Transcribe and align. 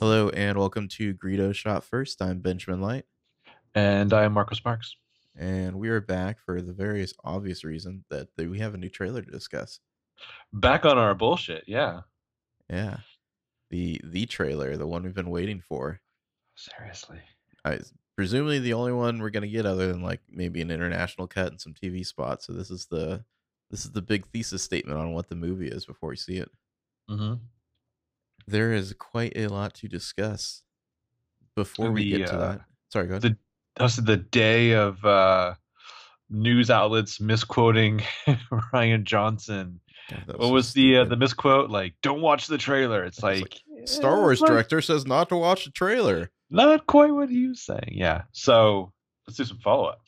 Hello 0.00 0.30
and 0.30 0.58
welcome 0.58 0.88
to 0.88 1.14
Greedo 1.14 1.54
Shot 1.54 1.84
First. 1.84 2.22
I'm 2.22 2.38
Benjamin 2.40 2.80
Light, 2.80 3.04
And 3.74 4.12
I 4.12 4.24
am 4.24 4.32
Marcos 4.32 4.64
Marks. 4.64 4.96
and 5.36 5.78
we 5.78 5.88
are 5.90 6.00
back 6.00 6.38
for 6.40 6.60
the 6.62 6.72
various 6.72 7.12
obvious 7.22 7.64
reason 7.64 8.04
that 8.10 8.28
th- 8.36 8.48
we 8.48 8.58
have 8.60 8.74
a 8.74 8.78
new 8.78 8.88
trailer 8.88 9.22
to 9.22 9.30
discuss. 9.30 9.80
Back 10.52 10.84
on 10.84 10.98
our 10.98 11.14
bullshit, 11.14 11.64
yeah. 11.66 12.00
Yeah, 12.68 12.98
the 13.70 14.00
the 14.04 14.26
trailer, 14.26 14.76
the 14.76 14.86
one 14.86 15.02
we've 15.02 15.14
been 15.14 15.30
waiting 15.30 15.60
for. 15.60 16.00
Seriously. 16.56 17.20
I, 17.64 17.80
presumably 18.16 18.58
the 18.58 18.74
only 18.74 18.92
one 18.92 19.18
we're 19.18 19.30
gonna 19.30 19.48
get, 19.48 19.66
other 19.66 19.88
than 19.92 20.02
like 20.02 20.20
maybe 20.30 20.60
an 20.62 20.70
international 20.70 21.26
cut 21.26 21.48
and 21.48 21.60
some 21.60 21.74
TV 21.74 22.06
spots. 22.06 22.46
So 22.46 22.52
this 22.52 22.70
is 22.70 22.86
the 22.86 23.24
this 23.70 23.84
is 23.84 23.92
the 23.92 24.02
big 24.02 24.26
thesis 24.28 24.62
statement 24.62 24.98
on 24.98 25.12
what 25.12 25.28
the 25.28 25.36
movie 25.36 25.68
is 25.68 25.84
before 25.84 26.08
we 26.10 26.16
see 26.16 26.36
it. 26.38 26.50
Mm-hmm. 27.10 27.34
There 28.50 28.72
is 28.72 28.92
quite 28.98 29.32
a 29.36 29.46
lot 29.48 29.74
to 29.74 29.88
discuss 29.88 30.62
before 31.56 31.90
we 31.90 32.10
get 32.10 32.26
to 32.28 32.34
uh, 32.34 32.38
that. 32.38 32.60
Sorry, 32.92 33.06
go 33.06 33.12
ahead. 33.14 33.22
The 33.22 33.36
that's 33.76 33.96
the 33.96 34.16
day 34.16 34.72
of 34.74 35.04
uh 35.04 35.54
news 36.28 36.70
outlets 36.70 37.20
misquoting 37.20 38.02
Rian 38.28 39.04
Johnson. 39.04 39.80
God, 40.10 40.24
that 40.26 40.38
what 40.38 40.50
was 40.50 40.72
the 40.72 40.98
uh, 40.98 41.04
the 41.04 41.16
misquote? 41.16 41.70
Like, 41.70 41.94
don't 42.02 42.20
watch 42.20 42.46
the 42.46 42.58
trailer. 42.58 43.04
It's 43.04 43.18
It 43.18 43.24
was 43.24 43.40
like, 43.42 43.60
Star 43.84 44.16
Wars 44.18 44.40
not- 44.40 44.48
director 44.48 44.80
says 44.80 45.06
not 45.06 45.28
to 45.28 45.36
watch 45.36 45.64
the 45.64 45.70
trailer. 45.70 46.30
Not 46.50 46.86
quite 46.88 47.12
what 47.12 47.30
he 47.30 47.46
was 47.46 47.62
saying. 47.62 47.92
Yeah. 47.92 48.22
So 48.32 48.92
let's 49.26 49.36
do 49.36 49.44
some 49.44 49.58
follow 49.58 49.84
up. 49.86 50.00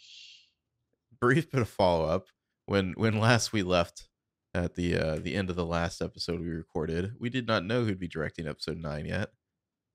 Brief 1.20 1.48
bit 1.50 1.60
of 1.60 1.68
follow 1.68 2.04
up. 2.06 2.26
When 2.66 2.92
when 2.96 3.20
last 3.20 3.52
we 3.52 3.62
left 3.62 4.08
at 4.54 4.74
the 4.74 4.96
uh 4.96 5.16
the 5.16 5.34
end 5.34 5.50
of 5.50 5.56
the 5.56 5.66
last 5.66 6.02
episode 6.02 6.40
we 6.40 6.48
recorded, 6.48 7.14
we 7.18 7.30
did 7.30 7.46
not 7.46 7.64
know 7.64 7.84
who'd 7.84 7.98
be 7.98 8.08
directing 8.08 8.46
episode 8.46 8.78
nine 8.78 9.06
yet. 9.06 9.30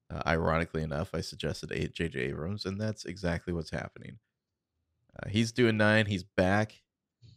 Uh, 0.10 0.22
ironically 0.26 0.84
enough, 0.84 1.10
I 1.14 1.22
suggested 1.22 1.70
J.J. 1.94 2.20
Abrams, 2.20 2.66
and 2.66 2.80
that's 2.80 3.06
exactly 3.06 3.54
what's 3.54 3.72
happening. 3.72 4.20
Uh, 5.18 5.30
he's 5.30 5.52
doing 5.52 5.76
nine. 5.76 6.06
He's 6.06 6.24
back. 6.24 6.82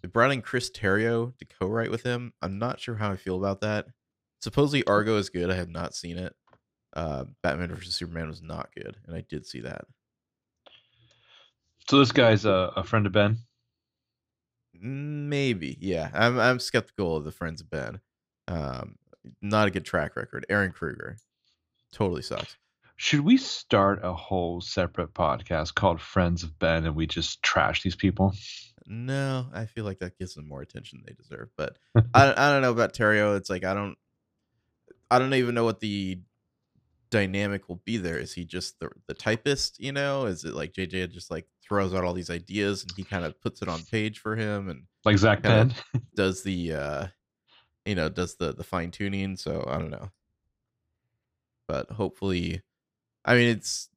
They 0.02 0.08
brought 0.08 0.30
in 0.30 0.40
Chris 0.40 0.70
Terrio 0.70 1.36
to 1.38 1.44
co-write 1.44 1.90
with 1.90 2.04
him. 2.04 2.32
I'm 2.40 2.58
not 2.58 2.80
sure 2.80 2.94
how 2.94 3.10
I 3.10 3.16
feel 3.16 3.36
about 3.36 3.60
that. 3.62 3.86
Supposedly 4.40 4.84
Argo 4.84 5.16
is 5.16 5.28
good. 5.30 5.50
I 5.50 5.56
have 5.56 5.68
not 5.68 5.94
seen 5.94 6.16
it. 6.16 6.34
Uh, 6.94 7.24
Batman 7.42 7.74
vs 7.74 7.94
Superman 7.94 8.28
was 8.28 8.42
not 8.42 8.70
good, 8.74 8.96
and 9.06 9.14
I 9.14 9.24
did 9.28 9.46
see 9.46 9.60
that. 9.60 9.82
So 11.88 11.98
this 11.98 12.12
guy's 12.12 12.44
a, 12.44 12.72
a 12.76 12.84
friend 12.84 13.06
of 13.06 13.12
Ben. 13.12 13.38
Maybe, 14.80 15.76
yeah. 15.80 16.10
I'm 16.14 16.38
I'm 16.38 16.58
skeptical 16.58 17.16
of 17.16 17.24
the 17.24 17.32
Friends 17.32 17.60
of 17.60 17.70
Ben. 17.70 18.00
Um, 18.48 18.96
not 19.42 19.68
a 19.68 19.70
good 19.70 19.84
track 19.84 20.16
record. 20.16 20.46
Ehren 20.50 20.72
Kruger, 20.72 21.18
totally 21.92 22.22
sucks. 22.22 22.56
Should 22.96 23.20
we 23.20 23.36
start 23.36 24.00
a 24.02 24.12
whole 24.12 24.60
separate 24.60 25.14
podcast 25.14 25.74
called 25.74 26.00
Friends 26.00 26.42
of 26.42 26.58
Ben 26.58 26.84
and 26.84 26.94
we 26.94 27.06
just 27.06 27.42
trash 27.42 27.82
these 27.82 27.96
people? 27.96 28.34
No, 28.86 29.46
I 29.54 29.66
feel 29.66 29.84
like 29.84 30.00
that 30.00 30.18
gives 30.18 30.34
them 30.34 30.48
more 30.48 30.62
attention 30.62 30.98
than 30.98 31.06
they 31.06 31.22
deserve. 31.22 31.48
But 31.56 31.78
I 32.14 32.32
I 32.32 32.52
don't 32.52 32.62
know 32.62 32.72
about 32.72 32.94
Terrio. 32.94 33.36
It's 33.36 33.50
like 33.50 33.64
I 33.64 33.74
don't 33.74 33.96
I 35.10 35.18
don't 35.18 35.34
even 35.34 35.54
know 35.54 35.64
what 35.64 35.80
the 35.80 36.20
dynamic 37.10 37.68
will 37.68 37.82
be 37.84 37.96
there. 37.96 38.18
Is 38.18 38.32
he 38.32 38.44
just 38.44 38.78
the 38.80 38.90
the 39.06 39.14
typist? 39.14 39.80
You 39.80 39.92
know, 39.92 40.26
is 40.26 40.44
it 40.44 40.54
like 40.54 40.72
JJ 40.72 41.10
just 41.12 41.30
like 41.30 41.46
throws 41.66 41.94
out 41.94 42.04
all 42.04 42.12
these 42.12 42.30
ideas 42.30 42.82
and 42.82 42.92
he 42.96 43.04
kind 43.04 43.24
of 43.24 43.40
puts 43.40 43.62
it 43.62 43.68
on 43.68 43.80
page 43.90 44.18
for 44.18 44.34
him 44.36 44.68
and 44.68 44.82
Like 45.04 45.18
Zak 45.18 45.42
Penn? 45.42 45.72
does 46.14 46.42
the 46.42 46.72
uh 46.72 47.06
you 47.84 47.94
know 47.94 48.08
does 48.08 48.34
the 48.36 48.52
the 48.52 48.64
fine 48.64 48.90
tuning 48.90 49.36
so 49.36 49.64
i 49.68 49.78
don't 49.78 49.90
know 49.90 50.10
but 51.66 51.90
hopefully 51.92 52.60
i 53.24 53.34
mean 53.34 53.48
it's 53.48 53.88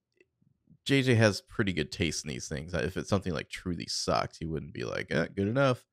jj 0.86 1.16
has 1.18 1.42
pretty 1.42 1.74
good 1.74 1.92
taste 1.92 2.24
in 2.24 2.30
these 2.30 2.48
things 2.48 2.74
if 2.74 2.96
it's 2.96 3.10
something 3.10 3.34
like 3.34 3.50
truly 3.50 3.88
sucks 3.88 4.38
he 4.38 4.46
wouldn't 4.46 4.74
be 4.74 4.86
like 4.86 5.08
eh, 5.10 5.28
good 5.36 5.48
enough 5.48 5.84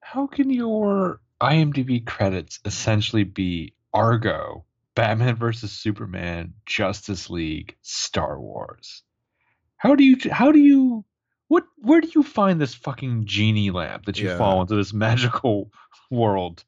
How 0.00 0.26
can 0.26 0.50
your 0.50 1.20
IMDb 1.40 2.04
credits 2.04 2.60
essentially 2.64 3.24
be 3.24 3.74
Argo, 3.92 4.64
Batman 4.98 5.36
versus 5.36 5.70
Superman, 5.70 6.54
Justice 6.66 7.30
League, 7.30 7.76
Star 7.82 8.40
Wars? 8.40 9.04
How 9.76 9.94
do 9.94 10.02
you 10.02 10.16
how 10.32 10.50
do 10.50 10.58
you 10.58 11.04
what 11.46 11.64
where 11.76 12.00
do 12.00 12.10
you 12.14 12.24
find 12.24 12.60
this 12.60 12.74
fucking 12.74 13.24
genie 13.24 13.70
lamp 13.70 14.06
that 14.06 14.18
you 14.18 14.28
Yeah. 14.28 14.38
fall 14.38 14.60
into 14.60 14.74
this 14.74 14.92
magical 15.06 15.70
world? 16.10 16.64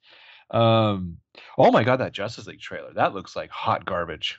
Um 0.52 1.18
oh 1.58 1.72
my 1.72 1.82
god 1.82 1.96
that 1.96 2.12
Justice 2.12 2.46
League 2.46 2.60
trailer. 2.60 2.92
That 2.94 3.14
looks 3.14 3.34
like 3.34 3.50
hot 3.50 3.84
garbage. 3.84 4.38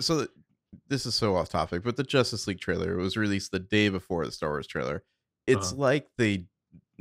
so 0.00 0.18
th- 0.18 0.30
this 0.88 1.06
is 1.06 1.14
so 1.14 1.36
off 1.36 1.48
topic 1.48 1.84
but 1.84 1.94
the 1.96 2.02
justice 2.02 2.48
league 2.48 2.58
trailer 2.58 2.98
it 2.98 3.02
was 3.02 3.16
released 3.16 3.52
the 3.52 3.60
day 3.60 3.88
before 3.88 4.26
the 4.26 4.32
star 4.32 4.50
wars 4.50 4.66
trailer 4.66 5.04
it's 5.46 5.68
Uh-huh. 5.70 5.80
like 5.80 6.08
they 6.18 6.46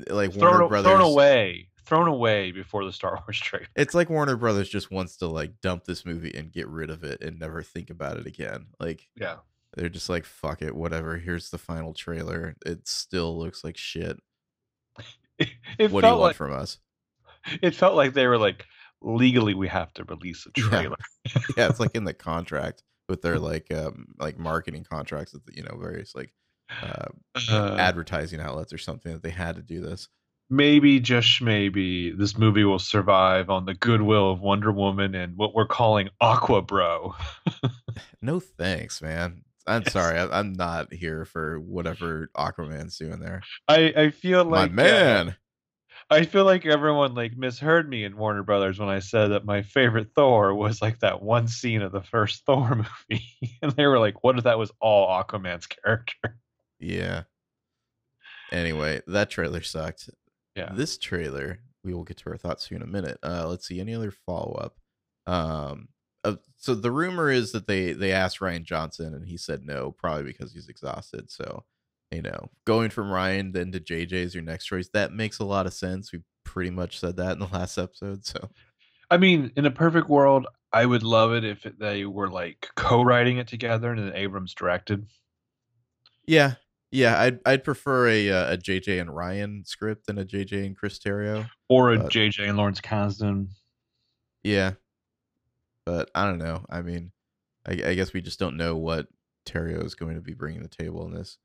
like 0.08 0.36
warner 0.36 0.58
Thrown, 0.58 0.70
brothers 0.70 0.92
thrown 0.92 1.02
away. 1.02 1.70
Thrown 1.86 2.08
away 2.08 2.52
before 2.52 2.86
the 2.86 2.94
Star 2.94 3.22
Wars 3.26 3.40
trailer. 3.42 3.68
it's 3.76 3.94
like 3.94 4.10
warner 4.10 4.36
brothers 4.38 4.70
just 4.70 4.90
wants 4.92 5.18
to 5.18 5.28
like 5.28 5.60
dump 5.62 5.84
this 5.86 6.06
movie 6.06 6.34
and 6.36 6.52
get 6.52 6.68
rid 6.68 6.90
of 6.90 7.04
it 7.04 7.22
and 7.22 7.40
never 7.40 7.62
think 7.62 7.90
about 7.90 8.18
it 8.18 8.26
again 8.26 8.68
like 8.80 9.08
Yeah. 9.16 9.38
they're 9.76 9.90
just 9.90 10.10
like 10.10 10.26
fuck 10.26 10.62
it 10.62 10.76
whatever 10.76 11.18
here's 11.18 11.50
the 11.50 11.58
final 11.58 11.94
trailer 11.94 12.56
it 12.66 12.88
still 12.88 13.38
looks 13.38 13.64
like 13.64 13.78
shit 13.78 14.18
It, 15.80 15.92
what 15.92 16.02
do 16.02 16.08
you 16.08 16.14
want 16.14 16.22
like 16.22 16.36
from 16.36 16.54
us 16.54 16.78
it 17.62 17.76
felt 17.76 17.96
like 17.96 18.14
they 18.14 18.28
were 18.28 18.38
like 18.38 18.66
legally 19.02 19.54
we 19.54 19.68
have 19.68 19.92
to 19.94 20.04
release 20.06 20.46
a 20.46 20.52
Yeah. 20.60 20.70
trailer. 20.70 20.96
yeah 21.58 21.68
it's 21.70 21.80
like 21.80 21.96
in 21.96 22.06
the 22.06 22.14
contract 22.14 22.84
with 23.10 23.22
their 23.22 23.38
like 23.40 23.74
um 23.74 24.08
like 24.20 24.38
marketing 24.40 24.86
contracts 24.90 25.34
with 25.34 25.42
you 25.54 25.64
know 25.64 25.76
various 25.78 26.16
like 26.16 26.32
uh, 26.82 27.08
Uh, 27.52 27.76
advertising 27.78 28.40
outlets 28.40 28.72
or 28.72 28.78
something 28.78 29.12
that 29.12 29.22
they 29.24 29.30
had 29.30 29.56
to 29.58 29.62
do 29.62 29.82
this 29.82 30.08
maybe 30.54 31.00
just 31.00 31.42
maybe 31.42 32.12
this 32.12 32.38
movie 32.38 32.64
will 32.64 32.80
survive 32.80 33.50
on 33.50 33.66
the 33.66 33.74
goodwill 33.74 34.32
of 34.32 34.40
Wonder 34.40 34.72
Woman 34.72 35.16
and 35.16 35.36
what 35.36 35.56
we're 35.56 35.68
calling 35.68 36.10
Aqua 36.22 36.62
Bro. 36.62 37.16
no 38.22 38.40
thanks 38.40 39.02
man. 39.02 39.44
I'm 39.66 39.82
Yes. 39.84 39.94
sorry. 39.94 40.20
I, 40.20 40.40
i'm 40.40 40.54
not 40.54 40.94
here 40.94 41.26
for 41.26 41.60
whatever 41.60 42.30
aquaman's 42.38 42.98
doing 42.98 43.20
there. 43.20 43.42
I 43.68 43.94
I 43.96 44.10
feel 44.12 44.46
like 44.46 44.72
my 44.72 44.84
uh, 44.84 44.88
man. 44.88 45.36
I 46.10 46.26
feel 46.26 46.44
like 46.46 46.66
everyone 46.66 47.16
like 47.16 47.36
misheard 47.36 47.90
me 47.90 48.04
in 48.04 48.18
Warner 48.18 48.44
Brothers 48.44 48.78
when 48.78 48.90
I 48.90 49.00
said 49.00 49.30
that 49.30 49.46
my 49.46 49.62
favorite 49.64 50.10
Thor 50.14 50.54
was 50.54 50.82
like 50.82 51.00
that 51.00 51.24
one 51.24 51.48
scene 51.48 51.82
of 51.82 51.92
the 51.94 52.02
first 52.04 52.44
Thor 52.46 52.76
movie, 52.76 53.26
and 53.62 53.72
they 53.72 53.88
were 53.88 54.00
like, 54.00 54.24
"What 54.24 54.38
if 54.38 54.44
that 54.44 54.60
was 54.60 54.72
all 54.80 55.08
Aquaman's 55.10 55.66
character?" 55.66 56.38
yeah. 56.80 57.24
Anyway 58.52 59.02
that 59.08 59.30
trailer 59.32 59.62
sucked 59.62 60.10
Yeah. 60.56 60.72
this 60.74 60.98
trailer 60.98 61.60
we 61.84 61.94
will 61.94 62.04
get 62.04 62.18
to 62.18 62.30
our 62.30 62.38
thoughts 62.38 62.68
here 62.68 62.76
in 62.76 62.84
a 62.84 62.88
minute 62.88 63.18
uh 63.24 63.48
let's 63.48 63.68
see 63.68 63.80
any 63.80 63.94
other 63.96 64.12
follow-up 64.12 64.78
um 65.28 65.88
uh, 66.26 66.36
so 66.58 66.74
the 66.74 66.92
rumor 66.92 67.30
is 67.30 67.52
that 67.52 67.68
they 67.68 67.92
they 67.94 68.12
asked 68.12 68.40
rian 68.40 68.64
johnson 68.64 69.14
and 69.14 69.28
he 69.28 69.38
said 69.38 69.66
no 69.66 69.92
probably 69.92 70.24
because 70.24 70.54
he's 70.54 70.70
exhausted 70.70 71.30
so 71.32 71.64
you 72.12 72.22
know 72.22 72.50
going 72.66 72.90
from 72.90 73.08
rian 73.08 73.52
then 73.52 73.72
to 73.72 73.80
jj 73.80 74.14
is 74.14 74.34
your 74.36 74.44
next 74.44 74.66
choice 74.66 74.90
that 74.94 75.12
makes 75.12 75.40
a 75.40 75.46
lot 75.46 75.66
of 75.66 75.74
sense 75.74 76.12
we 76.12 76.22
pretty 76.46 76.70
much 76.70 77.00
said 77.00 77.18
that 77.18 77.34
in 77.34 77.40
the 77.40 77.48
last 77.54 77.78
episode 77.78 78.26
so 78.26 78.50
I 79.12 79.18
mean, 79.18 79.52
in 79.56 79.68
a 79.68 79.72
perfect 79.72 80.10
world, 80.10 80.48
I 80.72 80.88
would 80.88 81.04
love 81.04 81.34
it 81.34 81.44
if 81.44 81.68
they 81.78 82.06
were 82.06 82.32
like 82.32 82.68
co-writing 82.76 83.38
it 83.38 83.48
together 83.48 83.92
and 83.92 84.00
then 84.00 84.16
Abrams 84.16 84.56
directed. 84.56 85.06
yeah 86.26 86.56
yeah 86.94 87.20
i'd 87.22 87.40
i'd 87.46 87.64
prefer 87.64 88.08
a 88.08 88.30
uh, 88.30 88.54
a 88.54 88.58
jj 88.58 89.02
and 89.02 89.10
rian 89.10 89.66
script 89.68 90.06
than 90.08 90.18
a 90.20 90.24
jj 90.24 90.66
and 90.66 90.78
chris 90.78 91.00
terrio 91.00 91.46
or 91.70 91.92
a 91.94 91.98
But- 92.00 92.12
JJ 92.12 92.48
and 92.50 92.58
Lawrence 92.58 92.80
Kasdan. 92.82 93.48
Yeah. 94.44 94.74
But 95.86 96.12
I 96.14 96.26
don't 96.26 96.38
know. 96.38 96.64
I 96.70 96.82
mean, 96.82 97.12
I, 97.68 97.72
I 97.72 97.94
guess 97.96 98.14
we 98.14 98.22
just 98.22 98.38
don't 98.40 98.58
know 98.58 98.76
what 98.76 99.08
Terrio 99.48 99.84
is 99.84 99.96
going 99.96 100.16
to 100.16 100.22
be 100.22 100.34
bringing 100.36 100.62
to 100.62 100.68
the 100.70 100.76
table 100.84 101.06
in 101.08 101.14
this. 101.14 101.38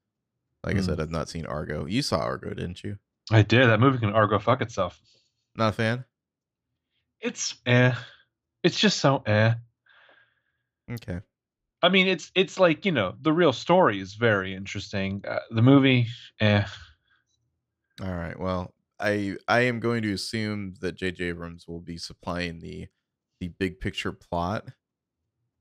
Like 0.64 0.76
I 0.76 0.80
Hmm. 0.80 0.84
said, 0.84 1.00
I've 1.00 1.10
not 1.10 1.28
seen 1.30 1.46
Argo. 1.46 1.86
You 1.86 2.02
saw 2.02 2.18
Argo, 2.18 2.50
didn't 2.50 2.84
you? 2.84 2.98
I 3.30 3.42
did. 3.42 3.66
That 3.68 3.80
movie 3.80 3.98
can 3.98 4.10
Argo 4.12 4.38
fuck 4.38 4.60
itself. 4.60 5.00
Not 5.56 5.70
a 5.70 5.72
fan? 5.72 6.04
It's 7.20 7.54
eh. 7.66 7.94
It's 8.62 8.78
just 8.78 8.98
so 8.98 9.22
eh. 9.26 9.54
Okay. 10.92 11.20
I 11.82 11.88
mean, 11.88 12.08
it's 12.08 12.32
it's 12.34 12.58
like 12.58 12.84
you 12.84 12.92
know 12.92 13.16
the 13.20 13.32
real 13.32 13.52
story 13.52 14.00
is 14.00 14.14
very 14.14 14.54
interesting. 14.54 15.24
Uh, 15.26 15.40
the 15.50 15.62
movie, 15.62 16.06
eh. 16.40 16.64
All 18.02 18.14
right. 18.14 18.38
Well, 18.38 18.74
I 19.00 19.36
I 19.48 19.60
am 19.62 19.80
going 19.80 20.02
to 20.02 20.12
assume 20.12 20.74
that 20.80 20.92
J.J. 20.92 21.24
Abrams 21.26 21.66
will 21.66 21.80
be 21.80 21.98
supplying 21.98 22.60
the 22.60 22.88
the 23.40 23.48
big 23.48 23.80
picture 23.80 24.12
plot. 24.12 24.68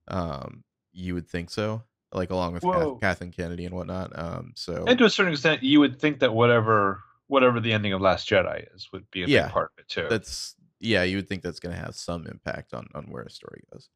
Um, 0.08 0.64
you 0.92 1.14
would 1.16 1.30
think 1.30 1.50
so, 1.50 1.84
like 2.12 2.30
along 2.32 2.54
with. 2.54 2.70
Kath, 2.72 2.92
Kathleen 3.02 3.32
Kennedy 3.32 3.66
and 3.66 3.76
whatnot. 3.76 4.18
Um, 4.18 4.54
so 4.56 4.88
And 4.88 4.98
to 5.00 5.06
a 5.06 5.10
certain 5.10 5.34
extent, 5.34 5.62
you 5.64 5.80
would 5.80 6.00
think 6.00 6.20
that 6.20 6.34
whatever 6.34 7.04
whatever 7.28 7.60
the 7.60 7.74
ending 7.74 7.94
of 7.94 8.02
Last 8.02 8.28
Jedi 8.28 8.74
is 8.74 8.92
would 8.92 9.10
be 9.12 9.22
a 9.22 9.28
Yeah, 9.28 9.30
big 9.30 9.50
part 9.50 9.72
of 9.78 9.84
it 9.84 9.90
too. 9.90 10.16
that's 10.16 10.56
yeah, 10.80 11.04
you 11.04 11.18
would 11.18 11.28
think 11.30 11.44
that's 11.44 11.60
going 11.60 11.76
to 11.76 11.82
have 11.82 11.96
some 11.96 12.28
impact 12.28 12.74
on 12.74 12.88
on 12.96 13.06
where 13.12 13.24
the 13.24 13.30
story 13.30 13.64
goes. 13.72 13.90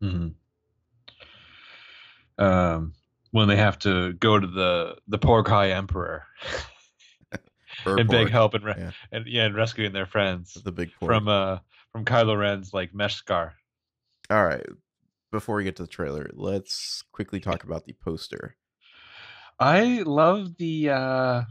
hmm 0.00 0.28
Um, 2.38 2.92
when 3.30 3.48
they 3.48 3.56
have 3.56 3.78
to 3.80 4.12
go 4.14 4.38
to 4.38 4.46
the 4.46 4.96
the 5.08 5.18
Porg 5.18 5.48
High 5.48 5.70
Emperor 5.72 6.24
and 7.86 8.08
beg 8.08 8.30
help 8.30 8.54
and 8.54 8.64
re- 8.64 8.74
yeah. 8.78 8.90
and 9.12 9.26
yeah, 9.26 9.44
and 9.44 9.54
rescuing 9.54 9.92
their 9.92 10.06
friends 10.06 10.54
the 10.54 10.72
big 10.72 10.90
Porg. 11.00 11.06
from 11.06 11.28
uh 11.28 11.58
from 11.92 12.04
Kylo 12.04 12.38
Ren's 12.38 12.72
like 12.72 12.94
mesh 12.94 13.16
scar. 13.16 13.54
All 14.30 14.44
right. 14.44 14.66
Before 15.30 15.56
we 15.56 15.64
get 15.64 15.76
to 15.76 15.82
the 15.82 15.88
trailer, 15.88 16.30
let's 16.32 17.04
quickly 17.12 17.38
talk 17.40 17.64
about 17.64 17.84
the 17.84 17.92
poster. 17.92 18.56
I 19.60 20.02
love 20.06 20.56
the 20.56 20.90
uh 20.90 21.42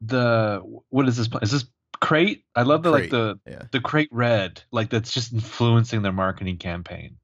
the 0.00 0.60
what 0.88 1.08
is 1.08 1.16
this? 1.16 1.28
Is 1.42 1.50
this 1.50 1.64
Crait? 2.00 2.44
I 2.56 2.62
love 2.62 2.82
the 2.82 2.90
like 2.90 3.10
the 3.10 3.38
Yeah. 3.46 3.64
the 3.70 3.80
Crait 3.80 4.08
red, 4.12 4.62
like 4.72 4.90
that's 4.90 5.12
just 5.12 5.32
influencing 5.32 6.02
their 6.02 6.12
marketing 6.12 6.56
campaign. 6.56 7.18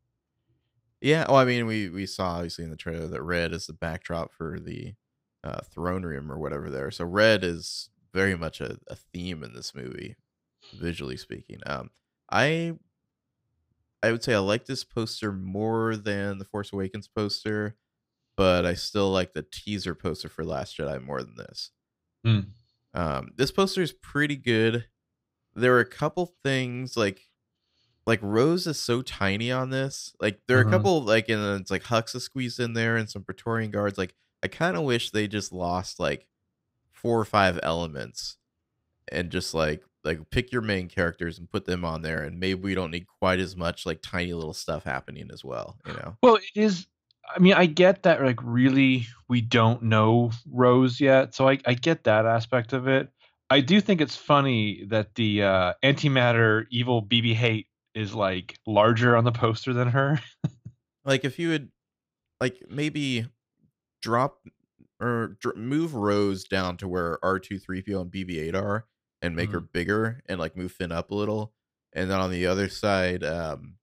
Yeah. 1.01 1.27
Well, 1.29 1.37
I 1.37 1.45
mean, 1.45 1.67
we 1.67 1.89
we 1.89 2.07
saw 2.07 2.37
obviously 2.37 2.65
in 2.65 2.71
the 2.71 2.77
trailer 2.77 3.07
that 3.07 3.23
red 3.23 3.53
is 3.53 3.67
the 3.67 3.73
backdrop 3.73 4.33
for 4.33 4.59
the 4.59 4.95
uh, 5.45 5.61
throne 5.63 6.03
room 6.03 6.31
or 6.31 6.39
whatever 6.39 6.71
there. 6.71 6.91
So 6.91 7.05
red 7.05 7.45
is 7.45 7.91
very 8.13 8.37
much 8.37 8.61
a, 8.61 8.79
a 8.89 8.97
theme 8.97 9.43
in 9.45 9.55
this 9.55 9.75
movie, 9.75 10.17
visually 10.75 11.17
speaking. 11.17 11.61
Um, 11.67 11.91
I 12.31 12.75
I 14.03 14.13
would 14.13 14.23
say 14.23 14.35
I 14.35 14.39
like 14.39 14.67
this 14.67 14.85
poster 14.85 15.33
more 15.33 15.97
than 15.97 16.39
the 16.39 16.45
Force 16.45 16.73
Awakens 16.73 17.09
poster, 17.09 17.77
but 18.37 18.65
I 18.65 18.75
still 18.75 19.11
like 19.11 19.33
the 19.35 19.43
teaser 19.51 19.95
poster 19.95 20.29
for 20.29 20.45
Last 20.45 20.77
Jedi 20.77 21.03
more 21.03 21.23
than 21.23 21.37
this. 21.37 21.71
Hmm. 22.25 22.41
Um, 22.95 23.31
this 23.37 23.51
poster 23.51 23.83
is 23.83 23.93
pretty 23.93 24.37
good. 24.37 24.87
There 25.55 25.75
are 25.77 25.81
a 25.81 25.85
couple 25.85 26.35
things 26.45 26.97
like 26.97 27.23
like 28.09 28.21
Rose 28.23 28.67
is 28.67 28.81
so 28.81 29.03
tiny 29.03 29.53
on 29.53 29.69
this. 29.69 30.15
Like 30.19 30.41
there 30.49 30.59
are 30.59 30.65
Mhm. 30.65 30.69
a 30.69 30.71
couple 30.71 31.03
like 31.03 31.29
and 31.29 31.61
it's 31.61 31.71
like 31.71 31.85
Hux 31.85 32.15
is 32.15 32.25
squeezed 32.25 32.59
in 32.59 32.73
there 32.73 32.97
and 32.97 33.09
some 33.09 33.23
Praetorian 33.23 33.71
guards. 33.71 33.99
Like 33.99 34.15
I 34.43 34.49
kind 34.49 34.77
of 34.77 34.83
wish 34.85 35.11
they 35.11 35.29
just 35.29 35.53
lost 35.53 36.01
like 36.01 36.27
four 36.91 37.21
or 37.21 37.25
five 37.27 37.61
elements 37.63 38.39
and 39.13 39.31
just 39.31 39.53
like 39.53 39.85
like 40.05 40.31
pick 40.31 40.51
your 40.51 40.63
main 40.63 40.89
characters 40.89 41.39
and 41.39 41.51
put 41.51 41.67
them 41.67 41.85
on 41.85 42.01
there 42.01 42.23
and 42.23 42.41
maybe 42.41 42.61
we 42.61 42.75
don't 42.75 42.91
need 42.91 43.07
quite 43.07 43.41
as 43.41 43.55
much 43.55 43.85
like 43.85 44.01
tiny 44.01 44.33
little 44.33 44.55
stuff 44.55 44.85
happening 44.85 45.29
as 45.31 45.45
well, 45.45 45.77
you 45.87 45.93
know. 45.93 46.17
Well, 46.23 46.37
it 46.37 46.45
is. 46.55 46.87
I 47.37 47.41
mean, 47.41 47.53
I 47.53 47.67
get 47.67 48.05
that. 48.05 48.23
Like, 48.23 48.41
really, 48.43 49.07
we 49.29 49.43
don't 49.43 49.83
know 49.83 50.31
Rose 50.51 50.99
yet, 50.99 51.35
so 51.35 51.47
I, 51.47 51.59
I 51.67 51.75
get 51.75 52.05
that 52.05 52.25
aspect 52.25 52.73
of 52.73 52.89
it. 52.89 53.11
I 53.51 53.61
do 53.61 53.83
think 53.83 54.01
it's 54.01 54.17
funny 54.17 54.85
that 54.89 55.15
the 55.15 55.43
uh, 55.43 55.73
antimatter 55.83 56.65
evil 56.71 57.03
BB 57.03 57.35
hate 57.35 57.67
is 57.99 58.15
like 58.15 58.59
larger 58.67 59.17
on 59.17 59.25
the 59.25 59.33
poster 59.33 59.73
than 59.73 59.89
her. 59.89 60.21
like 61.05 61.25
if 61.25 61.39
you 61.39 61.49
would 61.49 61.71
like 62.41 62.63
maybe 62.69 63.27
drop 64.01 64.39
or 65.01 65.37
dr- 65.41 65.57
move 65.57 65.95
Rose 65.95 66.45
down 66.45 66.77
to 66.79 66.89
where 66.89 67.19
R2 67.23 67.61
3PO 67.65 68.01
and 68.01 68.13
BB8 68.13 68.55
are 68.55 68.87
and 69.21 69.35
make 69.35 69.51
her 69.51 69.61
bigger 69.61 70.23
and 70.27 70.39
like 70.39 70.57
move 70.57 70.71
Finn 70.73 70.93
up 70.93 71.11
a 71.11 71.15
little 71.15 71.53
and 71.93 72.09
then 72.11 72.21
on 72.21 72.31
the 72.31 72.47
other 72.47 72.69
side 72.69 73.25
um 73.25 73.75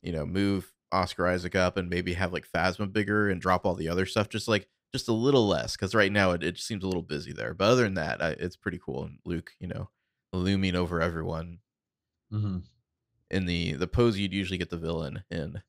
you 0.00 0.12
know 0.12 0.24
move 0.24 0.72
Oscar 0.90 1.26
Isaac 1.26 1.54
up 1.54 1.76
and 1.76 1.90
maybe 1.90 2.14
have 2.14 2.32
like 2.32 2.46
Phasma 2.50 2.90
bigger 2.90 3.28
and 3.28 3.40
drop 3.40 3.66
all 3.66 3.74
the 3.74 3.88
other 3.88 4.06
stuff 4.06 4.30
just 4.30 4.48
like 4.48 4.66
just 4.94 5.08
a 5.08 5.12
little 5.12 5.46
less 5.46 5.76
cuz 5.76 5.94
right 5.94 6.10
now 6.12 6.30
it, 6.30 6.42
it 6.42 6.58
seems 6.58 6.82
a 6.82 6.86
little 6.86 7.02
busy 7.02 7.32
there 7.32 7.52
but 7.52 7.68
other 7.68 7.82
than 7.82 7.94
that 7.94 8.22
I, 8.22 8.30
it's 8.30 8.56
pretty 8.56 8.78
cool 8.82 9.04
and 9.04 9.18
Luke 9.26 9.52
you 9.60 9.66
know 9.66 9.90
looming 10.32 10.74
over 10.74 11.02
everyone 11.02 11.58
Mm-hmm. 12.32 12.58
In 13.30 13.44
the 13.46 13.72
the 13.74 13.86
pose 13.86 14.18
you'd 14.18 14.32
usually 14.32 14.58
get 14.58 14.70
the 14.70 14.76
villain 14.78 15.22
in 15.30 15.62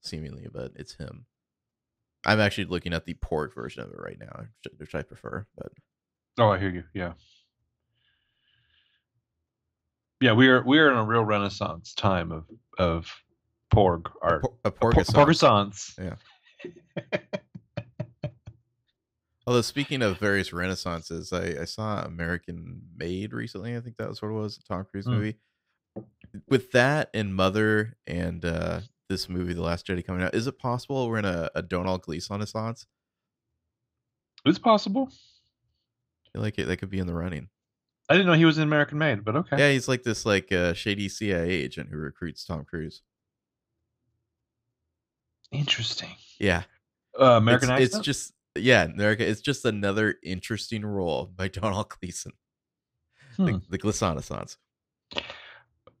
seemingly 0.00 0.48
but 0.52 0.72
it's 0.76 0.94
him 0.94 1.26
i'm 2.24 2.40
actually 2.40 2.64
looking 2.64 2.92
at 2.94 3.04
the 3.04 3.14
Porg 3.14 3.54
version 3.54 3.82
of 3.82 3.90
it 3.90 3.98
right 3.98 4.18
now 4.18 4.46
which- 4.78 4.94
i 4.94 5.02
prefer 5.02 5.46
but 5.56 5.72
Oh, 6.38 6.48
I 6.48 6.58
hear 6.58 6.70
you. 6.70 6.84
Yeah. 6.94 7.12
Yeah, 10.22 10.32
we 10.32 10.48
are 10.48 10.62
we 10.64 10.78
are 10.78 10.90
in 10.90 10.96
a 10.96 11.04
real 11.04 11.24
renaissance 11.24 11.92
time 11.94 12.32
of 12.32 12.46
of 12.78 13.12
Porg 13.74 14.06
a, 14.22 14.24
art. 14.24 14.42
por- 14.42 14.54
a 14.64 14.70
Por- 14.70 14.92
Porgasance. 14.92 15.94
although 19.46 19.60
speaking 19.60 20.02
of 20.02 20.18
various 20.18 20.50
renaissances 20.50 21.32
i 21.32 21.60
i 21.60 21.64
saw 21.64 22.02
american 22.04 22.80
made 22.96 23.32
recently 23.32 23.76
i 23.76 23.80
think 23.80 23.96
that 23.96 24.08
was 24.08 24.22
what 24.22 24.28
it 24.28 24.32
was 24.34 24.56
a 24.58 24.62
tom 24.62 24.84
cruise 24.90 25.06
Mm. 25.06 25.14
movie 25.14 25.36
with 26.48 26.70
that 26.72 27.10
and 27.14 27.34
mother 27.34 27.96
and 28.06 28.44
uh 28.44 28.80
this 29.08 29.28
movie 29.28 29.52
the 29.52 29.62
last 29.62 29.86
jedi 29.86 30.04
coming 30.04 30.22
out 30.22 30.34
is 30.34 30.46
it 30.46 30.58
possible 30.58 31.08
we're 31.08 31.18
in 31.18 31.24
a, 31.26 31.50
a 31.54 31.60
domhnall 31.62 31.98
gleeson 31.98 32.34
renaissance 32.34 32.86
It's 34.46 34.58
possible. 34.58 35.08
i 35.10 36.28
feel 36.32 36.42
like 36.42 36.58
it 36.58 36.64
that 36.66 36.78
could 36.78 36.90
be 36.90 36.98
in 36.98 37.06
the 37.06 37.14
running 37.14 37.48
I 38.08 38.14
didn't 38.14 38.26
know 38.26 38.32
he 38.34 38.44
was 38.44 38.58
an 38.58 38.64
American 38.64 38.98
made, 38.98 39.24
but 39.24 39.36
okay. 39.36 39.56
Yeah, 39.56 39.70
he's 39.70 39.88
like 39.88 40.02
this 40.02 40.26
like 40.26 40.50
uh, 40.52 40.74
shady 40.74 41.08
CIA 41.08 41.48
agent 41.48 41.88
who 41.90 41.96
recruits 41.96 42.44
Tom 42.44 42.64
Cruise. 42.64 43.00
Interesting. 45.50 46.10
Yeah, 46.38 46.64
Uh, 47.18 47.36
American 47.36 47.70
it's, 47.70 47.80
accent. 47.80 47.94
it's 47.94 48.04
just 48.04 48.32
yeah, 48.56 48.82
America. 48.84 49.26
It's 49.26 49.40
just 49.40 49.64
another 49.64 50.16
interesting 50.22 50.84
role 50.84 51.26
by 51.34 51.48
Domhnall 51.54 51.84
Gleeson, 52.00 52.32
Hmm. 53.36 53.44
the, 53.46 53.62
the 53.70 53.78
Gleesonaissance. 53.78 54.56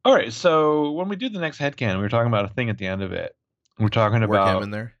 All 0.04 0.14
right, 0.14 0.32
so 0.32 0.90
when 0.92 1.08
we 1.08 1.16
do 1.16 1.28
the 1.28 1.38
next 1.38 1.58
headcan, 1.58 1.96
we 1.96 2.02
were 2.02 2.08
talking 2.08 2.26
about 2.26 2.44
a 2.44 2.48
thing 2.48 2.70
at 2.70 2.78
the 2.78 2.86
end 2.86 3.02
of 3.02 3.12
it. 3.12 3.36
We're 3.78 3.88
talking 3.88 4.22
about 4.22 4.46
Work 4.46 4.56
him 4.56 4.62
in 4.64 4.70
there. 4.70 4.94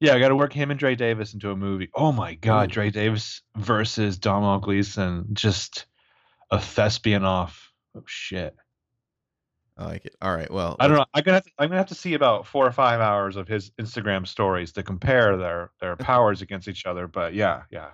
yeah, 0.00 0.14
I 0.14 0.18
got 0.18 0.28
to 0.28 0.36
work 0.36 0.52
him 0.52 0.70
and 0.70 0.78
Dre 0.78 0.96
Davis 0.96 1.34
into 1.34 1.50
a 1.50 1.56
movie. 1.56 1.88
Oh 1.94 2.10
my 2.10 2.34
God, 2.34 2.70
Ooh. 2.70 2.72
Dre 2.72 2.90
Davis 2.90 3.42
versus 3.56 4.18
Domhnall 4.18 4.58
Gleeson, 4.58 5.26
just 5.32 5.86
a 6.50 6.60
thespian 6.60 7.24
off. 7.24 7.72
Oh 7.96 8.02
shit! 8.06 8.56
I 9.76 9.86
like 9.86 10.04
it. 10.04 10.16
All 10.20 10.34
right. 10.34 10.50
Well, 10.50 10.76
I 10.78 10.88
don't 10.88 10.96
know. 10.96 11.06
I'm 11.14 11.22
gonna 11.22 11.36
have 11.36 11.44
to, 11.44 11.50
I'm 11.58 11.68
gonna 11.68 11.78
have 11.78 11.88
to 11.88 11.94
see 11.94 12.14
about 12.14 12.46
four 12.46 12.66
or 12.66 12.72
five 12.72 13.00
hours 13.00 13.36
of 13.36 13.48
his 13.48 13.70
Instagram 13.80 14.26
stories 14.26 14.72
to 14.72 14.82
compare 14.82 15.36
their 15.36 15.70
their 15.80 15.96
powers 15.96 16.42
against 16.42 16.68
each 16.68 16.86
other. 16.86 17.06
But 17.06 17.34
yeah, 17.34 17.62
yeah. 17.70 17.90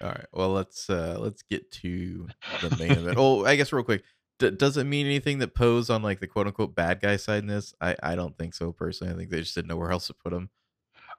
All 0.00 0.08
right. 0.08 0.26
Well, 0.32 0.50
let's 0.52 0.88
uh 0.88 1.16
let's 1.18 1.42
get 1.42 1.70
to 1.72 2.28
the 2.62 2.76
main 2.78 2.92
event. 2.92 3.16
Oh, 3.18 3.44
I 3.44 3.56
guess 3.56 3.72
real 3.72 3.84
quick. 3.84 4.02
D- 4.40 4.50
does 4.50 4.76
it 4.76 4.84
mean 4.84 5.06
anything 5.06 5.38
that 5.38 5.54
Poe's 5.54 5.88
on 5.90 6.02
like 6.02 6.18
the 6.20 6.26
quote 6.26 6.48
unquote 6.48 6.74
bad 6.74 7.00
guy 7.00 7.16
side 7.16 7.42
in 7.42 7.46
this? 7.46 7.74
I 7.80 7.94
I 8.02 8.14
don't 8.16 8.36
think 8.36 8.54
so 8.54 8.72
personally. 8.72 9.12
I 9.12 9.16
think 9.16 9.30
they 9.30 9.40
just 9.40 9.54
didn't 9.54 9.68
know 9.68 9.76
where 9.76 9.92
else 9.92 10.08
to 10.08 10.14
put 10.14 10.32
him. 10.32 10.50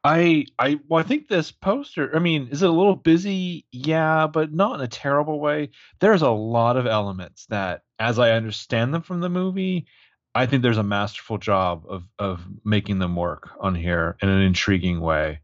I 0.04 0.46
I 0.60 0.80
well, 0.88 1.00
I 1.00 1.08
think 1.08 1.28
this 1.28 1.51
poster. 1.51 2.16
I 2.16 2.20
mean, 2.20 2.48
is 2.51 2.63
it 2.63 2.70
a 2.70 2.74
little 2.74 2.96
busy? 2.96 3.66
Yeah, 3.72 4.28
but 4.28 4.51
not 4.51 4.75
in 4.75 4.82
a 4.82 4.88
terrible 4.88 5.40
way. 5.40 5.70
There's 6.00 6.24
a 6.24 6.30
lot 6.32 6.75
of 6.75 6.88
elements 6.88 7.46
that, 7.48 7.84
as 8.00 8.18
I 8.20 8.32
understand 8.32 8.94
them 8.94 9.04
from 9.04 9.22
the 9.22 9.30
movie, 9.30 9.86
I 10.34 10.48
think 10.48 10.63
there's 10.63 10.80
a 10.80 10.84
masterful 10.84 11.38
job 11.38 11.86
of 11.88 12.04
of 12.18 12.42
making 12.66 12.98
them 13.00 13.16
work 13.16 13.51
on 13.60 13.75
here 13.75 14.18
in 14.22 14.30
an 14.30 14.42
intriguing 14.42 15.00
way. 15.01 15.40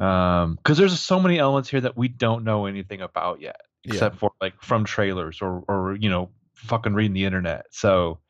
Um, 0.00 0.56
because 0.56 0.78
there's 0.78 0.98
so 0.98 1.20
many 1.20 1.38
elements 1.38 1.68
here 1.68 1.80
that 1.82 1.96
we 1.96 2.08
don't 2.08 2.44
know 2.44 2.66
anything 2.66 3.00
about 3.00 3.40
yet, 3.40 3.60
Yeah. 3.84 3.92
except 3.94 4.16
for 4.16 4.32
like 4.40 4.60
from 4.62 4.84
trailers 4.84 5.40
or 5.42 5.62
or 5.68 5.96
you 6.00 6.08
know 6.10 6.30
fucking 6.54 6.94
reading 6.94 7.12
the 7.12 7.24
internet. 7.24 7.66
So, 7.70 8.20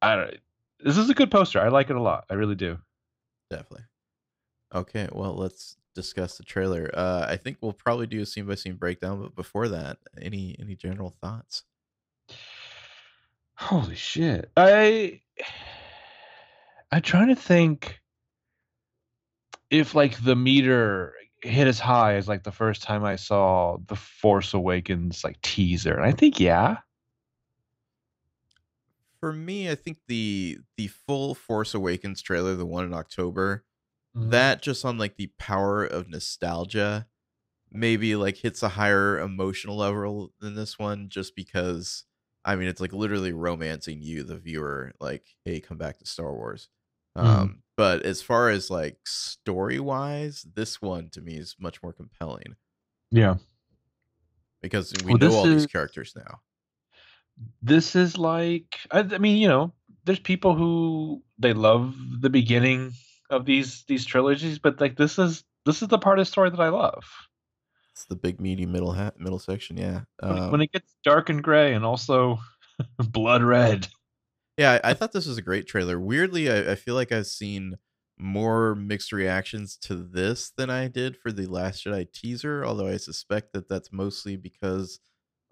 I 0.00 0.16
don't. 0.16 0.36
This 0.80 0.96
is 0.96 1.08
a 1.08 1.14
good 1.14 1.30
poster. 1.30 1.60
I 1.60 1.68
like 1.68 1.90
it 1.90 1.96
a 1.96 2.02
lot. 2.02 2.24
I 2.28 2.34
really 2.34 2.56
do. 2.56 2.78
Definitely. 3.50 3.84
Okay, 4.74 5.08
well, 5.12 5.34
let's 5.34 5.76
discuss 5.94 6.38
the 6.38 6.44
trailer. 6.44 6.90
Uh, 6.92 7.26
I 7.28 7.36
think 7.36 7.58
we'll 7.60 7.72
probably 7.72 8.06
do 8.06 8.20
a 8.20 8.26
scene 8.26 8.46
by 8.46 8.54
scene 8.54 8.76
breakdown, 8.76 9.20
but 9.20 9.34
before 9.34 9.68
that, 9.68 9.98
any 10.20 10.56
any 10.58 10.74
general 10.74 11.10
thoughts? 11.10 11.64
Holy 13.56 13.94
shit. 13.94 14.50
I 14.56 15.20
I'm 16.90 17.02
trying 17.02 17.28
to 17.28 17.36
think 17.36 18.00
if 19.70 19.94
like 19.94 20.22
the 20.22 20.36
meter 20.36 21.14
hit 21.42 21.66
as 21.66 21.78
high 21.78 22.14
as 22.14 22.28
like 22.28 22.44
the 22.44 22.52
first 22.52 22.82
time 22.82 23.04
I 23.04 23.16
saw 23.16 23.78
the 23.86 23.96
Force 23.96 24.54
Awakens 24.54 25.24
like 25.24 25.40
teaser. 25.42 25.94
And 25.94 26.04
I 26.04 26.12
think 26.12 26.40
yeah. 26.40 26.78
For 29.22 29.32
me, 29.32 29.70
I 29.70 29.76
think 29.76 30.00
the 30.08 30.58
the 30.76 30.88
full 30.88 31.34
Force 31.36 31.74
Awakens 31.74 32.22
trailer, 32.22 32.56
the 32.56 32.66
one 32.66 32.84
in 32.84 32.94
October, 32.94 33.64
Mm-hmm. 34.16 34.30
that 34.30 34.62
just 34.62 34.84
on 34.84 34.98
like 34.98 35.16
the 35.16 35.32
power 35.38 35.84
of 35.84 36.08
nostalgia, 36.08 37.08
maybe 37.70 38.16
like 38.16 38.38
hits 38.38 38.62
a 38.62 38.70
higher 38.70 39.18
emotional 39.20 39.76
level 39.76 40.34
than 40.40 40.54
this 40.56 40.78
one, 40.78 41.08
just 41.10 41.36
because 41.36 42.04
I 42.44 42.56
mean 42.56 42.68
it's 42.68 42.80
like 42.82 42.92
literally 42.94 43.32
romancing 43.32 44.02
you, 44.02 44.24
the 44.24 44.38
viewer, 44.38 44.92
like, 45.00 45.26
hey, 45.44 45.60
come 45.60 45.78
back 45.78 45.98
to 46.00 46.06
Star 46.06 46.34
Wars. 46.34 46.68
Mhm. 47.20 47.48
Um, 47.48 47.62
but 47.76 48.04
as 48.04 48.22
far 48.22 48.50
as 48.50 48.70
like 48.70 49.00
story 49.06 49.80
wise, 49.80 50.42
this 50.54 50.82
one 50.82 51.10
to 51.10 51.22
me 51.22 51.36
is 51.38 51.56
much 51.60 51.82
more 51.82 51.92
compelling 51.94 52.56
Yeah. 53.10 53.36
because 54.60 54.94
we 54.94 55.14
Well, 55.14 55.18
know 55.18 55.34
all 55.34 55.48
these 55.48 55.66
characters 55.66 56.14
now. 56.16 56.40
This 57.62 57.96
is 57.96 58.18
like 58.18 58.78
I, 58.90 59.00
I 59.00 59.18
mean, 59.18 59.36
you 59.36 59.48
know, 59.48 59.72
there's 60.04 60.20
people 60.20 60.54
who 60.54 61.22
they 61.38 61.52
love 61.52 61.94
the 62.20 62.30
beginning 62.30 62.92
of 63.30 63.44
these 63.44 63.84
these 63.88 64.04
trilogies, 64.04 64.58
but 64.58 64.80
like 64.80 64.96
this 64.96 65.18
is 65.18 65.44
this 65.64 65.82
is 65.82 65.88
the 65.88 65.98
part 65.98 66.18
of 66.18 66.26
the 66.26 66.30
story 66.30 66.50
that 66.50 66.60
I 66.60 66.68
love. 66.68 67.04
It's 67.92 68.04
the 68.06 68.16
big 68.16 68.40
meaty 68.40 68.66
middle 68.66 68.92
hat 68.92 69.18
middle 69.18 69.38
section, 69.38 69.76
yeah. 69.76 70.02
When, 70.20 70.38
Um, 70.38 70.50
when 70.50 70.60
it 70.62 70.72
gets 70.72 70.94
dark 71.04 71.28
and 71.28 71.42
gray 71.42 71.74
and 71.74 71.84
also 71.84 72.38
blood 72.98 73.42
red. 73.42 73.88
Yeah, 74.58 74.80
I, 74.84 74.90
I 74.90 74.94
thought 74.94 75.12
this 75.12 75.26
was 75.26 75.38
a 75.38 75.42
great 75.42 75.66
trailer. 75.66 75.98
Weirdly, 75.98 76.50
I, 76.50 76.72
I 76.72 76.74
feel 76.74 76.94
like 76.94 77.12
I've 77.12 77.26
seen 77.26 77.76
more 78.18 78.74
mixed 78.74 79.12
reactions 79.12 79.76
to 79.76 79.94
this 79.96 80.50
than 80.56 80.70
I 80.70 80.88
did 80.88 81.16
for 81.16 81.32
the 81.32 81.46
Last 81.46 81.84
Jedi 81.84 82.10
teaser. 82.12 82.64
Although 82.64 82.88
I 82.88 82.96
suspect 82.98 83.52
that 83.52 83.68
that's 83.68 83.92
mostly 83.92 84.36
because 84.36 85.00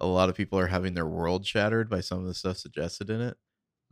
a 0.00 0.07
lot 0.07 0.28
of 0.28 0.35
people 0.37 0.59
are 0.59 0.66
having 0.66 0.95
their 0.95 1.07
world 1.07 1.47
shattered 1.47 1.88
by 1.90 2.00
some 2.00 2.19
of 2.21 2.26
the 2.26 2.35
stuff 2.35 2.57
suggested 2.57 3.11
in 3.11 3.21
it. 3.21 3.37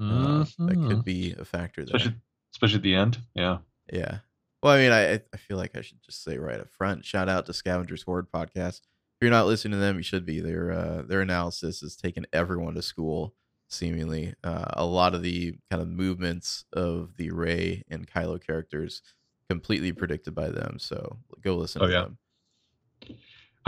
Uh, 0.00 0.44
that 0.58 0.76
could 0.88 1.04
be 1.04 1.34
a 1.38 1.44
factor 1.44 1.84
there. 1.84 1.96
especially 1.96 2.16
especially 2.54 2.76
at 2.76 2.82
the 2.82 2.94
end. 2.94 3.18
Yeah. 3.34 3.58
Yeah. 3.92 4.18
Well, 4.62 4.74
I 4.74 4.78
mean, 4.78 4.92
I 4.92 5.14
I- 5.14 5.36
feel 5.36 5.56
like 5.56 5.76
I 5.76 5.80
should 5.80 6.02
just 6.02 6.22
say 6.22 6.38
right 6.38 6.60
up 6.60 6.70
front. 6.70 7.04
Shout 7.04 7.28
out 7.28 7.46
to 7.46 7.52
Scavengers 7.52 8.02
Hoard 8.02 8.30
podcast. 8.32 8.80
If 8.80 9.22
you're 9.22 9.30
not 9.30 9.46
listening 9.46 9.72
to 9.72 9.78
them, 9.78 9.96
you 9.96 10.02
should 10.02 10.24
be. 10.24 10.40
Their 10.40 10.70
uh, 10.70 11.02
their 11.02 11.20
analysis 11.20 11.80
has 11.80 11.96
taken 11.96 12.26
everyone 12.32 12.74
to 12.74 12.82
school. 12.82 13.34
Seemingly, 13.70 14.34
uh, 14.44 14.64
a 14.74 14.84
lot 14.86 15.14
of 15.14 15.22
the 15.22 15.56
kind 15.70 15.82
of 15.82 15.88
movements 15.88 16.64
of 16.72 17.16
the 17.16 17.30
Rey 17.30 17.82
and 17.90 18.06
Kylo 18.08 18.40
characters 18.40 19.02
completely 19.50 19.92
predicted 19.92 20.34
by 20.34 20.48
them. 20.50 20.78
So 20.78 21.18
go 21.42 21.56
listen 21.56 21.82
Oh, 21.82 21.86
to 21.86 21.92
yeah. 21.92 22.02
them. 22.02 22.18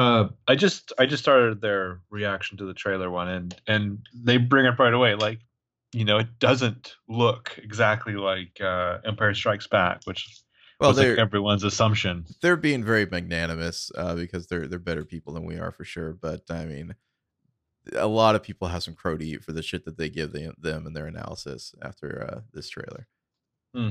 Uh, 0.00 0.28
I 0.48 0.54
just 0.54 0.92
I 0.98 1.06
just 1.06 1.22
started 1.22 1.60
their 1.60 2.00
reaction 2.10 2.56
to 2.58 2.64
the 2.64 2.74
trailer 2.74 3.10
one, 3.10 3.28
and 3.28 3.54
and 3.66 3.98
they 4.14 4.38
bring 4.38 4.66
up 4.66 4.78
right 4.78 4.94
away 4.94 5.14
like, 5.14 5.40
you 5.92 6.04
know, 6.04 6.18
it 6.18 6.38
doesn't 6.38 6.94
look 7.08 7.58
exactly 7.62 8.14
like 8.14 8.58
uh, 8.60 8.98
Empire 9.04 9.34
Strikes 9.34 9.66
Back, 9.66 10.00
which 10.04 10.26
Well, 10.78 10.90
was 10.90 10.98
like 10.98 11.18
everyone's 11.18 11.64
assumption. 11.64 12.24
they're 12.40 12.56
being 12.56 12.82
very 12.82 13.04
magnanimous 13.04 13.92
uh, 13.96 14.14
because 14.14 14.46
they're 14.46 14.66
they're 14.66 14.78
better 14.78 15.04
people 15.04 15.34
than 15.34 15.44
we 15.44 15.58
are 15.58 15.70
for 15.72 15.84
sure. 15.84 16.14
But 16.14 16.42
I 16.50 16.64
mean, 16.64 16.94
a 17.94 18.06
lot 18.06 18.34
of 18.34 18.42
people 18.42 18.68
have 18.68 18.82
some 18.82 18.94
crow 18.94 19.18
to 19.18 19.24
eat 19.24 19.44
for 19.44 19.52
the 19.52 19.62
shit 19.62 19.84
that 19.84 19.98
they 19.98 20.08
give 20.08 20.32
them, 20.32 20.54
them 20.58 20.86
in 20.86 20.94
their 20.94 21.06
analysis 21.06 21.74
after 21.82 22.26
uh, 22.30 22.40
this 22.54 22.68
trailer. 22.70 23.06
Hmm. 23.74 23.90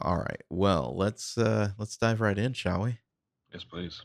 All 0.00 0.16
right, 0.16 0.42
well 0.48 0.94
let's 0.96 1.36
uh, 1.36 1.70
let's 1.78 1.96
dive 1.96 2.20
right 2.20 2.38
in, 2.38 2.52
shall 2.52 2.82
we? 2.82 2.98
Yes, 3.52 3.64
please. 3.64 4.02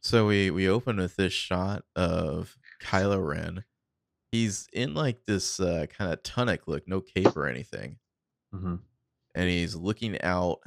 So 0.00 0.26
we 0.26 0.50
we 0.50 0.68
open 0.68 0.96
with 0.96 1.16
this 1.16 1.32
shot 1.32 1.84
of 1.94 2.56
Kylo 2.82 3.26
Ren. 3.26 3.64
He's 4.32 4.68
in 4.72 4.94
like 4.94 5.24
this 5.26 5.60
uh, 5.60 5.86
kind 5.96 6.12
of 6.12 6.22
tunic 6.22 6.66
look, 6.66 6.86
no 6.88 7.00
cape 7.00 7.36
or 7.36 7.46
anything. 7.46 7.98
Mm-hmm. 8.54 8.76
and 9.34 9.48
he's 9.50 9.74
looking 9.74 10.20
out 10.22 10.60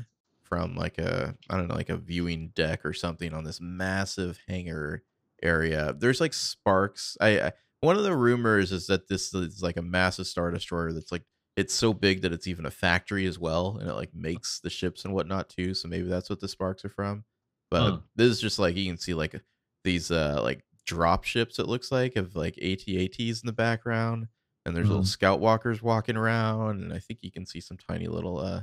from 0.43 0.75
like 0.75 0.97
a 0.97 1.35
I 1.49 1.57
don't 1.57 1.67
know 1.69 1.75
like 1.75 1.89
a 1.89 1.97
viewing 1.97 2.49
deck 2.55 2.85
or 2.85 2.93
something 2.93 3.33
on 3.33 3.43
this 3.45 3.59
massive 3.61 4.39
hangar 4.47 5.03
area. 5.41 5.95
There's 5.97 6.21
like 6.21 6.33
sparks. 6.33 7.17
I, 7.21 7.39
I 7.39 7.51
one 7.81 7.95
of 7.95 8.03
the 8.03 8.15
rumors 8.15 8.71
is 8.71 8.87
that 8.87 9.07
this 9.07 9.33
is 9.33 9.63
like 9.63 9.77
a 9.77 9.81
massive 9.81 10.27
star 10.27 10.51
destroyer 10.51 10.91
that's 10.91 11.11
like 11.11 11.23
it's 11.59 11.73
so 11.73 11.93
big 11.93 12.21
that 12.21 12.31
it's 12.33 12.47
even 12.47 12.65
a 12.65 12.71
factory 12.71 13.25
as 13.25 13.37
well, 13.39 13.77
and 13.79 13.89
it 13.89 13.93
like 13.93 14.13
makes 14.15 14.59
the 14.59 14.69
ships 14.69 15.05
and 15.05 15.13
whatnot 15.13 15.49
too. 15.49 15.73
So 15.73 15.87
maybe 15.87 16.07
that's 16.07 16.29
what 16.29 16.39
the 16.39 16.47
sparks 16.47 16.85
are 16.85 16.89
from. 16.89 17.25
But 17.69 17.91
Hmm. 17.91 17.97
this 18.15 18.31
is 18.31 18.41
just 18.41 18.59
like 18.59 18.75
you 18.75 18.85
can 18.89 18.97
see 18.97 19.13
like 19.13 19.41
these 19.83 20.11
uh 20.11 20.39
like 20.41 20.63
drop 20.85 21.23
ships. 21.23 21.59
It 21.59 21.67
looks 21.67 21.91
like 21.91 22.15
of 22.15 22.35
like 22.35 22.55
ATATs 22.55 23.43
in 23.43 23.47
the 23.47 23.53
background 23.53 24.27
and 24.65 24.75
there's 24.75 24.89
little 24.89 25.03
Mhm. 25.03 25.07
scout 25.07 25.39
walkers 25.39 25.81
walking 25.81 26.17
around 26.17 26.81
and 26.81 26.91
i 26.93 26.99
think 26.99 27.19
you 27.23 27.31
can 27.31 27.45
see 27.45 27.61
some 27.61 27.77
tiny 27.77 28.07
little 28.07 28.39
uh 28.39 28.61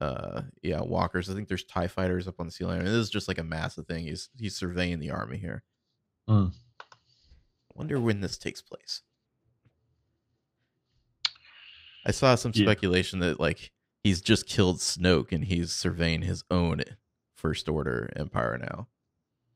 uh 0.00 0.42
yeah 0.62 0.80
walkers 0.80 1.28
i 1.30 1.34
think 1.34 1.46
there's 1.46 1.64
tie 1.64 1.86
fighters 1.86 2.26
up 2.26 2.40
on 2.40 2.46
the 2.46 2.52
ceiling 2.52 2.76
I 2.80 2.82
mean, 2.84 2.92
this 2.92 3.02
is 3.04 3.10
just 3.10 3.28
like 3.28 3.38
a 3.38 3.44
massive 3.44 3.86
thing 3.86 4.04
he's 4.04 4.30
he's 4.38 4.56
surveying 4.56 4.98
the 5.00 5.10
army 5.10 5.36
here 5.38 5.62
Mm. 6.28 6.52
wonder 7.74 8.00
when 8.00 8.20
this 8.20 8.38
takes 8.38 8.62
place 8.62 9.02
i 12.06 12.10
saw 12.10 12.34
some 12.34 12.52
Yeah. 12.54 12.64
speculation 12.66 13.18
that 13.20 13.38
like 13.40 13.70
he's 14.02 14.20
just 14.20 14.46
killed 14.46 14.78
snoke 14.78 15.32
and 15.32 15.44
he's 15.44 15.72
surveying 15.72 16.22
his 16.22 16.44
own 16.50 16.82
first 17.36 17.68
order 17.68 18.10
empire 18.16 18.58
now 18.58 18.88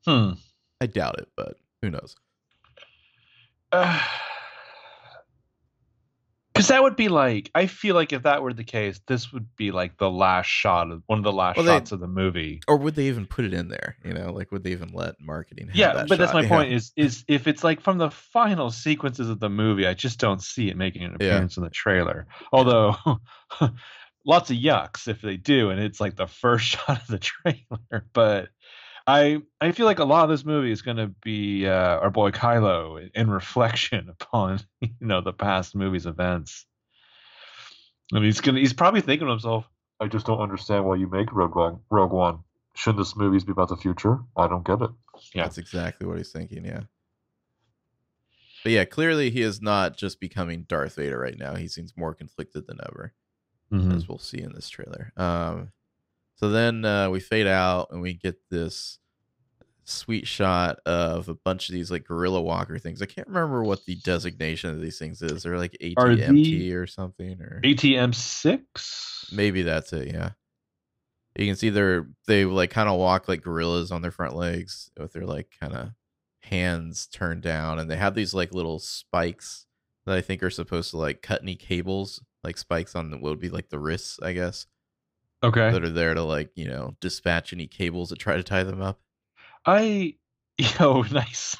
Hmm. 0.05 0.33
i 0.81 0.85
doubt 0.85 1.19
it 1.19 1.29
but 1.35 1.57
who 1.81 1.89
knows 1.89 2.15
Because 6.59 6.67
that 6.67 6.83
would 6.83 6.97
be 6.97 7.07
like, 7.07 7.49
I 7.55 7.67
feel 7.67 7.95
like 7.95 8.11
if 8.11 8.23
that 8.23 8.43
were 8.43 8.51
the 8.51 8.65
case, 8.65 8.99
this 9.07 9.31
would 9.31 9.47
be 9.55 9.71
like 9.71 9.97
the 9.97 10.11
last 10.11 10.47
shot 10.47 10.91
of 10.91 11.01
one 11.07 11.17
of 11.17 11.23
the 11.23 11.31
last 11.31 11.55
Well, 11.55 11.65
they- 11.65 11.71
shots 11.71 11.93
of 11.93 12.01
the 12.01 12.07
movie. 12.07 12.59
or 12.67 12.75
would 12.75 12.95
they 12.95 13.05
even 13.07 13.25
put 13.27 13.45
it 13.45 13.53
in 13.53 13.69
there 13.69 13.95
you 14.03 14.13
know 14.13 14.33
like 14.33 14.51
would 14.51 14.63
they 14.65 14.71
even 14.71 14.89
let 14.91 15.15
marketing 15.21 15.67
have 15.67 15.75
Yeah, 15.77 15.93
that 15.93 16.09
but 16.09 16.17
that's 16.19 16.33
my 16.33 16.41
Yeah. 16.41 16.49
point. 16.49 16.73
Is 16.73 16.91
is 16.97 17.23
if 17.29 17.47
it's 17.47 17.63
like 17.63 17.79
from 17.79 17.97
the 17.97 18.11
final 18.11 18.71
sequences 18.71 19.29
of 19.29 19.39
the 19.39 19.49
movie, 19.49 19.87
I 19.87 19.93
just 19.93 20.19
don't 20.19 20.41
see 20.43 20.67
it 20.69 20.75
making 20.75 21.03
an 21.05 21.11
Yeah. 21.11 21.27
appearance 21.27 21.55
in 21.55 21.63
the 21.63 21.69
trailer. 21.69 22.27
Although, 22.51 22.95
lots 24.25 24.51
of 24.51 24.57
yucks 24.57 25.07
if 25.07 25.21
they 25.21 25.37
do, 25.37 25.69
and 25.69 25.79
it's 25.79 26.01
like 26.01 26.17
the 26.17 26.27
first 26.27 26.65
shot 26.87 27.01
of 27.01 27.07
the 27.07 27.19
trailer. 27.19 28.05
But 28.11 28.49
I 29.07 29.41
I 29.61 29.71
feel 29.71 29.85
like 29.85 29.99
a 29.99 30.05
lot 30.05 30.23
of 30.23 30.29
this 30.29 30.45
movie 30.45 30.71
is 30.71 30.81
going 30.81 30.97
to 30.97 31.07
be 31.23 31.67
uh, 31.67 31.97
our 31.99 32.09
boy 32.09 32.31
Kylo 32.31 33.09
in 33.13 33.29
reflection 33.29 34.09
upon 34.21 34.59
you 34.81 34.89
know 34.99 35.21
the 35.21 35.33
past 35.33 35.75
movie's 35.75 36.05
events. 36.05 36.65
And 38.11 38.23
he's 38.25 38.41
gonna 38.41 38.59
he's 38.59 38.73
probably 38.73 39.01
thinking 39.01 39.27
to 39.27 39.31
himself, 39.31 39.65
I 39.99 40.07
just 40.07 40.25
don't 40.25 40.39
understand 40.39 40.85
why 40.85 40.95
you 40.95 41.07
make 41.07 41.31
Rogue 41.31 41.55
One. 41.55 41.79
Rogue 41.89 42.11
One. 42.11 42.39
Shouldn't 42.75 42.99
this 42.99 43.15
movies 43.15 43.43
be 43.43 43.51
about 43.51 43.69
the 43.69 43.75
future? 43.77 44.19
I 44.37 44.47
don't 44.47 44.65
get 44.65 44.81
it. 44.81 44.89
Yeah. 45.33 45.43
That's 45.43 45.57
exactly 45.57 46.07
what 46.07 46.17
he's 46.17 46.31
thinking, 46.31 46.65
yeah. 46.65 46.81
But 48.63 48.71
yeah, 48.73 48.85
clearly 48.85 49.29
he 49.29 49.41
is 49.41 49.61
not 49.61 49.97
just 49.97 50.19
becoming 50.19 50.63
Darth 50.63 50.95
Vader 50.95 51.19
right 51.19 51.37
now. 51.37 51.55
He 51.55 51.67
seems 51.67 51.95
more 51.97 52.13
conflicted 52.13 52.67
than 52.67 52.79
ever, 52.85 53.13
Mhm. 53.71 53.95
as 53.95 54.07
we'll 54.07 54.17
see 54.17 54.41
in 54.41 54.53
this 54.53 54.69
trailer. 54.69 55.11
Um 55.17 55.71
so 56.39 56.49
then 56.49 56.85
uh 56.85 57.09
we 57.09 57.19
fade 57.19 57.47
out 57.47 57.89
and 57.91 58.01
we 58.01 58.13
get 58.13 58.37
this 58.49 58.99
sweet 59.83 60.27
shot 60.27 60.79
of 60.85 61.29
a 61.29 61.33
bunch 61.33 61.67
of 61.67 61.73
these 61.73 61.89
like 61.89 62.05
gorilla 62.05 62.41
walker 62.41 62.77
things. 62.77 63.01
I 63.01 63.07
can't 63.07 63.27
remember 63.27 63.63
what 63.63 63.85
the 63.85 63.95
designation 63.95 64.69
of 64.69 64.81
these 64.81 64.99
things 64.99 65.21
is. 65.21 65.43
They're 65.43 65.57
like 65.57 65.75
ATMT 65.81 66.73
or 66.75 66.87
something 66.87 67.41
or 67.41 67.59
ATM 67.63 68.13
six. 68.13 69.29
Maybe 69.31 69.63
that's 69.63 69.91
it. 69.93 70.09
Yeah. 70.09 70.31
You 71.35 71.47
can 71.47 71.55
see 71.55 71.69
they're 71.69 72.07
they 72.27 72.45
like 72.45 72.69
kind 72.69 72.89
of 72.89 72.99
walk 72.99 73.27
like 73.27 73.41
gorillas 73.41 73.91
on 73.91 74.01
their 74.01 74.11
front 74.11 74.35
legs 74.35 74.91
with 74.97 75.13
their 75.13 75.25
like 75.25 75.51
kind 75.59 75.73
of 75.73 75.89
hands 76.41 77.07
turned 77.07 77.41
down, 77.41 77.79
and 77.79 77.89
they 77.89 77.95
have 77.97 78.15
these 78.15 78.33
like 78.33 78.53
little 78.53 78.79
spikes 78.79 79.65
that 80.05 80.15
I 80.15 80.21
think 80.21 80.43
are 80.43 80.49
supposed 80.49 80.91
to 80.91 80.97
like 80.97 81.21
cut 81.21 81.41
any 81.41 81.55
cables, 81.55 82.21
like 82.43 82.57
spikes 82.57 82.95
on 82.95 83.11
the 83.11 83.17
what 83.17 83.29
would 83.29 83.39
be 83.39 83.49
like 83.49 83.69
the 83.69 83.79
wrists, 83.79 84.19
I 84.21 84.33
guess, 84.33 84.65
Okay. 85.43 85.71
that 85.71 85.83
are 85.83 85.89
there 85.89 86.13
to 86.13 86.23
like 86.23 86.51
you 86.55 86.67
know 86.67 86.95
dispatch 86.99 87.53
any 87.53 87.67
cables 87.67 88.09
that 88.09 88.19
try 88.19 88.35
to 88.35 88.43
tie 88.43 88.63
them 88.63 88.81
up. 88.81 88.99
I 89.65 90.15
yo 90.57 91.03
nice. 91.03 91.55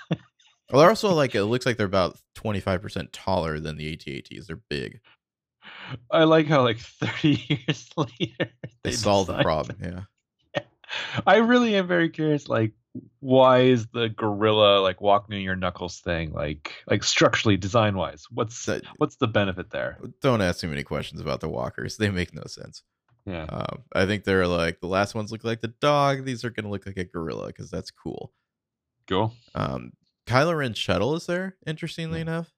Well, 0.71 0.81
they're 0.81 0.89
also 0.89 1.13
like 1.13 1.33
it 1.35 1.43
looks 1.45 1.65
like 1.65 1.77
they're 1.77 1.85
about 1.85 2.17
twenty 2.35 2.59
five 2.59 2.81
percent 2.81 3.13
taller 3.13 3.59
than 3.59 3.77
the 3.77 3.93
AT-ATs. 3.93 4.47
They're 4.47 4.61
big. 4.69 4.99
I 6.11 6.23
like 6.25 6.47
how 6.47 6.63
like 6.63 6.77
30 6.79 7.45
years 7.47 7.89
later 7.97 8.51
They 8.83 8.91
solved 8.91 9.29
the 9.29 9.41
problem. 9.43 9.77
Yeah. 9.81 10.61
I 11.25 11.37
really 11.37 11.75
am 11.75 11.87
very 11.87 12.09
curious 12.09 12.47
like 12.49 12.73
why 13.19 13.59
is 13.61 13.85
the 13.93 14.09
gorilla 14.09 14.79
like 14.81 14.99
walk 14.99 15.29
near 15.29 15.39
your 15.39 15.55
knuckles 15.55 15.99
thing 15.99 16.33
like 16.33 16.73
like 16.87 17.03
structurally 17.03 17.55
design 17.55 17.95
wise 17.95 18.25
what's 18.31 18.65
That- 18.65 18.83
what's 18.97 19.17
the 19.17 19.27
benefit 19.27 19.69
there 19.69 19.99
Don't 20.21 20.41
ask 20.41 20.59
too 20.59 20.67
many 20.67 20.83
questions 20.83 21.21
about 21.21 21.39
the 21.41 21.49
walkers. 21.49 21.97
They 21.97 22.09
make 22.09 22.33
no 22.33 22.43
sense. 22.47 22.81
Yeah 23.25 23.43
Um, 23.43 23.83
I 23.93 24.05
think 24.05 24.23
they're 24.23 24.47
like 24.47 24.79
the 24.79 24.87
last 24.87 25.15
ones 25.15 25.31
look 25.31 25.43
like 25.43 25.61
the 25.61 25.67
dog. 25.81 26.25
These 26.25 26.43
are 26.45 26.49
gonna 26.49 26.69
look 26.69 26.85
like 26.85 26.97
a 26.97 27.03
gorilla 27.05 27.47
because 27.47 27.69
that's 27.69 27.91
cool. 27.91 28.33
cool 29.07 29.33
Um, 29.55 29.93
Kylo 30.25 30.57
Ren's 30.57 30.77
shuttle 30.77 31.15
is 31.15 31.25
there, 31.25 31.57
interestingly 31.65 32.19
Hmm. 32.19 32.27
enough. 32.29 32.53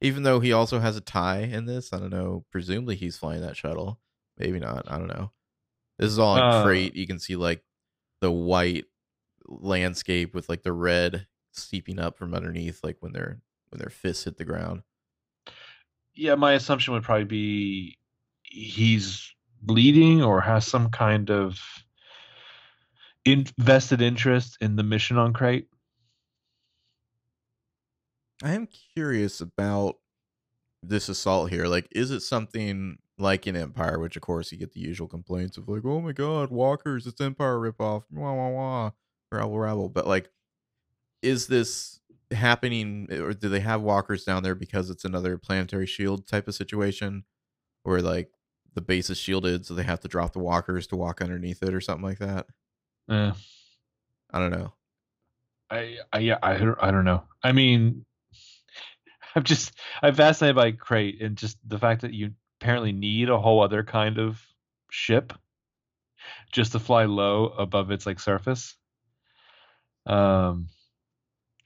Even 0.00 0.22
though 0.24 0.40
he 0.40 0.52
also 0.52 0.78
has 0.78 0.96
a 0.96 1.00
tie 1.00 1.38
in 1.40 1.64
this, 1.66 1.92
I 1.92 1.98
don't 1.98 2.10
know. 2.10 2.44
Presumably 2.52 2.96
he's 2.96 3.16
flying 3.16 3.40
that 3.40 3.56
shuttle. 3.56 4.00
Maybe 4.38 4.58
not. 4.60 4.90
I 4.90 4.98
don't 4.98 5.08
know. 5.08 5.32
This 5.98 6.10
is 6.10 6.18
all 6.18 6.36
in 6.36 6.42
Uh, 6.42 6.62
Crait. 6.62 6.94
You 6.94 7.06
can 7.06 7.18
see 7.18 7.36
like 7.36 7.64
the 8.20 8.30
white 8.30 8.84
landscape 9.46 10.34
with 10.34 10.48
like 10.48 10.62
the 10.62 10.72
red 10.72 11.26
seeping 11.52 11.98
up 11.98 12.16
from 12.18 12.34
underneath, 12.34 12.84
like 12.84 12.98
when 13.00 13.12
their 13.12 13.40
when 13.70 13.78
their 13.78 13.90
fists 13.90 14.24
hit 14.24 14.36
the 14.36 14.44
ground. 14.44 14.82
yeah 16.14 16.34
my 16.34 16.52
assumption 16.52 16.94
would 16.94 17.02
probably 17.02 17.24
be 17.24 17.98
he's 18.42 19.34
leading 19.66 20.22
or 20.22 20.40
has 20.40 20.66
some 20.66 20.90
kind 20.90 21.30
of 21.30 21.58
invested 23.24 24.00
interest 24.00 24.56
in 24.60 24.76
the 24.76 24.82
mission 24.82 25.18
on 25.18 25.32
Crait 25.32 25.68
I 28.42 28.52
am 28.52 28.68
curious 28.94 29.40
about 29.40 29.96
this 30.82 31.08
assault 31.08 31.50
here? 31.50 31.66
Like, 31.66 31.88
is 31.92 32.10
it 32.10 32.20
something 32.20 32.98
like 33.18 33.46
in 33.46 33.56
Empire, 33.56 33.98
which 33.98 34.16
of 34.16 34.22
course 34.22 34.52
you 34.52 34.58
get 34.58 34.72
the 34.72 34.80
usual 34.80 35.08
complaints 35.08 35.56
of 35.56 35.68
like, 35.68 35.84
oh 35.84 36.00
my 36.00 36.12
god, 36.12 36.50
walkers, 36.50 37.06
it's 37.06 37.20
Empire 37.20 37.56
ripoff, 37.58 38.04
wah 38.10 38.34
wah 38.34 38.50
wah, 38.50 38.90
rabble 39.32 39.58
rabble. 39.58 39.88
But 39.88 40.06
like, 40.06 40.30
is 41.22 41.46
this 41.46 42.00
happening, 42.32 43.08
or 43.12 43.32
do 43.32 43.48
they 43.48 43.60
have 43.60 43.82
walkers 43.82 44.24
down 44.24 44.42
there 44.42 44.54
because 44.54 44.90
it's 44.90 45.04
another 45.04 45.38
planetary 45.38 45.86
shield 45.86 46.26
type 46.26 46.48
of 46.48 46.54
situation, 46.54 47.24
where 47.84 48.02
like 48.02 48.30
the 48.76 48.80
base 48.80 49.10
is 49.10 49.18
shielded, 49.18 49.66
so 49.66 49.74
they 49.74 49.82
have 49.82 49.98
to 50.00 50.08
drop 50.08 50.32
the 50.32 50.38
walkers 50.38 50.86
to 50.88 50.96
walk 50.96 51.20
underneath 51.20 51.62
it, 51.64 51.74
or 51.74 51.80
something 51.80 52.04
like 52.04 52.20
that? 52.20 52.46
Eh, 53.10 53.32
I 54.32 54.38
don't 54.38 54.52
know. 54.52 54.72
I, 55.68 55.96
I 56.12 56.18
yeah 56.20 56.38
I 56.42 56.56
don't- 56.58 56.78
I 56.80 56.92
don't 56.92 57.04
know. 57.04 57.24
I 57.42 57.50
mean, 57.50 58.04
I'm 59.34 59.42
just 59.42 59.72
I'm 60.00 60.14
fascinated 60.14 60.54
by 60.54 60.70
Crait 60.72 61.20
and 61.20 61.36
just 61.36 61.58
the 61.68 61.78
fact 61.78 62.02
that 62.02 62.14
you 62.14 62.30
apparently 62.60 62.92
need 62.92 63.28
a 63.28 63.38
whole 63.40 63.62
other 63.62 63.82
kind 63.82 64.18
of 64.18 64.40
ship 64.90 65.32
just 66.52 66.72
to 66.72 66.78
fly 66.78 67.04
low 67.06 67.46
above 67.46 67.90
its 67.90 68.06
like 68.06 68.20
surface. 68.20 68.76
Um, 70.06 70.68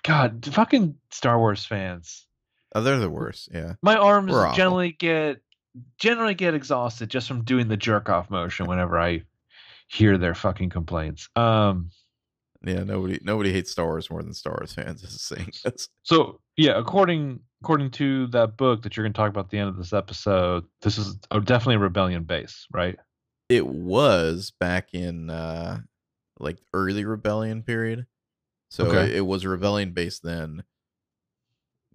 God, 0.02 0.48
fucking 0.52 0.96
Star 1.10 1.38
Wars 1.38 1.64
fans. 1.64 2.26
Oh, 2.74 2.82
they're 2.82 2.98
the 2.98 3.10
worst. 3.10 3.50
Yeah. 3.52 3.74
My 3.82 3.96
arms 3.96 4.32
generally 4.56 4.92
get 4.92 5.42
generally 5.98 6.34
get 6.34 6.54
exhausted 6.54 7.08
just 7.10 7.28
from 7.28 7.44
doing 7.44 7.68
the 7.68 7.76
jerk 7.76 8.08
off 8.08 8.30
motion 8.30 8.66
whenever 8.66 8.98
I 8.98 9.22
hear 9.88 10.18
their 10.18 10.34
fucking 10.34 10.70
complaints. 10.70 11.28
Um. 11.36 11.90
Yeah, 12.62 12.84
nobody 12.84 13.18
nobody 13.22 13.52
hates 13.52 13.70
Star 13.70 13.86
Wars 13.86 14.10
more 14.10 14.22
than 14.22 14.34
Star 14.34 14.52
Wars 14.58 14.74
fans. 14.74 15.02
Is 15.04 15.22
saying 15.22 15.52
this. 15.64 15.88
So 16.02 16.40
yeah, 16.56 16.78
according 16.78 17.40
according 17.62 17.90
to 17.92 18.26
that 18.28 18.56
book 18.58 18.82
that 18.82 18.96
you're 18.96 19.04
going 19.04 19.14
to 19.14 19.16
talk 19.16 19.30
about 19.30 19.46
at 19.46 19.50
the 19.50 19.58
end 19.58 19.68
of 19.70 19.76
this 19.78 19.92
episode, 19.94 20.64
this 20.82 20.98
is 20.98 21.18
a, 21.30 21.40
definitely 21.40 21.76
a 21.76 21.78
rebellion 21.80 22.24
base, 22.24 22.66
right? 22.72 22.98
It 23.48 23.66
was 23.66 24.52
back 24.60 24.92
in 24.92 25.30
uh 25.30 25.80
like 26.38 26.58
early 26.74 27.04
rebellion 27.06 27.62
period. 27.62 28.06
So 28.68 28.86
Okay. 28.86 29.10
it, 29.10 29.16
it 29.16 29.20
was 29.22 29.44
a 29.44 29.48
rebellion 29.48 29.92
base 29.92 30.18
then. 30.20 30.62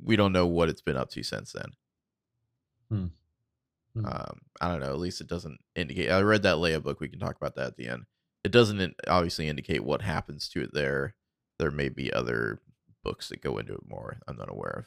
We 0.03 0.15
don't 0.15 0.33
know 0.33 0.47
what 0.47 0.69
it's 0.69 0.81
been 0.81 0.97
up 0.97 1.09
to 1.11 1.21
since 1.23 1.51
then. 1.53 1.69
Hmm. 2.89 3.05
Hmm. 3.95 4.05
Um, 4.05 4.39
I 4.61 4.67
don't 4.67 4.81
know. 4.81 4.89
At 4.91 4.99
least 4.99 5.21
it 5.21 5.27
doesn't 5.27 5.57
indicate. 5.75 6.11
I 6.11 6.21
read 6.21 6.43
that 6.43 6.57
Leia 6.57 6.83
book. 6.83 6.99
We 6.99 7.07
can 7.09 7.19
talk 7.19 7.37
about 7.37 7.55
that 7.55 7.67
at 7.67 7.77
the 7.77 7.87
end. 7.87 8.03
It 8.43 8.51
doesn't 8.51 8.79
in- 8.79 8.93
obviously 9.07 9.47
indicate 9.47 9.83
what 9.83 10.01
happens 10.01 10.49
to 10.49 10.61
it 10.63 10.69
there. 10.73 11.15
There 11.59 11.71
may 11.71 11.89
be 11.89 12.11
other 12.13 12.61
books 13.03 13.29
that 13.29 13.41
go 13.41 13.57
into 13.57 13.73
it 13.73 13.87
more. 13.87 14.17
I'm 14.27 14.35
not 14.37 14.51
aware 14.51 14.85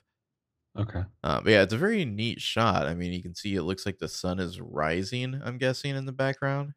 of. 0.76 0.88
Okay. 0.88 1.02
Uh, 1.24 1.40
but 1.40 1.50
yeah, 1.50 1.62
it's 1.62 1.72
a 1.72 1.78
very 1.78 2.04
neat 2.04 2.40
shot. 2.40 2.86
I 2.86 2.94
mean, 2.94 3.12
you 3.12 3.22
can 3.22 3.34
see 3.34 3.54
it 3.56 3.62
looks 3.62 3.86
like 3.86 3.98
the 3.98 4.06
sun 4.08 4.38
is 4.38 4.60
rising. 4.60 5.40
I'm 5.42 5.58
guessing 5.58 5.96
in 5.96 6.04
the 6.04 6.12
background. 6.12 6.74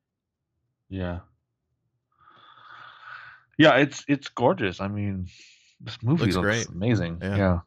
Yeah. 0.89 1.19
Yeah, 3.57 3.75
it's 3.77 4.03
it's 4.07 4.29
gorgeous. 4.29 4.79
I 4.81 4.87
mean, 4.87 5.27
this 5.81 6.01
movie 6.01 6.23
Looks 6.23 6.35
looks, 6.35 6.43
great. 6.45 6.67
amazing. 6.69 7.19
Yeah. 7.21 7.35
Yeah. 7.35 7.59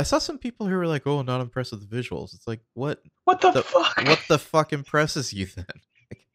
I 0.00 0.02
saw 0.02 0.18
some 0.18 0.38
people 0.38 0.66
who 0.66 0.74
were 0.74 0.86
like, 0.86 1.06
"Oh, 1.06 1.22
not 1.22 1.40
impressed 1.40 1.72
with 1.72 1.88
the 1.88 1.94
visuals." 1.96 2.34
It's 2.34 2.46
like, 2.48 2.60
what? 2.74 3.02
What 3.24 3.40
the, 3.40 3.50
The- 3.52 3.62
fuck? 3.62 3.96
What 4.06 4.20
the 4.28 4.38
fuck 4.52 4.72
impresses 4.72 5.32
you 5.32 5.46
then? 5.46 5.66
Like, 6.10 6.26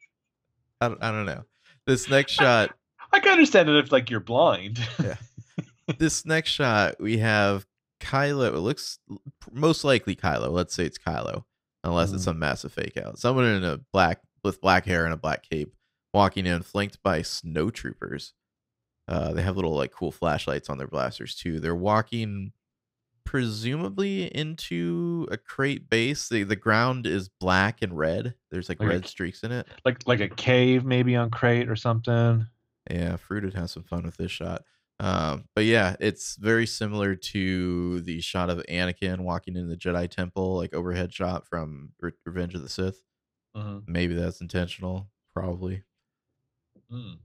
I 0.81 0.87
don't, 0.89 1.03
I 1.03 1.11
don't 1.11 1.25
know. 1.25 1.43
This 1.87 2.09
next 2.09 2.33
shot, 2.33 2.71
I 3.11 3.19
can 3.19 3.31
understand 3.31 3.69
it 3.69 3.75
if 3.77 3.91
like 3.91 4.09
you're 4.09 4.19
blind. 4.19 4.79
Yeah. 5.01 5.15
this 5.97 6.25
next 6.25 6.51
shot, 6.51 6.95
we 6.99 7.17
have 7.19 7.65
Kylo. 8.01 8.49
It 8.53 8.59
looks 8.59 8.99
most 9.51 9.83
likely 9.83 10.15
Kylo. 10.15 10.51
Let's 10.51 10.73
say 10.75 10.85
it's 10.85 10.97
Kylo, 10.97 11.43
unless 11.83 12.11
it's 12.11 12.21
Mhm. 12.23 12.25
some 12.25 12.39
massive 12.39 12.73
fake 12.73 12.97
out. 12.97 13.17
Someone 13.19 13.45
in 13.45 13.63
a 13.63 13.79
black 13.93 14.21
with 14.43 14.61
black 14.61 14.85
hair 14.85 15.05
and 15.05 15.13
a 15.13 15.17
black 15.17 15.47
cape 15.49 15.73
walking 16.13 16.45
in, 16.45 16.61
flanked 16.61 17.01
by 17.03 17.21
snow 17.21 17.69
troopers. 17.69 18.33
Uh, 19.07 19.33
they 19.33 19.41
have 19.41 19.55
little 19.55 19.75
like 19.75 19.91
cool 19.91 20.11
flashlights 20.11 20.69
on 20.69 20.77
their 20.77 20.87
blasters 20.87 21.35
too. 21.35 21.59
They're 21.59 21.75
walking 21.75 22.51
presumably 23.25 24.33
into 24.33 25.27
a 25.31 25.37
Crait 25.37 25.89
base. 25.89 26.29
The 26.29 26.43
the 26.43 26.55
ground 26.55 27.05
is 27.05 27.27
black 27.27 27.81
and 27.81 27.97
red. 27.97 28.35
There's 28.51 28.69
like 28.69 28.79
Like 28.79 28.87
a- 28.87 28.93
red 28.93 29.07
streaks 29.07 29.43
in 29.43 29.51
it. 29.51 29.67
like 29.83 30.07
like 30.07 30.21
a 30.21 30.29
cave 30.29 30.85
maybe 30.85 31.15
on 31.15 31.29
Crait 31.29 31.69
or 31.69 31.75
something. 31.75 32.47
Yeah, 32.89 33.15
Fruited 33.17 33.53
has 33.55 33.71
some 33.71 33.83
fun 33.83 34.03
with 34.03 34.15
this 34.17 34.31
shot. 34.31 34.63
Um, 34.99 35.45
but 35.55 35.65
yeah, 35.65 35.95
it's 35.99 36.37
very 36.37 36.65
similar 36.65 37.15
to 37.15 37.99
the 38.01 38.21
shot 38.21 38.49
of 38.49 38.63
Anakin 38.69 39.19
walking 39.21 39.57
in 39.57 39.67
the 39.67 39.75
Jedi 39.75 40.09
Temple, 40.09 40.55
like 40.55 40.73
overhead 40.73 41.11
shot 41.13 41.45
from 41.45 41.91
Re- 41.99 42.11
Revenge 42.25 42.53
of 42.55 42.61
the 42.61 42.69
Sith. 42.69 43.03
Mm-hmm. 43.57 43.91
Maybe 43.91 44.13
that's 44.13 44.39
intentional, 44.39 45.09
probably. 45.33 45.83
Mm. 46.91 47.17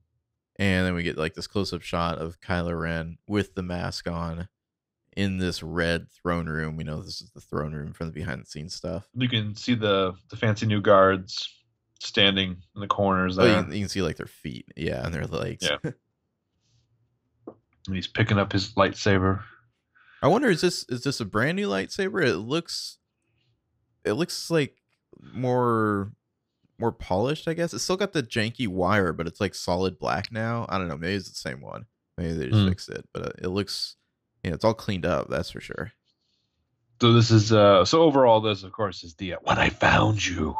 And 0.57 0.87
then 0.87 0.95
we 0.95 1.03
get 1.05 1.17
like 1.19 1.35
this 1.35 1.47
close 1.47 1.73
up 1.73 1.83
shot 1.83 2.19
of 2.19 2.41
Kylo 2.41 2.79
Ren 2.81 3.19
with 3.29 3.55
the 3.55 3.63
mask 3.63 4.09
on 4.11 4.49
in 5.17 5.39
this 5.39 5.63
red 5.63 6.07
throne 6.11 6.47
room. 6.47 6.77
We 6.77 6.85
know 6.85 7.03
this 7.03 7.21
is 7.21 7.31
the 7.35 7.41
throne 7.41 7.73
room 7.73 7.93
from 7.93 8.07
the 8.07 8.13
behind 8.13 8.43
the 8.43 8.47
scenes 8.47 8.75
stuff. 8.75 9.09
You 9.15 9.29
can 9.29 9.55
see 9.57 9.75
the 9.75 10.15
the 10.31 10.37
fancy 10.37 10.67
new 10.67 10.81
guards 10.81 11.49
standing 12.01 12.57
in 12.75 12.81
the 12.81 12.87
corners 12.87 13.39
Oh, 13.39 13.45
you 13.45 13.63
can, 13.63 13.73
you 13.73 13.81
can 13.81 13.89
see 13.89 14.03
like 14.03 14.17
their 14.17 14.27
feet, 14.27 14.67
yeah, 14.77 15.05
and 15.05 15.13
their 15.13 15.27
legs. 15.27 15.69
Yeah. 15.69 15.77
and 17.87 17.97
he's 17.97 18.07
picking 18.07 18.39
up 18.39 18.53
his 18.53 18.73
lightsaber. 18.75 19.43
I 20.23 20.29
wonder 20.29 20.51
is 20.51 20.61
this 20.61 20.85
is 20.89 21.03
this 21.03 21.21
a 21.21 21.25
brand 21.25 21.57
new 21.57 21.69
lightsaber? 21.69 22.25
It 22.25 22.37
looks 22.37 22.99
it 24.05 24.13
looks 24.13 24.51
like 24.51 24.77
more 25.35 26.13
more 26.79 26.93
polished, 26.93 27.47
I 27.49 27.55
guess. 27.55 27.75
It's 27.75 27.85
still 27.85 27.97
got 27.97 28.13
the 28.13 28.23
janky 28.23 28.67
wire, 28.69 29.13
but 29.13 29.27
it's 29.27 29.41
like 29.41 29.55
solid 29.55 29.99
black 29.99 30.33
now. 30.33 30.67
I 30.69 30.79
don't 30.79 30.89
know, 30.89 30.97
maybe 30.97 31.15
it's 31.15 31.29
the 31.29 31.35
same 31.35 31.61
one. 31.61 31.87
Maybe 32.17 32.33
they 32.35 32.49
just 32.49 32.61
Hmm. 32.63 32.69
fixed 32.69 32.89
it, 32.91 33.07
but 33.13 33.27
uh, 33.27 33.33
it 33.39 33.49
looks 33.49 33.97
you 34.43 34.51
know, 34.51 34.55
it's 34.55 34.65
all 34.65 34.75
cleaned 34.75 35.07
up, 35.07 35.29
that's 35.29 35.51
for 35.51 35.61
sure. 35.61 35.93
So 37.01 37.13
this 37.13 37.31
is 37.31 37.53
uh 37.53 37.85
so 37.85 38.03
overall 38.03 38.41
this 38.41 38.63
of 38.63 38.73
course 38.73 39.03
is 39.05 39.15
the 39.15 39.35
uh, 39.35 39.39
when 39.43 39.59
I 39.59 39.71
found 39.71 40.25
you 40.27 40.57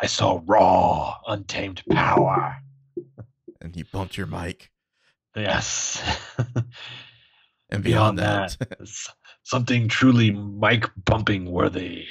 I 0.00 0.06
saw 0.06 0.40
raw 0.44 1.16
untamed 1.26 1.82
power. 1.90 2.56
And 3.60 3.74
you 3.76 3.84
bumped 3.90 4.16
your 4.16 4.26
mic. 4.26 4.70
Yes. 5.34 6.02
And 7.68 7.82
beyond, 7.82 8.20
that, 8.20 8.56
s- 8.80 9.08
something 9.42 9.88
truly 9.88 10.30
mic 10.30 10.88
bumping 11.04 11.50
worthy. 11.50 12.06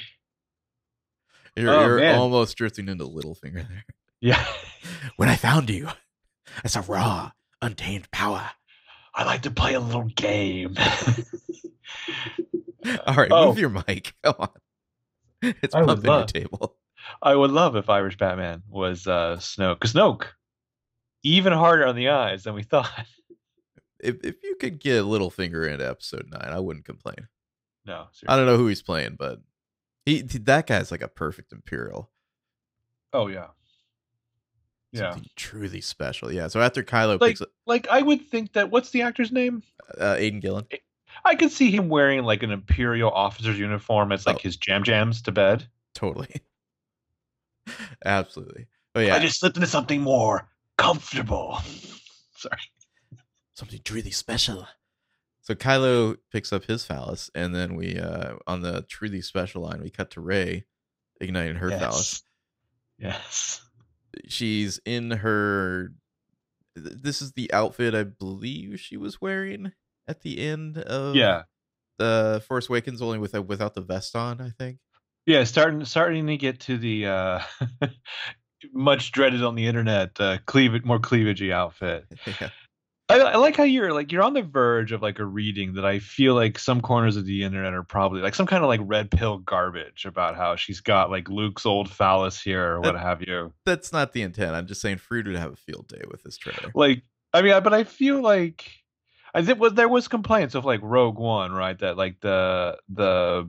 you're, 1.56 1.70
Oh, 1.72 1.80
you're 1.98 2.14
almost 2.14 2.56
drifting 2.58 2.88
into 2.90 3.04
Littlefinger 3.06 3.66
there. 3.66 3.84
Yeah. 4.20 4.44
When 5.16 5.28
I 5.30 5.36
found 5.36 5.70
you, 5.70 5.88
I 6.62 6.68
saw 6.68 6.82
raw, 6.86 7.30
untamed 7.62 8.10
power. 8.10 8.50
I 9.18 9.24
like 9.24 9.42
to 9.42 9.50
play 9.50 9.72
a 9.74 9.80
little 9.80 10.04
game. 10.04 10.76
All 13.06 13.14
right, 13.14 13.30
Oh. 13.32 13.46
move 13.46 13.58
your 13.58 13.70
mic. 13.70 14.14
Come 14.22 14.34
on. 14.38 14.48
It's 15.42 15.74
I 15.74 15.80
would 15.82 16.02
bumping 16.02 16.10
your 16.12 16.24
table. 16.26 16.76
I 17.22 17.34
would 17.34 17.50
love 17.50 17.76
if 17.76 17.88
Irish 17.88 18.16
Batman 18.18 18.62
was 18.68 19.06
uh 19.06 19.36
Snoke. 19.38 19.80
Snoke, 19.80 20.24
even 21.22 21.52
harder 21.52 21.86
on 21.86 21.96
the 21.96 22.08
eyes 22.08 22.44
than 22.44 22.54
we 22.54 22.62
thought. 22.62 22.90
if 24.00 24.16
if 24.24 24.36
you 24.42 24.56
could 24.60 24.80
get 24.80 25.04
Littlefinger 25.04 25.70
into 25.70 25.88
episode 25.88 26.26
nine, 26.30 26.52
I 26.52 26.60
wouldn't 26.60 26.84
complain. 26.84 27.28
No, 27.86 28.06
seriously. 28.12 28.28
I 28.28 28.36
don't 28.36 28.46
know 28.46 28.56
who 28.58 28.66
he's 28.66 28.82
playing, 28.82 29.16
but 29.18 29.40
he 30.04 30.22
that 30.22 30.66
guy's 30.66 30.90
like 30.90 31.02
a 31.02 31.08
perfect 31.08 31.52
Imperial. 31.52 32.10
Oh 33.12 33.28
yeah. 33.28 33.48
Yeah. 34.96 35.12
Something 35.12 35.30
truly 35.36 35.80
special. 35.80 36.32
Yeah. 36.32 36.48
So 36.48 36.60
after 36.60 36.82
Kylo 36.82 37.20
Like- 37.20 37.30
picks 37.30 37.40
up 37.42 37.48
Like 37.66 37.86
I 37.88 38.02
would 38.02 38.26
think 38.28 38.52
that 38.54 38.70
what's 38.70 38.90
the 38.90 39.02
actor's 39.02 39.30
name? 39.32 39.62
uh, 40.00 40.16
Aidan 40.18 40.40
Gillen, 40.40 40.66
I 41.24 41.34
could 41.36 41.50
see 41.52 41.70
him 41.70 41.88
wearing 41.88 42.24
like 42.24 42.42
an 42.42 42.50
imperial 42.50 43.10
officer's 43.10 43.58
uniform 43.58 44.12
as 44.12 44.26
like 44.26 44.36
Oh. 44.36 44.40
his 44.42 44.56
jam 44.56 44.82
jams 44.84 45.22
to 45.22 45.32
bed. 45.32 45.66
totally, 45.94 46.42
absolutely. 48.04 48.66
Oh 48.94 49.00
yeah, 49.00 49.14
I 49.14 49.18
just 49.18 49.40
slipped 49.40 49.56
into 49.56 49.66
something 49.68 50.00
more 50.00 50.48
comfortable. 50.78 51.58
Sorry. 52.36 52.60
something 53.54 53.80
truly 53.84 54.10
special. 54.10 54.66
So 55.42 55.54
Kylo 55.54 56.16
picks 56.32 56.52
up 56.52 56.64
his 56.64 56.84
phallus, 56.84 57.30
and 57.34 57.54
then 57.54 57.76
we 57.76 57.98
uh 57.98 58.34
on 58.46 58.62
the 58.62 58.82
truly 58.88 59.20
special 59.22 59.62
line 59.62 59.80
we 59.82 59.90
cut 59.90 60.10
to 60.12 60.20
Rey 60.20 60.64
igniting 61.20 61.56
her 61.56 61.70
phallus. 61.70 62.22
Yes. 62.98 63.60
She's 64.28 64.80
in 64.84 65.10
her 65.10 65.92
this 66.74 67.22
is 67.22 67.32
the 67.32 67.52
outfit 67.52 67.94
i 67.94 68.04
believe 68.04 68.78
she 68.80 68.96
was 68.96 69.20
wearing 69.20 69.72
at 70.08 70.20
the 70.22 70.38
end 70.38 70.78
of 70.78 71.14
Yeah. 71.16 71.42
the 71.98 72.42
force 72.46 72.68
awakens 72.68 73.00
only 73.00 73.18
with 73.18 73.34
without 73.34 73.74
the 73.74 73.80
vest 73.80 74.14
on 74.14 74.40
i 74.40 74.50
think 74.50 74.78
Yeah, 75.26 75.44
starting 75.44 75.84
starting 75.84 76.26
to 76.26 76.36
get 76.36 76.60
to 76.60 76.76
the 76.78 77.06
uh 77.06 77.40
much 78.72 79.12
dreaded 79.12 79.42
on 79.44 79.54
the 79.54 79.66
internet 79.66 80.18
uh 80.20 80.38
cleavage 80.46 80.84
more 80.84 80.98
cleavagey 80.98 81.52
outfit. 81.52 82.06
yeah 82.26 82.50
I, 83.08 83.20
I 83.20 83.36
like 83.36 83.56
how 83.56 83.62
you're 83.62 83.92
like 83.92 84.10
you're 84.10 84.22
on 84.22 84.34
the 84.34 84.42
verge 84.42 84.90
of 84.90 85.00
like 85.00 85.20
a 85.20 85.24
reading 85.24 85.74
that 85.74 85.84
I 85.84 86.00
feel 86.00 86.34
like 86.34 86.58
some 86.58 86.80
corners 86.80 87.16
of 87.16 87.24
the 87.24 87.44
internet 87.44 87.72
are 87.72 87.84
probably 87.84 88.20
like 88.20 88.34
some 88.34 88.46
kind 88.46 88.64
of 88.64 88.68
like 88.68 88.80
red 88.82 89.10
pill 89.10 89.38
garbage 89.38 90.06
about 90.06 90.36
how 90.36 90.56
she's 90.56 90.80
got 90.80 91.10
like 91.10 91.28
Luke's 91.28 91.66
old 91.66 91.88
phallus 91.88 92.40
here 92.40 92.72
or 92.72 92.80
what 92.80 92.98
have 92.98 93.22
you. 93.22 93.52
That's 93.64 93.92
not 93.92 94.12
the 94.12 94.22
intent. 94.22 94.56
I'm 94.56 94.66
just 94.66 94.80
saying 94.80 94.98
Freud 94.98 95.28
would 95.28 95.36
have 95.36 95.52
a 95.52 95.56
field 95.56 95.86
day 95.88 96.02
with 96.10 96.22
this 96.24 96.36
trailer. 96.36 96.72
Like 96.74 97.02
I 97.32 97.42
mean, 97.42 97.62
but 97.62 97.74
I 97.74 97.84
feel 97.84 98.20
like 98.20 98.68
I 99.34 99.42
think 99.42 99.60
was 99.60 99.74
there 99.74 99.88
was 99.88 100.08
complaints 100.08 100.54
of 100.54 100.64
like 100.64 100.80
Rogue 100.82 101.18
One, 101.18 101.52
right? 101.52 101.78
That 101.78 101.96
like 101.96 102.20
the 102.20 102.78
the 102.88 103.48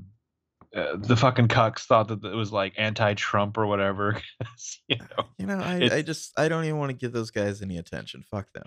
uh, 0.76 0.98
the 0.98 1.16
fucking 1.16 1.48
cucks 1.48 1.86
thought 1.86 2.10
that 2.10 2.24
it 2.24 2.36
was 2.36 2.52
like 2.52 2.74
anti-Trump 2.78 3.58
or 3.58 3.66
whatever. 3.66 4.22
you 4.88 4.98
know, 4.98 5.26
You 5.38 5.46
know, 5.48 5.58
I, 5.58 5.90
I 5.92 6.02
just 6.02 6.38
I 6.38 6.50
don't 6.50 6.66
even 6.66 6.78
want 6.78 6.90
to 6.90 6.98
give 6.98 7.14
those 7.14 7.32
guys 7.32 7.62
any 7.62 7.78
attention. 7.78 8.24
Fuck 8.30 8.52
them. 8.54 8.66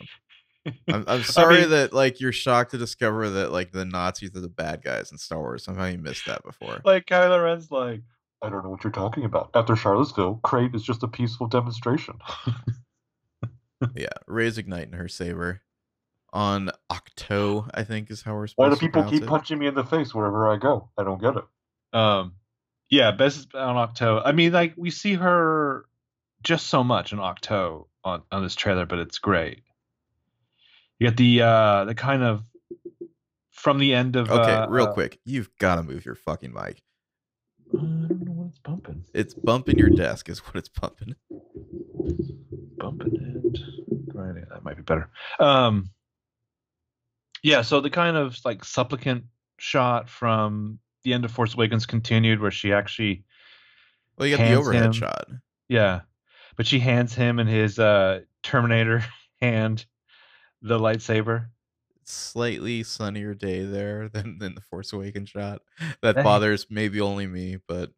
I'm, 0.88 1.05
I'm 1.07 1.23
sorry 1.25 1.62
mean- 1.62 1.70
that 1.70 1.92
like 1.92 2.20
you're 2.20 2.33
shocked 2.33 2.73
to 2.73 2.79
discover 2.79 3.29
that 3.31 3.53
like 3.53 3.73
the 3.73 3.85
Nazis 3.85 4.35
are 4.37 4.40
the 4.40 4.49
bad 4.49 4.83
guys 4.83 5.12
in 5.12 5.18
Star 5.18 5.38
Wars. 5.38 5.64
Somehow 5.64 5.87
you 5.87 5.99
missed 5.99 6.27
that 6.27 6.42
before. 6.44 6.81
like 6.85 7.07
Kylo 7.07 7.42
Ren's 7.42 7.70
like, 7.70 8.03
I 8.42 8.49
don't 8.49 8.64
know 8.64 8.70
what 8.70 8.85
you're 8.85 8.92
talking 8.92 9.25
about. 9.25 9.51
After 9.55 9.77
Charlottesville, 9.77 10.40
Crait 10.42 10.75
is 10.75 10.83
just 10.83 11.03
a 11.03 11.09
peaceful 11.09 11.46
demonstration. 11.46 12.18
yeah, 13.94 14.09
Rey's 14.27 14.59
igniting 14.59 14.92
her 14.92 15.09
saber 15.09 15.62
on 16.33 16.70
Ahch-To. 16.90 17.68
I 17.75 17.85
think 17.85 18.11
is 18.11 18.23
how 18.23 18.35
we're 18.35 18.46
supposed 18.46 18.57
to. 18.57 18.62
Why 18.62 18.75
do 18.75 18.81
people 18.81 19.11
keep 19.11 19.23
it. 19.23 19.29
punching 19.29 19.59
me 19.59 19.66
in 19.66 19.75
the 19.75 19.85
face 19.85 20.14
wherever 20.14 20.49
I 20.49 20.57
go? 20.57 20.90
I 20.96 21.05
don't 21.05 21.20
get 21.20 21.37
it. 21.37 21.44
Um, 21.92 22.35
yeah, 22.88 23.11
best 23.12 23.55
on 23.55 23.77
Ahch-To. 23.77 24.23
I 24.25 24.33
mean, 24.33 24.53
like 24.53 24.75
we 24.77 24.90
see 24.90 25.14
her 25.14 25.85
just 26.42 26.66
so 26.68 26.83
much 26.85 27.12
in 27.12 27.18
Ahch-To 27.18 27.87
on 28.05 28.23
on 28.31 28.42
this 28.42 28.55
trailer, 28.55 28.87
but 28.87 28.99
it's 28.99 29.18
great. 29.18 29.62
You 31.01 31.09
get 31.09 31.17
the 31.17 31.43
uh 31.43 31.85
the 31.87 31.95
kind 31.95 32.23
of 32.23 32.45
from 33.51 33.79
the 33.79 33.95
end 33.95 34.17
of 34.17 34.31
Okay, 34.31 34.53
uh, 34.53 34.69
real 34.69 34.87
uh, 34.87 34.93
quick, 34.93 35.19
you've 35.25 35.51
got 35.59 35.77
to 35.77 35.83
move 35.83 36.05
your 36.05 36.15
fucking 36.15 36.53
mic. 36.53 36.83
I 37.73 37.79
don't 37.79 38.25
know 38.25 38.33
what 38.33 38.49
it's 38.49 38.59
bumping. 38.59 39.05
It's 39.15 39.35
bumping 39.35 39.79
your 39.79 39.91
desk, 39.91 40.29
is 40.29 40.39
what 40.41 40.57
it's 40.57 40.69
bumping. 40.69 41.15
bumping 42.77 43.17
and 43.17 44.09
grinding. 44.09 44.45
That 44.51 44.63
might 44.65 44.77
be 44.77 44.83
better. 44.83 45.09
Um, 45.39 45.91
yeah. 47.43 47.63
So 47.63 47.81
the 47.81 47.91
kind 47.91 48.17
of 48.17 48.39
like 48.45 48.65
supplicant 48.65 49.25
shot 49.59 50.09
from 50.09 50.79
the 51.05 51.13
end 51.15 51.25
of 51.25 51.31
Force 51.31 51.55
Awakens 51.55 51.87
continued, 51.87 52.41
where 52.41 52.51
she 52.51 52.73
actually, 52.73 53.25
Well, 54.19 54.29
you 54.29 54.37
got 54.37 54.45
the 54.49 54.55
overhead 54.55 54.85
him. 54.87 54.93
shot. 54.93 55.29
yeah, 55.69 56.01
but 56.57 56.67
she 56.67 56.79
hands 56.79 57.15
him 57.15 57.39
and 57.39 57.49
his 57.49 57.79
uh 57.79 58.21
Terminator 58.43 59.05
hand 59.41 59.87
the 60.62 60.79
lightsaber. 60.79 61.49
Slightly 62.05 62.83
sunnier 62.83 63.35
day 63.35 63.64
there 63.64 64.09
than 64.12 64.38
than 64.38 64.55
the 64.55 64.61
Force 64.61 64.92
Awakens 64.92 65.31
shot. 65.31 65.62
That 66.03 66.16
Hey. 66.16 66.23
bothers 66.23 66.66
maybe 66.70 67.01
only 67.01 67.27
me, 67.27 67.59
but 67.68 67.92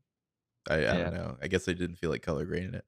I, 0.68 0.76
I 0.76 0.80
Yeah. 0.80 0.92
don't 1.04 1.14
know. 1.14 1.36
I 1.42 1.48
guess 1.48 1.68
I 1.68 1.72
didn't 1.72 1.96
feel 1.96 2.10
like 2.10 2.22
color 2.22 2.44
grading 2.44 2.74
it. 2.74 2.84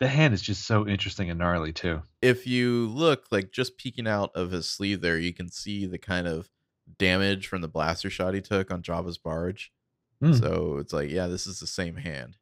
The 0.00 0.08
hand 0.08 0.34
is 0.34 0.42
just 0.42 0.64
so 0.66 0.86
interesting 0.88 1.30
and 1.30 1.38
gnarly 1.38 1.72
too. 1.72 2.02
if 2.20 2.46
you 2.46 2.88
look 2.88 3.26
like 3.30 3.52
just 3.52 3.78
peeking 3.78 4.08
out 4.08 4.30
of 4.34 4.50
his 4.50 4.68
sleeve 4.68 5.00
there, 5.00 5.18
you 5.18 5.32
can 5.32 5.48
see 5.48 5.86
the 5.86 5.98
kind 5.98 6.26
of 6.26 6.50
damage 6.98 7.46
from 7.46 7.60
the 7.60 7.68
blaster 7.68 8.10
shot 8.10 8.34
he 8.34 8.40
took 8.40 8.72
on 8.72 8.82
Jabba's 8.82 9.18
barge. 9.18 9.72
Hmm. 10.20 10.32
So 10.32 10.78
it's 10.78 10.92
like, 10.92 11.10
yeah, 11.10 11.28
this 11.28 11.46
is 11.46 11.60
the 11.60 11.66
same 11.68 11.96
hand. 11.96 12.36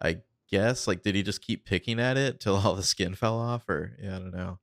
I 0.00 0.18
guess. 0.50 0.86
Like, 0.86 1.02
did 1.02 1.14
he 1.16 1.22
just 1.24 1.42
keep 1.42 1.64
picking 1.64 1.98
at 1.98 2.16
it 2.16 2.38
till 2.40 2.56
all 2.56 2.74
the 2.76 2.82
skin 2.84 3.14
fell 3.16 3.38
off, 3.38 3.68
or 3.68 3.96
yeah, 4.00 4.16
I 4.16 4.18
don't 4.20 4.30
know. 4.34 4.58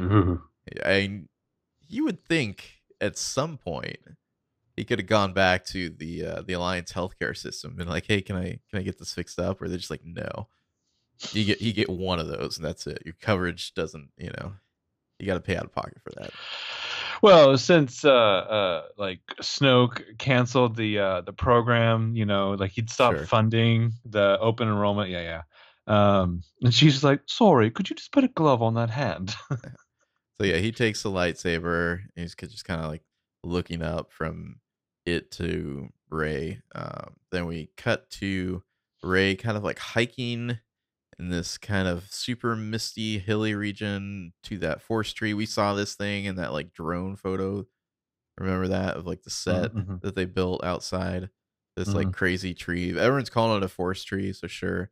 Ooh. 0.00 0.47
I 0.84 1.22
you 1.88 2.04
would 2.04 2.24
think 2.24 2.80
at 3.00 3.16
some 3.16 3.56
point 3.56 3.98
he 4.76 4.84
could 4.84 4.98
have 5.00 5.08
gone 5.08 5.32
back 5.32 5.64
to 5.66 5.90
the 5.90 6.24
uh, 6.24 6.42
the 6.42 6.52
Alliance 6.52 6.92
healthcare 6.92 7.36
system 7.36 7.76
and 7.80 7.88
like, 7.88 8.06
hey, 8.06 8.20
can 8.22 8.36
I 8.36 8.58
can 8.70 8.78
I 8.78 8.82
get 8.82 8.98
this 8.98 9.12
fixed 9.14 9.38
up? 9.38 9.60
Or 9.60 9.68
they're 9.68 9.78
just 9.78 9.90
like, 9.90 10.04
no. 10.04 10.48
You 11.32 11.44
get 11.44 11.60
you 11.60 11.72
get 11.72 11.88
one 11.88 12.20
of 12.20 12.28
those 12.28 12.56
and 12.58 12.64
that's 12.64 12.86
it. 12.86 13.02
Your 13.04 13.14
coverage 13.20 13.74
doesn't, 13.74 14.10
you 14.16 14.30
know, 14.38 14.52
you 15.18 15.26
got 15.26 15.34
to 15.34 15.40
pay 15.40 15.56
out 15.56 15.64
of 15.64 15.74
pocket 15.74 15.98
for 16.02 16.10
that. 16.20 16.30
Well, 17.22 17.58
since 17.58 18.04
uh, 18.04 18.12
uh, 18.12 18.82
like 18.96 19.20
Snoke 19.42 20.16
canceled 20.18 20.76
the 20.76 20.98
uh, 21.00 21.20
the 21.22 21.32
program, 21.32 22.14
you 22.14 22.24
know, 22.24 22.52
like 22.52 22.70
he'd 22.70 22.90
stopped 22.90 23.16
Sure. 23.18 23.26
funding 23.26 23.94
the 24.04 24.38
open 24.40 24.68
enrollment. 24.68 25.10
Yeah, 25.10 25.22
yeah. 25.22 25.42
Um, 25.88 26.42
and 26.62 26.72
she's 26.72 27.02
like, 27.02 27.22
"Sorry, 27.26 27.72
could 27.72 27.90
you 27.90 27.96
just 27.96 28.12
put 28.12 28.22
a 28.22 28.28
glove 28.28 28.62
on 28.62 28.74
that 28.74 28.90
hand?" 28.90 29.34
So 30.40 30.46
yeah, 30.46 30.56
he 30.58 30.72
takes 30.72 31.02
the 31.02 31.10
lightsaber. 31.10 32.00
And 32.00 32.10
he's 32.16 32.34
just 32.34 32.64
kind 32.64 32.80
of 32.80 32.88
like 32.90 33.02
looking 33.44 33.82
up 33.82 34.12
from 34.12 34.60
it 35.06 35.30
to 35.32 35.88
Rey. 36.10 36.60
Um, 36.74 37.16
then 37.30 37.46
we 37.46 37.70
cut 37.76 38.08
to 38.10 38.62
Rey 39.02 39.36
kind 39.36 39.56
of 39.56 39.64
like 39.64 39.78
hiking 39.78 40.58
in 41.18 41.30
this 41.30 41.58
kind 41.58 41.88
of 41.88 42.12
super 42.12 42.56
misty, 42.56 43.18
hilly 43.18 43.54
region 43.54 44.34
to 44.44 44.58
that 44.58 44.82
forest 44.82 45.16
tree. 45.16 45.34
We 45.34 45.46
saw 45.46 45.74
this 45.74 45.96
thing 45.96 46.26
in 46.26 46.36
that 46.36 46.52
like 46.52 46.72
drone 46.74 47.16
photo. 47.16 47.66
Remember 48.38 48.68
that 48.68 48.96
of 48.96 49.06
like 49.06 49.22
the 49.22 49.30
set 49.30 49.72
mhm. 49.72 49.98
that 50.02 50.14
they 50.14 50.24
built 50.26 50.64
outside 50.64 51.30
this 51.76 51.94
like 51.94 52.10
Mhm. 52.10 52.12
crazy 52.12 52.54
tree. 52.54 52.98
Everyone's 52.98 53.30
calling 53.30 53.58
it 53.58 53.64
a 53.64 53.68
forest 53.68 54.06
tree, 54.06 54.32
so 54.32 54.46
sure. 54.46 54.90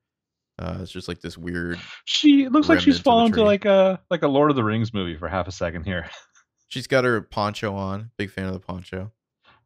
Uh, 0.58 0.78
it's 0.80 0.90
just 0.90 1.08
like 1.08 1.20
this 1.20 1.36
weird. 1.36 1.78
she 2.04 2.48
looks 2.48 2.68
like 2.68 2.80
she's 2.80 2.98
fallen 2.98 3.32
to 3.32 3.42
like 3.42 3.64
a 3.66 4.00
like 4.10 4.22
a 4.22 4.28
Lord 4.28 4.50
of 4.50 4.56
the 4.56 4.64
Rings 4.64 4.94
movie 4.94 5.16
for 5.16 5.28
half 5.28 5.46
a 5.48 5.52
second 5.52 5.84
here. 5.84 6.08
She's 6.68 6.88
got 6.88 7.04
her 7.04 7.20
poncho 7.20 7.76
on. 7.76 8.10
Big 8.16 8.30
fan 8.30 8.46
of 8.46 8.52
the 8.52 8.58
poncho. 8.60 9.12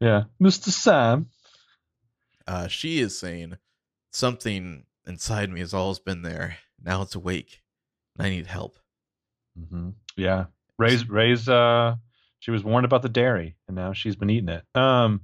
yeah, 0.00 0.24
Mister 0.38 0.70
Sam. 0.70 1.31
uh, 2.46 2.68
she 2.68 3.00
is 3.00 3.18
saying 3.18 3.57
something 4.12 4.85
inside 5.07 5.48
me 5.50 5.61
has 5.61 5.72
always 5.72 5.98
been 5.98 6.20
there. 6.22 6.59
Now 6.85 7.00
it's 7.03 7.14
awake. 7.14 7.62
And 8.18 8.26
I 8.26 8.31
need 8.31 8.46
help. 8.46 8.76
Mm-hmm. 9.59 9.90
Yeah, 10.16 10.46
Rey's 10.79 11.09
Rey's. 11.09 11.48
Uh, 11.48 11.96
she 12.40 12.50
was 12.50 12.62
warned 12.64 12.85
about 12.85 13.03
the 13.03 13.09
dairy, 13.09 13.57
and 13.66 13.76
now 13.76 13.92
she's 13.92 14.16
been 14.16 14.31
eating 14.31 14.48
it. 14.50 14.64
Um, 14.74 15.22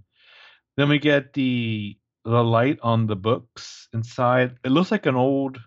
then 0.77 0.89
we 0.89 0.99
get 0.99 1.33
the 1.35 1.97
the 2.27 2.43
light 2.43 2.79
on 2.83 3.07
the 3.07 3.17
books 3.17 3.89
inside. 3.95 4.57
It 4.65 4.71
looks 4.71 4.91
like 4.91 5.07
an 5.07 5.15
old, 5.15 5.59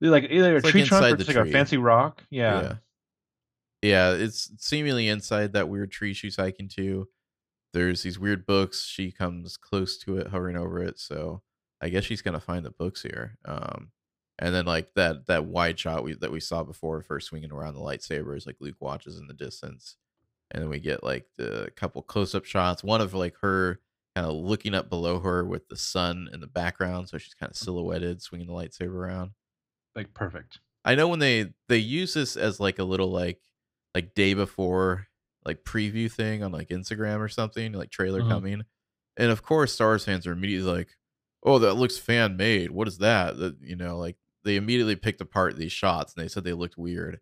like 0.00 0.28
either 0.30 0.54
a 0.54 0.56
It's 0.56 0.64
like 0.64 0.72
tree 0.72 0.84
trunk 0.84 1.04
or 1.04 1.06
inside 1.08 1.18
just 1.18 1.30
the 1.32 1.38
like 1.38 1.48
a 1.48 1.52
fancy 1.52 1.76
rock. 1.76 2.22
Yeah. 2.30 2.62
yeah. 2.62 2.74
Yeah, 3.82 4.12
it's 4.12 4.52
seemingly 4.58 5.08
inside 5.08 5.54
that 5.54 5.68
weird 5.68 5.90
tree 5.90 6.14
she's 6.14 6.36
hiking 6.36 6.68
to. 6.76 7.08
There's 7.72 8.04
these 8.04 8.18
weird 8.18 8.46
books. 8.46 8.84
She 8.84 9.10
comes 9.10 9.56
close 9.56 9.98
to 9.98 10.18
it, 10.18 10.28
hovering 10.28 10.56
over 10.56 10.80
it. 10.80 11.00
So 11.00 11.42
I 11.80 11.88
guess 11.88 12.04
she's 12.04 12.22
gonna 12.22 12.38
find 12.38 12.64
the 12.64 12.70
books 12.70 13.02
here. 13.02 13.38
Um, 13.44 13.90
and 14.38 14.54
then 14.54 14.66
like 14.66 14.94
that 14.94 15.26
that 15.26 15.46
wide 15.46 15.80
shot 15.80 16.04
we 16.04 16.14
that 16.14 16.30
we 16.30 16.38
saw 16.38 16.62
before, 16.62 17.02
first 17.02 17.26
swinging 17.28 17.50
around 17.50 17.74
the 17.74 17.80
lightsabers, 17.80 18.46
like 18.46 18.56
Luke 18.60 18.76
watches 18.78 19.18
in 19.18 19.26
the 19.26 19.34
distance, 19.34 19.96
and 20.52 20.62
then 20.62 20.70
we 20.70 20.78
get 20.78 21.02
like 21.02 21.26
the 21.36 21.72
couple 21.74 22.02
close 22.02 22.36
up 22.36 22.44
shots. 22.44 22.84
One 22.84 23.00
of 23.00 23.14
like 23.14 23.34
her 23.40 23.80
kind 24.14 24.26
of 24.26 24.34
looking 24.36 24.74
up 24.74 24.88
below 24.90 25.20
her 25.20 25.44
with 25.44 25.68
the 25.68 25.76
sun 25.76 26.28
in 26.32 26.40
the 26.40 26.46
background, 26.46 27.08
so 27.08 27.18
she's 27.18 27.34
kind 27.34 27.50
of 27.50 27.56
silhouetted, 27.56 28.22
swinging 28.22 28.46
the 28.48 28.52
lightsaber 28.54 28.94
around. 28.94 29.32
like 29.96 30.14
perfect. 30.14 30.60
I 30.84 30.94
know 30.94 31.08
when 31.08 31.18
they 31.20 31.52
they 31.68 31.78
use 31.78 32.14
this 32.14 32.36
as 32.36 32.58
like 32.60 32.78
a 32.78 32.84
little 32.84 33.10
like 33.10 33.40
like 33.94 34.14
day 34.14 34.34
before 34.34 35.06
like 35.44 35.64
preview 35.64 36.10
thing 36.10 36.42
on 36.42 36.52
like 36.52 36.68
Instagram 36.70 37.18
or 37.20 37.28
something, 37.28 37.72
like 37.72 37.90
trailer 37.90 38.22
Mhm. 38.22 38.28
coming. 38.30 38.62
And 39.16 39.30
of 39.30 39.42
course 39.42 39.72
Star 39.74 39.88
Wars 39.88 40.04
fans 40.04 40.26
are 40.26 40.32
immediately 40.32 40.70
like, 40.72 40.96
"Oh, 41.44 41.58
that 41.60 41.74
looks 41.74 41.98
fan 41.98 42.36
made. 42.36 42.70
What 42.70 42.88
is 42.88 42.98
that?" 42.98 43.36
That 43.38 43.58
you 43.60 43.76
know, 43.76 43.98
like 43.98 44.16
they 44.44 44.56
immediately 44.56 44.96
picked 44.96 45.20
apart 45.20 45.56
these 45.56 45.72
shots 45.72 46.14
and 46.14 46.24
they 46.24 46.28
said 46.28 46.44
they 46.44 46.52
looked 46.54 46.78
weird. 46.78 47.20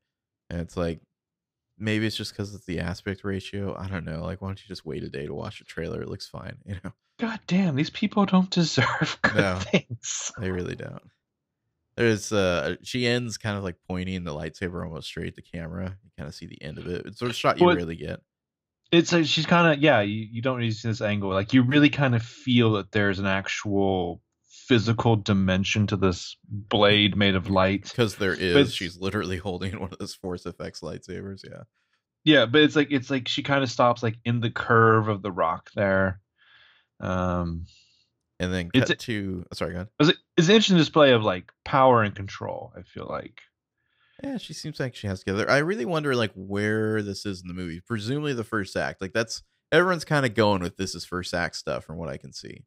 And 0.48 0.60
it's 0.60 0.76
like 0.76 1.00
maybe 1.80 2.06
it's 2.06 2.16
just 2.16 2.34
cuz 2.34 2.54
it's 2.54 2.66
the 2.66 2.78
aspect 2.80 3.24
ratio. 3.24 3.76
I 3.76 3.88
don't 3.88 4.04
know. 4.04 4.22
Like 4.22 4.40
why 4.40 4.48
don't 4.48 4.62
you 4.62 4.68
just 4.68 4.86
wait 4.86 5.02
a 5.02 5.08
day 5.08 5.26
to 5.26 5.34
watch 5.34 5.58
the 5.58 5.64
trailer? 5.64 6.02
It 6.02 6.08
looks 6.08 6.28
fine, 6.28 6.58
you 6.66 6.76
know. 6.84 6.92
God 7.18 7.40
damn, 7.46 7.76
these 7.76 7.90
people 7.90 8.24
don't 8.26 8.50
deserve 8.50 9.18
good 9.22 9.34
No. 9.36 9.58
things. 9.58 10.32
They 10.38 10.50
really 10.50 10.76
don't. 10.76 11.02
There's 11.96 12.32
uh 12.32 12.76
she 12.82 13.06
ends 13.06 13.36
kind 13.36 13.58
of 13.58 13.64
like 13.64 13.76
pointing 13.88 14.24
the 14.24 14.32
lightsaber 14.32 14.84
almost 14.84 15.08
straight 15.08 15.28
at 15.28 15.36
the 15.36 15.42
camera. 15.42 15.98
You 16.04 16.10
kind 16.16 16.28
of 16.28 16.34
see 16.34 16.46
the 16.46 16.62
end 16.62 16.78
of 16.78 16.86
it. 16.86 17.04
It's 17.06 17.18
sort 17.18 17.30
of 17.30 17.36
shot 17.36 17.58
you 17.60 17.66
Well, 17.66 17.76
rarely 17.76 17.96
get. 17.96 18.20
It's 18.92 19.12
like 19.12 19.26
she's 19.26 19.46
kind 19.46 19.72
of 19.72 19.82
yeah. 19.82 20.00
You, 20.00 20.26
you 20.30 20.42
don't 20.42 20.56
really 20.58 20.70
see 20.70 20.88
this 20.88 21.00
angle. 21.00 21.30
Like 21.30 21.52
you 21.52 21.62
really 21.62 21.90
kind 21.90 22.14
of 22.14 22.22
feel 22.22 22.72
that 22.72 22.90
there's 22.92 23.18
an 23.18 23.26
actual 23.26 24.22
physical 24.70 25.16
dimension 25.16 25.84
to 25.88 25.96
this 25.96 26.36
blade 26.48 27.16
made 27.16 27.34
of 27.34 27.50
light. 27.50 27.82
Because 27.82 28.14
there 28.16 28.32
is, 28.34 28.54
it's- 28.56 28.70
she's 28.70 28.96
literally 28.96 29.36
holding 29.36 29.78
one 29.80 29.90
of 29.92 29.98
those 29.98 30.14
Force 30.14 30.46
effects 30.46 30.80
lightsabers. 30.80 31.40
Yeah. 31.44 31.62
Yeah, 32.22 32.46
but 32.46 32.60
it's 32.60 32.76
like 32.76 32.88
it's 32.92 33.10
like 33.10 33.26
she 33.26 33.42
kind 33.42 33.64
of 33.64 33.70
stops 33.70 34.02
like 34.02 34.16
in 34.24 34.40
the 34.40 34.50
curve 34.50 35.08
of 35.08 35.22
the 35.22 35.32
rock 35.32 35.70
there. 35.74 36.20
Um, 37.00 37.66
And 38.38 38.52
then 38.52 38.70
It's 38.74 38.88
cut 38.88 38.90
a- 38.90 39.06
to 39.06 39.44
oh, 39.50 39.54
sorry, 39.54 39.72
go 39.72 39.76
ahead. 39.78 39.88
it's, 40.00 40.08
it's 40.36 40.48
an 40.48 40.54
interesting 40.54 40.76
display 40.76 41.12
of 41.12 41.22
like 41.22 41.50
power 41.64 42.02
and 42.02 42.14
control. 42.14 42.72
I 42.76 42.82
feel 42.82 43.06
like, 43.10 43.40
Yeah, 44.22 44.36
she 44.38 44.52
seems 44.54 44.78
like 44.78 44.94
she 44.94 45.06
has 45.08 45.20
together. 45.20 45.50
I 45.50 45.58
really 45.58 45.84
wonder 45.86 46.14
like 46.14 46.32
where 46.34 47.02
this 47.02 47.26
is 47.26 47.42
in 47.42 47.48
the 47.48 47.54
movie. 47.54 47.80
Presumably 47.80 48.34
the 48.34 48.44
first 48.44 48.76
act. 48.76 49.00
Like 49.00 49.12
that's 49.14 49.42
everyone's 49.72 50.04
kind 50.04 50.26
of 50.26 50.34
going 50.34 50.62
with 50.62 50.76
this 50.76 50.94
is 50.94 51.04
first 51.04 51.32
act 51.34 51.56
stuff 51.56 51.84
from 51.84 51.96
what 51.96 52.08
I 52.10 52.16
can 52.18 52.32
see. 52.32 52.64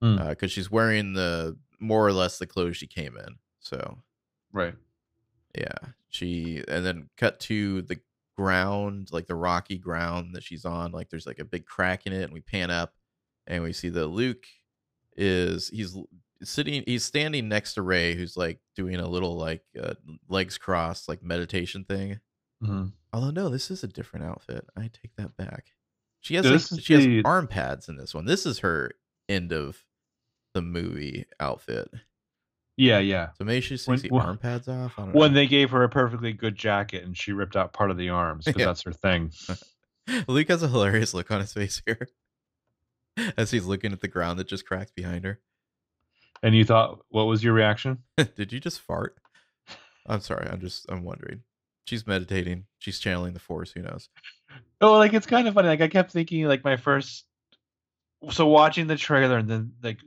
Because 0.00 0.52
she's 0.52 0.70
wearing 0.70 1.12
the 1.14 1.56
more 1.80 2.06
or 2.06 2.12
less 2.12 2.38
the 2.38 2.46
clothes 2.46 2.76
she 2.76 2.86
came 2.86 3.16
in. 3.16 3.36
So 3.60 3.98
Right. 4.52 4.74
yeah, 5.56 5.90
she 6.08 6.62
and 6.68 6.84
then 6.84 7.08
cut 7.16 7.40
to 7.40 7.82
the 7.82 7.98
ground, 8.36 9.08
like 9.12 9.26
the 9.26 9.34
rocky 9.34 9.78
ground 9.78 10.34
that 10.34 10.42
she's 10.42 10.64
on. 10.64 10.92
Like 10.92 11.08
there's 11.10 11.26
like 11.26 11.38
a 11.38 11.44
big 11.44 11.64
crack 11.66 12.06
in 12.06 12.12
it, 12.12 12.22
and 12.24 12.32
we 12.32 12.40
pan 12.40 12.70
up 12.70 12.94
and 13.46 13.62
we 13.62 13.72
see 13.72 13.88
that 13.90 14.06
Luke 14.08 14.46
is 15.16 15.68
he's 15.68 15.96
sitting 16.42 16.84
he's 16.86 17.04
standing 17.04 17.48
next 17.48 17.74
to 17.74 17.82
Rey 17.82 18.14
who's 18.14 18.36
like 18.36 18.58
doing 18.74 18.96
a 18.96 19.08
little 19.08 19.36
like 19.36 19.62
uh, 19.82 19.94
legs 20.28 20.58
crossed 20.58 21.08
like 21.08 21.22
meditation 21.22 21.84
thing. 21.84 22.20
Mhm. 22.62 22.92
Although 23.12 23.30
no, 23.30 23.48
this 23.48 23.70
is 23.70 23.82
a 23.82 23.88
different 23.88 24.26
outfit. 24.26 24.66
I 24.76 24.82
take 24.92 25.16
that 25.16 25.36
back. 25.36 25.72
She 26.20 26.34
has 26.34 26.44
like, 26.72 26.82
she 26.82 26.96
the- 26.96 27.16
has 27.16 27.22
arm 27.24 27.46
pads 27.48 27.88
in 27.88 27.96
this 27.96 28.14
one. 28.14 28.26
This 28.26 28.44
is 28.44 28.58
her 28.58 28.92
end 29.28 29.52
of 29.52 29.85
the 30.56 30.62
movie 30.62 31.26
outfit. 31.38 31.90
Yeah, 32.78 32.98
yeah. 32.98 33.28
So 33.38 33.44
maybe 33.44 33.60
she 33.60 33.74
just 33.74 33.86
When- 33.86 33.98
takes 33.98 34.08
the 34.08 34.14
when- 34.14 34.26
arm 34.26 34.38
pads 34.38 34.68
off. 34.68 34.98
I 34.98 35.02
don't 35.04 35.14
When 35.14 35.32
know. 35.32 35.36
they 35.36 35.46
gave 35.46 35.70
her 35.70 35.82
a 35.84 35.88
perfectly 35.88 36.32
good 36.32 36.56
jacket 36.56 37.04
and 37.04 37.16
she 37.16 37.32
ripped 37.32 37.56
out 37.56 37.72
part 37.72 37.90
of 37.90 37.96
the 37.96 38.08
arms 38.10 38.44
because 38.46 38.60
Yeah. 38.60 38.66
that's 38.66 38.82
her 38.82 38.92
thing. 38.92 39.32
Luke 40.28 40.48
has 40.48 40.62
a 40.62 40.68
hilarious 40.68 41.14
look 41.14 41.30
on 41.30 41.40
his 41.40 41.52
face 41.52 41.82
here 41.84 42.08
as 43.36 43.50
he's 43.50 43.64
looking 43.66 43.92
at 43.92 44.00
the 44.00 44.08
ground 44.08 44.38
that 44.38 44.46
just 44.48 44.66
cracked 44.66 44.94
behind 44.94 45.24
her. 45.24 45.40
And 46.42 46.54
you 46.54 46.64
thought, 46.64 47.00
what 47.08 47.24
was 47.24 47.42
your 47.42 47.54
reaction? 47.54 47.98
Did 48.36 48.52
you 48.52 48.60
just 48.60 48.80
fart? 48.80 49.16
I'm 50.06 50.20
sorry. 50.20 50.48
I'm 50.48 50.60
just 50.60 50.86
I'm 50.90 51.02
wondering. 51.02 51.42
She's 51.86 52.06
meditating. 52.06 52.66
She's 52.78 52.98
channeling 52.98 53.32
the 53.32 53.40
force. 53.40 53.72
Who 53.72 53.82
knows? 53.82 54.08
Oh, 54.80 54.98
like 54.98 55.14
it's 55.14 55.26
kind 55.26 55.48
of 55.48 55.54
funny. 55.54 55.68
Like 55.68 55.80
I 55.80 55.88
kept 55.88 56.12
thinking, 56.12 56.44
like 56.46 56.62
my 56.62 56.76
first, 56.76 57.24
so 58.30 58.46
watching 58.46 58.86
the 58.86 58.96
trailer 58.96 59.38
and 59.38 59.48
then 59.48 59.72
like 59.82 59.98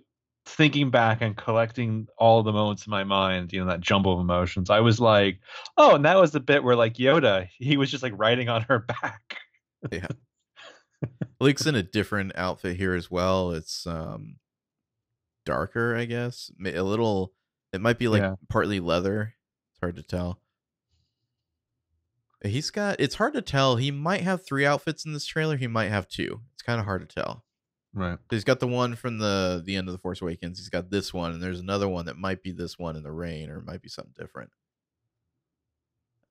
thinking 0.50 0.90
back 0.90 1.22
and 1.22 1.36
collecting 1.38 2.08
all 2.18 2.44
the 2.44 2.52
moments 2.52 2.86
in 2.86 2.92
my 2.92 3.04
mind, 3.04 3.54
you 3.54 3.60
know, 3.60 3.68
that 3.70 3.82
jumble 3.82 4.14
of 4.14 4.20
emotions. 4.20 4.70
I 4.70 4.80
was 4.80 5.00
like, 5.00 5.40
oh, 5.78 5.96
and 5.96 6.06
that 6.06 6.18
was 6.18 6.32
the 6.32 6.40
bit 6.40 6.64
where 6.64 6.76
like 6.76 6.96
Yoda, 6.96 7.48
he 7.58 7.78
was 7.78 7.90
just 7.92 8.04
like 8.04 8.14
riding 8.18 8.50
on 8.50 8.64
her 8.64 8.80
back. 9.02 9.38
Yeah. 9.92 10.08
Luke's 11.40 11.66
in 11.66 11.76
a 11.76 11.84
different 11.84 12.34
outfit 12.36 12.76
here 12.78 12.94
as 12.94 13.10
well. 13.10 13.52
It's 13.52 13.88
um 13.88 14.36
darker, 15.46 15.96
I 15.96 16.06
guess. 16.06 16.52
A 16.66 16.82
little. 16.82 17.34
It 17.72 17.82
might 17.82 18.00
be 18.00 18.08
like 18.08 18.22
Yeah. 18.22 18.36
partly 18.50 18.80
leather. 18.80 19.36
It's 19.72 19.80
hard 19.80 19.96
to 19.96 20.04
tell. 20.04 20.42
He's 22.44 22.72
got. 22.72 23.00
It's 23.00 23.16
hard 23.16 23.34
to 23.34 23.42
tell. 23.42 23.76
He 23.76 23.92
might 23.92 24.22
have 24.22 24.46
three 24.46 24.66
outfits 24.66 25.06
in 25.06 25.14
this 25.14 25.26
trailer. 25.26 25.58
He 25.58 25.68
might 25.68 25.90
have 25.90 26.08
two. 26.08 26.42
It's 26.54 26.62
kind 26.64 26.80
of 26.80 26.86
hard 26.86 27.08
to 27.08 27.16
tell. 27.16 27.44
Right. 27.94 28.20
He's 28.30 28.44
got 28.44 28.60
the 28.60 28.68
one 28.68 28.96
from 28.96 29.18
the 29.18 29.64
the 29.66 29.76
end 29.76 29.88
of 29.88 29.94
the 29.94 29.98
Force 29.98 30.22
Awakens. 30.22 30.60
He's 30.60 30.70
got 30.70 30.90
this 30.92 31.14
one, 31.14 31.32
and 31.34 31.42
there's 31.42 31.60
another 31.60 31.88
one 31.90 32.06
that 32.06 32.18
might 32.18 32.44
be 32.44 32.52
this 32.52 32.78
one 32.78 32.96
in 32.96 33.04
the 33.04 33.12
rain, 33.12 33.50
or 33.50 33.58
it 33.58 33.66
might 33.66 33.82
be 33.82 33.90
something 33.90 34.14
different. 34.18 34.52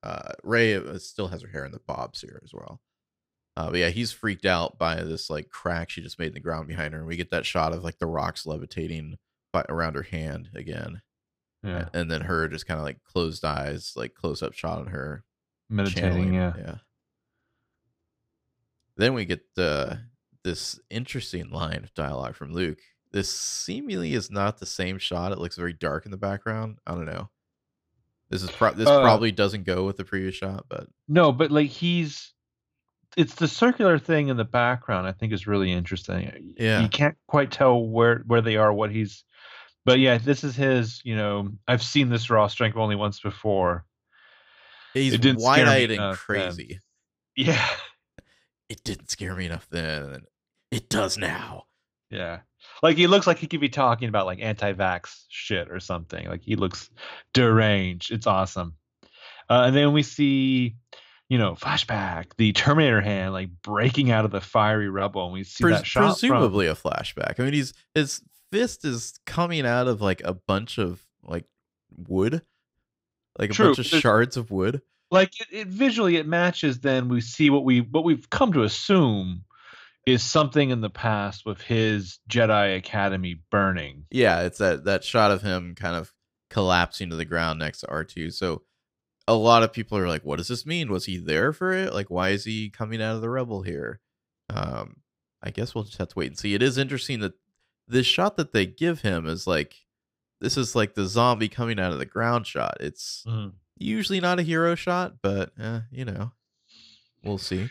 Uh, 0.03 0.33
Rey 0.45 0.75
uh, 0.77 0.99
still 0.99 1.29
has 1.29 1.43
her 1.43 1.49
hair 1.49 1.65
in 1.65 1.73
the 1.73 1.81
bobs 1.81 2.21
here 2.21 2.41
as 2.45 2.55
well. 2.55 2.81
Uh, 3.57 3.71
but 3.71 3.81
yeah, 3.81 3.89
he's 3.89 4.13
freaked 4.13 4.47
out 4.47 4.79
by 4.79 4.95
this 5.03 5.29
like 5.29 5.49
crack 5.51 5.91
she 5.91 6.01
just 6.01 6.19
made 6.21 6.29
in 6.29 6.35
the 6.35 6.41
ground 6.41 6.69
behind 6.69 6.93
her, 6.95 7.01
and 7.01 7.09
we 7.09 7.17
get 7.17 7.31
that 7.31 7.45
shot 7.45 7.73
of 7.73 7.83
like 7.83 7.99
the 7.99 8.07
rocks 8.07 8.47
levitating 8.47 9.17
by, 9.53 9.65
around 9.69 9.95
her 9.97 10.03
hand 10.03 10.51
again, 10.55 11.03
Yeah. 11.65 11.89
and 11.93 12.09
then 12.09 12.21
her 12.21 12.47
just 12.47 12.67
kind 12.69 12.79
of 12.79 12.85
like 12.85 13.03
closed 13.03 13.45
eyes, 13.45 13.95
like 13.97 14.15
close 14.15 14.45
up 14.45 14.53
shot 14.53 14.79
on 14.79 14.87
her 14.87 15.25
Meditating. 15.69 16.03
channeling, 16.03 16.35
Yeah. 16.35 16.53
yeah. 16.57 16.75
Then 18.97 19.15
we 19.15 19.25
get 19.25 19.43
uh, 19.57 19.97
this 20.49 20.81
interesting 20.89 21.51
line 21.51 21.85
of 21.85 21.93
dialogue 21.93 22.35
from 22.35 22.55
Luke. 22.55 22.79
This 23.13 23.31
seemingly 23.31 24.15
is 24.15 24.31
not 24.31 24.59
the 24.59 24.67
same 24.67 24.99
shot. 24.99 25.31
It 25.33 25.39
looks 25.39 25.57
very 25.57 25.75
dark 25.75 26.07
in 26.07 26.11
the 26.11 26.17
background. 26.17 26.79
I 26.87 26.93
don't 26.93 27.05
know. 27.05 27.29
This 28.31 28.43
is 28.43 28.51
pro- 28.51 28.73
this 28.73 28.89
Uh, 28.89 29.03
probably 29.03 29.31
doesn't 29.31 29.65
go 29.65 29.85
with 29.85 29.99
the 29.99 30.05
previous 30.07 30.35
shot, 30.35 30.65
but 30.69 30.87
No, 31.07 31.33
but 31.33 31.51
like 31.51 31.69
he's, 31.69 32.33
it's 33.17 33.35
the 33.35 33.49
circular 33.49 33.99
thing 33.99 34.29
in 34.29 34.39
the 34.39 34.45
background. 34.45 35.07
I 35.07 35.13
think 35.13 35.35
is 35.35 35.47
really 35.47 35.71
interesting. 35.71 36.55
Yeah. 36.59 36.81
You 36.81 36.89
can't 36.89 37.17
quite 37.27 37.51
tell 37.51 37.87
where 37.87 38.21
where 38.27 38.41
they 38.41 38.57
are, 38.57 38.73
what 38.73 38.91
he's. 38.91 39.25
But 39.85 39.99
yeah, 39.99 40.17
this 40.17 40.45
is 40.45 40.57
his. 40.57 41.03
You 41.05 41.17
know, 41.17 41.51
I've 41.67 41.83
seen 41.83 42.09
this 42.09 42.31
raw 42.31 42.47
strength 42.47 42.77
only 42.79 42.97
once 42.97 43.21
before. 43.21 43.85
he's 44.95 45.13
didn't 45.19 45.41
scare 45.41 45.57
me 45.57 45.63
wide-eyed 45.65 45.91
and 45.91 45.93
enough 45.93 46.19
crazy. 46.19 46.81
Yeah. 47.37 47.69
It 48.69 48.85
didn't 48.85 49.11
scare 49.11 49.35
me 49.35 49.47
enough 49.47 49.67
then. 49.71 50.25
And 50.73 50.81
It 50.81 50.89
does 50.89 51.17
now. 51.19 51.65
Yeah. 52.11 52.41
Like 52.83 52.97
he 52.97 53.07
looks 53.07 53.27
like 53.27 53.39
he 53.39 53.47
could 53.47 53.61
be 53.61 53.69
talking 53.69 54.09
about 54.09 54.27
like 54.27 54.41
anti-vax 54.41 55.25
shit 55.29 55.71
or 55.71 55.81
something. 55.81 56.27
Like 56.29 56.43
he 56.43 56.57
looks 56.57 56.91
deranged. 57.35 58.11
It's 58.13 58.27
awesome. 58.27 58.75
Uh, 59.51 59.65
and 59.67 59.77
then 59.77 59.93
we 59.93 60.03
see, 60.03 60.77
you 61.29 61.39
know, 61.39 61.55
flashback, 61.55 62.27
the 62.37 62.53
Terminator 62.53 63.01
hand 63.01 63.33
like 63.33 63.51
breaking 63.63 64.11
out 64.11 64.25
of 64.25 64.31
the 64.31 64.41
fiery 64.41 64.89
rubble, 64.89 65.25
and 65.25 65.33
we 65.33 65.45
see 65.45 65.65
Pres- 65.65 65.79
that 65.79 65.87
shot 65.87 66.01
from- 66.21 66.29
presumably 66.29 66.67
a 66.67 66.75
flashback. 66.75 67.39
I 67.39 67.45
mean, 67.45 67.53
he's 67.55 67.73
his 67.95 68.23
fist 68.53 68.85
is 68.85 69.15
coming 69.27 69.67
out 69.67 69.89
of 69.89 70.01
like 70.01 70.23
a 70.25 70.35
bunch 70.35 70.79
of 70.79 71.03
like 71.23 71.45
wood, 71.97 72.43
like 73.39 73.51
a 73.51 73.53
True, 73.55 73.67
bunch 73.67 73.79
of 73.81 73.91
there's- 73.91 74.03
shards 74.03 74.37
of 74.37 74.51
wood. 74.51 74.83
like 75.11 75.33
it, 75.41 75.47
it 75.51 75.69
visually 75.69 76.17
it 76.17 76.27
matches. 76.27 76.81
Then 76.81 77.09
we 77.09 77.21
see 77.21 77.51
what 77.51 77.65
we 77.65 77.81
what 77.81 78.05
we've 78.05 78.29
come 78.31 78.53
to 78.53 78.63
assume 78.63 79.45
is 80.07 80.23
something 80.23 80.71
in 80.71 80.81
the 80.81 80.91
past 80.91 81.45
with 81.45 81.61
his 81.61 82.19
Jedi 82.31 82.77
Academy 82.77 83.41
burning. 83.51 84.05
Yeah, 84.11 84.43
it's 84.43 84.59
that 84.59 84.85
that 84.85 85.05
shot 85.05 85.31
of 85.31 85.43
him 85.43 85.75
kind 85.75 85.97
of 85.97 86.13
collapsing 86.51 87.11
to 87.11 87.17
the 87.17 87.25
ground 87.25 87.59
next 87.59 87.81
to 87.81 87.87
R2. 87.87 88.33
So 88.33 88.63
a 89.27 89.35
lot 89.35 89.63
of 89.63 89.73
people 89.73 89.99
are 89.99 90.09
like, 90.09 90.25
what 90.25 90.37
does 90.37 90.49
this 90.49 90.65
mean? 90.65 90.91
Was 90.91 91.05
he 91.05 91.19
there 91.19 91.53
for 91.53 91.73
it? 91.73 91.93
Like 91.93 92.11
why 92.11 92.31
is 92.31 92.45
he 92.45 92.71
coming 92.71 93.03
out 93.03 93.17
of 93.17 93.21
the 93.21 93.31
rebel 93.31 93.63
here? 93.63 94.01
Um 94.51 94.97
I 95.43 95.51
guess 95.51 95.75
we'll 95.75 95.85
just 95.85 95.99
have 95.99 96.09
to 96.09 96.19
wait 96.19 96.29
and 96.29 96.39
see. 96.39 96.55
It 96.55 96.63
is 96.63 96.79
interesting 96.79 97.21
that 97.21 97.35
this 97.87 98.07
shot 98.07 98.37
that 98.37 98.53
they 98.53 98.67
give 98.67 99.03
him 99.03 99.27
is 99.27 99.47
like 99.47 99.77
this 100.41 100.57
is 100.57 100.75
like 100.75 100.95
the 100.95 101.07
zombie 101.07 101.49
coming 101.49 101.79
out 101.79 101.93
of 101.93 101.99
the 101.99 102.07
ground 102.07 102.47
shot. 102.47 102.77
It's 102.81 103.25
usually 103.77 104.21
not 104.21 104.39
a 104.39 104.43
hero 104.43 104.75
shot, 104.75 105.17
but 105.23 105.53
uh, 105.61 105.81
you 105.91 106.05
know, 106.05 106.33
we'll 107.25 107.39
see. 107.39 107.69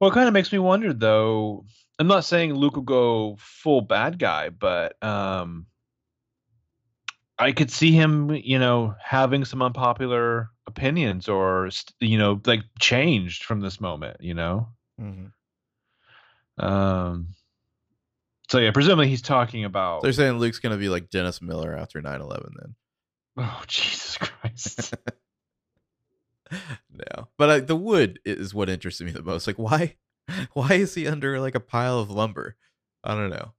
Well, 0.00 0.10
it 0.10 0.14
kind 0.14 0.28
of 0.28 0.34
makes 0.34 0.50
me 0.50 0.58
wonder, 0.58 0.92
though. 0.92 1.66
I'm 1.98 2.06
not 2.06 2.24
saying 2.24 2.54
Luke 2.54 2.76
will 2.76 2.82
go 2.82 3.36
full 3.38 3.82
bad 3.82 4.18
guy, 4.18 4.48
but 4.48 5.00
um, 5.04 5.66
I 7.38 7.52
could 7.52 7.70
see 7.70 7.92
him, 7.92 8.30
you 8.30 8.58
know, 8.58 8.94
having 9.02 9.44
some 9.44 9.60
unpopular 9.60 10.48
opinions 10.66 11.28
or, 11.28 11.68
you 12.00 12.16
know, 12.16 12.40
like 12.46 12.62
changed 12.78 13.44
from 13.44 13.60
this 13.60 13.80
moment, 13.80 14.16
you 14.20 14.32
know. 14.32 14.68
Um, 16.58 17.34
so 18.48 18.58
yeah, 18.58 18.70
presumably 18.72 19.08
he's 19.08 19.22
talking 19.22 19.64
about. 19.64 20.02
They're 20.02 20.12
saying 20.12 20.38
Luke's 20.38 20.58
gonna 20.58 20.76
be 20.76 20.88
like 20.88 21.10
Dennis 21.10 21.40
Miller 21.42 21.76
after 21.76 22.00
9-11 22.00 22.50
then. 22.58 22.74
Oh 23.36 23.62
Jesus 23.66 24.16
Christ! 24.16 24.94
no, 26.50 27.28
but 27.36 27.50
uh, 27.50 27.60
the 27.60 27.76
wood 27.76 28.20
is 28.24 28.54
what 28.54 28.68
interested 28.68 29.04
me 29.04 29.12
the 29.12 29.22
most. 29.22 29.46
Like, 29.46 29.58
why, 29.58 29.96
why 30.52 30.74
is 30.74 30.94
he 30.94 31.06
under 31.06 31.40
like 31.40 31.54
a 31.54 31.60
pile 31.60 31.98
of 31.98 32.10
lumber? 32.10 32.56
I 33.04 33.14
don't 33.14 33.30
know. 33.30 33.52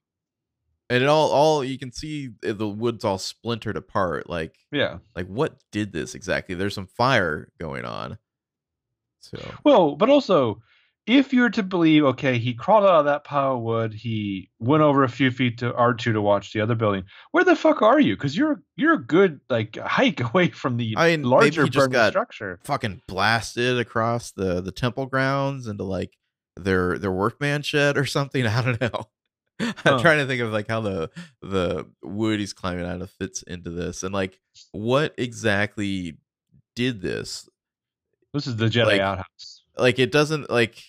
And 0.89 1.03
it 1.03 1.07
all, 1.07 1.29
all 1.31 1.63
you 1.63 1.79
can 1.79 1.91
see 1.91 2.31
uh, 2.45 2.51
the 2.53 2.67
wood's 2.67 3.05
all 3.05 3.17
splintered 3.17 3.77
apart. 3.77 4.29
Like, 4.29 4.57
yeah. 4.71 4.97
like 5.15 5.27
what 5.27 5.57
did 5.71 5.93
this 5.93 6.15
exactly? 6.15 6.53
There's 6.53 6.75
some 6.75 6.87
fire 6.87 7.49
going 7.59 7.85
on. 7.85 8.17
So 9.19 9.39
Well, 9.63 9.95
but 9.95 10.09
also, 10.09 10.61
if 11.07 11.33
you're 11.33 11.49
to 11.49 11.63
believe, 11.63 12.03
okay, 12.05 12.37
he 12.37 12.53
crawled 12.53 12.83
out 12.85 12.99
of 12.99 13.05
that 13.05 13.23
pile 13.23 13.55
of 13.55 13.61
wood, 13.61 13.93
he 13.93 14.49
went 14.59 14.83
over 14.83 15.03
a 15.03 15.09
few 15.09 15.31
feet 15.31 15.57
to 15.59 15.73
R 15.73 15.93
two 15.93 16.13
to 16.13 16.21
watch 16.21 16.53
the 16.53 16.61
other 16.61 16.75
building. 16.75 17.03
Where 17.31 17.43
the 17.43 17.55
fuck 17.55 17.81
are 17.81 17.99
you? 17.99 18.15
Because 18.15 18.37
you're 18.37 18.61
you're 18.75 18.93
a 18.93 19.03
good 19.03 19.39
like 19.49 19.77
hike 19.83 20.19
away 20.21 20.49
from 20.49 20.77
the 20.77 20.93
I 20.97 21.09
mean, 21.17 21.23
larger 21.23 21.63
he 21.63 21.69
just 21.69 21.85
burning 21.85 21.93
got- 21.93 22.11
structure. 22.13 22.59
fucking 22.63 23.01
blasted 23.07 23.79
across 23.79 24.31
the 24.31 24.61
the 24.61 24.71
temple 24.71 25.07
grounds 25.07 25.67
into 25.67 25.83
like 25.83 26.13
their 26.55 26.97
their 26.99 27.11
workman 27.11 27.61
shed 27.63 27.97
or 27.97 28.05
something. 28.05 28.45
I 28.47 28.61
don't 28.61 28.79
know. 28.81 29.05
I'm 29.59 29.73
Huh. 29.83 29.99
trying 29.99 30.17
to 30.19 30.25
think 30.27 30.41
of 30.41 30.51
like 30.51 30.67
how 30.67 30.81
the 30.81 31.09
the 31.41 31.87
wood 32.03 32.39
he's 32.39 32.53
climbing 32.53 32.85
out 32.85 33.01
of 33.01 33.09
fits 33.11 33.41
into 33.43 33.69
this 33.69 34.03
and 34.03 34.13
like 34.13 34.39
what 34.71 35.13
exactly 35.17 36.17
did 36.75 37.01
this 37.01 37.47
This 38.33 38.47
is 38.47 38.55
the 38.55 38.67
Jedi 38.67 38.85
like- 38.85 39.01
outhouse. 39.01 39.63
like 39.77 39.99
it 39.99 40.11
doesn't 40.11 40.49
like 40.49 40.81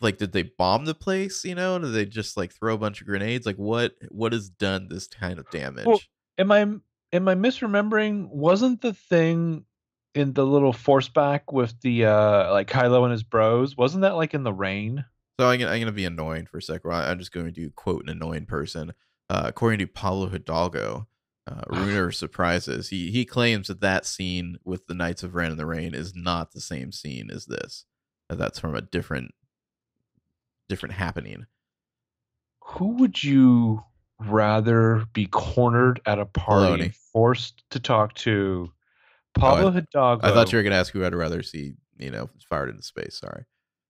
like 0.00 0.18
did 0.18 0.32
they 0.32 0.42
bomb 0.42 0.84
the 0.84 0.94
place 0.94 1.44
you 1.44 1.54
know 1.54 1.78
did 1.78 1.92
they 1.92 2.04
just 2.04 2.36
like 2.36 2.52
throw 2.52 2.74
a 2.74 2.78
bunch 2.78 3.00
of 3.00 3.06
grenades 3.06 3.46
like 3.46 3.56
what 3.56 3.92
what 4.10 4.32
has 4.32 4.48
done 4.48 4.88
this 4.88 5.06
kind 5.06 5.38
of 5.38 5.50
damage 5.50 5.86
Well, 5.86 6.00
Am 6.38 6.52
I 6.52 6.60
am 6.60 7.28
I 7.28 7.34
misremembering? 7.34 8.28
Wasn't 8.28 8.82
the 8.82 8.92
thing 8.92 9.64
in 10.14 10.32
the 10.32 10.46
little 10.46 10.72
force 10.72 11.08
back 11.08 11.52
with 11.52 11.80
the 11.80 12.04
uh 12.04 12.52
like 12.52 12.68
Kylo 12.68 13.04
and 13.04 13.12
his 13.12 13.22
bros? 13.22 13.76
Wasn't 13.76 14.02
that 14.02 14.16
like 14.16 14.34
in 14.34 14.42
the 14.42 14.52
rain? 14.52 15.04
So 15.38 15.48
I'm 15.48 15.58
gonna, 15.58 15.70
I'm 15.70 15.80
gonna 15.80 15.92
be 15.92 16.04
annoying 16.04 16.46
for 16.46 16.58
a 16.58 16.62
second. 16.62 16.90
Well, 16.90 17.00
I'm 17.00 17.18
just 17.18 17.32
going 17.32 17.54
to 17.54 17.70
quote 17.70 18.02
an 18.02 18.10
annoying 18.10 18.46
person. 18.46 18.92
Uh, 19.28 19.44
according 19.46 19.78
to 19.80 19.86
Pablo 19.86 20.28
Hidalgo, 20.28 21.08
uh, 21.50 21.62
Runer 21.68 22.10
surprises. 22.12 22.90
He 22.90 23.10
he 23.10 23.24
claims 23.24 23.68
that 23.68 23.80
that 23.80 24.06
scene 24.06 24.58
with 24.64 24.86
the 24.86 24.94
Knights 24.94 25.22
of 25.22 25.34
Ren 25.34 25.52
in 25.52 25.56
the 25.56 25.66
Rain 25.66 25.94
is 25.94 26.14
not 26.14 26.52
the 26.52 26.60
same 26.60 26.92
scene 26.92 27.30
as 27.30 27.46
this. 27.46 27.86
That 28.28 28.36
that's 28.36 28.58
from 28.58 28.74
a 28.74 28.82
different 28.82 29.32
different 30.68 30.94
happening. 30.94 31.46
Who 32.62 32.96
would 32.96 33.22
you 33.22 33.82
rather 34.18 35.04
be 35.12 35.26
cornered 35.26 36.00
at 36.06 36.18
a 36.18 36.26
party 36.26 36.84
Filoni. 36.84 36.94
forced 37.12 37.62
to 37.70 37.80
talk 37.80 38.14
to? 38.14 38.72
Pablo 39.34 39.70
Hidalgo. 39.70 40.26
I 40.26 40.32
thought 40.32 40.50
you 40.52 40.58
were 40.58 40.62
gonna 40.62 40.76
ask 40.76 40.92
who 40.92 41.04
I'd 41.04 41.14
rather 41.14 41.42
see, 41.42 41.74
you 41.98 42.10
know, 42.10 42.28
fired 42.48 42.70
into 42.70 42.82
space. 42.82 43.18
Sorry. 43.18 43.44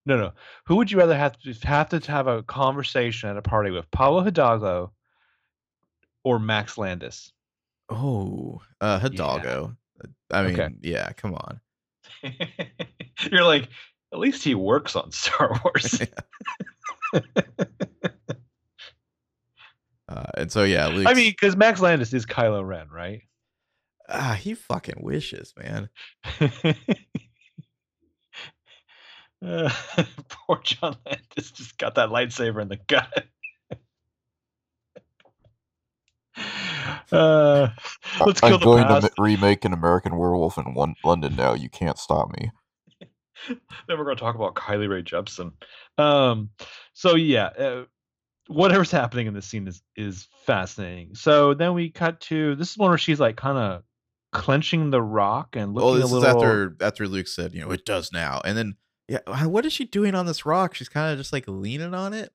No, 0.05 0.17
no. 0.17 0.33
Who 0.67 0.77
would 0.77 0.91
you 0.91 0.99
rather 0.99 1.17
have 1.17 1.39
to 1.41 1.53
have 1.67 1.89
to 1.91 2.01
have 2.11 2.27
a 2.27 2.43
conversation 2.43 3.29
at 3.29 3.37
a 3.37 3.43
party 3.43 3.71
with? 3.71 3.91
Pablo 3.91 4.23
Hidalgo 4.23 4.93
or 6.25 6.39
Max 6.39 6.77
Landis? 6.77 7.33
Oh, 7.89 8.61
uh, 8.81 8.99
Hidalgo. 8.99 9.77
I 10.33 10.43
mean, 10.43 10.61
Okay. 10.61 10.75
yeah, 10.83 11.13
come 11.13 11.35
on. 11.35 11.61
You're 13.31 13.45
like, 13.45 13.69
at 14.13 14.19
least 14.19 14.43
he 14.45 14.55
works 14.55 14.97
on 14.97 15.11
Star 15.13 15.61
Wars. 15.65 16.01
Uh, 20.09 20.23
and 20.37 20.53
so 20.53 20.63
yeah, 20.63 20.87
Luke's, 20.87 21.11
I 21.11 21.15
mean, 21.15 21.31
because 21.33 21.57
Max 21.57 21.81
Landis 21.81 22.15
is 22.15 22.25
Kylo 22.27 22.65
Ren, 22.65 22.87
right? 22.91 23.23
ah, 24.09 24.39
he 24.41 24.55
fucking 24.55 24.99
wishes, 25.01 25.53
man. 25.59 25.89
Uh, 29.45 29.69
poor 30.29 30.61
John 30.63 30.97
Landis 31.05 31.51
just 31.51 31.77
got 31.79 31.97
that 31.97 32.11
lightsaber 32.11 32.63
in 32.63 32.69
the 32.69 32.79
gut. 32.87 33.27
Uh, 37.11 37.69
let's 38.25 38.43
I'm 38.45 38.53
the 38.53 38.59
going 38.59 38.85
past. 38.85 39.07
to 39.09 39.13
remake 39.23 39.65
an 39.65 39.73
American 39.73 40.17
Werewolf 40.17 40.57
in 40.57 40.73
one- 40.75 40.95
London 41.05 41.35
now. 41.35 41.55
You 41.55 41.69
can't 41.69 41.99
stop 41.99 42.31
me. 42.31 42.51
Then 43.49 43.99
we're 43.99 44.05
going 44.05 44.17
to 44.17 44.23
talk 44.23 44.35
about 44.35 44.55
Kylie 44.55 44.89
Ray 44.89 45.03
Jepsen. 45.03 45.53
Um, 45.99 46.51
so 46.93 47.15
yeah, 47.17 47.47
uh, 47.47 47.85
whatever's 48.49 48.91
happening 48.91 49.27
in 49.27 49.35
this 49.35 49.47
scene 49.47 49.67
is 49.67 49.83
is 49.97 50.29
fascinating. 50.45 51.15
So 51.15 51.55
then 51.55 51.75
we 51.75 51.91
cut 51.91 52.21
to 52.23 52.55
this 52.57 52.71
is 52.73 52.79
one 52.79 52.91
where 52.91 52.99
she's 52.99 53.21
like 53.21 53.37
kind 53.37 53.59
of 53.59 53.83
clenching 54.33 54.91
the 54.91 55.01
rock 55.03 55.57
and 55.57 55.73
looking 55.75 55.87
Well, 55.87 55.95
this 55.95 56.03
a 56.05 56.07
is 56.07 56.13
little. 56.13 56.29
after 56.45 56.77
after 56.81 57.09
Luke 57.09 57.29
said, 57.29 57.55
you 57.55 57.61
know, 57.63 57.71
it 57.71 57.85
does 57.85 58.13
now, 58.13 58.41
and 58.45 58.57
then 58.57 58.77
yeah, 59.09 59.19
what 59.47 59.65
is 59.65 59.73
she 59.73 59.85
doing 59.85 60.15
on 60.15 60.27
this 60.27 60.45
rock? 60.45 60.75
She's 60.75 60.89
kind 60.89 61.13
of 61.13 61.19
just 61.19 61.33
like 61.33 61.45
leaning 61.47 61.95
on 61.95 62.13
it. 62.13 62.33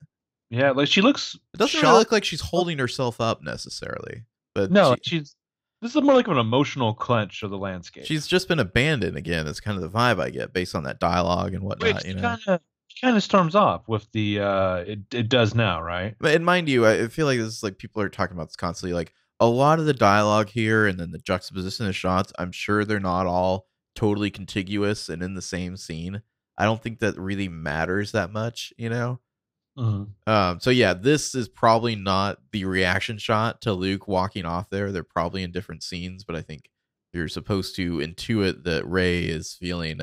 Yeah, 0.49 0.71
like 0.71 0.87
she 0.87 1.01
looks. 1.01 1.35
It 1.53 1.57
doesn't 1.57 1.71
shocked. 1.79 1.83
really 1.83 1.99
look 1.99 2.11
like 2.11 2.25
she's 2.25 2.41
holding 2.41 2.77
herself 2.77 3.19
up 3.21 3.41
necessarily, 3.43 4.23
but 4.55 4.71
No, 4.71 4.95
she- 5.03 5.17
she's. 5.19 5.35
This 5.81 5.95
is 5.95 6.01
more 6.01 6.13
like 6.13 6.27
an 6.27 6.37
emotional 6.37 6.93
clench 6.93 7.41
of 7.43 7.49
the 7.49 7.57
landscape. 7.57 8.05
she's 8.05 8.27
just 8.27 8.47
been 8.47 8.59
abandoned 8.59 9.17
again. 9.17 9.45
That's 9.45 9.59
kind 9.59 9.75
of 9.75 9.81
the 9.81 9.97
vibe 9.97 10.21
I 10.21 10.29
get 10.29 10.53
based 10.53 10.75
on 10.75 10.83
that 10.83 10.99
dialogue 10.99 11.53
and 11.53 11.63
whatnot. 11.63 11.95
which 11.95 12.05
you 12.05 12.13
know, 12.15 12.21
kind 12.21 12.41
of 12.47 12.61
kind 13.01 13.17
of 13.17 13.23
storms 13.23 13.55
off 13.55 13.87
with 13.87 14.11
the. 14.11 14.39
uh 14.39 14.75
It 14.87 14.99
it 15.13 15.29
does 15.29 15.55
now, 15.55 15.81
right? 15.81 16.15
But 16.19 16.35
and 16.35 16.45
mind 16.45 16.69
you, 16.69 16.85
I 16.85 17.03
I 17.03 17.07
feel 17.07 17.25
like 17.25 17.39
this 17.39 17.47
is 17.47 17.63
like 17.63 17.77
people 17.77 18.01
are 18.01 18.09
talking 18.09 18.35
about 18.37 18.49
this 18.49 18.55
constantly. 18.55 18.93
Like 18.93 19.13
a 19.39 19.47
lot 19.47 19.79
of 19.79 19.85
the 19.85 19.93
dialogue 19.93 20.49
here, 20.49 20.85
and 20.85 20.99
then 20.99 21.11
the 21.11 21.17
juxtaposition 21.17 21.87
of 21.87 21.95
shots. 21.95 22.31
I'm 22.37 22.51
sure 22.51 22.85
they're 22.85 22.99
not 22.99 23.25
all 23.25 23.65
totally 23.95 24.29
contiguous 24.29 25.09
and 25.09 25.23
in 25.23 25.33
the 25.33 25.41
same 25.41 25.77
scene. 25.77 26.21
I 26.57 26.65
don't 26.65 26.81
think 26.81 26.99
that 26.99 27.17
really 27.17 27.49
matters 27.49 28.11
that 28.11 28.31
much, 28.31 28.71
you 28.77 28.89
know. 28.89 29.19
Um, 29.77 30.59
so 30.59 30.69
yeah, 30.69 30.93
this 30.93 31.33
is 31.33 31.47
probably 31.47 31.95
not 31.95 32.39
the 32.51 32.65
reaction 32.65 33.17
shot 33.17 33.61
to 33.61 33.73
Luke 33.73 34.07
walking 34.07 34.45
off 34.45 34.69
there. 34.69 34.91
They're 34.91 35.03
probably 35.03 35.43
in 35.43 35.51
different 35.51 35.83
scenes, 35.83 36.23
but 36.23 36.35
I 36.35 36.41
think 36.41 36.69
you're 37.13 37.27
supposed 37.27 37.75
to 37.77 37.97
intuit 37.97 38.63
that 38.63 38.87
Rey 38.87 39.23
is 39.23 39.53
feeling 39.53 40.01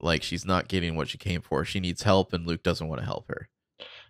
like 0.00 0.22
she's 0.22 0.44
not 0.44 0.68
getting 0.68 0.96
what 0.96 1.08
she 1.08 1.18
came 1.18 1.40
for. 1.40 1.64
She 1.64 1.80
needs 1.80 2.02
help, 2.02 2.32
and 2.32 2.46
Luke 2.46 2.62
doesn't 2.62 2.88
want 2.88 3.00
to 3.00 3.06
help 3.06 3.28
her. 3.28 3.48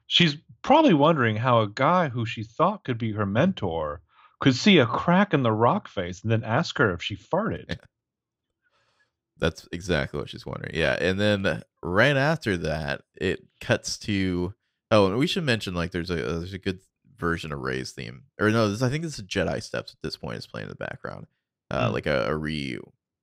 She's 0.07 0.37
probably 0.63 0.95
wondering 0.95 1.37
how 1.37 1.61
a 1.63 1.69
guy 1.69 2.09
who 2.09 2.27
she 2.27 2.45
thought 2.45 2.85
could 2.85 2.99
be 2.99 3.13
her 3.13 3.27
mentor 3.27 4.03
could 4.41 4.55
see 4.55 4.79
a 4.79 4.87
crack 4.87 5.35
in 5.35 5.43
the 5.43 5.53
rock 5.53 5.89
face 5.89 6.23
and 6.23 6.31
then 6.31 6.45
ask 6.45 6.79
her 6.79 6.93
if 6.93 7.03
she 7.03 7.17
farted. 7.17 7.77
That's 9.39 9.69
exactly 9.71 10.19
what 10.19 10.31
she's 10.31 10.47
wondering. 10.47 10.75
Yeah, 10.75 10.97
and 10.99 11.21
then 11.21 11.63
right 11.83 12.17
after 12.17 12.57
that, 12.59 13.03
it 13.17 13.45
cuts 13.61 13.99
to. 14.01 14.55
Oh, 14.91 15.07
and 15.07 15.19
we 15.19 15.27
should 15.27 15.45
mention 15.45 15.75
like 15.75 15.91
there's 15.91 16.11
a 16.11 16.15
there's 16.17 16.53
a 16.53 16.59
good 16.59 16.81
version 17.19 17.53
of 17.53 17.61
Rey's 17.61 17.93
theme, 17.93 18.25
or 18.41 18.51
no, 18.51 18.69
this 18.69 18.83
I 18.83 18.89
think 18.89 19.03
this 19.03 19.19
is 19.19 19.25
Jedi 19.25 19.63
Steps 19.63 19.93
at 19.93 19.99
this 20.03 20.17
point 20.17 20.37
is 20.39 20.47
playing 20.47 20.67
in 20.67 20.71
the 20.71 20.77
background, 20.77 21.27
uh, 21.71 21.89
Mm. 21.89 21.93
like 21.93 22.07
a, 22.07 22.27
a 22.27 22.37
re 22.37 22.79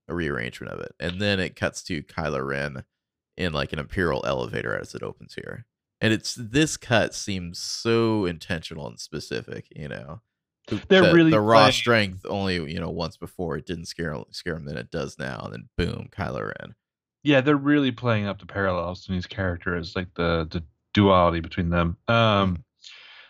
a 0.09 0.13
rearrangement 0.13 0.73
of 0.73 0.79
it, 0.81 0.93
and 0.99 1.21
then 1.21 1.39
it 1.39 1.55
cuts 1.55 1.81
to 1.83 2.03
Kylo 2.03 2.45
Ren 2.45 2.83
in 3.37 3.53
like 3.53 3.71
an 3.73 3.79
Imperial 3.79 4.23
elevator 4.25 4.77
as 4.77 4.93
it 4.93 5.03
opens 5.03 5.35
here, 5.35 5.65
and 6.01 6.11
it's 6.13 6.35
this 6.35 6.75
cut 6.75 7.15
seems 7.15 7.59
so 7.59 8.25
intentional 8.25 8.87
and 8.87 8.99
specific, 8.99 9.67
you 9.75 9.87
know. 9.87 10.21
They're 10.87 11.01
the, 11.07 11.13
really 11.13 11.31
the 11.31 11.39
raw 11.41 11.59
playing- 11.63 11.71
strength 11.73 12.25
only 12.27 12.55
you 12.55 12.79
know 12.79 12.89
once 12.89 13.15
before 13.17 13.55
it 13.57 13.65
didn't 13.65 13.85
scare 13.85 14.15
scare 14.31 14.55
him, 14.55 14.65
then 14.65 14.77
it 14.77 14.91
does 14.91 15.17
now, 15.19 15.39
and 15.45 15.53
then 15.53 15.69
boom, 15.77 16.09
Kylo 16.11 16.45
Ren. 16.59 16.75
Yeah, 17.23 17.39
they're 17.41 17.55
really 17.55 17.91
playing 17.91 18.25
up 18.27 18.39
the 18.39 18.45
parallels 18.45 19.05
to 19.05 19.13
these 19.13 19.27
characters, 19.27 19.95
like 19.95 20.13
the 20.15 20.45
the 20.51 20.63
duality 20.93 21.39
between 21.39 21.69
them. 21.69 21.97
Um, 22.07 22.63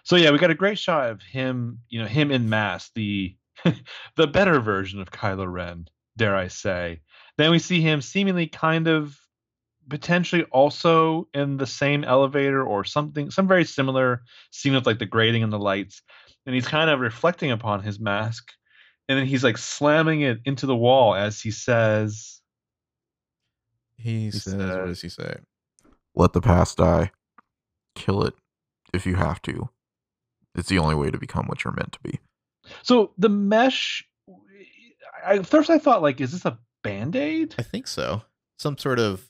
so 0.04 0.15
yeah, 0.15 0.32
we 0.32 0.38
got 0.38 0.52
a 0.52 0.56
great 0.56 0.78
shot 0.80 1.10
of 1.10 1.21
him, 1.21 1.80
you 1.89 2.02
know, 2.02 2.08
him 2.08 2.32
in 2.32 2.49
mass, 2.49 2.91
the 2.95 3.36
the 4.15 4.28
better 4.28 4.60
version 4.60 4.99
of 4.99 5.12
Kylo 5.12 5.52
Ren, 5.52 5.88
dare 6.17 6.36
I 6.36 6.49
say. 6.49 7.02
Then 7.38 7.52
we 7.52 7.60
see 7.60 7.82
him 7.82 8.02
seemingly 8.02 8.47
kind 8.47 8.88
of 8.88 9.17
potentially 9.89 10.43
also 10.45 11.28
in 11.34 11.58
the 11.58 11.67
same 11.67 12.04
elevator 12.04 12.63
or 12.63 12.84
something, 12.84 13.32
some 13.32 13.47
very 13.47 13.65
similar 13.65 14.23
scene 14.52 14.73
with 14.73 14.86
like 14.86 14.99
the 14.99 15.06
grating 15.06 15.43
and 15.43 15.52
the 15.54 15.60
lights, 15.60 16.02
and 16.45 16.54
he's 16.56 16.67
kind 16.67 16.89
of 16.89 16.99
reflecting 16.99 17.52
upon 17.52 17.82
his 17.82 17.99
mask, 17.99 18.52
and 19.08 19.17
then 19.17 19.26
he's 19.26 19.43
like 19.43 19.58
slamming 19.58 20.21
it 20.21 20.39
into 20.45 20.65
the 20.65 20.76
wall 20.76 21.15
as 21.15 21.41
he 21.41 21.52
says. 21.52 22.41
He, 23.97 24.26
He 24.26 24.32
says, 24.32 24.54
said- 24.54 24.80
what 24.80 24.88
does 24.88 25.02
he 25.02 25.10
say? 25.10 25.38
Let 26.15 26.34
the 26.34 26.41
past 26.41 26.78
die. 26.78 27.12
Kill 27.95 28.23
it 28.23 28.34
if 28.93 29.06
you 29.06 29.15
have 29.15 29.41
to. 29.43 29.69
It's 30.56 30.69
the 30.69 30.79
only 30.79 30.95
way 30.95 31.10
to 31.12 31.17
become 31.17 31.47
what 31.47 31.63
you're 31.63 31.73
meant 31.73 31.93
to 31.93 31.99
be. 32.03 32.19
So 32.84 33.12
the 33.17 33.29
mesh. 33.29 34.08
I, 35.25 35.38
at 35.38 35.47
first, 35.47 35.69
I 35.69 35.79
thought 35.79 36.01
like, 36.01 36.21
is 36.21 36.32
this 36.32 36.45
a 36.45 36.60
band 36.84 37.15
aid? 37.15 37.56
I 37.58 37.63
think 37.63 37.88
so. 37.88 38.23
Some 38.58 38.77
sort 38.77 38.99
of 38.99 39.29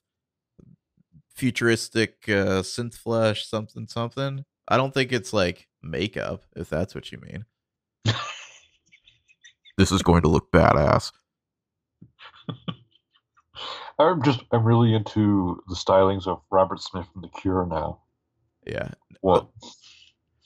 futuristic 1.35 2.17
uh, 2.27 2.61
synth 2.61 2.95
flesh, 2.95 3.47
something, 3.47 3.87
something. 3.87 4.45
I 4.67 4.77
don't 4.77 4.93
think 4.93 5.11
it's 5.11 5.33
like 5.33 5.67
makeup, 5.81 6.43
if 6.55 6.69
that's 6.69 6.95
what 6.95 7.11
you 7.11 7.19
mean. 7.19 7.45
This 9.77 9.91
is 9.91 10.03
going 10.03 10.21
to 10.21 10.27
look 10.27 10.51
badass. 10.51 11.11
I'm 13.99 14.21
just 14.23 14.43
I'm 14.51 14.63
really 14.63 14.93
into 14.93 15.63
the 15.67 15.75
stylings 15.75 16.27
of 16.27 16.41
Robert 16.51 16.79
Smith 16.81 17.07
from 17.11 17.21
The 17.23 17.29
Cure 17.29 17.65
now. 17.65 17.99
Yeah. 18.65 18.89
What? 19.21 19.47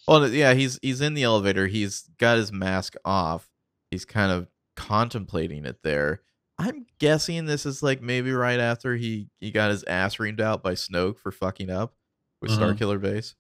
Well, 0.08 0.27
yeah, 0.30 0.53
he's 0.53 0.80
he's 0.82 1.01
in 1.01 1.13
the 1.13 1.23
elevator. 1.23 1.67
He's 1.67 2.10
got 2.17 2.38
his 2.38 2.51
mask 2.51 2.95
off. 3.03 3.49
He's 3.91 4.06
kind 4.06 4.32
of 4.32 4.47
contemplating 4.75 5.65
it 5.65 5.80
there. 5.84 6.21
I'm 6.60 6.86
guessing 6.99 7.45
this 7.45 7.65
is 7.65 7.84
like 7.84 8.01
maybe 8.01 8.32
right 8.32 8.60
after 8.60 8.95
he 8.95 9.30
he 9.39 9.51
got 9.51 9.69
his 9.71 9.84
ass 9.84 10.15
reamed 10.17 10.39
out 10.39 10.63
by 10.63 10.73
Snoke 10.73 11.19
for 11.19 11.32
fucking 11.32 11.70
up 11.70 11.93
with 12.41 12.51
Mhm. 12.51 12.57
Starkiller 12.78 13.01
Base. 13.01 13.36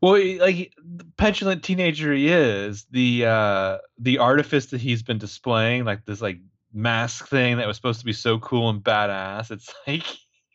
Well, 0.00 0.12
like 0.38 0.72
the 0.82 1.04
petulant 1.16 1.62
teenager 1.62 2.12
he 2.12 2.28
is, 2.28 2.86
the 2.90 3.26
uh 3.26 3.78
the 3.98 4.18
artifice 4.18 4.66
that 4.66 4.80
he's 4.80 5.02
been 5.02 5.18
displaying, 5.18 5.84
like 5.84 6.04
this 6.06 6.20
like 6.20 6.38
mask 6.72 7.28
thing 7.28 7.56
that 7.58 7.66
was 7.66 7.76
supposed 7.76 8.00
to 8.00 8.06
be 8.06 8.12
so 8.12 8.38
cool 8.38 8.70
and 8.70 8.82
badass. 8.82 9.50
It's 9.50 9.72
like 9.86 10.04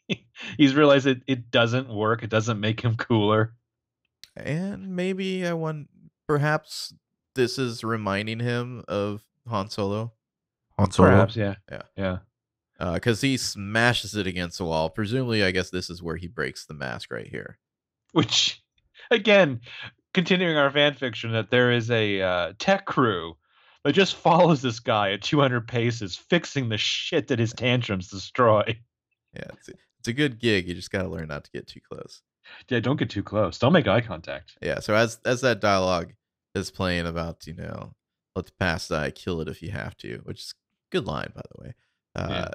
he's 0.58 0.76
realized 0.76 1.08
it 1.08 1.22
it 1.28 1.52
doesn't 1.52 1.90
work. 1.90 2.24
It 2.24 2.30
doesn't 2.30 2.60
make 2.60 2.82
him 2.82 2.96
cooler. 2.96 3.54
And 4.36 4.96
maybe 4.96 5.46
I 5.48 5.54
want 5.54 5.88
perhaps 6.28 6.94
this 7.36 7.58
is 7.58 7.84
reminding 7.84 8.40
him 8.40 8.84
of 8.88 9.24
Han 9.48 9.70
Solo. 9.70 10.14
Han 10.78 10.92
Solo. 10.92 11.10
Perhaps, 11.10 11.36
yeah, 11.36 11.56
Yeah. 11.72 11.82
yeah. 11.98 12.18
because 12.94 13.22
he 13.22 13.38
smashes 13.38 14.16
it 14.16 14.28
against 14.28 14.58
the 14.58 14.66
wall. 14.66 14.90
Presumably, 14.90 15.44
I 15.44 15.52
guess 15.52 15.70
this 15.70 15.90
is 15.90 16.04
where 16.04 16.18
he 16.18 16.28
breaks 16.28 16.66
the 16.66 16.74
mask 16.74 17.12
right 17.12 17.28
here. 17.28 17.58
which 18.12 18.62
again 19.12 19.62
continuing 20.14 20.58
our 20.58 20.72
fan 20.72 20.94
fiction 20.96 21.32
that 21.34 21.52
there 21.52 21.72
is 21.72 21.92
a 21.92 22.22
uh, 22.22 22.54
tech 22.58 22.86
crew 22.86 23.36
that 23.84 23.94
just 23.94 24.16
follows 24.28 24.62
this 24.62 24.80
guy 24.80 25.12
at 25.12 25.22
200 25.22 25.68
paces, 25.68 26.16
fixing 26.16 26.70
the 26.70 26.78
shit 26.78 27.28
that 27.28 27.40
his 27.40 27.54
tantrums 27.54 28.08
destroy. 28.10 28.78
Yeah, 29.34 29.52
it's 30.08 30.08
a, 30.08 30.14
good 30.14 30.40
gig. 30.40 30.68
You 30.68 30.74
just 30.74 30.92
got 30.92 31.04
to 31.04 31.08
learn 31.10 31.28
not 31.28 31.44
to 31.46 31.52
get 31.52 31.68
too 31.68 31.82
close. 31.82 32.22
Yeah, 32.70 32.80
don't 32.80 32.98
get 32.98 33.10
too 33.10 33.24
close. 33.24 33.58
Don't 33.58 33.74
make 33.74 33.88
eye 33.88 34.02
contact. 34.02 34.58
Yeah. 34.62 34.80
So 34.80 34.94
as 34.94 35.20
as 35.26 35.42
that 35.42 35.62
dialogue 35.62 36.14
is 36.54 36.70
playing 36.72 37.08
about, 37.08 37.48
you 37.48 37.56
know, 37.56 37.94
let 38.36 38.46
the 38.46 38.52
past 38.60 38.90
die, 38.90 39.12
kill 39.12 39.42
it 39.42 39.48
if 39.48 39.62
you 39.62 39.72
have 39.72 39.98
to, 39.98 40.20
which 40.24 40.42
is 40.42 40.54
a 40.54 40.96
good 40.96 41.08
line 41.08 41.32
by 41.36 41.42
the 41.56 41.64
way. 41.64 41.74
Uh, 42.16 42.28
Yeah. 42.30 42.50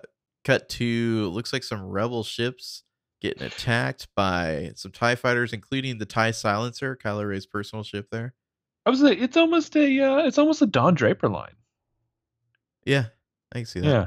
Cut 0.45 0.69
to 0.71 1.29
looks 1.31 1.53
like 1.53 1.63
some 1.65 1.83
rebel 1.83 2.23
ships 2.23 2.83
getting 3.21 3.43
attacked 3.43 4.09
by 4.17 4.73
some 4.75 4.91
Tie 4.91 5.15
fighters, 5.15 5.53
including 5.53 5.99
the 5.99 6.07
Tie 6.07 6.31
Silencer, 6.31 6.97
Kylo 6.97 7.29
Ray's 7.29 7.45
personal 7.45 7.83
ship. 7.83 8.09
There. 8.11 8.33
I 8.87 8.91
was 8.91 9.03
like, 9.03 9.19
it's 9.19 9.37
almost 9.37 9.77
a 9.77 10.01
uh, 10.01 10.27
it's 10.27 10.39
almost 10.39 10.63
a 10.63 10.67
Don 10.67 10.95
Draper 10.95 11.29
line. 11.29 11.57
Yeah, 12.85 13.07
I 13.53 13.59
can 13.59 13.67
see 13.67 13.81
that. 13.81 13.87
Yeah. 13.87 14.07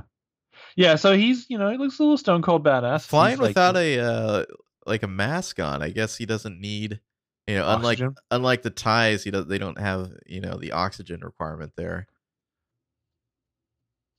Yeah, 0.76 0.96
so 0.96 1.16
he's 1.16 1.50
you 1.50 1.58
know, 1.58 1.70
he 1.72 1.78
looks 1.78 2.00
a 2.00 2.04
little 2.04 2.18
stone 2.18 2.42
cold 2.42 2.64
badass. 2.66 3.06
Flying 3.06 3.34
He's 3.34 3.40
like- 3.40 3.48
without 3.50 3.78
a 3.78 4.00
uh, 4.00 4.46
like 4.86 5.04
a 5.04 5.08
mask 5.08 5.60
on. 5.60 5.82
I 5.84 5.90
guess 5.90 6.18
he 6.18 6.26
doesn't 6.26 6.60
need. 6.60 7.00
You 7.48 7.56
know, 7.56 7.68
unlike 7.68 7.98
Oxygen? 7.98 8.16
unlike 8.32 8.62
the 8.62 8.70
ties, 8.70 9.24
he 9.26 9.32
does. 9.32 9.48
They 9.48 9.58
don't 9.58 9.78
have 9.80 10.12
you 10.26 10.40
know 10.42 10.58
the 10.58 10.72
oxygen 10.72 11.20
requirement 11.22 11.74
there. 11.76 12.08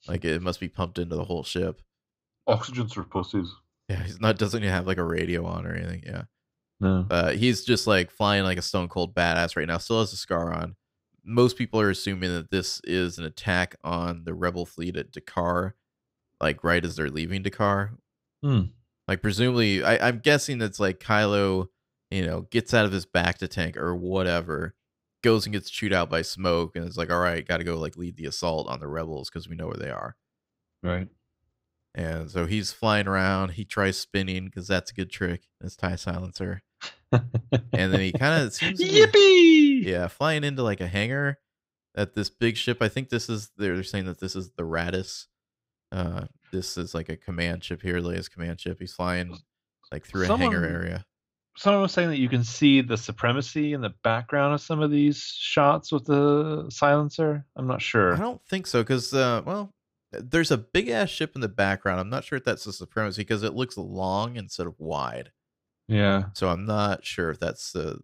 Like 0.06 0.24
it 0.24 0.42
must 0.42 0.60
be 0.60 0.68
pumped 0.68 0.98
into 0.98 1.16
the 1.16 1.24
whole 1.24 1.42
ship. 1.42 1.80
Oxygen's 2.46 2.92
for 2.92 3.04
pussies. 3.04 3.48
Yeah, 3.88 4.02
he's 4.02 4.20
not 4.20 4.38
doesn't 4.38 4.62
even 4.62 4.72
have 4.72 4.86
like 4.86 4.98
a 4.98 5.04
radio 5.04 5.44
on 5.46 5.66
or 5.66 5.74
anything. 5.74 6.02
Yeah, 6.06 6.22
No. 6.80 7.06
uh, 7.10 7.30
he's 7.32 7.64
just 7.64 7.86
like 7.86 8.10
flying 8.10 8.44
like 8.44 8.58
a 8.58 8.62
stone 8.62 8.88
cold 8.88 9.14
badass 9.14 9.56
right 9.56 9.66
now. 9.66 9.78
Still 9.78 10.00
has 10.00 10.12
a 10.12 10.16
scar 10.16 10.52
on. 10.52 10.76
Most 11.24 11.56
people 11.56 11.80
are 11.80 11.90
assuming 11.90 12.30
that 12.34 12.50
this 12.50 12.80
is 12.84 13.16
an 13.18 13.24
attack 13.24 13.76
on 13.82 14.24
the 14.24 14.34
rebel 14.34 14.66
fleet 14.66 14.96
at 14.96 15.10
D'Qar, 15.12 15.72
like 16.40 16.64
right 16.64 16.84
as 16.84 16.96
they're 16.96 17.10
leaving 17.10 17.42
D'Qar. 17.42 17.90
Hmm. 18.42 18.62
Like 19.08 19.22
presumably, 19.22 19.82
I, 19.82 20.08
I'm 20.08 20.18
guessing 20.18 20.58
that's 20.58 20.80
like 20.80 21.00
Kylo, 21.00 21.68
you 22.10 22.24
know, 22.24 22.42
gets 22.42 22.72
out 22.72 22.86
of 22.86 22.92
his 22.92 23.06
bacta 23.06 23.48
tank 23.48 23.76
or 23.76 23.94
whatever, 23.94 24.74
goes 25.22 25.46
and 25.46 25.52
gets 25.52 25.70
chewed 25.70 25.92
out 25.92 26.10
by 26.10 26.22
Snoke, 26.22 26.76
and 26.76 26.84
it's 26.84 26.96
like, 26.96 27.10
all 27.10 27.20
right, 27.20 27.46
got 27.46 27.58
to 27.58 27.64
go 27.64 27.76
like 27.76 27.96
lead 27.96 28.16
the 28.16 28.26
assault 28.26 28.68
on 28.68 28.80
the 28.80 28.88
rebels 28.88 29.30
because 29.30 29.48
we 29.48 29.56
know 29.56 29.66
where 29.66 29.76
they 29.76 29.90
are. 29.90 30.16
Right. 30.82 31.08
And 31.94 32.30
so 32.30 32.46
he's 32.46 32.72
flying 32.72 33.06
around. 33.06 33.52
He 33.52 33.64
tries 33.64 33.96
spinning 33.96 34.46
because 34.46 34.66
that's 34.66 34.90
a 34.90 34.94
good 34.94 35.10
trick. 35.10 35.42
His 35.62 35.76
tie 35.76 35.96
silencer, 35.96 36.62
and 37.12 37.92
then 37.92 38.00
he 38.00 38.12
kind 38.12 38.42
of 38.42 38.52
seems 38.52 38.78
be, 38.78 38.88
Yippee! 38.88 39.84
yeah, 39.84 40.08
flying 40.08 40.44
into 40.44 40.62
like 40.62 40.80
a 40.80 40.88
hangar 40.88 41.38
at 41.96 42.14
this 42.14 42.30
big 42.30 42.56
ship. 42.56 42.78
I 42.80 42.88
think 42.88 43.08
this 43.08 43.28
is 43.28 43.50
they're 43.56 43.82
saying 43.82 44.06
that 44.06 44.18
this 44.18 44.34
is 44.34 44.50
the 44.56 44.64
Raddus. 44.64 45.26
Uh, 45.94 46.26
this 46.50 46.76
is 46.76 46.92
like 46.92 47.08
a 47.08 47.16
command 47.16 47.62
ship 47.62 47.80
here, 47.80 48.00
Leia's 48.00 48.28
command 48.28 48.60
ship. 48.60 48.78
He's 48.80 48.92
flying 48.92 49.38
like 49.92 50.04
through 50.04 50.24
a 50.24 50.36
hangar 50.36 50.64
area. 50.64 51.04
Someone 51.56 51.82
was 51.82 51.92
saying 51.92 52.10
that 52.10 52.18
you 52.18 52.28
can 52.28 52.42
see 52.42 52.80
the 52.80 52.96
supremacy 52.96 53.74
in 53.74 53.80
the 53.80 53.94
background 54.02 54.54
of 54.54 54.60
some 54.60 54.82
of 54.82 54.90
these 54.90 55.18
shots 55.18 55.92
with 55.92 56.04
the 56.04 56.66
silencer. 56.68 57.44
I'm 57.54 57.68
not 57.68 57.80
sure. 57.80 58.14
I 58.14 58.18
don't 58.18 58.44
think 58.44 58.66
so 58.66 58.82
because 58.82 59.14
uh, 59.14 59.42
well, 59.46 59.70
there's 60.10 60.50
a 60.50 60.58
big 60.58 60.88
ass 60.88 61.10
ship 61.10 61.36
in 61.36 61.40
the 61.40 61.48
background. 61.48 62.00
I'm 62.00 62.10
not 62.10 62.24
sure 62.24 62.38
if 62.38 62.44
that's 62.44 62.64
the 62.64 62.72
supremacy 62.72 63.22
because 63.22 63.44
it 63.44 63.54
looks 63.54 63.76
long 63.76 64.34
instead 64.34 64.66
of 64.66 64.74
wide. 64.80 65.30
Yeah. 65.86 66.24
So 66.32 66.48
I'm 66.48 66.66
not 66.66 67.04
sure 67.04 67.30
if 67.30 67.38
that's 67.38 67.70
the 67.70 68.00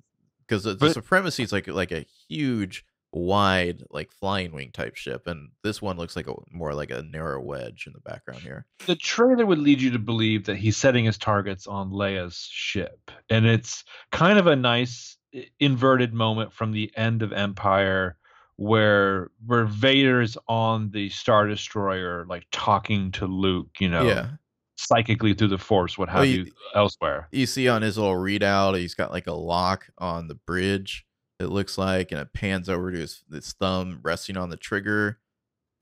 because 0.47 0.62
the, 0.62 0.74
the 0.74 0.93
supremacy 0.93 1.43
is 1.43 1.53
like 1.53 1.66
like 1.66 1.91
a 1.91 2.07
huge 2.28 2.84
wide 3.13 3.83
like 3.91 4.13
flying 4.13 4.53
wing 4.53 4.71
type 4.73 4.95
ship 4.95 5.27
and 5.27 5.51
this 5.65 5.83
one 5.83 5.97
looks 5.97 6.15
like 6.15 6.29
a 6.29 6.35
more 6.53 6.75
like 6.75 6.91
a 6.91 7.03
narrow 7.03 7.41
wedge 7.41 7.85
in 7.89 7.93
the 7.93 8.01
background 8.09 8.41
here 8.41 8.65
The 8.87 8.95
trailer 8.95 9.45
would 9.47 9.59
lead 9.59 9.83
you 9.83 9.91
to 9.91 9.99
believe 9.99 10.45
that 10.47 10.57
he's 10.57 10.77
setting 10.77 11.05
his 11.07 11.19
targets 11.19 11.67
on 11.67 11.91
Leia's 11.91 12.47
ship. 12.51 13.11
And 13.29 13.47
it's 13.47 13.85
kind 14.13 14.39
of 14.39 14.47
a 14.47 14.55
nice 14.55 15.17
inverted 15.59 16.15
moment 16.15 16.53
from 16.53 16.71
the 16.73 16.93
end 16.97 17.23
of 17.23 17.33
Empire 17.33 18.17
where 18.57 19.31
where 19.47 19.65
Vader's 19.65 20.37
on 20.49 20.91
the 20.91 21.09
Star 21.09 21.47
Destroyer 21.49 22.27
like 22.29 22.47
talking 22.53 23.11
to 23.13 23.27
Luke, 23.27 23.71
you 23.81 23.89
know, 23.89 24.03
yeah 24.07 24.27
psychically 24.77 25.35
through 25.35 25.49
the 25.49 25.59
force, 25.59 25.99
what 25.99 26.09
have 26.09 26.21
Well, 26.21 26.25
you, 26.27 26.45
you- 26.45 26.53
elsewhere. 26.75 27.29
you 27.33 27.45
see 27.47 27.69
on 27.69 27.83
his 27.83 27.99
little 27.99 28.15
readout 28.15 28.79
he's 28.79 28.95
got 28.95 29.11
like 29.11 29.27
a 29.27 29.33
lock 29.33 29.89
on 29.99 30.27
the 30.29 30.37
bridge 30.37 31.05
it 31.41 31.47
looks 31.49 31.76
like 31.78 32.12
and 32.12 32.20
it 32.20 32.32
pans 32.32 32.68
over 32.68 32.93
to 32.93 32.99
his, 32.99 33.24
his 33.32 33.53
thumb 33.55 33.99
resting 34.03 34.36
on 34.36 34.51
the 34.51 34.57
trigger 34.57 35.18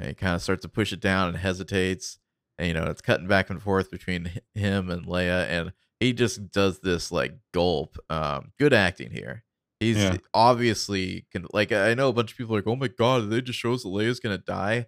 and 0.00 0.08
he 0.08 0.14
kind 0.14 0.34
of 0.36 0.40
starts 0.42 0.62
to 0.62 0.68
push 0.68 0.92
it 0.92 1.00
down 1.00 1.28
and 1.28 1.36
hesitates 1.38 2.18
and 2.58 2.68
you 2.68 2.74
know 2.74 2.84
it's 2.84 3.00
cutting 3.02 3.26
back 3.26 3.50
and 3.50 3.62
forth 3.62 3.90
between 3.90 4.30
him 4.54 4.88
and 4.90 5.06
leia 5.06 5.46
and 5.48 5.72
he 6.00 6.12
just 6.12 6.50
does 6.52 6.78
this 6.80 7.10
like 7.12 7.34
gulp 7.52 7.98
um 8.08 8.52
good 8.58 8.72
acting 8.72 9.10
here. 9.10 9.44
He's 9.80 9.96
Yeah. 9.96 10.16
obviously 10.34 11.26
can 11.32 11.46
like 11.52 11.72
i 11.72 11.94
know 11.94 12.08
a 12.08 12.12
bunch 12.12 12.32
of 12.32 12.38
people 12.38 12.54
are 12.54 12.58
like 12.58 12.66
oh 12.66 12.76
my 12.76 12.88
god 12.88 13.28
they 13.30 13.40
just 13.40 13.58
shows 13.58 13.82
that 13.82 13.88
leia's 13.90 14.20
gonna 14.20 14.38
die. 14.38 14.86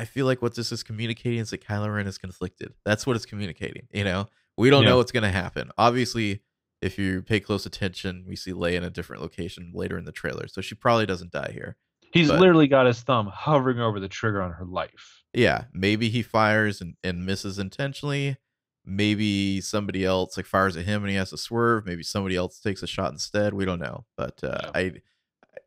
I 0.00 0.04
feel 0.04 0.26
like 0.26 0.40
what 0.42 0.54
this 0.54 0.70
is 0.72 0.82
communicating 0.82 1.40
is 1.40 1.50
that 1.50 1.62
kylo 1.66 1.92
ren 1.94 2.06
is 2.06 2.18
conflicted. 2.18 2.72
That's 2.84 3.06
what 3.06 3.16
it's 3.16 3.26
communicating 3.26 3.88
you 3.92 4.04
know? 4.04 4.28
We 4.56 4.70
don't 4.70 4.82
Yeah. 4.84 4.90
know 4.90 4.96
what's 4.98 5.12
gonna 5.12 5.30
happen. 5.30 5.70
Obviously 5.78 6.42
if 6.80 6.98
you 6.98 7.22
pay 7.22 7.40
close 7.40 7.66
attention 7.66 8.24
we 8.26 8.36
see 8.36 8.52
leia 8.52 8.74
in 8.74 8.84
a 8.84 8.90
different 8.90 9.22
location 9.22 9.70
later 9.74 9.98
in 9.98 10.04
the 10.04 10.12
trailer 10.12 10.46
so 10.48 10.60
she 10.60 10.74
probably 10.74 11.06
doesn't 11.06 11.32
die 11.32 11.50
here 11.52 11.76
He's 12.12 12.28
but- 12.28 12.40
literally 12.40 12.68
got 12.68 12.86
his 12.86 13.02
thumb 13.02 13.26
hovering 13.26 13.80
over 13.80 14.00
the 14.00 14.08
trigger 14.08 14.40
on 14.40 14.52
her 14.52 14.64
life. 14.64 15.22
yeah, 15.34 15.64
maybe 15.74 16.08
he 16.08 16.22
fires 16.22 16.80
and, 16.80 16.94
and 17.04 17.26
misses 17.26 17.58
intentionally. 17.58 18.38
Maybe 18.86 19.60
somebody 19.60 20.06
else 20.06 20.34
like 20.38 20.46
fires 20.46 20.74
at 20.78 20.86
him 20.86 21.02
and 21.02 21.10
he 21.10 21.16
has 21.16 21.28
to 21.30 21.36
swerve. 21.36 21.84
Maybe 21.84 22.02
somebody 22.02 22.34
else 22.34 22.60
takes 22.60 22.82
a 22.82 22.86
shot 22.86 23.12
instead. 23.12 23.52
We 23.52 23.66
don't 23.66 23.78
know. 23.78 24.06
But 24.16 24.42
uh, 24.42 24.70
I, 24.74 24.92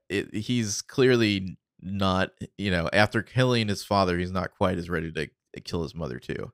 it, 0.10 0.34
he's 0.34 0.82
clearly 0.82 1.60
not. 1.80 2.32
You 2.58 2.72
know, 2.72 2.90
after 2.92 3.22
killing 3.22 3.68
his 3.68 3.84
father, 3.84 4.18
he's 4.18 4.32
not 4.32 4.50
quite 4.58 4.80
as 4.80 4.90
ready 4.90 5.12
to 5.12 5.62
kill 5.62 5.84
his 5.84 5.94
mother 5.94 6.18
too. 6.18 6.52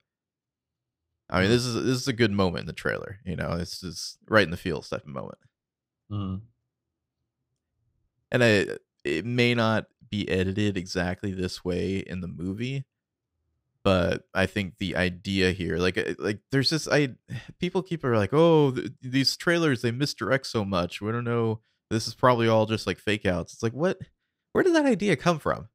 I 1.30 1.42
mean, 1.42 1.50
this 1.50 1.66
is 1.66 1.74
this 1.76 1.98
is 2.02 2.08
a 2.08 2.14
good 2.14 2.32
moment 2.32 2.62
in 2.62 2.68
the 2.68 2.74
trailer. 2.74 3.20
You 3.26 3.36
know, 3.36 3.58
this 3.58 3.84
is 3.84 4.18
right 4.30 4.46
in 4.46 4.52
the 4.52 4.58
feels 4.58 4.90
type 4.90 5.04
of 5.04 5.10
moment. 5.10 5.40
Mm. 6.12 6.42
and 8.32 8.44
I, 8.44 8.66
it 9.04 9.26
may 9.26 9.54
not 9.54 9.88
be 10.10 10.30
edited 10.30 10.78
exactly 10.78 11.34
this 11.34 11.66
way 11.66 11.98
in 11.98 12.22
the 12.22 12.30
movie 12.30 12.86
but 13.84 14.24
i 14.34 14.46
think 14.46 14.78
the 14.78 14.96
idea 14.96 15.52
here 15.52 15.78
like 15.78 15.98
uh, 15.98 16.14
like 16.20 16.40
there's 16.52 16.70
this 16.70 16.88
i 16.88 17.10
people 17.60 17.82
keep 17.82 18.04
are 18.04 18.18
like 18.18 18.34
oh 18.34 18.72
th- 18.72 18.92
these 19.02 19.38
trailers 19.38 19.82
they 19.82 19.92
misdirect 19.92 20.46
so 20.46 20.64
much 20.66 21.02
we 21.02 21.12
don't 21.12 21.24
know 21.24 21.60
this 21.90 22.08
is 22.08 22.14
probably 22.16 22.48
all 22.48 22.66
just 22.66 22.88
like 22.88 22.98
fake 22.98 23.26
outs 23.26 23.54
it's 23.54 23.64
like 23.64 23.74
what 23.74 23.98
where 24.52 24.64
did 24.64 24.76
that 24.76 24.86
idea 24.86 25.16
come 25.16 25.40
from 25.40 25.68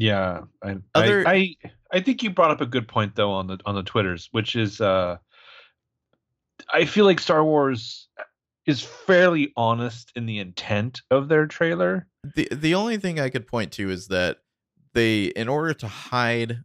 Yeah, 0.00 0.42
I, 0.62 0.76
Other- 0.94 1.26
I, 1.26 1.32
I 1.34 1.70
I 1.90 2.00
think 2.00 2.22
you 2.22 2.30
brought 2.30 2.50
up 2.52 2.60
a 2.60 2.66
good 2.66 2.86
point 2.86 3.16
though 3.16 3.32
on 3.32 3.46
the 3.48 3.58
on 3.66 3.74
the 3.74 3.82
twitters, 3.82 4.28
which 4.30 4.54
is 4.54 4.80
uh, 4.80 5.16
I 6.72 6.84
feel 6.84 7.04
like 7.04 7.20
Star 7.20 7.44
Wars 7.44 8.08
is 8.66 8.82
fairly 8.82 9.52
honest 9.56 10.12
in 10.14 10.26
the 10.26 10.38
intent 10.38 11.00
of 11.10 11.28
their 11.28 11.46
trailer. 11.46 12.06
the 12.36 12.46
the 12.52 12.74
only 12.74 12.96
thing 12.98 13.18
i 13.18 13.28
could 13.30 13.46
point 13.46 13.72
to 13.72 13.90
is 13.90 14.08
that 14.08 14.38
they 14.94 15.24
in 15.24 15.48
order 15.48 15.72
to 15.72 15.88
hide 15.88 16.58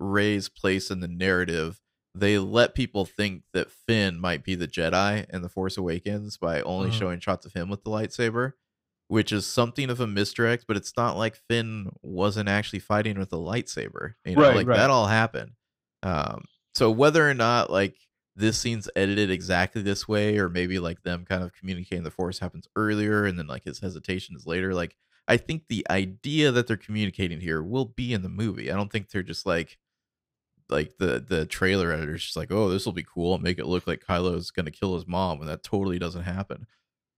rey's 0.00 0.48
place 0.48 0.90
in 0.90 0.98
the 1.00 1.06
narrative 1.08 1.80
they 2.16 2.38
let 2.38 2.74
people 2.74 3.04
think 3.04 3.42
that 3.52 3.70
finn 3.70 4.18
might 4.18 4.42
be 4.42 4.54
the 4.56 4.66
jedi 4.66 5.24
in 5.32 5.42
the 5.42 5.48
force 5.48 5.76
awakens 5.76 6.36
by 6.36 6.60
only 6.62 6.88
Mhm. 6.90 6.98
showing 6.98 7.20
shots 7.20 7.46
of 7.46 7.52
him 7.52 7.68
with 7.68 7.84
the 7.84 7.90
lightsaber 7.90 8.52
which 9.08 9.32
is 9.32 9.46
something 9.46 9.90
of 9.90 10.00
a 10.00 10.06
misdirect 10.06 10.64
but 10.66 10.76
it's 10.76 10.92
not 10.96 11.16
like 11.16 11.36
finn 11.48 11.90
wasn't 12.02 12.48
actually 12.48 12.78
fighting 12.78 13.18
with 13.18 13.32
a 13.32 13.36
lightsaber 13.36 14.14
you 14.24 14.34
know 14.34 14.42
Right, 14.42 14.56
like 14.56 14.66
right. 14.66 14.76
that 14.76 14.90
all 14.90 15.06
happened. 15.06 15.52
Um 16.02 16.44
so 16.74 16.90
whether 16.90 17.28
or 17.28 17.34
not 17.34 17.70
like 17.70 17.96
this 18.36 18.58
scene's 18.58 18.88
edited 18.96 19.30
exactly 19.30 19.80
this 19.82 20.08
way 20.08 20.38
or 20.38 20.48
maybe 20.48 20.78
like 20.80 21.02
them 21.02 21.24
kind 21.24 21.42
of 21.44 21.52
communicating 21.52 22.02
the 22.02 22.10
force 22.10 22.40
happens 22.40 22.66
earlier 22.74 23.26
and 23.26 23.38
then 23.38 23.46
like 23.46 23.62
his 23.64 23.78
hesitation 23.78 24.34
is 24.34 24.44
later 24.44 24.74
like 24.74 24.96
i 25.28 25.36
think 25.36 25.62
the 25.68 25.86
idea 25.88 26.50
that 26.50 26.66
they're 26.66 26.76
communicating 26.76 27.40
here 27.40 27.62
will 27.62 27.84
be 27.84 28.12
in 28.12 28.22
the 28.22 28.28
movie. 28.28 28.72
I 28.72 28.74
don't 28.76 28.90
think 28.90 29.08
they're 29.10 29.22
just 29.22 29.46
like 29.46 29.78
like 30.68 30.96
the 30.98 31.24
the 31.26 31.46
trailer 31.46 31.92
editor's 31.92 32.24
just 32.24 32.36
like 32.36 32.50
oh 32.50 32.68
this 32.70 32.84
will 32.86 32.92
be 32.92 33.04
cool 33.04 33.34
and 33.34 33.42
make 33.42 33.58
it 33.58 33.66
look 33.66 33.86
like 33.86 34.02
kylo's 34.04 34.50
gonna 34.50 34.70
kill 34.70 34.94
his 34.94 35.06
mom 35.06 35.40
and 35.40 35.48
that 35.48 35.62
totally 35.62 35.98
doesn't 35.98 36.22
happen 36.24 36.66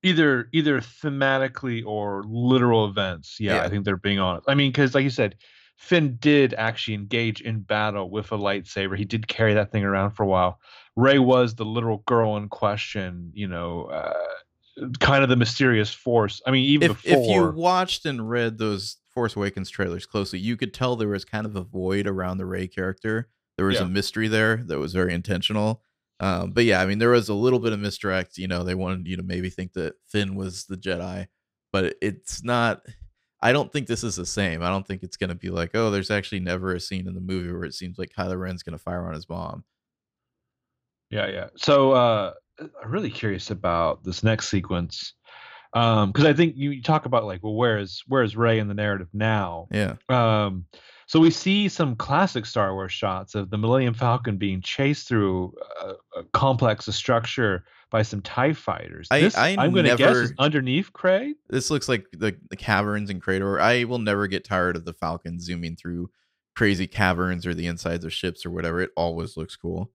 Either 0.07 0.49
either 0.53 0.81
thematically 0.81 1.85
or 1.85 2.23
literal 2.27 2.87
events. 2.87 3.39
Yeah, 3.41 3.57
Yeah. 3.57 3.63
I 3.65 3.69
think 3.69 3.85
they're 3.85 3.97
being 3.97 4.19
honest. 4.19 4.49
I 4.49 4.55
mean, 4.55 4.71
because 4.71 4.95
like 4.95 5.05
you 5.05 5.11
said, 5.11 5.37
Finn 5.77 6.17
did 6.21 6.55
actually 6.55 6.95
engage 6.95 7.41
in 7.41 7.61
battle 7.61 8.09
with 8.11 8.33
a 8.33 8.39
lightsaber. 8.39 8.97
He 8.97 9.05
did 9.05 9.29
carry 9.29 9.55
that 9.55 9.71
thing 9.73 9.85
around 9.85 10.13
for 10.13 10.23
a 10.23 10.27
while. 10.27 10.61
Rey 10.97 11.19
was 11.19 11.55
the 11.55 11.65
literal 11.65 11.99
girl 12.07 12.37
in 12.37 12.49
question. 12.49 13.31
You 13.35 13.49
know, 13.49 13.85
uh, 13.87 14.15
kind 15.01 15.23
of 15.23 15.29
the 15.29 15.37
mysterious 15.37 15.93
force. 15.93 16.41
I 16.47 16.51
mean, 16.51 16.65
even 16.65 16.91
if 16.93 17.03
before 17.03 17.23
if 17.23 17.29
you 17.31 17.51
watched 17.61 18.07
and 18.07 18.29
read 18.29 18.59
those 18.59 18.97
Force 19.13 19.35
Awakens 19.37 19.71
trailers 19.71 20.07
closely, 20.07 20.39
you 20.39 20.57
could 20.57 20.73
tell 20.75 20.97
there 20.97 21.09
was 21.09 21.25
kind 21.25 21.47
of 21.47 21.57
a 21.57 21.63
void 21.63 22.07
around 22.07 22.39
the 22.39 22.47
Rey 22.47 22.69
character. 22.69 23.29
There 23.57 23.67
was 23.67 23.77
Yeah. 23.77 23.85
a 23.85 23.89
mystery 23.89 24.29
there 24.29 24.59
that 24.67 24.79
was 24.79 24.93
very 24.93 25.15
intentional. 25.15 25.83
Um, 26.21 26.53
but 26.53 26.65
yeah, 26.65 26.81
I 26.81 26.87
mean, 26.87 26.99
there 26.99 27.11
was 27.11 27.29
a 27.29 27.35
little 27.35 27.59
bit 27.59 27.73
of 27.73 27.79
misdirect. 27.79 28.39
You 28.39 28.49
know, 28.49 28.65
they 28.65 28.75
wanted 28.75 29.07
you 29.07 29.17
to 29.17 29.23
maybe 29.23 29.51
think 29.51 29.75
that 29.75 29.95
Finn 30.09 30.35
was 30.35 30.65
the 30.65 30.77
Jedi, 30.77 31.27
but 31.73 31.95
it's 32.01 32.43
not. 32.43 32.81
I 33.43 33.53
don't 33.53 33.71
think 33.71 33.87
this 33.87 34.03
is 34.03 34.17
the 34.17 34.25
same. 34.27 34.63
I 34.63 34.71
don't 34.71 34.87
think 34.87 35.03
it's 35.03 35.19
going 35.19 35.29
to 35.29 35.35
be 35.37 35.51
like, 35.51 35.73
oh, 35.75 35.91
there's 35.91 36.11
actually 36.11 36.41
never 36.41 36.75
a 36.75 36.81
scene 36.81 37.07
in 37.07 37.15
the 37.15 37.21
movie 37.21 37.53
where 37.53 37.65
it 37.65 37.75
seems 37.75 37.99
like 37.99 38.13
Kylo 38.17 38.41
Ren's 38.41 38.63
going 38.63 38.77
to 38.77 38.83
fire 38.83 39.07
on 39.07 39.13
his 39.15 39.29
mom. 39.29 39.63
Yeah, 41.11 41.29
yeah. 41.29 41.49
So 41.57 41.93
uh 41.93 42.33
I'm 42.59 42.91
really 42.91 43.11
curious 43.11 43.51
about 43.51 44.03
this 44.03 44.23
next 44.23 44.49
sequence. 44.49 45.15
Um, 45.75 46.11
because 46.11 46.25
I 46.25 46.33
think 46.33 46.55
you, 46.57 46.71
you 46.71 46.83
talk 46.83 47.05
about 47.05 47.27
like, 47.27 47.43
well, 47.43 47.55
where 47.55 47.79
is 47.79 48.03
where 48.07 48.23
is 48.23 48.37
Rey 48.37 48.59
in 48.59 48.69
the 48.69 48.75
narrative 48.75 49.09
now? 49.13 49.69
Yeah, 49.71 49.97
Um, 50.09 50.65
so 51.07 51.21
we 51.21 51.31
see 51.31 51.69
some 51.69 51.95
classic 51.97 52.45
Star 52.47 52.75
Wars 52.75 52.93
shots 52.93 53.35
of 53.35 53.51
the 53.51 53.57
Millennium 53.59 53.95
Falcon 53.95 54.37
being 54.39 54.61
chased 54.61 55.07
through 55.09 55.55
a, 55.81 55.93
a 56.19 56.25
complex 56.33 56.87
structure 56.87 57.65
by 57.91 58.03
some 58.03 58.21
Tie 58.23 58.53
fighters. 58.53 59.07
I- 59.11 59.21
This, 59.21 59.37
I 59.37 59.51
I'm 59.59 59.73
going 59.73 59.87
to 59.87 59.97
guess 59.97 60.33
underneath 60.39 60.93
Crait. 60.93 61.37
this 61.49 61.71
looks 61.71 61.89
like 61.89 62.07
the, 62.13 62.37
the 62.51 62.57
caverns 62.57 63.09
in 63.11 63.21
Krator. 63.21 63.61
I 63.61 63.85
will 63.85 64.01
never 64.01 64.27
get 64.27 64.45
tired 64.45 64.75
of 64.77 64.85
the 64.85 64.93
Falcon 64.95 65.39
zooming 65.41 65.77
through 65.77 66.11
crazy 66.57 66.87
caverns 66.87 67.47
or 67.47 67.55
the 67.55 67.67
insides 67.67 68.05
of 68.05 68.13
ships 68.13 68.45
or 68.45 68.51
whatever. 68.51 68.81
It 68.81 68.91
always 68.97 69.37
looks 69.37 69.55
cool. 69.57 69.93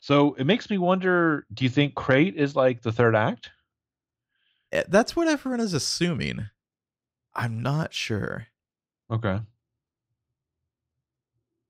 So 0.00 0.34
it 0.34 0.44
makes 0.46 0.70
me 0.70 0.78
wonder. 0.78 1.46
Do 1.52 1.64
you 1.64 1.70
think 1.70 1.94
Crait 1.94 2.34
is 2.36 2.56
like 2.56 2.82
the 2.82 2.90
third 2.92 3.14
act? 3.14 3.50
Eh, 4.72 4.84
That's 4.88 5.14
what 5.14 5.28
everyone 5.28 5.60
is 5.60 5.74
assuming. 5.74 6.46
I'm 7.34 7.62
not 7.62 7.92
sure. 7.92 8.46
Okay. 9.10 9.40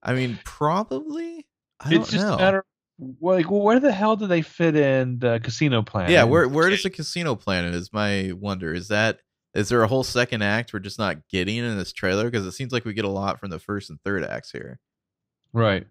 I 0.02 0.14
mean, 0.14 0.38
probably. 0.44 1.46
I 1.80 1.90
don't 1.90 2.02
it's 2.02 2.10
just 2.10 2.26
know. 2.26 2.34
a 2.34 2.38
matter. 2.38 2.64
Well, 2.98 3.36
like, 3.36 3.50
well, 3.50 3.62
where 3.62 3.80
the 3.80 3.92
hell 3.92 4.16
do 4.16 4.26
they 4.26 4.42
fit 4.42 4.76
in 4.76 5.18
the 5.18 5.40
casino 5.42 5.82
plan? 5.82 6.10
yeah, 6.10 6.24
where 6.24 6.48
where 6.48 6.70
does 6.70 6.82
the 6.82 6.90
casino 6.90 7.34
planet 7.34 7.74
is 7.74 7.92
my 7.92 8.32
wonder. 8.32 8.72
Is 8.72 8.88
that 8.88 9.20
is 9.54 9.68
there 9.68 9.82
a 9.82 9.88
whole 9.88 10.04
second 10.04 10.42
act 10.42 10.72
we're 10.72 10.78
just 10.78 10.98
not 10.98 11.28
getting 11.28 11.58
in 11.58 11.76
this 11.76 11.92
trailer? 11.92 12.24
Because 12.24 12.46
it 12.46 12.52
seems 12.52 12.72
like 12.72 12.84
we 12.84 12.94
get 12.94 13.04
a 13.04 13.08
lot 13.08 13.40
from 13.40 13.50
the 13.50 13.58
first 13.58 13.90
and 13.90 14.00
third 14.02 14.24
acts 14.24 14.50
here. 14.50 14.78
Right. 15.52 15.86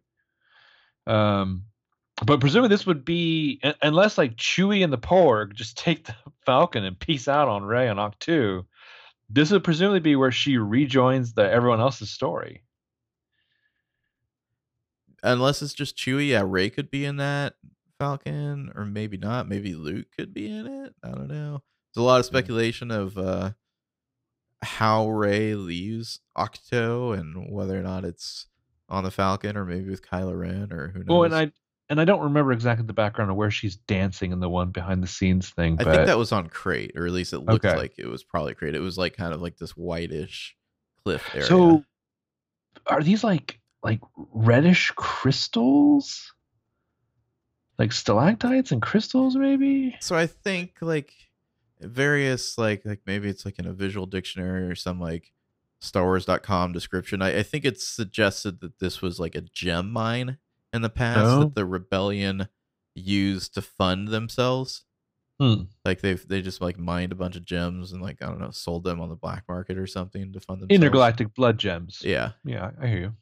Um, 1.05 1.65
but 2.25 2.39
presumably 2.39 2.69
this 2.69 2.85
would 2.85 3.03
be 3.03 3.61
unless 3.81 4.17
like 4.17 4.35
Chewie 4.35 4.83
and 4.83 4.93
the 4.93 4.97
Porg 4.97 5.53
just 5.53 5.77
take 5.77 6.05
the 6.05 6.15
Falcon 6.45 6.83
and 6.83 6.99
peace 6.99 7.27
out 7.27 7.47
on 7.47 7.63
Rey 7.63 7.87
on 7.87 7.97
Ahch-To. 7.97 8.65
This 9.29 9.51
would 9.51 9.63
presumably 9.63 10.01
be 10.01 10.15
where 10.15 10.31
she 10.31 10.57
rejoins 10.57 11.33
the 11.33 11.49
everyone 11.49 11.79
else's 11.79 12.11
story. 12.11 12.63
Unless 15.23 15.61
it's 15.61 15.73
just 15.73 15.97
Chewie, 15.97 16.29
yeah, 16.29 16.43
Rey 16.45 16.69
could 16.69 16.89
be 16.89 17.05
in 17.05 17.17
that 17.17 17.53
Falcon, 17.99 18.71
or 18.75 18.85
maybe 18.85 19.17
not. 19.17 19.47
Maybe 19.47 19.75
Luke 19.75 20.07
could 20.17 20.33
be 20.33 20.51
in 20.51 20.65
it. 20.65 20.95
I 21.03 21.09
don't 21.09 21.27
know. 21.27 21.61
There's 21.93 22.01
a 22.01 22.05
lot 22.07 22.19
of 22.19 22.25
speculation 22.25 22.89
of 22.91 23.17
uh 23.17 23.51
how 24.63 25.09
Rey 25.09 25.55
leaves 25.55 26.19
Ahch-To 26.37 27.13
and 27.13 27.51
whether 27.51 27.77
or 27.79 27.81
not 27.83 28.05
it's 28.05 28.47
on 28.89 29.03
the 29.03 29.11
Falcon 29.11 29.57
or 29.57 29.65
maybe 29.65 29.89
with 29.89 30.01
Kylo 30.07 30.37
Ren 30.37 30.71
or 30.71 30.89
who 30.89 30.99
knows. 30.99 31.07
Well, 31.07 31.23
and 31.23 31.35
I 31.35 31.51
and 31.89 31.99
I 31.99 32.05
don't 32.05 32.21
remember 32.21 32.51
exactly 32.51 32.85
the 32.85 32.93
background 32.93 33.29
of 33.31 33.37
where 33.37 33.51
she's 33.51 33.75
dancing 33.75 34.31
in 34.31 34.39
the 34.39 34.49
one 34.49 34.69
behind 34.71 35.03
the 35.03 35.07
scenes 35.07 35.49
thing. 35.49 35.77
I 35.79 35.83
think 35.83 36.05
that 36.05 36.17
was 36.17 36.31
on 36.31 36.47
Crait, 36.47 36.93
or 36.95 37.05
at 37.05 37.11
least 37.11 37.33
it 37.33 37.39
looked 37.39 37.65
Okay. 37.65 37.75
like 37.77 37.93
it 37.97 38.07
was 38.07 38.23
probably 38.23 38.53
Crait. 38.53 38.75
It 38.75 38.79
was 38.81 38.97
like 38.97 39.15
kind 39.17 39.33
of 39.33 39.41
like 39.41 39.57
this 39.57 39.71
whitish 39.71 40.55
cliff 41.03 41.27
area. 41.35 41.45
so. 41.47 41.83
Are 42.87 43.03
these 43.03 43.23
like 43.23 43.59
like 43.83 44.01
reddish 44.15 44.91
crystals? 44.95 46.33
Like 47.79 47.91
stalactites 47.91 48.71
and 48.71 48.81
crystals, 48.81 49.35
maybe? 49.35 49.95
so 50.01 50.15
I 50.15 50.27
think 50.27 50.73
like 50.81 51.13
various 51.79 52.57
like 52.57 52.85
like 52.85 53.01
maybe 53.07 53.27
it's 53.27 53.43
like 53.43 53.57
in 53.57 53.65
a 53.65 53.73
visual 53.73 54.05
dictionary 54.05 54.67
or 54.69 54.75
some 54.75 54.99
like 54.99 55.31
Star 55.79 56.03
Wars.com 56.03 56.73
description. 56.73 57.23
I, 57.23 57.39
I 57.39 57.43
think 57.43 57.65
it's 57.65 57.87
suggested 57.87 58.59
that 58.61 58.77
this 58.77 59.01
was 59.01 59.19
like 59.19 59.33
a 59.33 59.41
gem 59.41 59.91
mine 59.91 60.37
in 60.71 60.83
the 60.83 60.89
past 60.91 61.19
Oh. 61.25 61.39
that 61.39 61.55
the 61.55 61.65
rebellion 61.65 62.47
used 62.93 63.55
to 63.55 63.63
fund 63.63 64.09
themselves. 64.09 64.83
Hmm. 65.39 65.63
Like 65.83 66.01
they've 66.01 66.27
they 66.27 66.43
just 66.43 66.61
like 66.61 66.77
mined 66.77 67.11
a 67.11 67.15
bunch 67.15 67.35
of 67.35 67.43
gems 67.45 67.93
and 67.93 68.01
like 68.01 68.21
I 68.21 68.27
don't 68.27 68.39
know 68.39 68.51
sold 68.51 68.83
them 68.83 69.01
on 69.01 69.09
the 69.09 69.15
black 69.15 69.45
market 69.49 69.79
or 69.79 69.87
something 69.87 70.31
to 70.33 70.39
fund 70.39 70.61
themselves. 70.61 70.75
Intergalactic 70.75 71.33
blood 71.33 71.57
gems. 71.57 72.03
Yeah. 72.05 72.33
Yeah, 72.45 72.69
I 72.79 72.85
hear 72.85 72.99
you. 72.99 73.13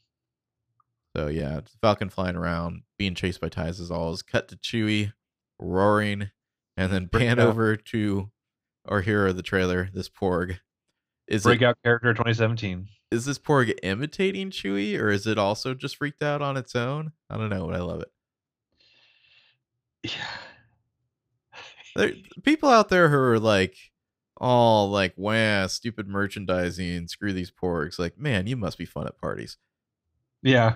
So 1.16 1.28
yeah, 1.28 1.62
Falcon 1.82 2.10
flying 2.10 2.36
around, 2.36 2.84
being 2.98 3.16
chased 3.16 3.42
by 3.42 3.50
Ties 3.50 3.80
as 3.80 3.92
always. 3.92 4.22
Cut 4.22 4.48
to 4.50 4.56
Chewie, 4.58 5.14
roaring, 5.58 6.30
and 6.78 6.92
then 6.92 7.08
pan 7.08 7.36
Breakout. 7.36 7.40
over 7.40 7.76
to 7.76 8.32
our 8.88 9.02
hero 9.02 9.30
of 9.30 9.38
the 9.38 9.44
trailer, 9.44 9.90
this 9.94 10.10
Porg. 10.10 10.60
Is 11.28 11.46
it, 11.46 11.50
Breakout 11.50 11.78
character 11.84 12.14
2017. 12.14 12.88
is 13.12 13.26
this 13.26 13.40
Porg 13.40 13.74
imitating 13.84 14.52
Chewie, 14.52 15.00
or 15.00 15.10
is 15.10 15.28
it 15.28 15.38
also 15.38 15.74
just 15.74 15.98
freaked 15.98 16.24
out 16.24 16.42
on 16.42 16.58
its 16.58 16.76
own? 16.76 17.12
I 17.30 17.38
don't 17.38 17.50
know, 17.50 17.68
but 17.68 17.76
I 17.76 17.80
love 17.80 18.02
it. 18.02 18.10
Yeah. 20.04 20.12
There, 21.96 22.14
people 22.44 22.70
out 22.70 22.90
there 22.90 23.10
who 23.10 23.18
are 23.18 23.40
like, 23.40 23.76
all 24.38 24.90
like, 24.90 25.14
wow, 25.18 25.68
stupid 25.68 26.08
merchandising, 26.08 27.08
screw 27.10 27.34
these 27.34 27.52
Porgs. 27.52 28.00
Like, 28.00 28.18
man, 28.18 28.48
you 28.48 28.56
must 28.56 28.78
be 28.78 28.86
fun 28.86 29.06
at 29.06 29.18
parties. 29.18 29.58
Yeah. 30.42 30.76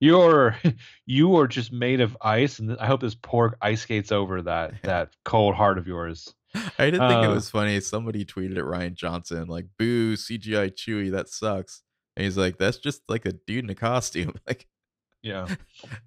You're 0.00 0.56
you 1.06 1.36
are 1.36 1.46
just 1.48 1.72
made 1.72 2.00
of 2.00 2.16
ice, 2.20 2.58
and 2.58 2.76
I 2.78 2.86
hope 2.86 3.00
this 3.00 3.14
Porg 3.14 3.54
ice 3.62 3.82
skates 3.82 4.12
over 4.12 4.42
that 4.42 4.74
that 4.82 5.10
cold 5.24 5.54
heart 5.54 5.78
of 5.78 5.86
yours. 5.86 6.32
I 6.78 6.90
didn't 6.90 7.08
think 7.08 7.24
it 7.24 7.30
Uh, 7.30 7.34
was 7.34 7.50
funny. 7.50 7.80
Somebody 7.80 8.24
tweeted 8.24 8.56
at 8.56 8.64
Rian 8.64 8.94
Johnson, 8.94 9.46
like, 9.46 9.66
boo, 9.78 10.14
CGI 10.14 10.70
Chewie, 10.72 11.10
that 11.12 11.28
sucks. 11.28 11.82
And 12.16 12.24
he's 12.24 12.38
like, 12.38 12.56
that's 12.56 12.78
just 12.78 13.02
like 13.10 13.26
a 13.26 13.32
dude 13.32 13.64
in 13.64 13.70
a 13.70 13.74
costume. 13.74 14.32
Like, 14.46 14.66
Yeah. 15.22 15.48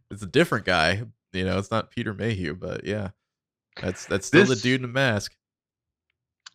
it's 0.09 0.23
a 0.23 0.27
different 0.27 0.65
guy. 0.65 1.03
You 1.33 1.45
know, 1.45 1.59
it's 1.59 1.69
not 1.69 1.91
Peter 1.91 2.15
Mayhew, 2.15 2.55
but 2.55 2.83
yeah. 2.83 3.09
That's 3.79 4.05
that's 4.07 4.25
still 4.25 4.45
This- 4.45 4.61
the 4.61 4.69
dude 4.69 4.81
in 4.81 4.85
a 4.85 4.87
mask. 4.91 5.33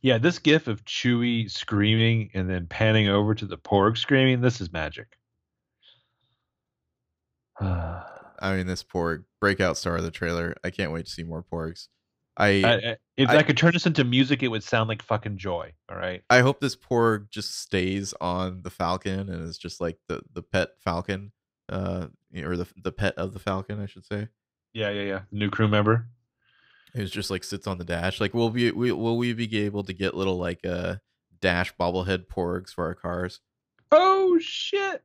Yeah, 0.03 0.19
this 0.19 0.39
gif 0.39 0.67
of 0.67 0.85
Chewie 0.85 1.51
screaming 1.51 2.31
and 2.35 2.51
then 2.51 2.67
panning 2.67 3.09
over 3.09 3.35
to 3.35 3.47
the 3.47 3.57
porg 3.57 3.97
screaming, 3.97 4.41
this 4.41 4.61
is 4.61 4.71
magic. 4.73 5.17
I, 7.61 8.03
I 8.41 8.57
mean, 8.57 8.67
this 8.67 8.83
Porg 8.85 9.25
breakout 9.41 9.77
star 9.77 9.97
of 9.97 10.03
the 10.03 10.11
trailer. 10.11 10.55
I 10.65 10.71
can't 10.71 10.93
wait 10.93 11.07
to 11.07 11.11
see 11.13 11.23
more 11.25 11.43
Porgs. 11.43 11.89
I 12.37 12.47
I- 12.65 12.97
if 13.17 13.29
I- 13.29 13.37
I 13.39 13.43
could 13.45 13.57
turn 13.57 13.73
this 13.73 13.87
into 13.87 14.03
music, 14.05 14.43
it 14.43 14.49
would 14.49 14.65
sound 14.65 14.89
like 14.89 15.03
fucking 15.03 15.37
joy. 15.39 15.73
All 15.89 15.97
right. 15.97 16.23
I 16.29 16.41
hope 16.41 16.61
this 16.61 16.75
Porg 16.77 17.31
just 17.31 17.61
stays 17.61 18.13
on 18.21 18.63
the 18.63 18.71
Falcon 18.71 19.29
and 19.31 19.43
is 19.49 19.57
just 19.59 19.81
like 19.81 19.99
the 20.09 20.23
the 20.33 20.43
pet 20.43 20.71
Falcon, 20.81 21.31
uh, 21.69 22.09
or 22.37 22.57
the 22.57 22.67
the 22.77 22.91
pet 22.93 23.15
of 23.17 23.33
the 23.35 23.39
Falcon, 23.39 23.81
I 23.81 23.87
should 23.87 24.05
say. 24.05 24.29
Yeah, 24.73 24.91
yeah, 24.91 25.03
yeah. 25.03 25.21
New 25.31 25.49
crew 25.51 25.69
member. 25.69 26.09
Who's 26.95 27.11
just 27.13 27.31
like 27.31 27.45
sits 27.45 27.67
on 27.69 27.79
the 27.79 27.85
dash. 27.85 28.21
Like, 28.21 28.35
will 28.35 28.51
we, 28.51 28.71
we 28.73 28.91
will 28.93 29.17
we 29.17 29.33
be 29.33 29.59
able 29.61 29.85
to 29.85 29.93
get 29.93 30.15
little 30.15 30.37
like 30.39 30.65
uh 30.67 30.97
dash 31.41 31.73
bobblehead 31.77 32.27
Porgs 32.27 32.71
for 32.75 32.85
our 32.87 32.95
cars? 32.95 33.41
Oh 33.93 34.39
shit! 34.41 35.05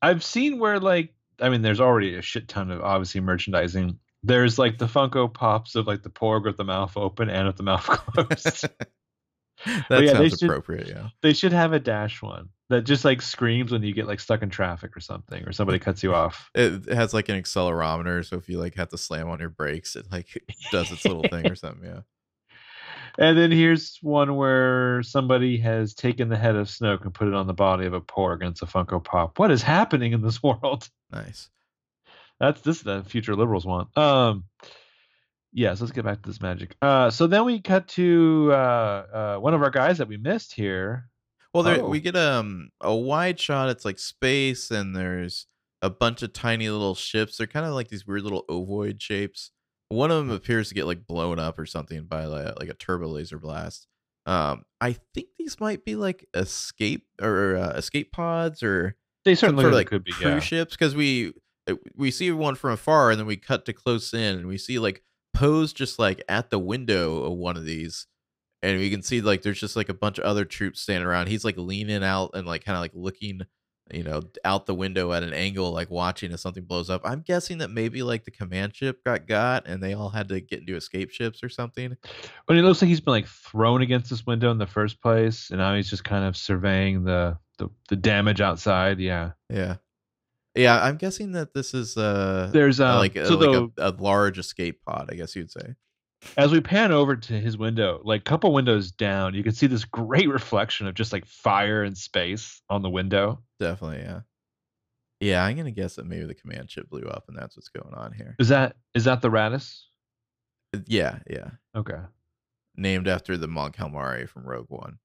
I've 0.00 0.24
seen 0.24 0.58
where 0.58 0.80
like 0.80 1.14
I 1.42 1.48
mean, 1.48 1.62
there's 1.62 1.80
already 1.80 2.16
a 2.16 2.22
shit 2.22 2.48
ton 2.48 2.70
of 2.70 2.80
obviously 2.82 3.20
merchandising. 3.20 3.98
There's 4.22 4.58
like 4.58 4.78
the 4.78 4.86
Funko 4.86 5.32
Pops 5.32 5.74
of 5.74 5.86
like 5.86 6.02
the 6.02 6.10
porg 6.10 6.44
with 6.44 6.56
the 6.56 6.64
mouth 6.64 6.96
open 6.96 7.28
and 7.28 7.46
with 7.46 7.56
the 7.56 7.64
mouth 7.64 7.82
closed. 7.86 8.68
that 9.88 10.02
yeah, 10.04 10.12
sounds 10.12 10.38
should- 10.38 10.44
appropriate. 10.44 10.88
Yeah. 10.88 11.08
they 11.22 11.32
should 11.32 11.52
have 11.52 11.72
a 11.72 11.80
dash 11.80 12.22
one 12.22 12.48
that 12.68 12.82
just 12.82 13.04
like 13.04 13.20
screams 13.20 13.70
when 13.70 13.82
you 13.82 13.92
get 13.92 14.06
like 14.06 14.20
stuck 14.20 14.42
in 14.42 14.48
traffic 14.48 14.96
or 14.96 15.00
something, 15.00 15.42
or 15.44 15.52
somebody 15.52 15.78
cuts 15.78 16.02
you 16.02 16.14
off. 16.14 16.50
It 16.54 16.88
it 16.88 16.94
has 16.94 17.12
like 17.12 17.28
an 17.28 17.40
accelerometer, 17.40 18.24
so 18.24 18.36
if 18.36 18.48
you 18.48 18.58
like 18.58 18.74
have 18.76 18.88
to 18.88 18.98
slam 18.98 19.28
on 19.28 19.40
your 19.40 19.50
brakes, 19.50 19.94
it 19.96 20.06
like 20.10 20.42
does 20.70 20.90
its 20.90 21.04
little 21.04 21.24
thing 21.24 21.50
or 21.50 21.54
something. 21.54 21.84
Yeah. 21.84 22.00
And 23.18 23.36
then 23.36 23.50
here's 23.50 23.98
one 24.00 24.36
where 24.36 25.02
somebody 25.02 25.58
has 25.58 25.92
taken 25.92 26.30
the 26.30 26.36
head 26.38 26.56
of 26.56 26.68
Snoke 26.68 27.02
and 27.02 27.12
put 27.12 27.28
it 27.28 27.34
on 27.34 27.46
the 27.46 27.52
body 27.52 27.84
of 27.84 27.92
a 27.92 28.00
porg, 28.00 28.40
and 28.40 28.52
it's 28.52 28.62
a 28.62 28.66
Funko 28.66 29.04
Pop. 29.04 29.38
What 29.38 29.50
is 29.50 29.62
happening 29.62 30.12
in 30.12 30.22
this 30.22 30.42
world? 30.42 30.88
Nice. 31.12 31.50
That's 32.40 32.60
this 32.62 32.78
is 32.78 32.82
the 32.82 33.04
future 33.04 33.36
liberals 33.36 33.64
want. 33.66 33.96
Um, 33.96 34.44
yes, 35.52 35.80
let's 35.80 35.92
get 35.92 36.04
back 36.04 36.22
to 36.22 36.28
this 36.28 36.40
magic. 36.40 36.74
Uh, 36.82 37.10
so 37.10 37.26
then 37.26 37.44
we 37.44 37.60
cut 37.60 37.86
to 37.88 38.48
uh, 38.52 38.54
uh, 38.54 39.36
one 39.38 39.54
of 39.54 39.62
our 39.62 39.70
guys 39.70 39.98
that 39.98 40.08
we 40.08 40.16
missed 40.16 40.54
here. 40.54 41.08
Well, 41.54 41.62
there 41.62 41.82
Oh. 41.82 41.88
we 41.88 42.00
get 42.00 42.16
um 42.16 42.70
a 42.80 42.94
wide 42.94 43.38
shot. 43.38 43.68
It's 43.68 43.84
like 43.84 43.98
space, 43.98 44.70
and 44.70 44.96
there's 44.96 45.46
a 45.82 45.90
bunch 45.90 46.22
of 46.22 46.32
tiny 46.32 46.68
little 46.70 46.94
ships. 46.94 47.36
They're 47.36 47.46
kind 47.46 47.66
of 47.66 47.74
like 47.74 47.88
these 47.88 48.06
weird 48.06 48.22
little 48.22 48.44
ovoid 48.48 49.00
shapes. 49.02 49.50
one 49.88 50.10
of 50.10 50.16
them 50.16 50.30
appears 50.30 50.68
to 50.70 50.74
get 50.74 50.86
like 50.86 51.06
blown 51.06 51.38
up 51.38 51.58
or 51.58 51.66
something 51.66 52.04
by 52.04 52.24
like, 52.24 52.58
like 52.58 52.68
a 52.70 52.74
turbo 52.74 53.08
laser 53.08 53.38
blast. 53.38 53.86
Um, 54.24 54.62
I 54.80 54.96
think 55.12 55.26
these 55.38 55.60
might 55.60 55.84
be 55.84 55.96
like 55.96 56.26
escape 56.32 57.06
or 57.20 57.56
uh, 57.56 57.72
escape 57.72 58.10
pods 58.12 58.62
or 58.62 58.96
They 59.24 59.34
certainly 59.34 59.62
sort 59.62 59.72
of 59.72 59.78
like 59.78 59.86
could 59.88 60.04
be. 60.04 60.12
cruise 60.12 60.24
Yeah. 60.34 60.40
ships 60.40 60.74
because 60.74 60.94
we 60.94 61.32
uh, 61.68 61.74
we 61.96 62.10
see 62.10 62.30
one 62.32 62.54
from 62.56 62.72
afar 62.72 63.10
and 63.10 63.20
then 63.20 63.26
we 63.26 63.36
cut 63.36 63.64
to 63.66 63.72
close 63.72 64.12
in 64.12 64.36
and 64.38 64.46
we 64.46 64.58
see 64.58 64.78
like 64.78 65.02
Poe's 65.34 65.72
just 65.72 65.98
like 65.98 66.22
at 66.28 66.50
the 66.50 66.58
window 66.58 67.22
of 67.24 67.32
one 67.38 67.56
of 67.56 67.64
these 67.64 68.06
and 68.62 68.78
we 68.78 68.90
can 68.90 69.02
see 69.02 69.20
like 69.20 69.42
there's 69.42 69.60
just 69.60 69.76
like 69.76 69.88
a 69.88 69.94
bunch 69.94 70.18
of 70.18 70.24
other 70.24 70.44
troops 70.44 70.80
standing 70.80 71.06
around. 71.06 71.28
He's 71.28 71.44
like 71.44 71.56
leaning 71.56 72.02
out 72.04 72.30
and 72.34 72.46
like 72.46 72.64
kind 72.64 72.76
of 72.76 72.82
like 72.82 72.92
looking, 72.94 73.42
you 73.90 74.02
know, 74.02 74.22
out 74.44 74.66
the 74.66 74.74
window 74.74 75.12
at 75.12 75.22
an 75.22 75.32
angle, 75.32 75.72
like 75.72 75.90
watching 75.90 76.32
as 76.32 76.40
something 76.40 76.64
blows 76.64 76.88
up. 76.88 77.02
I'm 77.04 77.20
guessing 77.20 77.58
that 77.58 77.70
maybe 77.70 78.02
like 78.02 78.24
the 78.24 78.30
command 78.30 78.74
ship 78.74 79.02
got 79.04 79.26
got 79.26 79.66
and 79.66 79.82
they 79.82 79.94
all 79.94 80.08
had 80.08 80.28
to 80.28 80.40
get 80.40 80.60
into 80.60 80.76
escape 80.76 81.10
ships 81.10 81.42
or 81.42 81.48
something. 81.48 81.96
But 82.46 82.56
it 82.56 82.62
looks 82.62 82.80
like 82.80 82.88
he's 82.88 83.00
been 83.00 83.12
like 83.12 83.26
thrown 83.26 83.82
against 83.82 84.10
this 84.10 84.26
window 84.26 84.50
in 84.50 84.58
the 84.58 84.66
first 84.66 85.00
place, 85.02 85.50
and 85.50 85.58
now 85.58 85.74
he's 85.74 85.90
just 85.90 86.04
kind 86.04 86.24
of 86.24 86.36
surveying 86.36 87.04
the 87.04 87.38
the, 87.58 87.68
the 87.88 87.96
damage 87.96 88.40
outside. 88.40 88.98
Yeah. 88.98 89.32
Yeah. 89.50 89.76
Yeah, 90.54 90.82
I'm 90.82 90.98
guessing 90.98 91.32
that 91.32 91.54
this 91.54 91.72
is 91.72 91.96
uh 91.96 92.50
There's 92.52 92.78
um, 92.78 92.98
like, 92.98 93.16
a, 93.16 93.26
so 93.26 93.36
like 93.36 93.74
the, 93.76 93.84
a, 93.84 93.90
a 93.90 93.92
large 93.92 94.38
escape 94.38 94.82
pod, 94.84 95.08
I 95.10 95.14
guess 95.14 95.34
you'd 95.34 95.50
say. 95.50 95.74
As 96.36 96.52
we 96.52 96.60
pan 96.60 96.92
over 96.92 97.16
to 97.16 97.32
his 97.34 97.58
window, 97.58 98.00
like 98.04 98.20
a 98.20 98.24
couple 98.24 98.52
windows 98.52 98.90
down, 98.90 99.34
you 99.34 99.42
can 99.42 99.52
see 99.52 99.66
this 99.66 99.84
great 99.84 100.28
reflection 100.28 100.86
of 100.86 100.94
just 100.94 101.12
like 101.12 101.26
fire 101.26 101.82
and 101.82 101.96
space 101.96 102.62
on 102.70 102.82
the 102.82 102.90
window. 102.90 103.42
Definitely, 103.58 103.98
yeah. 103.98 104.20
Yeah, 105.20 105.44
I'm 105.44 105.56
gonna 105.56 105.70
guess 105.70 105.96
that 105.96 106.06
maybe 106.06 106.24
the 106.24 106.34
command 106.34 106.70
ship 106.70 106.88
blew 106.90 107.02
up 107.02 107.24
and 107.28 107.36
that's 107.36 107.56
what's 107.56 107.68
going 107.68 107.94
on 107.94 108.12
here. 108.12 108.34
Is 108.38 108.48
that 108.48 108.76
is 108.94 109.04
that 109.04 109.22
the 109.22 109.30
Raddus? 109.30 109.82
Yeah, 110.86 111.18
yeah. 111.28 111.50
Okay. 111.76 112.00
Named 112.76 113.06
after 113.06 113.36
the 113.36 113.46
Mon 113.46 113.72
Calamari 113.72 114.28
from 114.28 114.44
Rogue 114.44 114.70
One. 114.70 114.98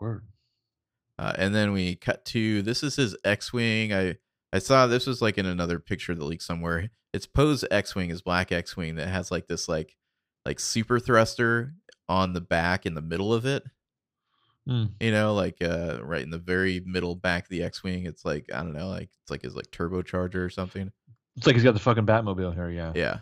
Word. 0.00 0.24
Uh, 1.18 1.34
and 1.36 1.54
then 1.54 1.72
we 1.72 1.96
cut 1.96 2.24
to 2.24 2.62
this 2.62 2.82
is 2.82 2.96
his 2.96 3.14
X-wing. 3.24 3.92
I 3.92 4.16
I 4.52 4.58
saw 4.58 4.86
this 4.86 5.06
was 5.06 5.20
like 5.20 5.38
in 5.38 5.46
another 5.46 5.78
picture 5.78 6.14
that 6.14 6.24
leaked 6.24 6.42
somewhere. 6.42 6.90
It's 7.12 7.26
Poe's 7.26 7.64
X-wing, 7.70 8.10
his 8.10 8.22
black 8.22 8.52
X-wing 8.52 8.96
that 8.96 9.08
has 9.08 9.30
like 9.30 9.48
this 9.48 9.68
like 9.68 9.96
like 10.46 10.60
super 10.60 10.98
thruster 11.00 11.74
on 12.08 12.32
the 12.32 12.40
back 12.40 12.86
in 12.86 12.94
the 12.94 13.02
middle 13.02 13.32
of 13.34 13.46
it. 13.46 13.64
Hmm. 14.66 14.86
You 15.00 15.10
know, 15.10 15.34
like 15.34 15.56
uh 15.62 15.98
right 16.02 16.22
in 16.22 16.30
the 16.30 16.38
very 16.38 16.80
middle 16.84 17.14
back 17.14 17.44
of 17.44 17.48
the 17.50 17.62
X-wing. 17.62 18.06
It's 18.06 18.24
like 18.24 18.50
I 18.52 18.58
don't 18.58 18.74
know, 18.74 18.88
like 18.88 19.10
it's 19.22 19.30
like 19.30 19.42
his 19.42 19.56
like 19.56 19.70
turbocharger 19.70 20.36
or 20.36 20.50
something. 20.50 20.92
It's 21.36 21.46
like 21.46 21.56
he's 21.56 21.64
got 21.64 21.74
the 21.74 21.80
fucking 21.80 22.06
Batmobile 22.06 22.54
here. 22.54 22.70
Yeah. 22.70 22.92
Yeah. 22.94 23.18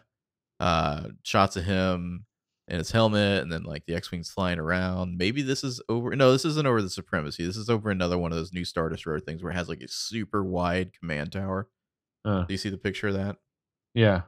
Uh 0.60 1.08
shots 1.22 1.56
of 1.56 1.64
him 1.64 2.26
and 2.66 2.78
his 2.78 2.90
helmet 2.90 3.42
and 3.42 3.50
then 3.50 3.62
like 3.62 3.86
the 3.86 3.94
X-wings 3.94 4.30
flying 4.30 4.58
around. 4.58 5.16
Maybe 5.16 5.40
this 5.40 5.64
is 5.64 5.80
over 5.88 6.14
no, 6.14 6.32
this 6.32 6.44
isn't 6.44 6.66
over 6.66 6.82
the 6.82 6.90
supremacy. 6.90 7.46
This 7.46 7.56
is 7.56 7.70
over 7.70 7.90
another 7.90 8.18
one 8.18 8.32
of 8.32 8.36
those 8.36 8.52
new 8.52 8.64
Star 8.64 8.88
Destroyer 8.90 9.20
things 9.20 9.42
where 9.42 9.52
it 9.52 9.56
has 9.56 9.68
like 9.68 9.80
a 9.80 9.88
super 9.88 10.44
wide 10.44 10.92
command 10.98 11.32
tower. 11.32 11.68
Uh, 12.24 12.44
Do 12.44 12.52
you 12.52 12.58
see 12.58 12.68
the 12.68 12.76
picture 12.76 13.08
of 13.08 13.14
that? 13.14 13.36
Yeah. 13.94 14.22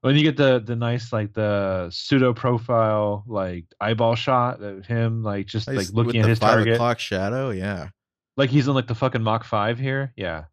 When 0.00 0.16
you 0.16 0.24
get 0.24 0.36
the 0.36 0.58
the 0.58 0.74
nice 0.74 1.12
like 1.12 1.32
the 1.32 1.88
pseudo 1.90 2.34
profile 2.34 3.22
like 3.26 3.66
eyeball 3.80 4.16
shot 4.16 4.60
of 4.60 4.84
him 4.84 5.22
like 5.22 5.46
just 5.46 5.68
like 5.68 5.76
with 5.76 5.92
looking 5.92 6.22
at 6.22 6.28
his 6.28 6.40
five 6.40 6.54
target 6.54 6.74
o'clock 6.74 6.98
shadow, 6.98 7.50
yeah. 7.50 7.88
like 8.36 8.50
he's 8.50 8.66
in 8.66 8.74
like 8.74 8.88
the 8.88 8.96
fucking 8.96 9.22
Mach 9.22 9.44
five 9.44 9.78
here. 9.78 10.12
Yeah. 10.16 10.44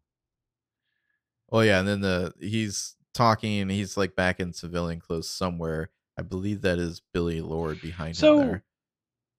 Oh 1.50 1.60
yeah, 1.60 1.80
and 1.80 1.88
then 1.88 2.00
the 2.00 2.32
he's 2.38 2.94
talking 3.12 3.60
and 3.60 3.70
he's 3.70 3.96
like 3.96 4.14
back 4.14 4.38
in 4.38 4.52
civilian 4.52 5.00
clothes 5.00 5.28
somewhere. 5.28 5.90
I 6.16 6.22
believe 6.22 6.62
that 6.62 6.78
is 6.78 7.02
Billie 7.12 7.40
Lourd 7.40 7.80
behind 7.80 8.16
So, 8.16 8.38
him 8.38 8.46
there. 8.46 8.64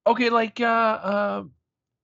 Okay, 0.08 0.30
like 0.30 0.60
uh, 0.60 0.64
uh 0.66 1.44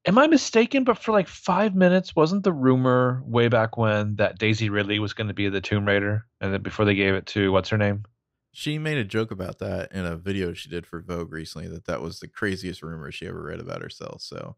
am 0.08 0.18
I 0.18 0.28
mistaken? 0.28 0.84
But 0.84 0.98
for 0.98 1.12
like 1.12 1.28
five 1.28 1.76
minutes, 1.76 2.16
wasn't 2.16 2.44
the 2.44 2.54
rumor 2.54 3.22
way 3.26 3.48
back 3.50 3.78
when 3.78 4.16
that 4.16 4.40
Daisy 4.40 4.70
Ridley 4.70 5.00
was 5.00 5.14
going 5.14 5.28
to 5.28 5.34
be 5.34 5.50
the 5.50 5.62
Tomb 5.62 5.86
Raider, 5.86 6.26
and 6.42 6.54
then 6.54 6.64
before 6.64 6.86
they 6.86 6.96
gave 6.96 7.14
it 7.14 7.28
to 7.28 7.52
what's 7.52 7.70
her 7.70 7.78
name? 7.78 8.04
She 8.54 8.80
made 8.80 8.98
a 8.98 9.04
joke 9.04 9.30
about 9.30 9.60
that 9.60 9.92
in 9.92 10.06
a 10.06 10.16
video 10.16 10.54
she 10.54 10.70
did 10.70 10.88
for 10.88 11.02
Vogue 11.02 11.32
recently 11.32 11.68
that 11.68 11.86
that 11.86 12.02
was 12.02 12.20
the 12.20 12.28
craziest 12.28 12.82
rumor 12.82 13.12
she 13.12 13.28
ever 13.28 13.44
read 13.44 13.60
about 13.60 13.84
herself. 13.84 14.22
So 14.22 14.56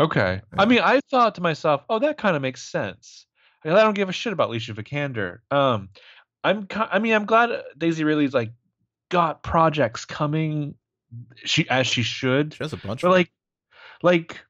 Okay. 0.00 0.40
I 0.56 0.64
mean, 0.64 0.80
I 0.80 1.00
thought 1.10 1.34
to 1.36 1.40
myself, 1.40 1.82
oh, 1.88 1.98
that 1.98 2.18
kind 2.18 2.36
of 2.36 2.42
makes 2.42 2.62
sense. 2.62 3.26
I 3.64 3.70
don't 3.70 3.94
give 3.94 4.08
a 4.08 4.12
shit 4.12 4.32
about 4.32 4.48
Alicia 4.48 4.72
Vikander. 4.74 5.38
Um, 5.50 5.88
I'm. 6.44 6.68
I 6.72 7.00
mean, 7.00 7.12
I'm 7.12 7.26
glad 7.26 7.50
uh, 7.50 7.62
Daisy 7.76 8.04
Ridley's 8.04 8.32
like 8.32 8.52
got 9.10 9.42
projects 9.42 10.04
coming. 10.04 10.74
She 11.44 11.68
as 11.68 11.86
she 11.86 12.02
should. 12.02 12.54
she 12.54 12.62
has 12.62 12.72
a 12.72 12.76
bunch 12.76 13.02
But 13.02 13.08
of 13.08 13.12
like, 13.14 13.32
like, 14.02 14.40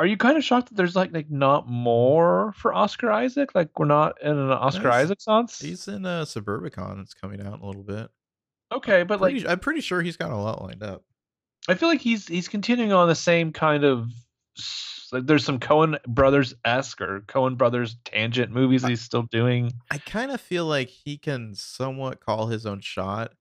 are 0.00 0.06
you 0.06 0.16
kind 0.16 0.36
of 0.38 0.42
shocked 0.44 0.68
that 0.70 0.76
there's 0.76 0.96
like 0.96 1.12
like 1.12 1.30
not 1.30 1.68
more 1.68 2.52
for 2.56 2.72
Oscar 2.74 3.10
Isaac? 3.12 3.54
Like 3.54 3.78
we're 3.78 3.84
not 3.86 4.20
in 4.22 4.30
an 4.36 4.50
Oscar 4.50 4.84
Nice. 4.88 5.04
Isaac 5.04 5.20
sense. 5.20 5.60
He's 5.60 5.86
in 5.88 6.06
uh, 6.06 6.24
Suburbicon. 6.24 7.00
It's 7.02 7.14
coming 7.14 7.40
out 7.40 7.54
in 7.54 7.60
a 7.60 7.66
little 7.66 7.82
bit. 7.84 8.08
Okay, 8.72 9.02
but 9.02 9.20
like 9.20 9.32
Pretty- 9.34 9.48
I'm 9.48 9.58
pretty 9.58 9.80
sure 9.82 10.00
he's 10.00 10.16
got 10.16 10.30
a 10.30 10.36
lot 10.36 10.62
lined 10.62 10.82
up. 10.82 11.02
I 11.68 11.74
feel 11.74 11.88
like 11.88 12.00
he's 12.00 12.26
he's 12.26 12.48
continuing 12.48 12.92
on 12.92 13.08
the 13.08 13.14
same 13.14 13.52
kind 13.52 13.84
of 13.84 14.10
like 15.12 15.26
there's 15.26 15.44
some 15.44 15.58
Coen 15.58 16.02
brothers 16.04 16.54
esque 16.64 17.00
or 17.00 17.20
Coen 17.22 17.56
brothers 17.58 17.96
tangent 18.04 18.52
movies 18.52 18.84
he's 18.86 19.00
still 19.02 19.24
doing. 19.30 19.70
I 19.90 19.98
kind 19.98 20.30
of 20.30 20.40
feel 20.40 20.64
like 20.66 20.88
he 20.88 21.18
can 21.18 21.54
somewhat 21.54 22.20
call 22.24 22.46
his 22.46 22.64
own 22.64 22.80
shot. 22.80 23.32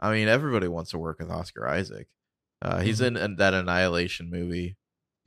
I 0.00 0.12
mean, 0.12 0.28
everybody 0.28 0.68
wants 0.68 0.90
to 0.90 0.98
work 0.98 1.20
with 1.20 1.30
Oscar 1.30 1.66
Isaac. 1.66 2.08
Uh, 2.60 2.80
he's 2.80 3.00
Mhm. 3.00 3.06
in, 3.06 3.16
in 3.16 3.36
that 3.36 3.54
Annihilation 3.54 4.28
movie. 4.30 4.76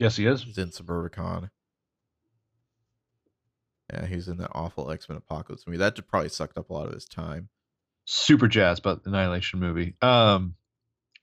Yes, 0.00 0.16
he 0.16 0.26
is. 0.26 0.42
He's 0.42 0.58
in 0.58 0.70
Suburbicon. 0.70 1.50
Yeah, 3.92 4.06
he's 4.06 4.28
in 4.28 4.38
that 4.38 4.50
awful 4.52 4.90
X 4.90 5.08
Men 5.08 5.18
Apocalypse 5.18 5.66
movie. 5.66 5.76
That 5.78 6.08
probably 6.08 6.30
sucked 6.30 6.56
up 6.56 6.70
a 6.70 6.72
lot 6.72 6.86
of 6.86 6.94
his 6.94 7.04
time. 7.04 7.50
Super 8.06 8.48
jazzed 8.48 8.80
about 8.80 9.04
the 9.04 9.10
Annihilation 9.10 9.60
movie. 9.60 9.94
Um, 10.00 10.54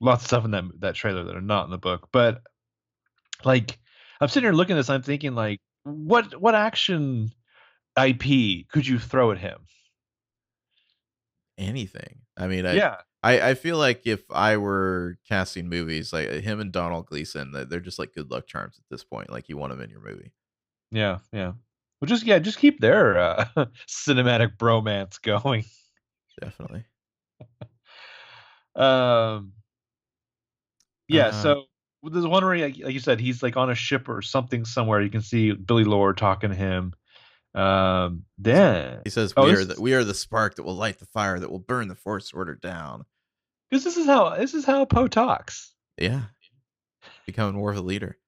lots 0.00 0.22
of 0.22 0.28
stuff 0.28 0.44
in 0.44 0.52
that 0.52 0.64
that 0.78 0.94
trailer 0.94 1.24
that 1.24 1.36
are 1.36 1.40
not 1.40 1.64
in 1.64 1.70
the 1.72 1.78
book, 1.78 2.08
but 2.12 2.42
like 3.44 3.78
I'm 4.20 4.28
sitting 4.28 4.46
here 4.46 4.52
looking 4.52 4.76
at 4.76 4.78
this, 4.78 4.90
I'm 4.90 5.02
thinking 5.02 5.34
like, 5.34 5.60
what 5.82 6.40
what 6.40 6.54
action 6.54 7.32
IP 8.00 8.68
could 8.68 8.86
you 8.86 9.00
throw 9.00 9.32
at 9.32 9.38
him? 9.38 9.58
Anything. 11.56 12.20
I 12.36 12.46
mean, 12.46 12.64
I, 12.64 12.74
yeah, 12.74 12.96
I, 13.22 13.50
I 13.50 13.54
feel 13.54 13.78
like 13.78 14.06
if 14.06 14.22
I 14.30 14.56
were 14.56 15.18
casting 15.28 15.68
movies, 15.68 16.12
like 16.12 16.28
him 16.28 16.60
and 16.60 16.70
Domhnall 16.70 17.02
Gleeson, 17.02 17.52
they're 17.68 17.80
just 17.80 17.98
like 17.98 18.14
good 18.14 18.30
luck 18.30 18.46
charms 18.46 18.78
at 18.78 18.84
this 18.90 19.02
point. 19.04 19.30
Like 19.30 19.48
you 19.48 19.56
want 19.56 19.72
them 19.72 19.80
in 19.80 19.90
your 19.90 20.00
movie. 20.00 20.32
yeah, 20.90 21.18
yeah. 21.32 21.52
Well, 22.00 22.06
just 22.06 22.24
yeah, 22.24 22.38
just 22.38 22.58
keep 22.58 22.80
their 22.80 23.18
uh, 23.18 23.46
cinematic 23.88 24.56
bromance 24.56 25.20
going. 25.20 25.64
Definitely. 26.40 26.84
Um, 28.74 29.54
yeah. 31.08 31.26
Uh, 31.26 31.32
so 31.32 31.64
there's 32.04 32.26
one 32.26 32.44
where, 32.44 32.54
he, 32.54 32.62
like, 32.62 32.78
like 32.78 32.94
you 32.94 33.00
said, 33.00 33.20
he's 33.20 33.42
like 33.42 33.56
on 33.56 33.70
a 33.70 33.74
ship 33.74 34.08
or 34.08 34.22
something 34.22 34.64
somewhere. 34.64 35.02
You 35.02 35.10
can 35.10 35.20
see 35.20 35.52
Billie 35.52 35.84
Lourd 35.84 36.16
talking 36.16 36.50
to 36.50 36.56
him. 36.56 36.94
Um, 37.54 38.24
then 38.36 39.00
He 39.04 39.10
says, 39.10 39.32
Oh, 39.36 39.44
"We 39.46 39.52
are 39.52 39.64
the 39.64 39.80
we 39.80 39.94
are 39.94 40.04
the 40.04 40.14
spark 40.14 40.56
that 40.56 40.62
will 40.64 40.76
light 40.76 40.98
the 40.98 41.06
fire 41.06 41.38
that 41.40 41.50
will 41.50 41.58
burn 41.58 41.88
the 41.88 41.94
Force 41.94 42.32
Order 42.32 42.54
down." 42.54 43.04
because 43.70 43.84
this 43.84 43.96
is 43.96 44.06
how 44.06 44.30
this 44.36 44.54
is 44.54 44.64
how 44.64 44.84
Poe 44.84 45.08
talks. 45.08 45.74
Yeah, 45.98 46.22
becoming 47.26 47.56
more 47.56 47.70
of 47.70 47.76
a 47.76 47.82
leader, 47.82 48.18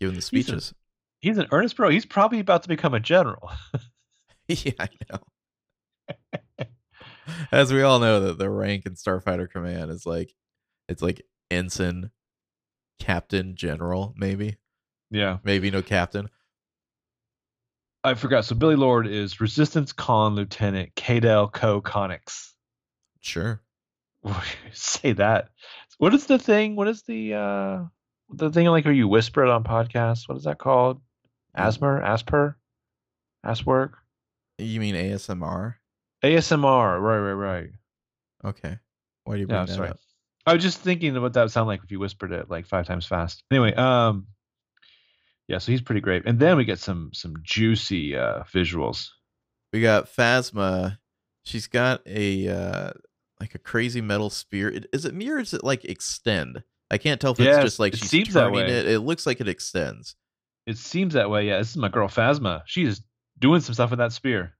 giving 0.00 0.14
the 0.14 0.16
He's 0.18 0.24
a- 0.24 0.26
speeches. 0.26 0.74
He's 1.20 1.38
an 1.38 1.46
earnest 1.52 1.76
bro. 1.76 1.88
He's 1.90 2.04
probably 2.06 2.40
about 2.40 2.62
to 2.64 2.68
become 2.68 2.94
a 2.94 3.00
general. 3.00 3.50
yeah, 4.48 4.72
I 4.78 4.88
know. 5.10 6.66
As 7.52 7.72
we 7.72 7.82
all 7.82 8.00
know, 8.00 8.18
that 8.20 8.38
the 8.38 8.50
rank 8.50 8.84
in 8.86 8.94
Starfighter 8.94 9.48
Command 9.48 9.90
is 9.92 10.04
like, 10.04 10.34
it's 10.88 11.00
like 11.02 11.22
ensign, 11.50 12.10
captain, 12.98 13.54
general, 13.54 14.12
maybe, 14.16 14.56
yeah, 15.10 15.38
maybe 15.44 15.70
no 15.70 15.80
captain. 15.82 16.28
I 18.04 18.14
forgot. 18.14 18.44
So 18.44 18.54
Billie 18.54 18.76
Lourd 18.76 19.06
is 19.06 19.40
Resistance 19.40 19.92
Con 19.92 20.34
Lieutenant 20.34 20.94
Kaydel 20.94 21.52
Ko 21.52 21.80
Connix. 21.80 22.50
Sure. 23.20 23.60
Say 24.72 25.12
that. 25.12 25.50
What 25.98 26.14
is 26.14 26.26
the 26.26 26.38
thing? 26.38 26.74
What 26.76 26.88
is 26.88 27.02
the 27.02 27.34
uh 27.34 27.84
the 28.30 28.50
thing 28.50 28.66
like 28.66 28.84
where 28.84 28.94
you 28.94 29.06
whisper 29.08 29.44
it 29.44 29.50
on 29.50 29.62
podcasts? 29.62 30.28
What 30.28 30.36
is 30.38 30.44
that 30.44 30.58
called? 30.58 31.00
Asmer? 31.56 32.02
Asper? 32.02 32.56
Asperg? 33.44 33.92
You 34.58 34.80
mean 34.80 34.94
ASMR? 34.94 35.74
ASMR. 36.24 37.00
Right, 37.00 37.18
right, 37.18 37.32
right. 37.32 37.70
Okay. 38.44 38.78
Why 39.24 39.34
do 39.34 39.40
you 39.40 39.46
bring 39.46 39.60
Yeah, 39.60 39.66
that 39.66 39.74
sorry. 39.74 39.88
up? 39.90 39.98
I 40.46 40.54
was 40.54 40.62
just 40.62 40.78
thinking 40.78 41.16
of 41.16 41.22
what 41.22 41.34
that 41.34 41.42
would 41.42 41.50
sound 41.52 41.68
like 41.68 41.82
if 41.84 41.90
you 41.92 42.00
whispered 42.00 42.32
it 42.32 42.50
like 42.50 42.66
five 42.66 42.86
times 42.86 43.06
fast. 43.06 43.44
Anyway, 43.50 43.74
um 43.74 44.26
yeah, 45.52 45.58
so 45.58 45.70
he's 45.70 45.82
pretty 45.82 46.00
great. 46.00 46.24
And 46.26 46.40
then 46.40 46.56
we 46.56 46.64
get 46.64 46.78
some 46.80 47.10
some 47.12 47.34
juicy 47.42 48.16
uh 48.16 48.42
visuals. 48.44 49.08
We 49.72 49.80
got 49.80 50.06
Phasma 50.06 50.98
She's 51.44 51.66
got 51.66 52.02
a 52.06 52.48
uh 52.48 52.90
like 53.40 53.54
a 53.54 53.58
crazy 53.58 54.00
metal 54.00 54.30
spear. 54.30 54.72
Is 54.92 55.04
it 55.04 55.14
mirror? 55.14 55.38
or 55.38 55.40
Is 55.40 55.52
it 55.52 55.64
like 55.64 55.84
extend? 55.84 56.62
I 56.90 56.98
can't 56.98 57.20
tell 57.20 57.32
if 57.32 57.40
it's 57.40 57.58
just 57.58 57.78
like 57.78 57.94
it 57.94 57.98
she's 57.98 58.10
seems 58.10 58.34
that 58.34 58.44
turning 58.44 58.66
way. 58.66 58.70
it. 58.70 58.86
It 58.86 59.00
looks 59.00 59.26
like 59.26 59.40
it 59.40 59.48
extends. 59.48 60.14
It 60.66 60.78
seems 60.78 61.14
that 61.14 61.30
way. 61.30 61.48
Yeah, 61.48 61.58
this 61.58 61.70
is 61.70 61.76
my 61.76 61.88
girl 61.88 62.08
Phasma. 62.08 62.62
She 62.66 62.84
is 62.84 63.02
doing 63.38 63.60
some 63.60 63.74
stuff 63.74 63.90
with 63.90 63.98
that 63.98 64.12
spear. 64.12 64.54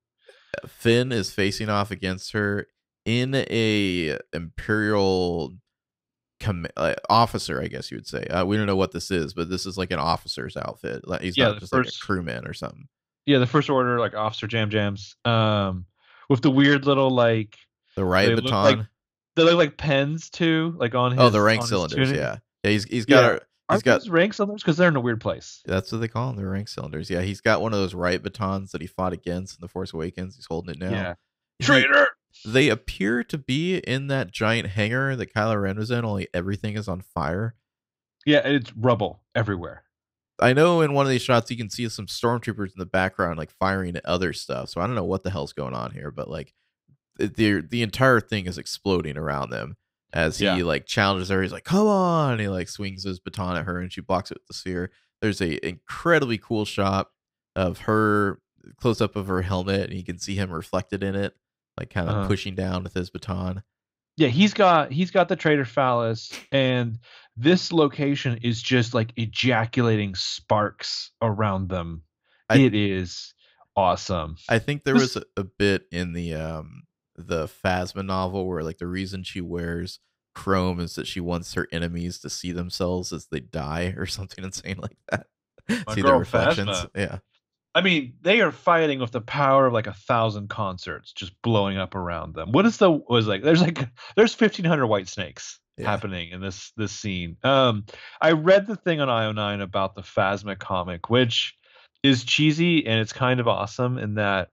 Finn 0.67 1.13
is 1.13 1.31
facing 1.33 1.69
off 1.69 1.91
against 1.91 2.33
her 2.33 2.67
in 3.05 3.35
a 3.35 4.19
imperial 4.33 5.55
com- 6.43 6.67
uh, 6.77 6.95
officer, 7.09 7.61
I 7.63 7.69
guess 7.69 7.91
you 7.91 7.97
would 7.97 8.07
say. 8.07 8.25
Uh, 8.25 8.45
we 8.45 8.57
don't 8.57 8.67
know 8.67 8.77
what 8.77 8.93
this 8.93 9.11
is, 9.11 9.33
but 9.35 9.49
this 9.49 9.65
is 9.67 9.79
like 9.79 9.91
an 9.93 9.99
officer's 9.99 10.57
outfit. 10.57 11.07
Like, 11.09 11.23
he's 11.23 11.37
Yeah, 11.37 11.49
not 11.49 11.61
just 11.61 11.73
like 11.73 11.87
a 11.87 11.91
crewman 12.01 12.47
or 12.47 12.53
something. 12.53 12.89
Yeah, 13.27 13.39
the 13.39 13.47
first 13.47 13.71
order, 13.71 13.99
like 14.01 14.15
Officer 14.15 14.47
Jam 14.47 14.69
Jams, 14.69 15.15
um, 15.25 15.87
with 16.29 16.43
the 16.43 16.51
weird 16.51 16.85
little 16.87 17.11
like 17.11 17.57
The 17.97 18.05
right 18.05 18.27
They 18.29 18.35
look 18.35 18.45
baton. 18.45 18.65
like 18.79 18.87
they 19.37 19.43
look 19.45 19.57
like 19.57 19.77
pens 19.79 20.29
too, 20.29 20.75
like 20.77 20.95
on 20.95 21.13
his. 21.13 21.21
oh, 21.21 21.31
the 21.31 21.41
rank 21.41 21.63
cylinders. 21.65 22.11
Yeah, 22.11 22.17
yeah. 22.17 22.37
He's 22.71 22.85
he's 22.85 23.07
got 23.07 23.23
Yeah. 23.23 23.29
a, 23.31 23.35
Are 23.71 23.77
he's 23.77 23.83
got 23.83 24.01
those 24.01 24.09
rank 24.11 24.35
cylinders 24.35 24.63
because 24.63 24.77
they're 24.77 24.89
in 24.89 24.97
a 24.97 25.01
weird 25.01 25.21
place. 25.21 25.63
that's 25.65 25.91
what 25.93 26.01
they 26.01 26.09
call 26.09 26.29
them. 26.29 26.37
The 26.37 26.47
rank 26.47 26.69
cylinders. 26.69 27.09
Yeah, 27.09 27.23
he's 27.23 27.41
got 27.41 27.63
one 27.63 27.73
of 27.73 27.79
those 27.79 27.95
right 27.95 28.23
batons 28.23 28.73
that 28.73 28.81
he 28.83 28.87
fought 28.87 29.13
against 29.13 29.55
in 29.57 29.61
the 29.61 29.69
Force 29.69 29.93
Awakens. 29.95 30.37
He's 30.37 30.47
holding 30.47 30.75
it 30.75 30.81
now. 30.81 30.91
Yeah, 30.91 31.15
traitor. 31.63 32.09
They 32.45 32.69
appear 32.69 33.23
to 33.25 33.39
be 33.39 33.77
in 33.79 34.07
that 34.09 34.31
giant 34.33 34.69
hangar 34.69 35.15
that 35.17 35.35
Kylo 35.35 35.61
Ren 35.63 35.77
was 35.79 35.91
in. 35.91 36.05
Only 36.05 36.29
everything 36.35 36.77
is 36.77 36.89
on 36.89 37.01
fire. 37.01 37.55
Yeah, 38.27 38.47
it's 38.47 38.73
rubble 38.77 39.23
everywhere. 39.35 39.85
I 40.41 40.53
know 40.53 40.81
in 40.81 40.93
one 40.93 41.07
of 41.07 41.11
these 41.11 41.23
shots 41.23 41.51
you 41.51 41.57
can 41.57 41.71
see 41.71 41.89
some 41.89 42.07
stormtroopers 42.07 42.69
in 42.73 42.79
the 42.79 42.87
background 42.87 43.39
like 43.39 43.51
firing 43.51 43.95
at 43.97 44.05
other 44.07 44.33
stuff. 44.33 44.71
So 44.71 44.81
I 44.81 44.87
don't 44.87 44.97
know 44.97 45.05
what 45.05 45.23
the 45.23 45.31
hell's 45.31 45.53
going 45.53 45.75
on 45.75 45.93
here, 45.93 46.11
but 46.11 46.29
like 46.29 46.53
the 47.17 47.61
the 47.61 47.83
entire 47.83 48.21
thing 48.21 48.47
is 48.47 48.59
exploding 48.59 49.17
around 49.17 49.51
them 49.51 49.77
as 50.13 50.39
he 50.39 50.47
Yeah. 50.47 50.55
like 50.65 50.87
challenges 50.87 51.29
her. 51.29 51.43
He's 51.43 51.53
like, 51.53 51.65
"Come 51.65 51.87
on!" 51.87 52.33
And 52.33 52.41
he 52.41 52.49
like 52.49 52.69
swings 52.69 53.05
his 53.05 53.21
baton 53.21 53.57
at 53.57 53.67
her, 53.67 53.79
and 53.79 53.93
she 53.93 54.01
blocks 54.01 54.31
it 54.31 54.39
with 54.39 54.47
the 54.47 54.55
sphere. 54.55 54.91
There's 55.21 55.41
a 55.41 55.65
incredibly 55.67 56.39
cool 56.39 56.65
shot 56.65 57.11
of 57.55 57.81
her 57.81 58.41
close 58.81 59.01
up 59.01 59.15
of 59.17 59.27
her 59.29 59.43
helmet, 59.43 59.91
and 59.91 59.95
you 59.99 60.05
can 60.05 60.19
see 60.19 60.35
him 60.35 60.51
reflected 60.51 61.03
in 61.03 61.15
it, 61.15 61.37
like 61.79 61.91
kind 61.91 62.09
of 62.09 62.15
Uh-huh. 62.17 62.29
pushing 62.29 62.55
down 62.55 62.83
with 62.83 62.95
his 62.95 63.11
baton. 63.11 63.63
Yeah, 64.17 64.29
he's 64.29 64.53
got 64.53 64.93
he's 64.93 65.11
got 65.11 65.29
the 65.29 65.37
traitor 65.37 65.65
phallus, 65.65 66.31
and 66.53 66.99
this 67.37 67.73
location 67.73 68.39
is 68.43 68.61
just 68.61 68.93
like 68.95 69.13
ejaculating 69.17 70.15
sparks 70.15 71.13
around 71.23 71.69
them. 71.71 72.03
I- 72.51 72.59
it 72.59 72.75
is 72.75 73.33
awesome. 73.75 74.37
I 74.51 74.59
think 74.59 74.85
there 74.85 74.95
was 74.95 75.17
a, 75.17 75.23
a 75.37 75.45
bit 75.45 75.87
in 75.91 76.13
the 76.13 76.35
um 76.35 76.83
the 77.17 77.47
Phasma 77.65 78.05
novel 78.05 78.47
where 78.47 78.63
like 78.63 78.79
the 78.79 78.87
reason 78.87 79.23
she 79.23 79.41
wears 79.41 79.99
chrome 80.35 80.81
is 80.81 80.95
that 80.97 81.07
she 81.07 81.21
wants 81.21 81.55
her 81.55 81.69
enemies 81.73 82.19
to 82.19 82.31
see 82.31 82.53
themselves 82.53 83.13
as 83.13 83.27
they 83.27 83.41
die 83.41 83.95
or 83.97 84.05
something 84.19 84.45
insane 84.45 84.79
like 84.79 84.97
that. 85.11 85.27
See 85.95 86.03
their 86.03 86.19
reflections. 86.19 86.69
Phasma. 86.69 86.91
Yeah. 86.95 87.19
I 87.75 87.81
mean, 87.81 88.15
they 88.21 88.41
are 88.43 88.53
fighting 88.53 88.99
with 88.99 89.13
the 89.13 89.21
power 89.21 89.67
of 89.67 89.73
like 89.73 89.87
a 89.87 89.95
thousand 89.95 90.49
concerts 90.49 91.13
just 91.13 91.33
blowing 91.43 91.79
up 91.79 91.95
around 91.95 92.35
them. 92.35 92.53
What 92.53 92.67
is 92.67 92.77
the 92.77 92.91
was 92.91 93.27
like? 93.27 93.43
There's 93.43 93.63
like 93.63 93.89
there's 94.17 94.35
fifteen 94.35 94.67
hundred 94.67 94.87
white 94.89 95.09
snakes 95.09 95.59
Yeah. 95.79 95.89
happening 95.89 96.31
in 96.31 96.41
this 96.41 96.73
this 96.77 96.93
scene. 96.93 97.37
Um, 97.43 97.87
I 98.21 98.33
read 98.33 98.67
the 98.67 98.77
thing 98.77 99.01
on 99.01 99.09
IO9 99.09 99.63
about 99.63 99.95
the 99.95 100.03
Phasma 100.03 100.59
comic, 100.59 101.09
which 101.09 101.57
is 102.03 102.25
cheesy 102.25 102.87
and 102.87 103.01
it's 103.01 103.13
kind 103.13 103.41
of 103.41 103.49
awesome 103.49 103.97
in 103.97 104.15
that 104.15 104.49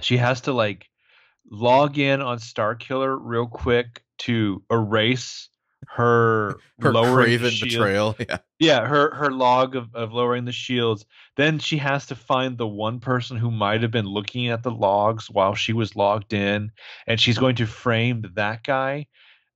she 0.00 0.16
has 0.16 0.42
to 0.42 0.52
like 0.52 0.88
log 1.50 1.98
in 1.98 2.22
on 2.22 2.38
Starkiller 2.38 3.18
real 3.20 3.46
quick 3.46 4.02
to 4.18 4.62
erase 4.70 5.48
her, 5.94 6.56
Her 6.80 6.92
lowering 6.92 7.42
the 7.42 7.50
shield 7.50 7.70
betrayal. 7.70 8.16
Yeah. 8.28 8.38
yeah 8.58 8.86
her 8.86 9.14
her 9.14 9.30
log 9.30 9.76
of, 9.76 9.94
of 9.94 10.12
lowering 10.12 10.44
the 10.46 10.52
shields 10.52 11.04
then 11.36 11.58
she 11.58 11.76
has 11.76 12.06
to 12.06 12.14
find 12.14 12.56
the 12.56 12.66
one 12.66 12.98
person 12.98 13.36
who 13.36 13.50
might 13.50 13.82
have 13.82 13.90
been 13.90 14.06
looking 14.06 14.48
at 14.48 14.62
the 14.62 14.70
logs 14.70 15.28
while 15.28 15.54
she 15.54 15.72
was 15.72 15.94
logged 15.94 16.32
in 16.32 16.70
and 17.06 17.20
she's 17.20 17.36
going 17.38 17.56
to 17.56 17.66
frame 17.66 18.24
that 18.34 18.62
guy 18.64 19.06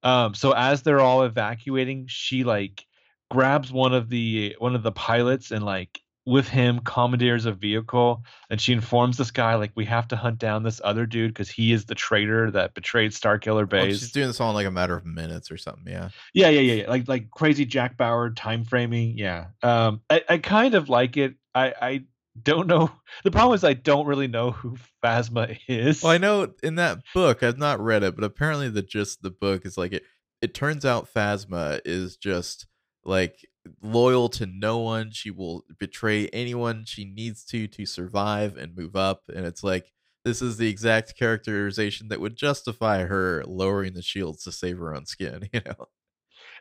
um 0.03 0.35
so 0.35 0.53
as 0.53 0.83
they're 0.83 1.01
all 1.01 1.23
evacuating 1.23 2.05
she 2.09 2.45
like 2.45 2.85
grabs 3.31 3.73
one 3.73 3.95
of 3.95 4.09
the 4.11 4.55
one 4.59 4.75
of 4.75 4.83
the 4.83 4.93
pilots 4.93 5.51
and 5.51 5.65
like 5.65 6.01
with 6.27 6.49
him 6.49 6.81
commandeers 6.81 7.47
a 7.47 7.53
vehicle 7.53 8.25
and 8.51 8.61
she 8.61 8.73
informs 8.73 9.17
this 9.17 9.31
guy 9.31 9.55
like 9.55 9.71
we 9.77 9.85
have 9.85 10.09
to 10.09 10.17
hunt 10.17 10.39
down 10.39 10.65
this 10.65 10.81
other 10.83 11.07
dude 11.07 11.33
because 11.33 11.49
he 11.49 11.73
is 11.73 11.85
the 11.85 11.95
traitor 11.95 12.51
that 12.51 12.75
betrayed 12.75 13.13
starkiller 13.13 13.59
Well, 13.59 13.85
base 13.85 14.01
she's 14.01 14.11
doing 14.11 14.27
this 14.27 14.41
all 14.41 14.51
in 14.51 14.57
like 14.57 14.67
a 14.67 14.71
matter 14.73 14.97
of 14.97 15.07
minutes 15.07 15.53
or 15.53 15.57
something. 15.57 15.87
Yeah. 15.87 16.09
yeah, 16.35 16.49
yeah, 16.49 16.61
yeah, 16.61 16.75
yeah. 16.83 16.91
Like 16.91 17.07
like 17.07 17.31
crazy 17.31 17.65
Jack 17.65 17.97
Bauer 17.97 18.31
time 18.31 18.65
framing. 18.65 19.17
Yeah. 19.17 19.47
Um 19.63 20.01
I, 20.11 20.23
I 20.29 20.39
kind 20.39 20.75
of 20.75 20.89
like 20.89 21.17
it. 21.17 21.35
I 21.55 21.73
I 21.81 22.05
don't 22.43 22.67
know. 22.67 22.91
The 23.25 23.31
problem 23.31 23.55
is 23.55 23.65
I 23.65 23.73
don't 23.73 24.07
really 24.07 24.29
know 24.29 24.51
who 24.51 24.77
Phasma 25.03 25.59
is. 25.69 26.03
Well, 26.03 26.13
I 26.13 26.19
know 26.19 26.53
in 26.63 26.75
that 26.75 26.99
book, 27.15 27.43
I've 27.43 27.57
not 27.57 27.81
read 27.81 28.03
it, 28.03 28.15
but 28.15 28.25
apparently 28.25 28.69
the 28.69 28.83
gist 28.83 29.21
of 29.21 29.23
the 29.23 29.31
book 29.31 29.65
is 29.65 29.79
like 29.79 29.93
it. 29.93 30.03
It 30.43 30.53
turns 30.53 30.85
out 30.85 31.09
Phasma 31.13 31.81
is 31.85 32.17
just 32.17 32.67
like 33.05 33.47
loyal 33.83 34.29
to 34.31 34.47
no 34.47 34.79
one. 34.79 35.11
She 35.11 35.31
will 35.31 35.65
betray 35.79 36.29
anyone 36.29 36.85
she 36.85 37.05
needs 37.05 37.45
to 37.47 37.67
to 37.69 37.87
survive 37.87 38.57
and 38.57 38.77
move 38.77 38.97
up. 38.97 39.23
And 39.35 39.47
it's 39.47 39.63
like 39.63 39.93
this 40.25 40.43
is 40.43 40.57
the 40.57 40.69
exact 40.69 41.17
characterization 41.17 42.09
that 42.09 42.21
would 42.21 42.37
justify 42.37 43.05
her 43.05 43.45
lowering 43.47 43.95
the 43.95 44.03
shields 44.03 44.43
to 44.45 44.53
save 44.53 44.79
her 44.79 44.95
own 44.95 45.07
skin. 45.07 45.49
You 45.53 45.61
know? 45.65 45.87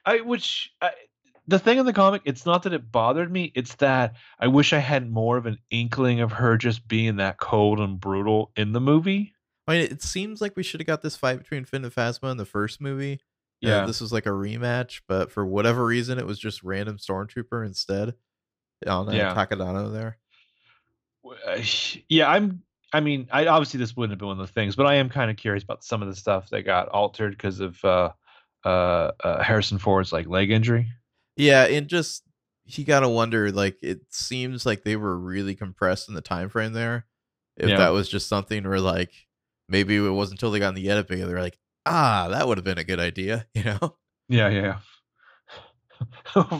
I 0.06 0.22
which 0.22 0.72
I, 0.82 0.92
the 1.48 1.60
thing 1.60 1.78
in 1.78 1.86
the 1.86 1.94
comic, 1.94 2.22
it's 2.26 2.46
not 2.46 2.64
that 2.64 2.74
it 2.74 2.92
bothered 2.92 3.32
me, 3.32 3.52
it's 3.56 3.76
that 3.76 4.16
I 4.40 4.48
wish 4.48 4.74
I 4.74 4.80
had 4.80 5.10
more 5.10 5.38
of 5.38 5.46
an 5.46 5.58
inkling 5.70 6.20
of 6.20 6.32
her 6.34 6.58
just 6.58 6.88
being 6.88 7.18
that 7.18 7.38
cold 7.38 7.80
and 7.80 8.00
brutal 8.00 8.52
in 8.56 8.72
the 8.72 8.82
movie. 8.82 9.34
I 9.68 9.74
mean, 9.74 9.82
it 9.82 10.02
seems 10.02 10.42
like 10.42 10.56
we 10.56 10.64
should 10.64 10.80
have 10.80 10.88
got 10.88 11.02
this 11.02 11.16
fight 11.16 11.40
between 11.40 11.66
Finn 11.66 11.84
and 11.84 11.94
Phasma 11.94 12.32
in 12.32 12.38
the 12.38 12.46
first 12.46 12.80
movie. 12.80 13.20
Uh, 13.68 13.86
this 13.86 14.02
was 14.02 14.12
like 14.14 14.26
a 14.26 14.30
rematch, 14.30 15.02
but 15.08 15.32
for 15.32 15.46
whatever 15.46 15.86
reason, 15.86 16.20
it 16.20 16.26
was 16.26 16.40
just 16.40 16.64
random 16.64 16.98
stormtrooper 16.98 17.66
instead 17.66 18.16
on 18.86 19.10
uh, 19.10 19.12
Yeah. 19.12 19.34
Takodana 19.34 19.92
there. 19.92 20.18
Uh, 21.26 21.62
yeah, 22.10 22.30
I'm. 22.30 22.62
I 22.94 23.00
mean, 23.02 23.28
I 23.32 23.48
obviously 23.48 23.80
this 23.80 23.96
wouldn't 23.96 24.12
have 24.12 24.20
been 24.20 24.28
one 24.28 24.40
of 24.40 24.48
the 24.48 24.54
things, 24.54 24.76
but 24.76 24.86
I 24.86 24.96
am 24.96 25.10
kind 25.10 25.30
of 25.30 25.38
curious 25.38 25.64
about 25.64 25.84
some 25.84 26.02
of 26.02 26.08
the 26.08 26.16
stuff 26.16 26.50
that 26.52 26.62
got 26.62 26.88
altered 26.90 27.32
because 27.32 27.60
of 27.60 27.84
uh, 27.84 28.12
uh, 28.64 29.12
uh, 29.24 29.44
Harrison 29.44 29.80
Ford's 29.80 30.14
like 30.14 30.28
leg 30.28 30.52
injury. 30.52 30.88
Yeah, 31.36 31.66
and 31.66 31.88
just 31.88 32.24
he 32.64 32.84
gotta 32.84 33.10
wonder. 33.10 33.52
Like, 33.52 33.78
it 33.82 34.02
seems 34.12 34.66
like 34.66 34.84
they 34.84 34.96
were 34.96 35.18
really 35.18 35.56
compressed 35.56 36.08
in 36.08 36.16
the 36.16 36.22
time 36.22 36.48
frame 36.48 36.74
there. 36.74 37.06
If 37.58 37.70
Yeah. 37.70 37.78
that 37.78 37.90
was 37.90 38.08
just 38.08 38.28
something 38.30 38.64
where 38.64 38.80
like 38.80 39.12
maybe 39.68 39.96
it 39.96 40.10
wasn't 40.10 40.40
until 40.40 40.52
they 40.52 40.60
got 40.60 40.70
in 40.70 40.76
the 40.76 40.90
edit 40.90 41.08
they're 41.08 41.42
like, 41.42 41.58
ah, 41.86 42.28
that 42.32 42.48
would 42.48 42.58
have 42.58 42.66
been 42.66 42.78
a 42.78 42.84
good 42.84 43.00
idea, 43.00 43.48
you 43.54 43.64
know? 43.64 43.96
Yeah, 44.30 44.50
yeah. 44.50 44.80
yeah. 46.36 46.60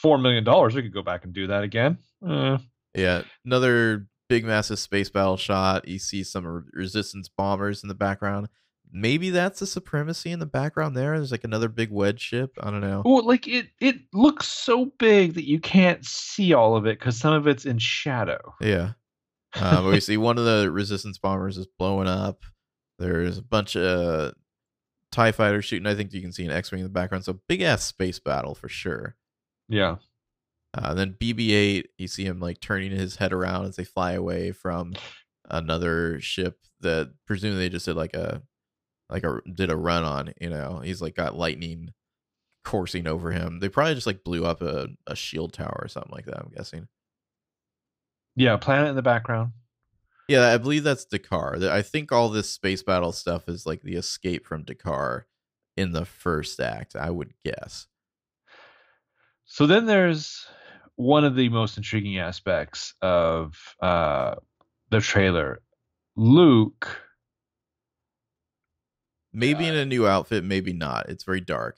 Four 0.00 0.18
million 0.18 0.44
dollars. 0.44 0.74
We 0.74 0.82
could 0.82 0.94
go 0.94 1.02
back 1.02 1.24
and 1.24 1.32
do 1.32 1.46
that 1.48 1.62
again. 1.62 1.98
Uh, 2.26 2.58
Yeah, 2.94 3.22
another 3.44 4.06
big 4.28 4.44
massive 4.44 4.78
space 4.78 5.10
battle 5.10 5.36
shot. 5.36 5.86
You 5.86 5.98
see 5.98 6.24
some 6.24 6.64
resistance 6.72 7.28
bombers 7.28 7.82
in 7.82 7.88
the 7.88 7.94
background. 7.94 8.48
Maybe 8.94 9.30
that's 9.30 9.60
the 9.60 9.66
supremacy 9.66 10.32
in 10.32 10.38
the 10.38 10.46
background 10.46 10.96
there. 10.96 11.16
There's 11.16 11.30
like 11.32 11.44
another 11.44 11.68
big 11.68 11.90
wedge 11.90 12.20
ship. 12.20 12.52
I 12.60 12.70
don't 12.70 12.80
know. 12.82 13.02
well, 13.04 13.24
like 13.26 13.48
it. 13.48 13.68
It 13.80 13.96
looks 14.12 14.48
so 14.48 14.86
big 14.98 15.34
that 15.34 15.46
you 15.48 15.60
can't 15.60 16.04
see 16.04 16.52
all 16.52 16.76
of 16.76 16.84
it 16.86 16.98
because 16.98 17.16
some 17.16 17.32
of 17.32 17.46
it's 17.46 17.64
in 17.64 17.78
shadow. 17.78 18.54
Yeah. 18.60 18.92
Um, 19.60 19.84
we 19.84 20.00
see 20.00 20.16
one 20.16 20.38
of 20.38 20.46
the 20.46 20.70
resistance 20.72 21.18
bombers 21.18 21.58
is 21.58 21.66
blowing 21.78 22.08
up. 22.08 22.40
There's 22.98 23.36
a 23.36 23.42
bunch 23.42 23.76
of 23.76 24.32
TIE 25.12 25.30
fighters 25.30 25.66
shooting. 25.66 25.86
I 25.86 25.94
think 25.94 26.12
you 26.12 26.22
can 26.22 26.32
see 26.32 26.44
an 26.44 26.50
X 26.50 26.72
Wing 26.72 26.80
in 26.80 26.86
the 26.86 26.90
background. 26.90 27.24
So 27.24 27.38
big 27.46 27.60
ass 27.60 27.84
space 27.84 28.18
battle 28.18 28.54
for 28.54 28.68
sure. 28.68 29.14
Yeah. 29.68 29.96
Uh, 30.74 30.94
then 30.94 31.14
BB 31.20 31.50
8, 31.50 31.90
you 31.98 32.08
see 32.08 32.24
him 32.24 32.40
like 32.40 32.60
turning 32.60 32.90
his 32.90 33.16
head 33.16 33.32
around 33.32 33.66
as 33.66 33.76
they 33.76 33.84
fly 33.84 34.12
away 34.12 34.52
from 34.52 34.94
another 35.50 36.18
ship 36.20 36.58
that 36.80 37.12
presumably 37.26 37.64
they 37.64 37.68
just 37.68 37.84
did 37.84 37.94
like 37.94 38.14
a 38.14 38.42
like 39.10 39.22
a 39.24 39.40
did 39.54 39.70
a 39.70 39.76
run 39.76 40.02
on, 40.02 40.32
you 40.40 40.48
know. 40.48 40.80
He's 40.82 41.02
like 41.02 41.14
got 41.14 41.36
lightning 41.36 41.92
coursing 42.64 43.06
over 43.06 43.30
him. 43.32 43.60
They 43.60 43.68
probably 43.68 43.94
just 43.94 44.06
like 44.06 44.24
blew 44.24 44.46
up 44.46 44.62
a, 44.62 44.88
a 45.06 45.14
shield 45.14 45.52
tower 45.52 45.78
or 45.82 45.88
something 45.88 46.12
like 46.12 46.24
that, 46.24 46.38
I'm 46.38 46.52
guessing. 46.56 46.88
Yeah. 48.34 48.56
Planet 48.56 48.88
in 48.88 48.96
the 48.96 49.02
background. 49.02 49.52
Yeah, 50.32 50.48
I 50.48 50.56
believe 50.56 50.82
that's 50.82 51.04
D'Qar. 51.04 51.68
I 51.68 51.82
think 51.82 52.10
all 52.10 52.30
this 52.30 52.48
space 52.48 52.82
battle 52.82 53.12
stuff 53.12 53.50
is 53.50 53.66
like 53.66 53.82
the 53.82 53.96
escape 53.96 54.46
from 54.46 54.64
D'Qar 54.64 55.24
in 55.76 55.92
the 55.92 56.06
first 56.06 56.58
act, 56.58 56.96
I 56.96 57.10
would 57.10 57.34
guess. 57.44 57.86
So 59.44 59.66
then 59.66 59.84
there's 59.84 60.46
one 60.96 61.26
of 61.26 61.36
the 61.36 61.50
most 61.50 61.76
intriguing 61.76 62.18
aspects 62.18 62.94
of 63.02 63.58
uh, 63.82 64.36
the 64.88 65.00
trailer. 65.00 65.60
Luke 66.16 66.88
maybe 69.34 69.66
in 69.66 69.74
a 69.74 69.84
new 69.84 70.06
outfit, 70.06 70.44
maybe 70.44 70.72
not. 70.72 71.10
It's 71.10 71.24
very 71.24 71.42
dark. 71.42 71.76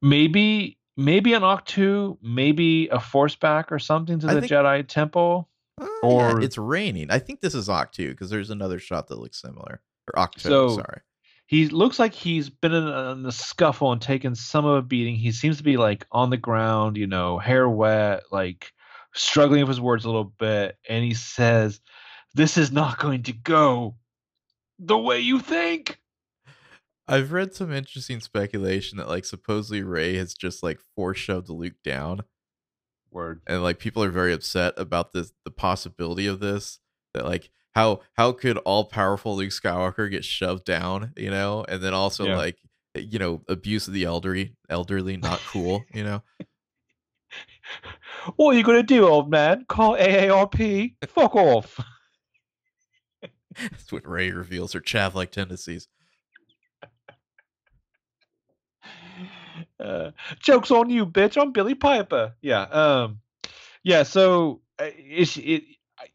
Maybe 0.00 0.76
maybe 0.96 1.34
an 1.34 1.42
Ahch-To, 1.42 2.18
maybe 2.20 2.88
a 2.88 2.98
force 2.98 3.36
back 3.36 3.70
or 3.70 3.78
something 3.78 4.18
to 4.18 4.28
I 4.28 4.34
the 4.34 4.40
Jedi 4.48 4.88
Temple. 4.88 5.48
Uh, 5.80 5.86
Or- 6.02 6.40
yeah, 6.40 6.44
it's 6.44 6.58
raining. 6.58 7.10
I 7.10 7.18
think 7.18 7.40
this 7.40 7.54
is 7.54 7.68
Octu 7.68 8.10
because 8.10 8.30
there's 8.30 8.50
another 8.50 8.78
shot 8.78 9.08
that 9.08 9.18
looks 9.18 9.40
similar. 9.40 9.80
Or 10.08 10.18
Octo, 10.18 10.48
So- 10.48 10.76
sorry. 10.76 11.00
He 11.46 11.68
looks 11.68 11.98
like 11.98 12.14
he's 12.14 12.48
been 12.48 12.72
in 12.72 12.86
a, 12.86 13.10
in 13.12 13.26
a 13.26 13.32
scuffle 13.32 13.92
and 13.92 14.00
taken 14.00 14.34
some 14.34 14.64
of 14.64 14.76
a 14.76 14.82
beating. 14.82 15.16
He 15.16 15.32
seems 15.32 15.58
to 15.58 15.62
be 15.62 15.76
like 15.76 16.06
on 16.10 16.30
the 16.30 16.38
ground, 16.38 16.96
you 16.96 17.06
know, 17.06 17.36
hair 17.38 17.68
wet, 17.68 18.22
like 18.32 18.72
struggling 19.12 19.60
with 19.60 19.68
his 19.68 19.80
words 19.80 20.04
a 20.04 20.08
little 20.08 20.32
bit. 20.38 20.78
And 20.88 21.04
he 21.04 21.12
says, 21.12 21.80
This 22.32 22.56
is 22.56 22.72
not 22.72 22.98
going 22.98 23.24
to 23.24 23.32
go 23.34 23.96
the 24.78 24.96
way 24.96 25.20
you 25.20 25.40
think. 25.40 25.98
I've 27.06 27.32
read 27.32 27.54
some 27.54 27.70
interesting 27.70 28.20
speculation 28.20 28.96
that 28.96 29.08
like 29.08 29.26
supposedly 29.26 29.82
Rey 29.82 30.16
has 30.16 30.32
just 30.32 30.62
like 30.62 30.80
force 30.96 31.18
shoved 31.18 31.50
Luke 31.50 31.74
down, 31.84 32.22
Word. 33.12 33.42
and 33.46 33.62
like 33.62 33.78
people 33.78 34.02
are 34.02 34.10
very 34.10 34.32
upset 34.32 34.74
about 34.76 35.12
this 35.12 35.32
the 35.44 35.50
possibility 35.50 36.26
of 36.26 36.40
this. 36.40 36.78
That 37.14 37.24
like 37.26 37.50
how 37.74 38.00
how 38.14 38.32
could 38.32 38.58
all 38.58 38.84
powerful 38.86 39.36
Luke 39.36 39.50
Skywalker 39.50 40.10
get 40.10 40.24
shoved 40.24 40.64
down, 40.64 41.12
you 41.16 41.30
know? 41.30 41.64
And 41.68 41.82
then 41.82 41.94
also 41.94 42.26
Yeah. 42.26 42.36
like 42.36 42.58
you 42.94 43.18
know 43.18 43.42
abuse 43.48 43.86
of 43.88 43.94
the 43.94 44.04
elderly 44.04 44.54
elderly 44.68 45.16
not 45.16 45.40
cool, 45.40 45.84
you 45.94 46.04
know? 46.04 46.22
What 48.36 48.54
are 48.54 48.58
you 48.58 48.64
to 48.76 48.82
do, 48.82 49.06
old 49.08 49.30
man? 49.30 49.64
Call 49.68 49.96
AARP? 49.96 50.94
Fuck 51.08 51.34
off. 51.34 51.80
That's 53.58 53.90
when 53.90 54.02
Rey 54.04 54.30
reveals 54.30 54.72
her 54.74 54.80
chav 54.80 55.14
like 55.14 55.30
tendencies. 55.32 55.88
Uh, 59.82 60.12
jokes 60.40 60.70
on 60.70 60.90
you, 60.90 61.06
bitch. 61.06 61.40
I'm 61.40 61.52
Billy 61.52 61.74
Piper. 61.74 62.34
Yeah. 62.40 62.62
Um. 62.62 63.20
Yeah. 63.82 64.04
So 64.04 64.60
uh, 64.78 64.90
it's 64.96 65.36
it. 65.36 65.64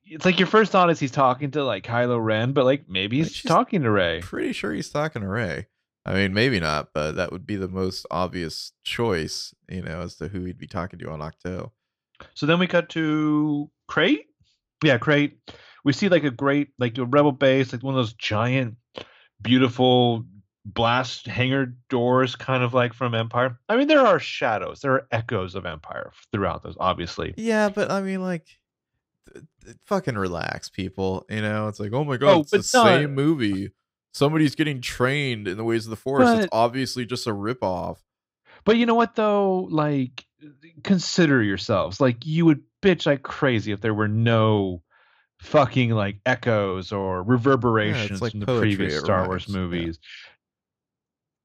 It's 0.05 0.25
like 0.25 0.39
your 0.39 0.47
first 0.47 0.71
thought 0.71 0.89
is 0.89 0.99
he's 0.99 1.11
talking 1.11 1.51
to 1.51 1.63
like 1.63 1.83
Kylo 1.83 2.23
Ren, 2.23 2.51
but 2.53 2.65
like 2.65 2.89
maybe 2.89 3.17
he's 3.17 3.41
talking 3.41 3.83
to 3.83 3.91
Rey. 3.91 4.19
Pretty 4.21 4.53
sure 4.53 4.73
he's 4.73 4.89
talking 4.89 5.21
to 5.21 5.27
Rey. 5.27 5.67
I 6.05 6.13
mean, 6.13 6.33
maybe 6.33 6.59
not, 6.61 6.89
but 6.93 7.13
that 7.13 7.33
would 7.33 7.45
be 7.45 7.57
the 7.57 7.67
most 7.67 8.05
obvious 8.09 8.71
choice, 8.85 9.53
you 9.67 9.81
know, 9.81 10.01
as 10.01 10.15
to 10.15 10.29
who 10.29 10.45
he'd 10.45 10.57
be 10.57 10.67
talking 10.67 10.99
to 10.99 11.09
on 11.09 11.19
Ahch-To. 11.19 11.69
So 12.33 12.45
then 12.45 12.59
we 12.59 12.67
cut 12.67 12.87
to 12.89 13.69
Crait. 13.89 14.25
Yeah, 14.83 14.97
Crait. 14.97 15.37
We 15.83 15.91
see 15.91 16.07
like 16.07 16.23
a 16.23 16.31
great 16.31 16.69
like 16.79 16.97
a 16.97 17.05
rebel 17.05 17.33
base, 17.33 17.73
like 17.73 17.83
one 17.83 17.93
of 17.93 17.97
those 17.97 18.13
giant, 18.13 18.75
beautiful 19.41 20.25
blast 20.73 21.25
hangar 21.27 21.73
doors, 21.89 22.35
kind 22.35 22.61
of 22.63 22.73
like 22.73 22.93
from 22.93 23.15
Empire. 23.15 23.57
I 23.69 23.77
mean, 23.77 23.87
there 23.87 24.05
are 24.05 24.19
shadows, 24.19 24.81
there 24.81 24.93
are 24.93 25.07
echoes 25.11 25.55
of 25.55 25.65
Empire 25.65 26.11
throughout 26.31 26.63
those, 26.63 26.75
obviously. 26.79 27.33
Yeah, 27.37 27.69
but 27.69 27.89
I 27.89 28.01
mean, 28.01 28.21
like, 28.21 28.45
th- 29.33 29.45
th- 29.63 29.77
fucking 29.85 30.15
relax, 30.15 30.69
people. 30.69 31.25
You 31.29 31.41
know, 31.41 31.67
it's 31.67 31.79
like, 31.79 31.93
oh 31.93 32.03
my 32.03 32.17
god, 32.17 32.35
Oh, 32.35 32.39
it's 32.41 32.51
the 32.51 32.77
not- 32.77 32.87
same 32.87 33.15
movie. 33.15 33.71
Somebody's 34.13 34.55
getting 34.55 34.81
trained 34.81 35.47
in 35.47 35.57
the 35.57 35.63
ways 35.63 35.85
of 35.85 35.91
the 35.91 35.95
Force. 35.95 36.27
it's 36.27 36.47
obviously 36.51 37.05
just 37.05 37.27
a 37.27 37.31
ripoff. 37.31 37.97
But 38.65 38.77
you 38.77 38.85
know 38.85 38.95
what 38.95 39.15
though? 39.15 39.67
Like 39.69 40.25
consider 40.83 41.41
yourselves. 41.43 42.01
Like 42.01 42.25
you 42.25 42.45
would 42.45 42.63
bitch 42.81 43.05
like 43.05 43.21
crazy 43.21 43.71
if 43.71 43.79
there 43.81 43.93
were 43.93 44.07
no 44.07 44.81
fucking 45.39 45.91
like 45.91 46.17
echoes 46.25 46.91
or 46.91 47.21
reverberations 47.21 48.21
like 48.21 48.31
from 48.31 48.39
the 48.39 48.59
previous 48.59 48.99
Star 48.99 49.27
Wars 49.27 49.45
yeah. 49.47 49.55
movies. 49.55 49.99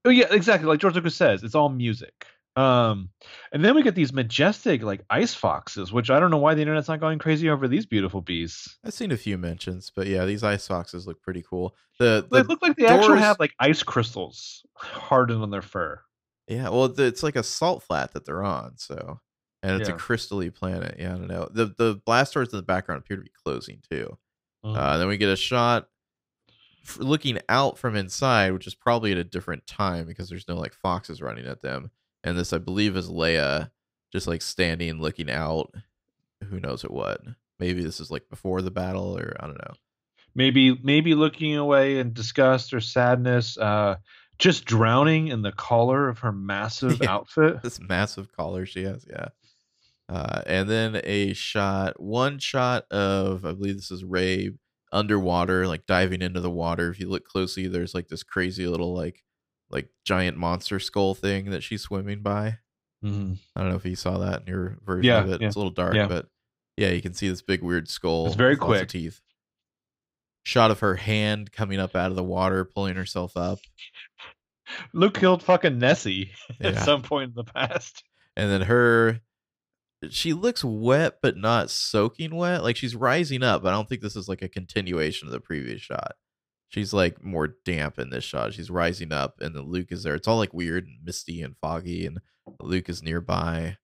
Oh 0.05 0.11
yeah, 0.11 0.27
exactly. 0.31 0.69
Like 0.69 0.81
George 0.81 0.95
Lucas 0.95 1.15
says, 1.15 1.43
it's 1.45 1.55
all 1.55 1.69
music. 1.69 2.27
Um, 2.55 3.09
and 3.53 3.65
then 3.65 3.75
we 3.75 3.83
get 3.83 3.95
these 3.95 4.13
majestic 4.13 4.83
like 4.83 5.03
ice 5.09 5.33
foxes, 5.33 5.91
which 5.93 6.11
I 6.11 6.21
don't 6.21 6.31
know 6.31 6.37
why 6.39 6.55
the 6.55 6.61
internet's 6.61 6.89
not 6.89 7.01
going 7.01 7.19
crazy 7.19 7.49
over 7.49 7.67
these 7.67 7.87
beautiful 7.87 8.21
beasts. 8.21 8.77
I've 8.85 8.93
seen 8.93 9.11
a 9.11 9.17
few 9.17 9.39
mentions, 9.39 9.91
but 9.95 10.07
yeah, 10.07 10.27
these 10.27 10.43
ice 10.43 10.67
foxes 10.67 11.07
look 11.07 11.23
pretty 11.23 11.43
cool. 11.49 11.75
The, 11.99 12.27
They 12.31 12.43
look 12.43 12.61
like 12.61 12.77
they 12.77 12.87
actually 12.87 13.21
have 13.21 13.39
like 13.41 13.55
ice 13.59 13.83
crystals 13.83 14.65
hardened 14.77 15.43
on 15.43 15.51
their 15.51 15.63
fur. 15.63 16.01
yeah, 16.49 16.69
well, 16.69 16.87
it's 17.01 17.23
like 17.23 17.37
a 17.37 17.43
salt 17.43 17.83
flat 17.85 18.13
that 18.13 18.27
they're 18.27 18.43
on, 18.45 18.77
so 18.77 19.21
and 19.63 19.81
it's 19.81 19.89
Yeah. 19.89 19.95
a 19.95 19.99
crystally 19.99 20.53
planet. 20.55 20.97
Yeah, 20.99 21.15
I 21.15 21.19
don't 21.19 21.29
know. 21.29 21.49
The 21.51 21.67
the 21.79 22.03
blast 22.05 22.35
doors 22.35 22.53
in 22.53 22.57
the 22.59 22.63
background 22.63 23.01
appear 23.01 23.17
to 23.17 23.23
be 23.23 23.31
closing 23.45 23.81
too. 23.91 24.19
Mhm. 24.65 24.77
Uh, 24.77 24.99
then 24.99 25.09
we 25.09 25.17
get 25.17 25.31
a 25.31 25.37
shot 25.37 25.89
looking 26.99 27.39
out 27.49 27.79
from 27.79 27.97
inside, 27.97 28.53
which 28.53 28.67
is 28.67 28.75
probably 28.75 29.13
at 29.13 29.19
a 29.19 29.25
different 29.25 29.67
time 29.67 30.07
because 30.07 30.29
there's 30.29 30.49
no 30.49 30.57
like 30.57 30.75
foxes 30.75 31.23
running 31.23 31.47
at 31.47 31.63
them. 31.63 31.91
And 32.25 32.39
this, 32.39 32.53
I 32.53 32.59
believe, 32.59 32.97
is 32.97 33.09
Leia 33.09 33.71
just 34.13 34.27
like 34.27 34.43
standing 34.43 35.01
looking 35.01 35.31
out. 35.31 35.75
Who 36.49 36.61
knows 36.61 36.85
at 36.85 36.91
what? 36.91 37.21
Maybe 37.59 37.83
this 37.83 38.01
is 38.01 38.11
like 38.11 38.29
before 38.29 38.63
the 38.63 38.71
battle, 38.71 39.17
or 39.19 39.37
I 39.41 39.47
don't 39.47 39.59
know. 39.59 39.75
maybe 40.35 40.79
maybe 40.83 41.15
looking 41.15 41.57
away 41.57 41.99
in 41.99 42.13
disgust 42.13 42.73
or 42.73 42.81
sadness 42.81 43.59
uh 43.59 43.97
just 44.39 44.65
drowning 44.65 45.29
in 45.29 45.43
the 45.43 45.53
collar 45.53 46.09
of 46.09 46.19
her 46.21 46.33
massive 46.33 47.01
Yeah. 47.01 47.11
outfit 47.15 47.63
This 47.63 47.79
massive 47.81 48.33
collar 48.33 48.67
she 48.67 48.83
has, 48.85 49.07
yeah. 49.09 49.29
Uh, 50.09 50.43
and 50.47 50.69
then 50.69 51.01
a 51.05 51.33
shot, 51.33 52.01
one 52.01 52.39
shot 52.39 52.85
of, 52.91 53.45
I 53.47 53.53
believe 53.53 53.77
this 53.77 53.91
is 53.91 54.05
Rey 54.05 54.51
underwater, 54.93 55.67
like 55.67 55.87
diving 55.87 56.23
into 56.23 56.41
the 56.41 56.51
water. 56.51 56.91
If 56.91 57.01
you 57.01 57.09
look 57.09 57.25
closely, 57.25 57.67
there's 57.67 57.95
like 57.95 58.09
this 58.09 58.23
crazy 58.23 58.67
little 58.67 58.95
like 58.95 59.23
like 59.71 59.89
giant 60.05 60.37
monster 60.37 60.79
skull 60.79 61.15
thing 61.15 61.51
that 61.51 61.63
she's 61.63 61.83
swimming 61.83 62.21
by. 62.23 62.59
Mhm. 63.05 63.39
I 63.57 63.61
don't 63.61 63.71
know 63.71 63.77
if 63.77 63.85
you 63.87 63.97
saw 63.97 64.19
that 64.19 64.43
in 64.43 64.47
your 64.49 64.79
version 64.85 65.05
Yeah, 65.05 65.21
of 65.25 65.31
it. 65.31 65.41
yeah, 65.41 65.47
It's 65.49 65.57
a 65.57 65.59
little 65.59 65.73
dark, 65.73 65.95
yeah. 65.95 66.07
but 66.07 66.29
yeah, 66.77 66.91
you 66.91 67.01
can 67.03 67.15
see 67.15 67.29
this 67.29 67.43
big 67.43 67.63
weird 67.63 67.89
skull. 67.89 68.27
It's 68.27 68.37
very 68.37 68.55
with 68.55 68.61
lots 68.61 68.73
of 68.73 68.79
quick. 68.81 68.89
teeth. 68.91 69.21
Shot 70.45 70.71
of 70.71 70.81
her 70.81 70.97
hand 70.97 71.53
coming 71.53 71.79
up 71.81 71.97
out 71.97 72.11
of 72.11 72.17
the 72.17 72.23
water, 72.23 72.65
pulling 72.65 72.97
herself 72.97 73.37
up, 73.37 73.59
luke 74.93 75.15
killed 75.19 75.43
fucking 75.43 75.79
nessie 75.79 76.33
at 76.61 76.77
some 76.85 77.03
point 77.03 77.31
in 77.31 77.35
the 77.35 77.45
past 77.45 78.05
and 78.37 78.51
then 78.51 78.63
her. 78.63 79.21
She 80.11 80.33
looks 80.33 80.65
wet, 80.65 81.19
but 81.23 81.37
not 81.37 81.71
soaking 81.71 82.35
wet. 82.35 82.63
Like 82.63 82.77
she's 82.77 82.97
rising 82.97 83.43
up. 83.43 83.63
But 83.63 83.69
I 83.71 83.77
don't 83.77 83.89
think 83.89 84.01
this 84.01 84.17
is 84.17 84.29
like 84.29 84.43
a 84.43 84.49
continuation 84.49 85.29
of 85.29 85.33
the 85.33 85.41
previous 85.41 85.81
shot. 85.81 86.15
She's 86.69 86.93
like 86.93 87.23
more 87.23 87.57
damp 87.65 87.99
in 87.99 88.11
this 88.11 88.25
shot. 88.25 88.55
She's 88.55 88.71
rising 88.71 89.13
up, 89.13 89.35
and 89.41 89.55
then 89.55 89.65
Luke 89.65 89.93
is 89.93 90.03
there. 90.03 90.15
It's 90.15 90.27
all 90.27 90.39
like 90.39 90.55
weird 90.55 90.87
and 90.87 90.97
misty 91.05 91.43
and 91.43 91.55
foggy, 91.61 92.07
and 92.07 92.19
Luke 92.61 92.89
is 92.89 93.03
nearby. 93.03 93.77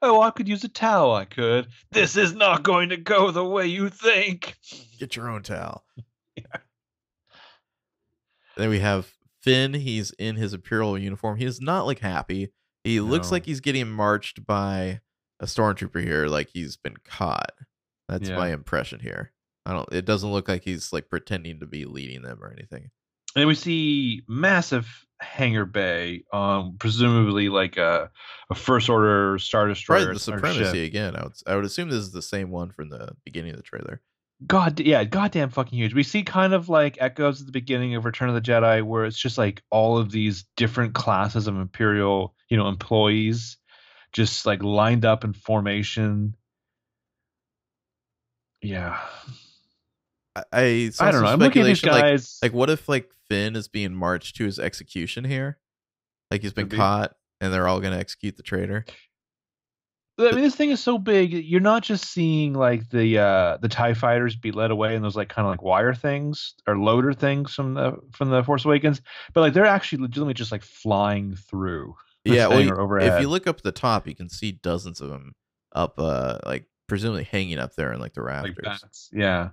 oh 0.00 0.20
i 0.22 0.30
could 0.30 0.48
use 0.48 0.64
a 0.64 0.68
towel 0.68 1.14
i 1.14 1.24
could 1.24 1.68
this 1.92 2.16
is 2.16 2.34
not 2.34 2.62
going 2.64 2.88
to 2.88 2.96
go 2.96 3.30
the 3.30 3.44
way 3.44 3.66
you 3.66 3.88
think 3.88 4.56
Get 4.98 5.14
your 5.14 5.28
own 5.28 5.42
towel. 5.42 5.84
yeah. 6.36 6.44
Then 8.56 8.68
we 8.70 8.78
have 8.80 9.12
Finn. 9.40 9.74
He's 9.74 10.10
in 10.12 10.36
his 10.36 10.54
Imperial 10.54 10.98
uniform. 10.98 11.36
He 11.38 11.44
is 11.44 11.60
not 11.60 11.86
like 11.86 11.98
happy. 12.00 12.52
He 12.84 13.00
looks 13.00 13.30
like 13.32 13.46
he's 13.46 13.60
getting 13.60 13.88
marched 13.90 14.44
by 14.46 15.00
a 15.42 15.46
stormtrooper 15.46 16.02
here, 16.02 16.26
like 16.26 16.48
he's 16.48 16.76
been 16.76 16.96
caught. 17.04 17.52
That's 18.08 18.28
Yeah. 18.30 18.36
my 18.36 18.52
impression 18.52 19.00
here. 19.00 19.32
I 19.66 19.72
don't. 19.72 19.92
It 19.92 20.04
doesn't 20.06 20.32
look 20.32 20.48
like 20.48 20.62
he's 20.64 20.92
like 20.92 21.08
pretending 21.10 21.60
to 21.60 21.66
be 21.66 21.84
leading 21.84 22.22
them 22.22 22.42
or 22.42 22.50
anything. 22.50 22.90
and 23.36 23.46
we 23.48 23.54
see 23.54 24.22
massive 24.28 25.06
hangar 25.22 25.64
bay 25.64 26.22
um 26.34 26.74
presumably 26.78 27.48
like 27.48 27.76
a, 27.78 28.10
a 28.50 28.54
first 28.54 28.88
order 28.90 29.38
star 29.38 29.68
destroyer 29.68 30.00
Probably 30.00 30.14
the 30.14 30.18
ship. 30.20 30.34
supremacy 30.34 30.84
again. 30.84 31.14
I 31.16 31.22
would. 31.22 31.32
I 31.46 31.56
would 31.56 31.64
assume 31.64 31.88
this 31.90 31.98
is 32.00 32.12
the 32.12 32.22
same 32.22 32.50
one 32.50 32.70
from 32.70 32.88
the 32.90 33.14
beginning 33.24 33.52
of 33.52 33.56
the 33.58 33.62
trailer. 33.62 34.00
God, 34.44 34.80
yeah, 34.80 35.04
goddamn 35.04 35.50
fucking 35.50 35.78
huge. 35.78 35.94
We 35.94 36.02
see 36.02 36.24
kind 36.24 36.52
of 36.52 36.68
like 36.68 36.98
echoes 37.00 37.40
at 37.40 37.46
the 37.46 37.52
beginning 37.52 37.94
of 37.94 38.04
Return 38.04 38.28
of 38.28 38.34
the 38.34 38.40
Jedi, 38.40 38.82
where 38.82 39.04
it's 39.04 39.16
just 39.18 39.38
like 39.38 39.62
all 39.70 39.96
of 39.96 40.10
these 40.10 40.44
different 40.56 40.94
classes 40.94 41.46
of 41.46 41.56
Imperial, 41.56 42.34
you 42.48 42.56
know, 42.56 42.66
employees, 42.68 43.56
just 44.12 44.46
like 44.46 44.62
lined 44.62 45.04
up 45.04 45.24
in 45.24 45.32
formation. 45.32 46.36
Yeah, 48.60 48.98
I. 50.36 50.42
I, 50.52 50.90
I 51.00 51.10
don't 51.10 51.22
know. 51.22 51.28
I'm 51.28 51.38
looking 51.38 51.62
at 51.62 51.66
these 51.66 51.78
speculation, 51.78 51.90
like- 51.90 52.02
guys. 52.02 52.38
Like, 52.42 52.52
what 52.52 52.70
if 52.70 52.88
like 52.88 53.10
Finn 53.28 53.56
is 53.56 53.68
being 53.68 53.94
marched 53.94 54.36
to 54.36 54.44
his 54.44 54.58
execution 54.58 55.24
here? 55.24 55.58
Like 56.30 56.42
he's 56.42 56.52
been 56.52 56.64
Could 56.64 56.70
be. 56.70 56.76
caught, 56.76 57.14
and 57.40 57.52
they're 57.52 57.68
all 57.68 57.80
gonna 57.80 57.98
execute 57.98 58.36
the 58.36 58.42
traitor. 58.42 58.84
I 60.18 60.30
mean, 60.30 60.42
this 60.42 60.54
thing 60.54 60.70
is 60.70 60.80
so 60.80 60.98
big. 60.98 61.32
You're 61.32 61.60
not 61.60 61.82
just 61.82 62.04
seeing 62.04 62.52
like 62.52 62.88
the 62.90 63.18
uh 63.18 63.56
the 63.60 63.68
Tie 63.68 63.94
fighters 63.94 64.36
be 64.36 64.52
led 64.52 64.70
away 64.70 64.94
in 64.94 65.02
those 65.02 65.16
like 65.16 65.28
kind 65.28 65.46
of 65.46 65.50
like 65.50 65.62
wire 65.62 65.94
things 65.94 66.54
or 66.66 66.78
loader 66.78 67.12
things 67.12 67.54
from 67.54 67.74
the 67.74 67.96
from 68.12 68.30
the 68.30 68.44
Force 68.44 68.64
Awakens, 68.64 69.00
but 69.34 69.40
like 69.40 69.54
they're 69.54 69.66
actually 69.66 70.02
legitimately 70.02 70.34
just 70.34 70.52
like 70.52 70.62
flying 70.62 71.34
through. 71.34 71.94
Yeah, 72.24 72.46
well, 72.48 72.58
thing 72.58 72.68
you- 72.68 72.74
overhead. 72.76 73.14
if 73.14 73.20
you 73.20 73.28
look 73.28 73.46
up 73.46 73.60
the 73.62 73.72
top, 73.72 74.06
you 74.06 74.14
can 74.14 74.28
see 74.28 74.52
dozens 74.52 75.00
of 75.00 75.10
them 75.10 75.34
up, 75.74 75.94
uh, 75.98 76.38
like 76.46 76.66
presumably 76.88 77.24
hanging 77.24 77.58
up 77.58 77.74
there 77.74 77.92
in 77.92 78.00
like 78.00 78.14
the 78.14 78.22
like 78.22 78.28
rafters. 78.28 78.56
bats. 78.62 79.10
Yeah. 79.12 79.50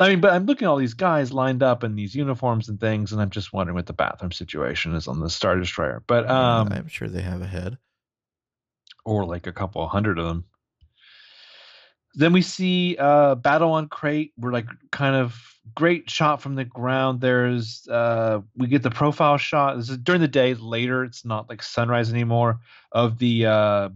I 0.00 0.08
mean, 0.10 0.20
but 0.20 0.32
I'm 0.32 0.46
looking 0.46 0.66
at 0.66 0.70
all 0.70 0.76
these 0.76 0.94
guys 0.94 1.32
lined 1.32 1.62
up 1.62 1.82
in 1.82 1.96
these 1.96 2.14
uniforms 2.14 2.68
and 2.68 2.78
things, 2.78 3.12
and 3.12 3.20
I'm 3.20 3.30
just 3.30 3.52
wondering 3.52 3.74
what 3.74 3.86
the 3.86 3.92
bathroom 3.92 4.30
situation 4.30 4.94
is 4.94 5.08
on 5.08 5.18
the 5.18 5.28
Star 5.28 5.56
Destroyer. 5.58 6.04
But 6.06 6.28
um, 6.30 6.68
I'm 6.72 6.86
sure 6.86 7.08
they 7.08 7.22
have 7.22 7.42
a 7.42 7.46
head. 7.46 7.78
or 9.04 9.24
like 9.24 9.46
a 9.48 9.52
couple 9.52 9.86
hundred 9.88 10.18
of 10.18 10.26
them. 10.26 10.44
Then 12.14 12.32
we 12.32 12.42
see 12.42 12.96
uh 12.98 13.36
battle 13.36 13.72
on 13.72 13.88
Crait. 13.88 14.32
We're 14.38 14.52
like 14.52 14.66
kind 14.90 15.16
of 15.16 15.40
great 15.74 16.08
shot 16.10 16.40
from 16.40 16.54
the 16.54 16.64
ground. 16.64 17.20
There's 17.20 17.86
uh 17.88 18.40
we 18.56 18.66
get 18.66 18.82
the 18.82 18.90
profile 18.90 19.38
shot. 19.38 19.76
This 19.76 19.90
is 19.90 19.98
during 19.98 20.20
the 20.20 20.28
day, 20.28 20.54
later, 20.54 21.04
it's 21.04 21.24
not 21.24 21.48
like 21.48 21.62
sunrise 21.62 22.10
anymore 22.10 22.60
of 22.92 23.18
the 23.18 23.46
uh 23.46 23.88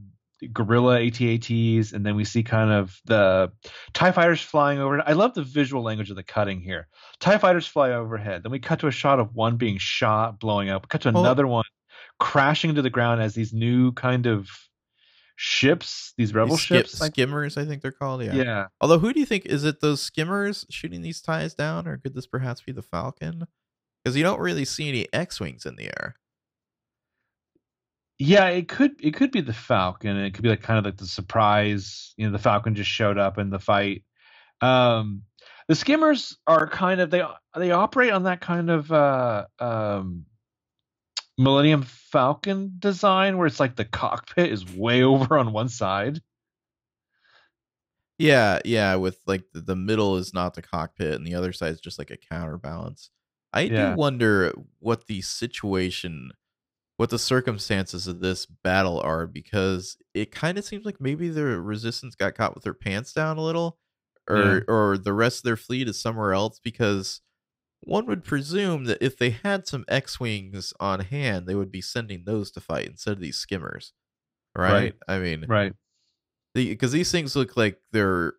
gorilla 0.52 0.98
ATATs, 0.98 1.92
and 1.92 2.04
then 2.04 2.16
we 2.16 2.24
see 2.24 2.42
kind 2.42 2.70
of 2.70 3.00
the 3.04 3.52
TIE 3.92 4.10
fighters 4.10 4.40
flying 4.40 4.80
over. 4.80 5.00
I 5.06 5.12
love 5.12 5.34
the 5.34 5.42
visual 5.44 5.82
language 5.82 6.10
of 6.10 6.16
the 6.16 6.24
cutting 6.24 6.60
here. 6.60 6.88
TIE 7.20 7.38
fighters 7.38 7.66
fly 7.66 7.92
overhead. 7.92 8.42
Then 8.42 8.50
we 8.50 8.58
cut 8.58 8.80
to 8.80 8.88
a 8.88 8.92
shot 8.92 9.20
of 9.20 9.34
one 9.34 9.56
being 9.56 9.78
shot, 9.78 10.40
blowing 10.40 10.68
up. 10.68 10.88
Cut 10.88 11.02
to 11.02 11.10
another 11.10 11.46
one 11.46 11.64
crashing 12.22 12.70
into 12.70 12.82
the 12.82 12.90
ground 12.90 13.20
as 13.20 13.34
these 13.34 13.52
new 13.52 13.90
kind 13.92 14.26
of 14.26 14.48
ships, 15.44 16.14
these 16.16 16.32
rebel 16.32 16.54
These 16.54 16.64
skip- 16.64 16.86
ships. 16.86 17.00
like- 17.00 17.12
skimmers, 17.14 17.56
I 17.58 17.64
think 17.64 17.82
they're 17.82 17.90
called. 17.90 18.22
Yeah. 18.22 18.34
yeah. 18.34 18.66
Although, 18.80 19.00
who 19.00 19.12
do 19.12 19.18
you 19.18 19.26
think 19.26 19.44
is 19.46 19.64
it? 19.64 19.80
Those 19.80 20.00
skimmers 20.00 20.64
shooting 20.70 21.02
these 21.02 21.20
ties 21.20 21.52
down, 21.54 21.88
or 21.88 21.96
could 21.98 22.14
this 22.14 22.26
perhaps 22.28 22.62
be 22.62 22.70
the 22.70 22.82
Falcon? 22.82 23.46
Because 24.04 24.16
you 24.16 24.22
don't 24.22 24.38
really 24.40 24.64
see 24.64 24.88
any 24.88 25.12
X-wings 25.12 25.66
in 25.66 25.74
the 25.76 25.86
air. 25.86 26.14
Yeah, 28.18 28.46
it 28.48 28.68
could 28.68 28.92
it 29.04 29.14
could 29.14 29.32
be 29.32 29.40
the 29.40 29.52
Falcon, 29.52 30.16
it 30.16 30.32
could 30.32 30.42
be 30.44 30.48
like 30.48 30.62
kind 30.62 30.78
of 30.78 30.84
like 30.84 30.96
the 30.96 31.06
surprise. 31.06 32.14
You 32.16 32.26
know, 32.26 32.32
the 32.32 32.38
Falcon 32.38 32.74
just 32.76 32.90
showed 32.90 33.18
up 33.18 33.36
in 33.38 33.50
the 33.50 33.58
fight. 33.58 34.04
Um, 34.60 35.22
the 35.66 35.74
skimmers 35.74 36.36
are 36.46 36.68
kind 36.68 37.00
of 37.00 37.10
they 37.10 37.22
they 37.56 37.72
operate 37.72 38.12
on 38.12 38.24
that 38.24 38.40
kind 38.40 38.70
of 38.70 38.92
uh, 38.92 39.46
um, 39.58 40.24
Millennium 41.38 41.82
Falcon 41.82 42.74
design, 42.78 43.38
where 43.38 43.46
it's 43.46 43.60
like 43.60 43.76
the 43.76 43.84
cockpit 43.84 44.52
is 44.52 44.70
way 44.74 45.02
over 45.02 45.38
on 45.38 45.52
one 45.52 45.68
side. 45.68 46.20
Yeah, 48.18 48.60
yeah. 48.64 48.94
With 48.96 49.18
like 49.26 49.44
the, 49.52 49.74
middle 49.74 50.16
is 50.16 50.32
not 50.34 50.54
the 50.54 50.62
cockpit, 50.62 51.14
and 51.14 51.26
the 51.26 51.34
other 51.34 51.52
side 51.52 51.72
is 51.72 51.80
just 51.80 51.98
like 51.98 52.10
a 52.10 52.16
counterbalance. 52.16 53.10
I 53.52 53.62
Yeah. 53.62 53.90
do 53.90 53.96
wonder 53.96 54.52
what 54.78 55.06
the 55.06 55.22
situation, 55.22 56.30
what 56.96 57.10
the 57.10 57.18
circumstances 57.18 58.06
of 58.06 58.20
this 58.20 58.46
battle 58.46 59.00
are, 59.00 59.26
because 59.26 59.96
it 60.14 60.30
kind 60.30 60.56
of 60.58 60.64
seems 60.64 60.84
like 60.84 61.00
maybe 61.00 61.28
the 61.30 61.44
resistance 61.60 62.14
got 62.14 62.34
caught 62.34 62.54
with 62.54 62.64
their 62.64 62.74
pants 62.74 63.12
down 63.12 63.38
a 63.38 63.42
little, 63.42 63.78
or 64.28 64.58
Yeah. 64.58 64.60
or 64.68 64.98
the 64.98 65.12
rest 65.12 65.38
of 65.38 65.44
their 65.44 65.56
fleet 65.56 65.88
is 65.88 66.00
somewhere 66.00 66.32
else. 66.32 66.60
Because 66.62 67.20
one 67.84 68.06
would 68.06 68.24
presume 68.24 68.84
that 68.84 68.98
if 69.04 69.16
they 69.18 69.30
had 69.30 69.66
some 69.66 69.84
X 69.88 70.18
wings 70.20 70.72
on 70.80 71.00
hand, 71.00 71.46
they 71.46 71.54
would 71.54 71.72
be 71.72 71.80
sending 71.80 72.24
those 72.24 72.50
to 72.52 72.60
fight 72.60 72.86
instead 72.86 73.12
of 73.14 73.20
these 73.20 73.36
skimmers, 73.36 73.92
right? 74.56 74.72
Right. 74.72 74.94
I 75.08 75.18
mean, 75.18 75.46
Right. 75.48 75.72
because 76.54 76.92
these 76.92 77.10
things 77.10 77.34
look 77.36 77.56
like 77.56 77.80
they're 77.92 78.34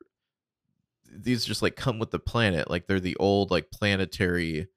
these 1.16 1.46
just 1.46 1.62
like 1.62 1.76
come 1.76 2.00
with 2.00 2.10
the 2.10 2.18
planet 2.20 2.70
like 2.72 2.88
they're 2.88 3.00
the 3.00 3.16
old 3.18 3.52
like 3.52 3.70
planetary 3.70 4.68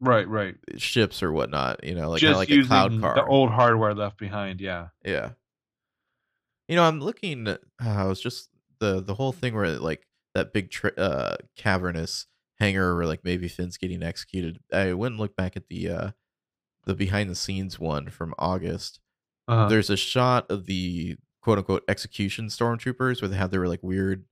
Right. 0.00 0.26
Right. 0.28 0.56
ships 0.76 1.22
or 1.22 1.30
whatnot 1.32 1.84
you 1.84 1.94
know 1.94 2.10
like 2.10 2.20
Just 2.20 2.36
like 2.36 2.50
a 2.50 2.62
cloud 2.64 3.00
car 3.00 3.14
the 3.14 3.24
old 3.24 3.50
hardware 3.50 3.94
left 3.94 4.18
behind. 4.18 4.60
Yeah. 4.60 4.88
yeah 5.04 5.30
you 6.68 6.74
know 6.74 6.82
i'm 6.82 7.00
looking 7.00 7.46
uh, 7.46 7.56
i 7.80 8.04
was 8.04 8.20
just 8.20 8.48
the 8.80 9.00
the 9.00 9.14
whole 9.14 9.30
thing 9.32 9.54
where 9.54 9.78
like 9.78 10.06
that 10.34 10.52
big 10.52 10.70
tra- 10.70 10.92
uh 10.96 11.36
cavernous 11.56 12.26
hangar 12.58 12.96
or 12.98 13.06
like 13.06 13.22
maybe 13.24 13.48
finn's 13.48 13.76
getting 13.76 14.02
executed 14.02 14.58
i 14.72 14.92
went 14.92 15.12
and 15.12 15.20
looked 15.20 15.36
back 15.36 15.56
at 15.56 15.68
the 15.68 15.88
uh 15.88 16.10
the 16.86 16.94
behind 16.94 17.28
the 17.30 17.34
scenes 17.34 17.78
one 17.78 18.08
from 18.08 18.34
august 18.38 19.00
Uh-huh. 19.48 19.68
there's 19.68 19.90
a 19.90 19.96
shot 19.96 20.50
of 20.50 20.66
the 20.66 21.16
quote 21.42 21.58
unquote 21.58 21.84
execution 21.88 22.46
stormtroopers 22.46 23.20
where 23.20 23.28
they 23.28 23.36
have 23.36 23.50
their 23.50 23.66
like 23.68 23.82
weird 23.82 24.24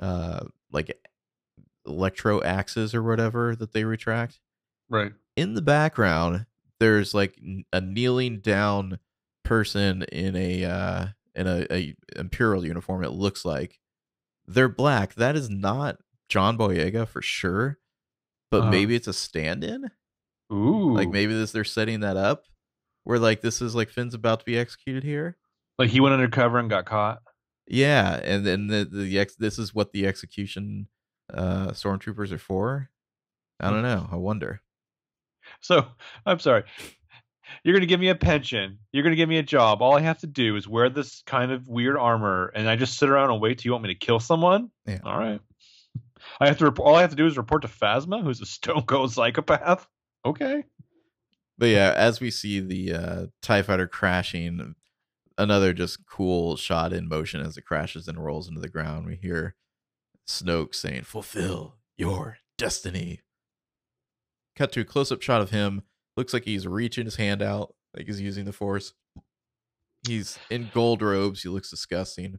uh 0.00 0.44
like 0.70 0.96
electro 1.86 2.40
axes 2.42 2.94
or 2.94 3.02
whatever 3.02 3.56
that 3.56 3.72
they 3.72 3.84
retract 3.84 4.38
right. 4.88 5.12
in 5.36 5.54
the 5.54 5.62
background 5.62 6.46
there's 6.78 7.12
like 7.14 7.36
a 7.72 7.80
kneeling 7.80 8.38
down 8.40 8.98
person 9.44 10.02
in 10.04 10.36
a 10.36 10.64
uh 10.64 11.06
in 11.34 11.46
a, 11.46 11.66
a 11.70 11.94
imperial 12.16 12.64
uniform 12.64 13.02
it 13.02 13.10
looks 13.10 13.44
like 13.44 13.78
they're 14.46 14.68
black 14.68 15.14
that 15.14 15.34
is 15.34 15.50
not 15.50 15.98
john 16.32 16.56
boyega 16.56 17.06
for 17.06 17.20
sure 17.22 17.78
but 18.50 18.62
Uh-huh. 18.62 18.70
maybe 18.70 18.94
it's 18.94 19.06
a 19.08 19.12
stand-in 19.12 19.90
Ooh. 20.52 20.94
like 20.94 21.08
maybe 21.10 21.34
this 21.34 21.52
they're 21.52 21.64
setting 21.64 22.00
that 22.00 22.16
up 22.16 22.44
where 23.04 23.18
like 23.18 23.40
this 23.42 23.60
is 23.60 23.74
like 23.74 23.90
finn's 23.90 24.14
about 24.14 24.38
to 24.40 24.44
be 24.46 24.56
executed 24.58 25.02
here 25.04 25.36
like 25.78 25.90
he 25.90 26.00
went 26.00 26.14
undercover 26.14 26.58
and 26.58 26.68
got 26.70 26.84
caught. 26.86 27.20
Yeah, 27.66 28.20
and 28.22 28.44
then 28.46 28.66
the 28.66 28.84
the 28.84 29.18
ex- 29.18 29.36
this 29.36 29.58
is 29.58 29.74
what 29.74 29.92
the 29.92 30.06
execution 30.06 30.86
uh 31.32 31.68
stormtroopers 31.68 32.30
are 32.32 32.38
for. 32.38 32.90
I 33.58 33.70
don't 33.70 33.82
know. 33.82 34.06
I 34.12 34.16
wonder. 34.16 34.60
So 35.60 35.86
I'm 36.26 36.38
sorry. 36.38 36.64
You're 37.64 37.74
gonna 37.74 37.86
give 37.86 38.00
me 38.00 38.08
a 38.08 38.14
pension. 38.14 38.78
You're 38.92 39.02
gonna 39.02 39.16
give 39.16 39.28
me 39.28 39.38
a 39.38 39.42
job. 39.42 39.80
All 39.82 39.96
I 39.96 40.00
have 40.00 40.18
to 40.18 40.26
do 40.26 40.56
is 40.56 40.68
wear 40.68 40.90
this 40.90 41.22
kind 41.26 41.50
of 41.52 41.66
weird 41.68 41.96
armor, 41.96 42.52
and 42.54 42.68
I 42.68 42.76
just 42.76 42.98
sit 42.98 43.08
around 43.08 43.30
and 43.30 43.40
wait 43.40 43.58
till 43.58 43.70
you 43.70 43.72
want 43.72 43.84
me 43.84 43.94
to 43.94 43.98
kill 43.98 44.20
someone. 44.20 44.70
Yeah. 44.86 45.00
All 45.04 45.18
right. 45.18 45.40
I 46.40 46.46
have 46.46 46.58
to. 46.58 46.66
Rep- 46.66 46.80
all 46.80 46.94
I 46.94 47.00
have 47.00 47.10
to 47.10 47.16
do 47.16 47.26
is 47.26 47.36
report 47.36 47.62
to 47.62 47.68
Phasma, 47.68 48.22
who's 48.22 48.40
a 48.40 48.46
stone 48.46 48.82
cold 48.82 49.12
psychopath. 49.12 49.86
Okay. 50.24 50.64
But 51.58 51.66
yeah, 51.66 51.92
as 51.96 52.20
we 52.20 52.30
see 52.30 52.60
the 52.60 52.94
uh 52.94 53.26
TIE 53.42 53.62
fighter 53.62 53.86
crashing, 53.86 54.74
another 55.38 55.72
just 55.72 56.06
cool 56.06 56.56
shot 56.56 56.92
in 56.92 57.08
motion 57.08 57.40
as 57.40 57.56
it 57.56 57.64
crashes 57.64 58.08
and 58.08 58.22
rolls 58.24 58.48
into 58.48 58.60
the 58.60 58.68
ground. 58.68 59.06
We 59.06 59.16
hear 59.16 59.54
Snoke 60.26 60.74
saying, 60.74 61.02
Fulfill 61.02 61.76
your 61.96 62.38
destiny. 62.58 63.20
Cut 64.56 64.72
to 64.72 64.80
a 64.80 64.84
close 64.84 65.10
up 65.10 65.22
shot 65.22 65.40
of 65.40 65.50
him. 65.50 65.82
Looks 66.16 66.32
like 66.32 66.44
he's 66.44 66.66
reaching 66.66 67.06
his 67.06 67.16
hand 67.16 67.42
out, 67.42 67.74
like 67.96 68.06
he's 68.06 68.20
using 68.20 68.44
the 68.44 68.52
force. 68.52 68.92
He's 70.06 70.38
in 70.50 70.70
gold 70.74 71.00
robes. 71.00 71.42
He 71.42 71.48
looks 71.48 71.70
disgusting. 71.70 72.38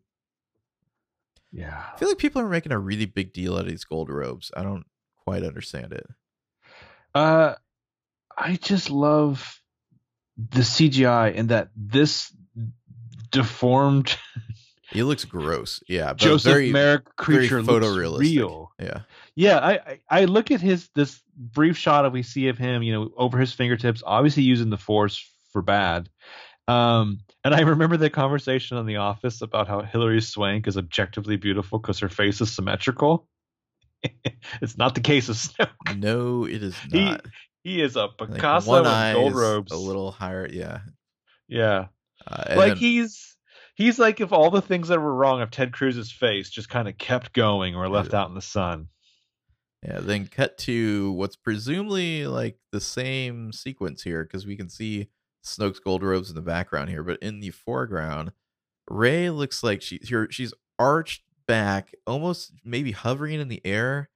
Yeah. 1.53 1.83
I 1.93 1.97
feel 1.97 2.09
like 2.09 2.17
people 2.17 2.41
are 2.41 2.49
making 2.49 2.71
a 2.71 2.79
really 2.79 3.05
big 3.05 3.31
deal 3.31 3.53
out 3.55 3.61
of 3.61 3.67
these 3.67 3.85
gold 3.85 4.09
robes. 4.09 4.51
I 4.57 4.63
don't 4.63 4.85
quite 5.23 5.43
understand 5.43 5.93
it. 5.93 6.05
Uh, 7.13 7.53
I 8.35 8.55
just 8.55 8.89
love 8.89 9.61
the 10.35 10.61
CGI 10.61 11.37
and 11.37 11.49
that 11.49 11.69
this 11.75 12.35
deformed 13.31 14.17
He 14.93 15.01
looks 15.01 15.25
gross. 15.25 15.81
Yeah, 15.87 16.09
but 16.09 16.17
Joseph 16.17 16.51
very, 16.51 16.71
Merrick 16.71 17.05
very 17.17 17.39
creature 17.47 17.63
looks 17.63 17.85
photorealistic. 17.85 18.19
real. 18.19 18.71
Yeah, 18.79 18.99
Yeah, 19.33 19.57
I, 19.57 19.71
I 19.73 19.99
I 20.09 20.25
look 20.25 20.51
at 20.51 20.61
his 20.61 20.87
this 20.93 21.19
brief 21.35 21.77
shot 21.77 22.05
of 22.05 22.13
we 22.13 22.21
see 22.21 22.47
of 22.49 22.59
him, 22.59 22.83
you 22.83 22.93
know, 22.93 23.11
over 23.17 23.39
his 23.39 23.51
fingertips, 23.53 24.03
obviously 24.05 24.43
using 24.43 24.69
the 24.69 24.77
force 24.77 25.27
for 25.51 25.63
bad. 25.63 26.09
Um, 26.67 27.21
and 27.45 27.53
I 27.53 27.61
remember 27.61 27.97
the 27.97 28.09
conversation 28.09 28.77
in 28.77 28.85
the 28.85 28.97
office 28.97 29.41
about 29.41 29.67
how 29.67 29.81
Hilary 29.81 30.21
Swank 30.21 30.67
is 30.67 30.77
objectively 30.77 31.35
beautiful 31.37 31.79
because 31.79 31.99
her 31.99 32.09
face 32.09 32.41
is 32.41 32.53
symmetrical. 32.53 33.27
it's 34.61 34.77
not 34.77 34.95
the 34.95 35.01
case 35.01 35.29
of 35.29 35.35
Snoke. 35.37 35.97
no, 35.99 36.45
it 36.45 36.61
is 36.63 36.75
not. 36.91 37.25
He 37.63 37.75
he 37.75 37.81
is 37.81 37.95
a 37.95 38.09
Picasso 38.09 38.69
one 38.69 38.85
in 38.85 39.13
gold 39.15 39.35
robes. 39.35 39.71
a 39.71 39.77
little 39.77 40.11
higher. 40.11 40.47
Yeah, 40.51 40.79
yeah, 41.47 41.87
uh, 42.27 42.55
like 42.57 42.69
then- 42.73 42.77
he's 42.77 43.37
he's 43.75 43.97
like 43.99 44.19
if 44.19 44.33
all 44.33 44.49
the 44.51 44.61
things 44.61 44.89
that 44.89 44.99
were 44.99 45.13
wrong 45.13 45.41
of 45.41 45.51
Ted 45.51 45.71
Cruz's 45.71 46.11
face 46.11 46.49
just 46.49 46.69
kind 46.69 46.87
of 46.89 46.97
kept 46.97 47.33
going 47.33 47.75
or 47.75 47.87
left 47.87 48.11
Yeah. 48.11 48.21
out 48.21 48.29
in 48.29 48.35
the 48.35 48.41
sun. 48.41 48.87
Yeah, 49.81 49.99
then 49.99 50.27
cut 50.27 50.57
to 50.59 51.11
what's 51.13 51.35
presumably 51.35 52.25
like 52.27 52.57
the 52.71 52.79
same 52.81 53.51
sequence 53.51 54.01
here 54.01 54.23
because 54.23 54.45
we 54.45 54.55
can 54.55 54.69
see 54.69 55.09
Snoke's 55.43 55.79
gold 55.79 56.03
robes 56.03 56.29
in 56.29 56.35
the 56.35 56.41
background 56.41 56.89
here, 56.89 57.03
but 57.03 57.19
in 57.21 57.39
the 57.39 57.51
foreground, 57.51 58.31
Rey 58.89 59.29
looks 59.29 59.63
like 59.63 59.81
she 59.81 59.99
her, 60.09 60.27
she's 60.31 60.53
arched 60.79 61.23
back, 61.47 61.93
almost 62.07 62.53
maybe 62.63 62.91
hovering 62.91 63.39
in 63.39 63.47
the 63.49 63.61
air, 63.65 64.09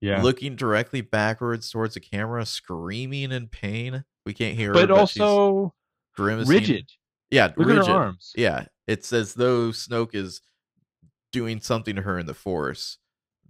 Yeah, 0.00 0.22
looking 0.22 0.56
directly 0.56 1.00
backwards 1.00 1.70
towards 1.70 1.94
the 1.94 2.00
camera, 2.00 2.44
screaming 2.46 3.32
in 3.32 3.48
pain. 3.48 4.04
We 4.24 4.34
can't 4.34 4.56
hear 4.56 4.68
her, 4.68 4.74
but 4.74 4.88
but 4.88 5.06
she's 5.06 5.20
also 5.20 5.74
grimacing. 6.16 6.52
rigid. 6.54 6.90
Yeah, 7.30 7.52
Look 7.56 7.68
rigid. 7.68 7.86
her 7.86 7.92
arms. 7.92 8.32
Yeah, 8.36 8.66
it's 8.86 9.12
as 9.12 9.34
though 9.34 9.68
Snoke 9.70 10.14
is 10.14 10.40
doing 11.32 11.60
something 11.60 11.96
to 11.96 12.02
her 12.02 12.18
in 12.18 12.26
the 12.26 12.34
Force 12.34 12.98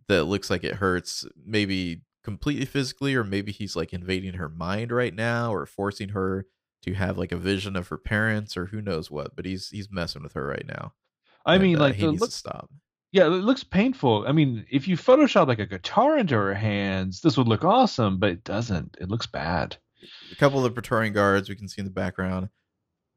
that 0.09 0.25
looks 0.25 0.51
like 0.51 0.65
it 0.65 0.77
hurts, 0.77 1.25
maybe 1.45 2.03
completely 2.25 2.65
physically, 2.65 3.15
or 3.15 3.25
maybe 3.25 3.51
he's 3.53 3.75
like 3.77 3.93
invading 3.93 4.35
her 4.35 4.49
mind 4.49 4.93
right 4.93 5.15
now, 5.15 5.53
or 5.53 5.67
forcing 5.67 6.11
her 6.11 6.47
to 6.83 6.95
have 6.95 7.19
like 7.19 7.33
a 7.33 7.37
vision 7.37 7.77
of 7.77 7.89
her 7.89 7.99
parents, 7.99 8.57
or 8.57 8.67
who 8.67 8.81
knows 8.81 9.11
what. 9.11 9.35
But 9.37 9.47
he's 9.47 9.69
he's 9.69 9.91
messing 9.91 10.23
with 10.23 10.35
her 10.35 10.47
right 10.47 10.67
now. 10.67 10.93
I 11.45 11.55
and, 11.55 11.63
mean, 11.63 11.77
uh, 11.77 11.81
like 11.81 11.95
he 11.95 12.03
the 12.03 12.13
needs 12.13 12.21
look, 12.21 12.31
to 12.31 12.37
stop. 12.37 12.71
Yeah, 13.13 13.27
it 13.27 13.31
looks 13.31 13.65
painful. 13.65 14.25
I 14.27 14.33
mean, 14.33 14.65
if 14.71 14.89
you 14.89 14.97
Photoshop 14.97 15.47
like 15.47 15.59
a 15.59 15.67
guitar 15.67 16.19
into 16.19 16.35
her 16.35 16.55
hands, 16.55 17.21
this 17.21 17.37
would 17.37 17.49
look 17.49 17.65
awesome, 17.65 18.19
but 18.19 18.31
it 18.31 18.45
doesn't. 18.45 18.97
It 19.01 19.09
looks 19.09 19.27
bad. 19.27 19.77
A 20.33 20.37
couple 20.37 20.59
of 20.59 20.65
the 20.65 20.71
Praetorian 20.71 21.13
guards 21.13 21.49
we 21.49 21.57
can 21.57 21.69
see 21.69 21.81
in 21.81 21.85
the 21.85 21.93
background. 21.93 22.49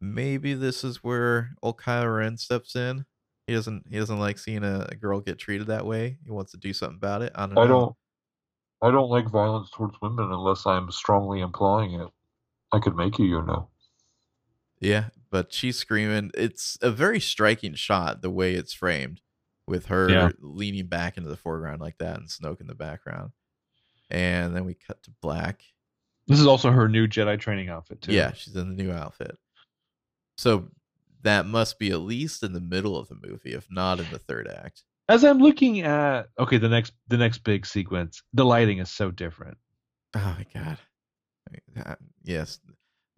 Maybe 0.01 0.53
this 0.53 0.83
is 0.83 1.03
where 1.03 1.51
old 1.63 1.77
Kylo 1.77 2.17
Ren 2.17 2.37
steps 2.37 2.75
in. 2.75 3.05
He 3.47 3.53
doesn't 3.53 3.85
he 3.89 3.97
doesn't 3.97 4.19
like 4.19 4.37
seeing 4.37 4.63
a, 4.63 4.87
a 4.89 4.95
girl 4.95 5.21
get 5.21 5.39
treated 5.39 5.67
that 5.67 5.85
way. 5.85 6.17
He 6.23 6.31
wants 6.31 6.51
to 6.51 6.57
do 6.57 6.73
something 6.73 6.97
about 6.97 7.21
it. 7.21 7.31
I 7.35 7.45
don't 7.45 7.55
know. 7.55 7.61
I 7.61 7.67
don't. 7.67 7.95
I 8.81 8.91
don't 8.91 9.09
like 9.09 9.29
violence 9.29 9.69
towards 9.71 9.95
women 10.01 10.31
unless 10.31 10.65
I'm 10.65 10.91
strongly 10.91 11.39
implying 11.39 11.93
it. 11.93 12.09
I 12.75 12.79
could 12.79 12.95
make 12.95 13.17
you, 13.19 13.25
you 13.25 13.41
know. 13.41 13.69
Yeah, 14.79 15.05
but 15.31 15.53
she's 15.53 15.77
screaming. 15.77 16.31
It's 16.35 16.77
a 16.81 16.91
very 16.91 17.19
striking 17.19 17.73
shot 17.75 18.21
the 18.21 18.29
way 18.29 18.53
it's 18.53 18.73
framed, 18.73 19.21
with 19.67 19.87
her 19.87 20.09
Yeah. 20.09 20.29
leaning 20.39 20.87
back 20.87 21.17
into 21.17 21.29
the 21.29 21.37
foreground 21.37 21.81
like 21.81 21.97
that 21.99 22.17
and 22.17 22.27
Snoke 22.27 22.61
in 22.61 22.67
the 22.67 22.75
background. 22.75 23.31
And 24.11 24.55
then 24.55 24.65
we 24.65 24.75
cut 24.75 25.01
to 25.03 25.11
black. 25.21 25.63
This 26.27 26.39
is 26.39 26.45
also 26.47 26.71
her 26.71 26.87
new 26.89 27.07
Jedi 27.07 27.39
training 27.39 27.69
outfit 27.69 28.01
too. 28.01 28.11
Yeah, 28.13 28.33
she's 28.33 28.55
in 28.55 28.69
the 28.75 28.83
new 28.83 28.91
outfit. 28.91 29.37
So 30.37 30.69
that 31.21 31.45
must 31.45 31.79
be 31.79 31.91
at 31.91 32.01
least 32.01 32.43
in 32.43 32.53
the 32.53 32.59
middle 32.61 32.97
of 32.97 33.07
the 33.07 33.17
movie, 33.23 33.53
if 33.53 33.67
not 33.71 33.99
in 33.99 34.09
the 34.11 34.19
third 34.19 34.47
act. 34.47 34.83
As 35.07 35.23
I'm 35.23 35.37
looking 35.39 35.81
at 35.81 36.29
okay, 36.39 36.57
the 36.57 36.69
next 36.69 36.93
the 37.07 37.17
next 37.17 37.39
big 37.43 37.65
sequence, 37.65 38.21
the 38.33 38.43
lighting 38.45 38.79
is 38.79 38.89
so 38.91 39.09
different. 39.11 39.57
Oh 40.15 40.35
my 40.37 40.45
god. 40.53 40.77
Yes. 42.23 42.59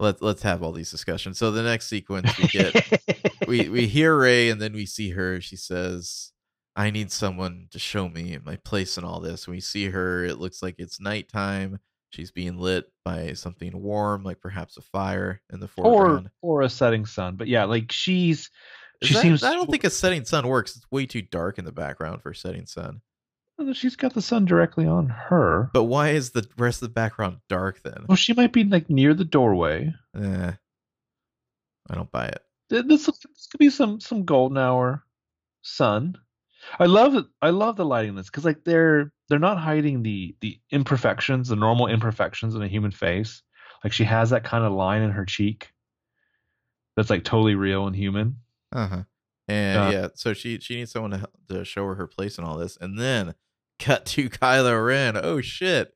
Let's 0.00 0.22
let's 0.22 0.42
have 0.42 0.62
all 0.62 0.72
these 0.72 0.90
discussions. 0.90 1.38
So 1.38 1.50
the 1.50 1.62
next 1.62 1.88
sequence 1.88 2.36
we 2.38 2.46
get 2.48 3.00
we 3.48 3.68
we 3.68 3.86
hear 3.88 4.16
Rey 4.16 4.48
and 4.50 4.60
then 4.60 4.72
we 4.72 4.86
see 4.86 5.10
her. 5.10 5.40
She 5.40 5.56
says, 5.56 6.32
"I 6.76 6.90
need 6.90 7.10
someone 7.10 7.66
to 7.72 7.78
show 7.80 8.08
me 8.08 8.38
my 8.44 8.56
place 8.56 8.96
in 8.96 9.02
all 9.04 9.18
this." 9.20 9.48
We 9.48 9.58
see 9.60 9.90
her. 9.90 10.24
It 10.24 10.38
looks 10.38 10.62
like 10.62 10.76
it's 10.78 11.00
nighttime. 11.00 11.80
She's 12.10 12.30
being 12.30 12.58
lit 12.58 12.86
by 13.04 13.32
something 13.32 13.72
warm, 13.82 14.22
like 14.22 14.40
perhaps 14.40 14.76
a 14.76 14.82
fire 14.82 15.42
in 15.52 15.58
the 15.60 15.66
or 15.76 15.84
foreground. 15.84 16.30
or 16.42 16.62
a 16.62 16.68
setting 16.68 17.04
sun. 17.04 17.34
But 17.36 17.48
yeah, 17.48 17.64
like 17.64 17.90
she's 17.90 18.50
Is 19.02 19.08
she 19.08 19.14
that- 19.14 19.22
seems 19.22 19.42
I 19.42 19.52
don't 19.52 19.68
think 19.68 19.82
a 19.84 19.90
setting 19.90 20.24
sun 20.24 20.46
works. 20.46 20.76
It's 20.76 20.86
way 20.92 21.06
too 21.06 21.22
dark 21.22 21.58
in 21.58 21.64
the 21.64 21.72
background 21.72 22.22
for 22.22 22.30
a 22.30 22.36
setting 22.36 22.66
sun. 22.66 23.00
She's 23.72 23.96
got 23.96 24.14
the 24.14 24.22
sun 24.22 24.44
directly 24.44 24.86
on 24.86 25.08
her. 25.08 25.70
But 25.72 25.84
why 25.84 26.10
is 26.10 26.30
the 26.30 26.46
rest 26.56 26.82
of 26.82 26.88
the 26.88 26.92
background 26.94 27.38
dark 27.48 27.82
then? 27.82 28.04
Well, 28.08 28.16
she 28.16 28.32
might 28.32 28.52
be 28.52 28.64
like 28.64 28.88
near 28.90 29.14
the 29.14 29.24
doorway. 29.24 29.92
Eh, 30.16 30.52
I 31.90 31.94
don't 31.94 32.10
buy 32.12 32.26
it. 32.26 32.42
Th- 32.70 32.84
This, 32.86 33.06
this 33.06 33.46
could 33.50 33.58
be 33.58 33.70
some 33.70 34.00
some 34.00 34.24
golden 34.24 34.58
hour 34.58 35.04
sun. 35.62 36.16
I 36.78 36.86
love 36.86 37.14
it. 37.14 37.24
I 37.40 37.50
love 37.50 37.76
the 37.76 37.84
lighting 37.84 38.10
in 38.10 38.16
this 38.16 38.26
because 38.26 38.44
like 38.44 38.64
they're 38.64 39.12
they're 39.28 39.38
not 39.38 39.58
hiding 39.58 40.02
the 40.02 40.36
the 40.40 40.58
imperfections, 40.70 41.48
the 41.48 41.56
normal 41.56 41.86
imperfections 41.86 42.54
in 42.54 42.62
a 42.62 42.68
human 42.68 42.90
face. 42.90 43.42
Like 43.84 43.92
she 43.92 44.04
has 44.04 44.30
that 44.30 44.44
kind 44.44 44.64
of 44.64 44.72
line 44.72 45.02
in 45.02 45.10
her 45.12 45.24
cheek 45.24 45.72
that's 46.96 47.10
like 47.10 47.24
totally 47.24 47.54
real 47.54 47.86
and 47.86 47.94
human. 47.96 48.36
Uh 48.72 48.86
huh. 48.88 49.02
And 49.46 49.78
Uh, 49.78 49.90
yeah, 49.92 50.08
so 50.14 50.34
she 50.34 50.58
she 50.60 50.76
needs 50.76 50.90
someone 50.90 51.12
to 51.12 51.28
to 51.48 51.64
show 51.64 51.86
her 51.86 51.94
her 51.94 52.06
place 52.06 52.38
in 52.38 52.44
all 52.44 52.58
this, 52.58 52.76
and 52.80 52.98
then 52.98 53.34
cut 53.78 54.04
to 54.06 54.28
Kylo 54.30 54.84
Ren. 54.86 55.16
Oh 55.16 55.40
shit, 55.40 55.92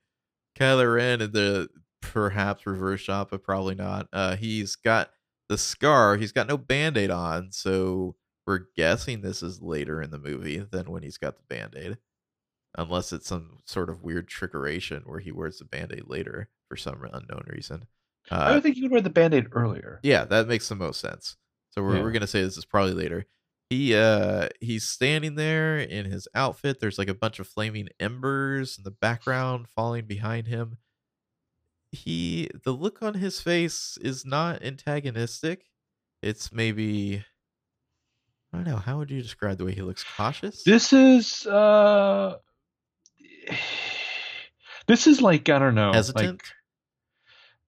Kylo 0.59 0.95
Ren 0.95 1.20
in 1.20 1.33
the 1.33 1.68
perhaps 2.01 2.66
reverse 2.66 3.01
shot, 3.01 3.30
but 3.30 3.43
probably 3.43 3.74
not. 3.74 4.09
Uh, 4.12 4.37
he's 4.37 4.76
got 4.76 5.11
the 5.49 5.59
scar. 5.59 6.16
He's 6.16 6.33
got 6.33 6.47
no 6.49 6.57
band 6.57 6.97
aid 6.97 7.11
on, 7.11 7.53
so 7.53 8.16
we're 8.47 8.66
guessing 8.76 9.20
this 9.20 9.43
is 9.43 9.61
later 9.62 10.03
in 10.03 10.11
the 10.11 10.18
movie 10.18 10.59
than 10.59 10.91
when 10.91 11.03
he's 11.03 11.18
got 11.18 11.37
the 11.37 11.43
band 11.55 11.74
aid, 11.76 11.99
unless 12.76 13.12
it's 13.12 13.28
some 13.28 13.59
sort 13.66 13.89
of 13.91 14.03
weird 14.03 14.28
trickeration 14.28 15.07
where 15.07 15.20
he 15.20 15.30
wears 15.30 15.59
the 15.59 15.64
band 15.64 15.93
aid 15.93 16.05
later 16.09 16.49
for 16.68 16.76
some 16.76 17.03
unknown 17.12 17.45
reason. 17.47 17.87
I 18.30 18.51
Uh, 18.51 18.55
would 18.55 18.62
think 18.62 18.76
you 18.76 18.85
would 18.85 18.93
wear 18.93 19.01
the 19.01 19.11
band-aid 19.11 19.49
earlier. 19.53 19.99
yeah, 20.03 20.24
that 20.26 20.47
makes 20.49 20.68
the 20.68 20.74
most 20.76 21.01
sense. 21.01 21.37
So 21.70 21.83
we're 21.83 21.97
Yeah. 21.97 22.03
we're 22.03 22.12
gonna 22.12 22.26
say 22.26 22.43
this 22.43 22.57
is 22.57 22.64
probably 22.64 22.95
later. 22.95 23.26
He 23.72 23.96
uh 23.96 24.50
he's 24.60 24.86
standing 24.86 25.36
there 25.36 25.78
in 25.78 26.04
his 26.04 26.28
outfit. 26.34 26.78
There's 26.78 26.98
like 26.98 27.08
a 27.08 27.14
bunch 27.14 27.38
of 27.38 27.48
flaming 27.48 27.88
embers 27.98 28.76
in 28.76 28.84
the 28.84 28.90
background 28.90 29.66
falling 29.66 30.04
behind 30.04 30.46
him. 30.46 30.76
He 31.90 32.50
the 32.64 32.72
look 32.72 33.02
on 33.02 33.14
his 33.14 33.40
face 33.40 33.96
is 34.02 34.26
not 34.26 34.62
antagonistic. 34.62 35.70
It's 36.20 36.52
maybe 36.52 37.24
I 38.52 38.58
don't 38.58 38.66
know, 38.66 38.76
how 38.76 38.98
would 38.98 39.10
you 39.10 39.22
describe 39.22 39.56
the 39.56 39.64
way 39.64 39.72
he 39.72 39.80
looks 39.80 40.04
cautious? 40.04 40.64
This 40.64 40.92
is 40.92 41.46
uh 41.46 42.36
this 44.86 45.06
is 45.06 45.22
like 45.22 45.48
I 45.48 45.58
don't 45.58 45.74
know, 45.74 45.94
Hesitant? 45.94 46.42
like 46.42 46.44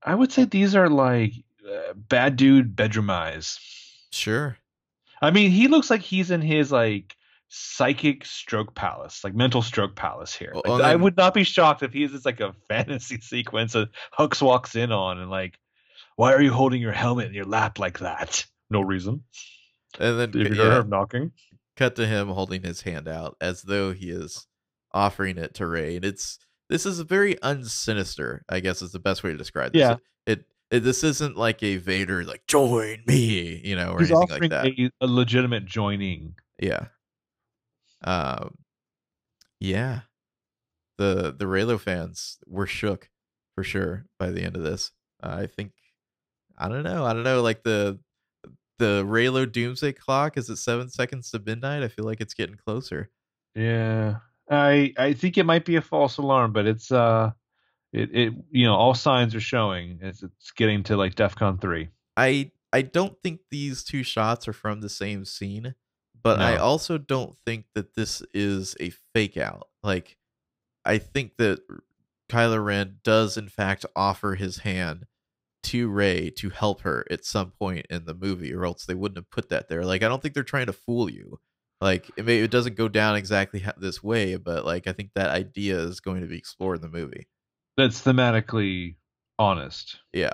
I 0.02 0.14
would 0.14 0.30
say 0.30 0.44
these 0.44 0.76
are 0.76 0.90
like 0.90 1.32
uh, 1.66 1.94
bad 1.94 2.36
dude 2.36 2.76
bedroom 2.76 3.08
eyes. 3.08 3.58
Sure. 4.12 4.58
I 5.24 5.30
mean, 5.30 5.50
he 5.50 5.68
looks 5.68 5.88
like 5.90 6.02
he's 6.02 6.30
in 6.30 6.42
his 6.42 6.70
like 6.70 7.16
psychic 7.48 8.24
stroke 8.26 8.74
palace, 8.74 9.24
like 9.24 9.34
mental 9.34 9.62
stroke 9.62 9.96
palace 9.96 10.34
here. 10.34 10.52
Like, 10.54 10.82
I 10.82 10.94
would 10.96 11.16
not 11.16 11.32
be 11.34 11.44
shocked 11.44 11.82
if 11.82 11.92
he's 11.92 12.10
just 12.12 12.26
like 12.26 12.40
a 12.40 12.52
fantasy 12.68 13.20
sequence 13.20 13.72
that 13.72 13.88
Hux 14.18 14.42
walks 14.42 14.76
in 14.76 14.92
on 14.92 15.18
and 15.18 15.30
like, 15.30 15.58
why 16.16 16.32
are 16.34 16.42
you 16.42 16.52
holding 16.52 16.80
your 16.82 16.92
helmet 16.92 17.28
in 17.28 17.34
your 17.34 17.46
lap 17.46 17.78
like 17.78 18.00
that? 18.00 18.44
No 18.70 18.80
reason. 18.82 19.24
And 19.98 20.18
then 20.20 20.28
If 20.34 20.56
you 20.56 20.62
yeah, 20.62 20.70
heard 20.70 20.90
knocking. 20.90 21.32
cut 21.76 21.96
to 21.96 22.06
him 22.06 22.28
holding 22.28 22.62
his 22.62 22.82
hand 22.82 23.08
out 23.08 23.36
as 23.40 23.62
though 23.62 23.92
he 23.92 24.10
is 24.10 24.46
offering 24.92 25.38
it 25.38 25.54
to 25.54 25.66
Rey. 25.66 25.96
And 25.96 26.04
it's 26.04 26.38
this 26.68 26.84
is 26.86 26.98
a 26.98 27.04
very 27.04 27.36
unsinister, 27.36 28.40
I 28.48 28.60
guess 28.60 28.82
is 28.82 28.92
the 28.92 28.98
best 28.98 29.22
way 29.22 29.30
to 29.30 29.36
describe 29.36 29.72
this. 29.72 29.80
Yeah. 29.80 29.96
It, 30.26 30.38
it 30.40 30.44
this 30.78 31.04
isn't 31.04 31.36
like 31.36 31.62
a 31.62 31.76
Vader 31.76 32.24
like 32.24 32.46
join 32.46 33.02
me, 33.06 33.60
you 33.64 33.76
know, 33.76 33.92
or 33.92 34.00
He's 34.00 34.10
anything 34.10 34.40
like 34.40 34.50
that. 34.50 34.66
a, 34.66 34.90
a 35.00 35.06
legitimate 35.06 35.66
joining. 35.66 36.34
Yeah. 36.60 36.86
Um 38.02 38.54
yeah. 39.60 40.00
The 40.98 41.34
the 41.36 41.44
Reylo 41.46 41.78
fans 41.80 42.38
were 42.46 42.66
shook 42.66 43.08
for 43.54 43.64
sure 43.64 44.06
by 44.18 44.30
the 44.30 44.42
end 44.42 44.56
of 44.56 44.62
this. 44.62 44.92
Uh, 45.22 45.36
I 45.40 45.46
think 45.46 45.72
I 46.56 46.68
don't 46.68 46.84
know. 46.84 47.04
I 47.04 47.12
don't 47.12 47.24
know 47.24 47.42
like 47.42 47.62
the 47.62 47.98
the 48.78 49.04
Reylo 49.06 49.50
doomsday 49.50 49.92
clock 49.92 50.36
is 50.36 50.50
at 50.50 50.58
7 50.58 50.90
seconds 50.90 51.30
to 51.30 51.38
midnight. 51.38 51.82
I 51.82 51.88
feel 51.88 52.04
like 52.04 52.20
it's 52.20 52.34
getting 52.34 52.56
closer. 52.56 53.10
Yeah. 53.54 54.16
I 54.50 54.92
I 54.98 55.12
think 55.14 55.38
it 55.38 55.44
might 55.44 55.64
be 55.64 55.76
a 55.76 55.80
false 55.82 56.18
alarm, 56.18 56.52
but 56.52 56.66
it's 56.66 56.92
uh 56.92 57.30
it, 57.94 58.10
it 58.12 58.34
you 58.50 58.66
know, 58.66 58.74
all 58.74 58.94
signs 58.94 59.34
are 59.34 59.40
showing 59.40 59.98
it's 60.02 60.22
it's 60.22 60.50
getting 60.50 60.82
to 60.84 60.96
like 60.96 61.14
DEFCON 61.14 61.60
three. 61.60 61.90
I 62.16 62.50
I 62.72 62.82
don't 62.82 63.16
think 63.22 63.40
these 63.50 63.84
two 63.84 64.02
shots 64.02 64.48
are 64.48 64.52
from 64.52 64.80
the 64.80 64.88
same 64.88 65.24
scene, 65.24 65.74
but 66.20 66.40
I 66.40 66.56
also 66.56 66.98
don't 66.98 67.36
think 67.46 67.66
that 67.74 67.94
this 67.94 68.22
is 68.34 68.74
a 68.80 68.90
fake 69.14 69.36
out. 69.36 69.68
Like 69.82 70.16
I 70.84 70.98
think 70.98 71.36
that 71.36 71.60
Kylo 72.28 72.64
Ren 72.64 72.96
does 73.04 73.36
in 73.36 73.48
fact 73.48 73.86
offer 73.94 74.34
his 74.34 74.58
hand 74.58 75.06
to 75.64 75.88
Rey 75.88 76.30
to 76.30 76.50
help 76.50 76.80
her 76.82 77.06
at 77.10 77.24
some 77.24 77.52
point 77.52 77.86
in 77.90 78.06
the 78.06 78.14
movie, 78.14 78.52
or 78.52 78.64
else 78.64 78.84
they 78.84 78.94
wouldn't 78.94 79.18
have 79.18 79.30
put 79.30 79.50
that 79.50 79.68
there. 79.68 79.84
Like 79.84 80.02
I 80.02 80.08
don't 80.08 80.20
think 80.20 80.34
they're 80.34 80.42
trying 80.42 80.66
to 80.66 80.72
fool 80.72 81.08
you. 81.08 81.38
Like 81.80 82.10
it, 82.16 82.24
may, 82.24 82.38
it 82.38 82.50
doesn't 82.50 82.76
go 82.76 82.88
down 82.88 83.14
exactly 83.14 83.60
ha- 83.60 83.72
this 83.76 84.02
way, 84.02 84.36
but 84.36 84.64
like 84.64 84.88
I 84.88 84.92
think 84.92 85.10
that 85.14 85.30
idea 85.30 85.78
is 85.78 86.00
going 86.00 86.22
to 86.22 86.26
be 86.26 86.38
explored 86.38 86.82
in 86.82 86.82
the 86.82 86.98
movie. 86.98 87.28
That's 87.76 88.00
thematically 88.00 88.96
honest. 89.38 89.98
Yeah, 90.12 90.32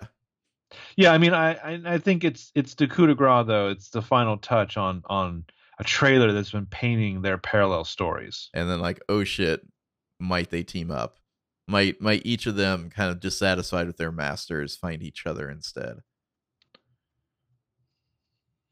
Yeah, 0.96 1.12
I 1.12 1.18
mean, 1.18 1.32
I, 1.32 1.54
I 1.54 1.80
I 1.94 1.98
think 1.98 2.22
it's 2.24 2.52
it's 2.54 2.74
the 2.74 2.86
coup 2.86 3.06
de 3.06 3.14
grace 3.14 3.46
though. 3.46 3.68
It's 3.68 3.90
the 3.90 4.02
final 4.02 4.36
touch 4.36 4.76
on 4.76 5.02
on 5.06 5.44
a 5.78 5.84
trailer 5.84 6.32
that's 6.32 6.52
been 6.52 6.66
painting 6.66 7.22
their 7.22 7.38
parallel 7.38 7.84
stories. 7.84 8.50
and 8.54 8.68
then 8.68 8.80
like 8.80 9.00
oh 9.08 9.24
shit 9.24 9.66
might 10.18 10.50
they 10.50 10.62
team 10.62 10.90
up 10.90 11.16
might 11.66 11.98
might 12.02 12.20
each 12.26 12.46
of 12.46 12.56
them 12.56 12.90
kind 12.90 13.10
of 13.10 13.18
dissatisfied 13.20 13.86
with 13.86 13.96
their 13.96 14.12
masters 14.12 14.76
find 14.76 15.02
each 15.02 15.24
other 15.26 15.48
instead 15.48 16.00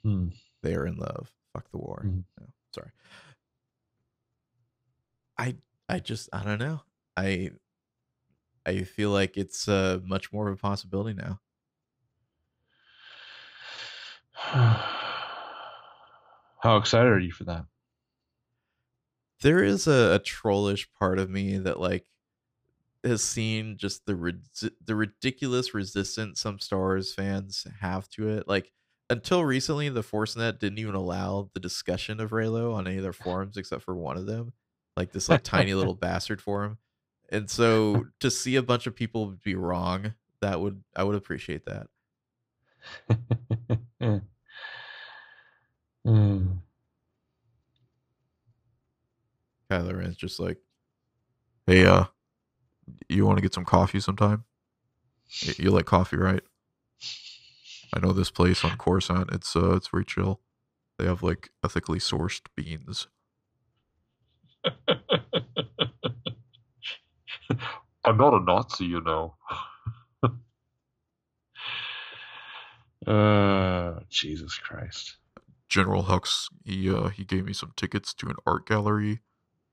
Hmm. 0.02 0.28
they 0.62 0.74
are 0.74 0.86
in 0.86 0.96
love 0.98 1.30
fuck 1.54 1.70
the 1.70 1.78
war 1.78 2.02
Mhm. 2.04 2.24
no, 2.38 2.46
sorry 2.74 2.90
i 5.38 5.56
i 5.88 5.98
just 5.98 6.28
i 6.34 6.44
don't 6.44 6.58
know 6.60 6.82
i 7.16 7.50
i 8.66 8.82
feel 8.82 9.10
like 9.10 9.36
it's 9.36 9.68
uh 9.68 9.98
much 10.04 10.32
more 10.32 10.48
of 10.48 10.54
a 10.54 10.60
possibility 10.60 11.14
now 11.14 11.40
How 16.60 16.76
excited 16.76 17.08
are 17.08 17.20
you 17.20 17.32
for 17.32 17.44
that? 17.44 17.66
there 19.40 19.62
is 19.62 19.86
a, 19.86 20.14
a 20.14 20.18
trollish 20.18 20.90
part 20.92 21.18
of 21.18 21.30
me 21.30 21.58
that 21.58 21.78
like 21.80 22.06
has 23.04 23.22
seen 23.22 23.76
just 23.76 24.06
the 24.06 24.72
the 24.84 24.96
ridiculous 24.96 25.72
resistance 25.74 26.40
some 26.40 26.58
Star 26.58 26.80
Wars 26.80 27.14
fans 27.14 27.66
have 27.80 28.08
to 28.10 28.28
it. 28.28 28.48
Like 28.48 28.72
until 29.10 29.44
recently, 29.44 29.88
the 29.88 30.02
ForceNet 30.02 30.58
didn't 30.58 30.78
even 30.78 30.94
allow 30.94 31.50
the 31.54 31.60
discussion 31.60 32.20
of 32.20 32.30
Reylo 32.30 32.74
on 32.74 32.86
any 32.86 32.96
of 32.96 33.02
their 33.02 33.12
forums 33.12 33.56
except 33.56 33.82
for 33.82 33.94
one 33.94 34.16
of 34.16 34.26
them, 34.26 34.52
like 34.96 35.12
this 35.12 35.28
like 35.28 35.44
tiny 35.44 35.74
little 35.74 35.94
bastard 35.96 36.42
forum. 36.42 36.78
And 37.30 37.50
so 37.50 38.06
to 38.20 38.30
see 38.30 38.56
a 38.56 38.62
bunch 38.62 38.86
of 38.86 38.94
people 38.94 39.34
be 39.44 39.54
wrong, 39.54 40.14
that 40.40 40.60
would 40.60 40.82
I 40.96 41.04
would 41.04 41.16
appreciate 41.16 41.66
that. 41.66 41.88
Mm. 46.06 46.60
Kylo 49.70 49.98
Ren's 49.98 50.16
just 50.16 50.40
like, 50.40 50.56
Hey, 51.66 51.84
uh, 51.84 52.04
you 53.10 53.26
want 53.26 53.36
to 53.36 53.42
get 53.42 53.52
some 53.52 53.66
coffee 53.66 54.00
sometime? 54.00 54.44
You 55.58 55.70
like 55.70 55.84
coffee, 55.84 56.16
right? 56.16 56.42
I 57.92 58.00
know 58.00 58.12
this 58.12 58.30
place 58.30 58.64
on 58.64 58.78
Coruscant. 58.78 59.30
It's 59.32 59.54
uh, 59.54 59.74
it's 59.76 59.88
very 59.88 60.04
chill. 60.04 60.40
They 60.98 61.04
have 61.04 61.22
like 61.22 61.50
ethically 61.62 61.98
sourced 61.98 62.40
beans. 62.56 63.08
I'm 68.04 68.16
not 68.16 68.34
a 68.34 68.40
Nazi, 68.40 68.86
you 68.86 69.00
know. 69.00 69.34
uh, 73.06 74.00
Jesus 74.08 74.58
Christ. 74.58 75.16
General 75.68 76.04
Hux, 76.04 76.46
he 76.64 76.90
uh, 76.90 77.08
he 77.08 77.24
gave 77.24 77.44
me 77.44 77.52
some 77.52 77.72
tickets 77.76 78.14
to 78.14 78.28
an 78.28 78.36
art 78.46 78.66
gallery. 78.66 79.20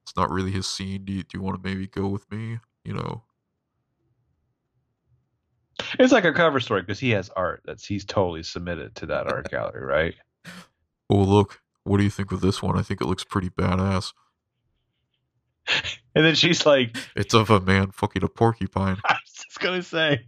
It's 0.04 0.16
not 0.16 0.30
really 0.30 0.52
his 0.52 0.68
scene. 0.68 1.06
Do 1.06 1.14
you, 1.14 1.24
do 1.24 1.38
you 1.38 1.42
want 1.42 1.62
to 1.62 1.68
maybe 1.68 1.88
go 1.88 2.08
with 2.08 2.30
me? 2.32 2.60
You 2.84 2.94
know, 2.94 3.24
It's 6.00 6.14
like 6.14 6.26
a 6.26 6.34
cover 6.34 6.60
story 6.60 6.82
because 6.82 7.00
he 7.00 7.12
has 7.12 7.30
art 7.36 7.62
that's 7.66 7.86
he's 7.86 8.06
totally 8.06 8.44
submitted 8.44 8.96
to 8.96 9.06
that 9.08 9.28
art 9.28 9.48
gallery, 9.52 9.84
right? 9.84 10.16
oh 11.10 11.18
look, 11.18 11.62
what 11.84 11.98
do 11.98 12.04
you 12.04 12.10
think 12.10 12.32
of 12.32 12.42
this 12.42 12.62
one? 12.62 12.78
I 12.78 12.82
think 12.82 13.02
it 13.02 13.08
looks 13.08 13.24
pretty 13.24 13.50
badass. 13.50 14.14
And 16.16 16.24
then 16.24 16.36
she's 16.36 16.66
like, 16.66 16.96
It's 17.16 17.34
of 17.34 17.50
a 17.50 17.60
man 17.60 17.92
fucking 17.92 18.24
a 18.24 18.28
porcupine. 18.28 18.98
I 19.06 19.14
was 19.14 19.34
just 19.44 19.60
gonna 19.60 19.82
say, 19.84 20.26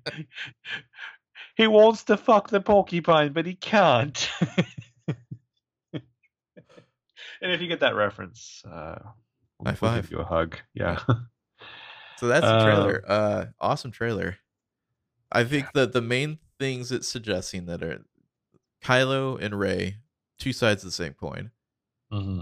he 1.56 1.68
wants 1.68 2.04
to 2.06 2.18
fuck 2.18 2.50
the 2.50 2.60
porcupine, 2.62 3.34
but 3.34 3.46
he 3.46 3.56
can't. 3.56 4.30
and 5.94 6.02
if 7.42 7.62
you 7.62 7.68
get 7.68 7.80
that 7.82 7.96
reference, 7.96 8.64
uh, 8.70 9.00
we'll, 9.60 9.72
High 9.72 9.76
five. 9.76 10.04
give 10.04 10.12
you 10.12 10.20
a 10.20 10.26
hug. 10.26 10.58
Yeah. 10.74 11.00
So 12.18 12.28
that's 12.28 12.46
the 12.46 12.56
Uh, 12.56 12.64
trailer. 12.64 13.04
Uh, 13.08 13.46
awesome 13.60 13.92
trailer. 13.92 14.38
I 15.32 15.44
think 15.44 15.68
that 15.74 15.94
the 15.94 16.02
main 16.02 16.40
things 16.60 16.92
it's 16.92 17.08
suggesting 17.08 17.66
that 17.68 17.84
are 17.84 18.04
Kylo 18.84 19.40
and 19.40 19.58
Rey, 19.60 19.98
two 20.40 20.52
sides 20.54 20.84
of 20.84 20.88
the 20.90 20.94
same 20.94 21.14
coin. 21.14 21.52
hmm 22.12 22.42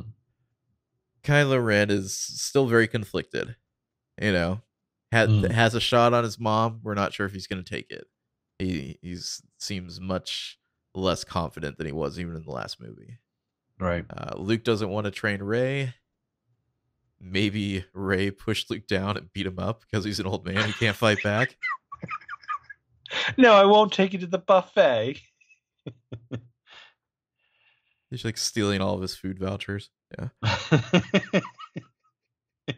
Kylo 1.26 1.64
Ren 1.64 1.90
is 1.90 2.16
still 2.18 2.68
very 2.68 2.88
conflicted. 2.88 3.56
You 4.22 4.32
know, 4.32 4.62
had 5.12 5.30
Mm. 5.30 5.52
has 5.52 5.76
a 5.76 5.80
shot 5.82 6.14
on 6.14 6.24
his 6.24 6.40
mom. 6.40 6.80
We're 6.84 6.94
not 6.94 7.14
sure 7.14 7.26
if 7.26 7.34
he's 7.34 7.48
going 7.48 7.64
to 7.64 7.70
take 7.70 7.90
it. 7.92 8.06
He 8.60 8.98
he's 9.02 9.42
seems 9.58 10.00
much 10.00 10.58
less 10.94 11.24
confident 11.26 11.78
than 11.78 11.88
he 11.88 11.92
was 11.92 12.18
even 12.20 12.36
in 12.36 12.44
the 12.44 12.52
last 12.52 12.80
movie. 12.80 13.18
Right. 13.80 14.06
Uh, 14.10 14.36
Luke 14.38 14.64
doesn't 14.64 14.90
want 14.90 15.06
to 15.06 15.12
train 15.12 15.42
Rey. 15.44 15.94
Maybe 17.20 17.84
Rey 17.94 18.32
pushed 18.32 18.70
Luke 18.72 18.88
down 18.88 19.18
and 19.18 19.34
beat 19.34 19.46
him 19.48 19.60
up 19.60 19.82
because 19.82 20.06
he's 20.06 20.20
an 20.22 20.28
old 20.28 20.46
man. 20.46 20.66
He 20.68 20.74
can't 20.74 20.96
fight 20.96 21.22
back. 21.24 21.58
No, 23.38 23.54
I 23.54 23.66
won't 23.66 23.94
take 23.94 24.14
you 24.14 24.20
to 24.20 24.28
the 24.28 24.40
buffet. 24.40 25.22
He's 28.10 28.26
like 28.26 28.38
stealing 28.38 28.82
all 28.82 28.96
of 28.96 29.02
his 29.02 29.16
food 29.16 29.38
vouchers. 29.40 29.90
Yeah. 30.18 30.30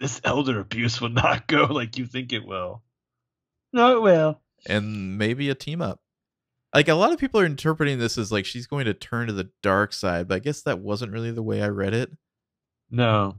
this 0.00 0.20
elder 0.24 0.60
abuse 0.60 1.00
will 1.00 1.08
not 1.08 1.46
go 1.46 1.64
like 1.64 1.98
you 1.98 2.06
think 2.06 2.32
it 2.32 2.46
will. 2.46 2.82
No, 3.72 3.96
it 3.96 4.02
will. 4.02 4.40
And 4.68 5.18
maybe 5.18 5.50
a 5.50 5.54
team 5.54 5.82
up. 5.82 6.00
Like 6.74 6.88
a 6.88 6.94
lot 6.94 7.12
of 7.12 7.18
people 7.18 7.40
are 7.40 7.46
interpreting 7.46 7.98
this 7.98 8.18
as 8.18 8.30
like 8.30 8.44
she's 8.44 8.66
going 8.66 8.84
to 8.86 8.94
turn 8.94 9.28
to 9.28 9.32
the 9.32 9.50
dark 9.62 9.92
side, 9.92 10.28
but 10.28 10.34
I 10.36 10.38
guess 10.40 10.62
that 10.62 10.80
wasn't 10.80 11.12
really 11.12 11.30
the 11.30 11.42
way 11.42 11.62
I 11.62 11.68
read 11.68 11.94
it. 11.94 12.10
No. 12.90 13.36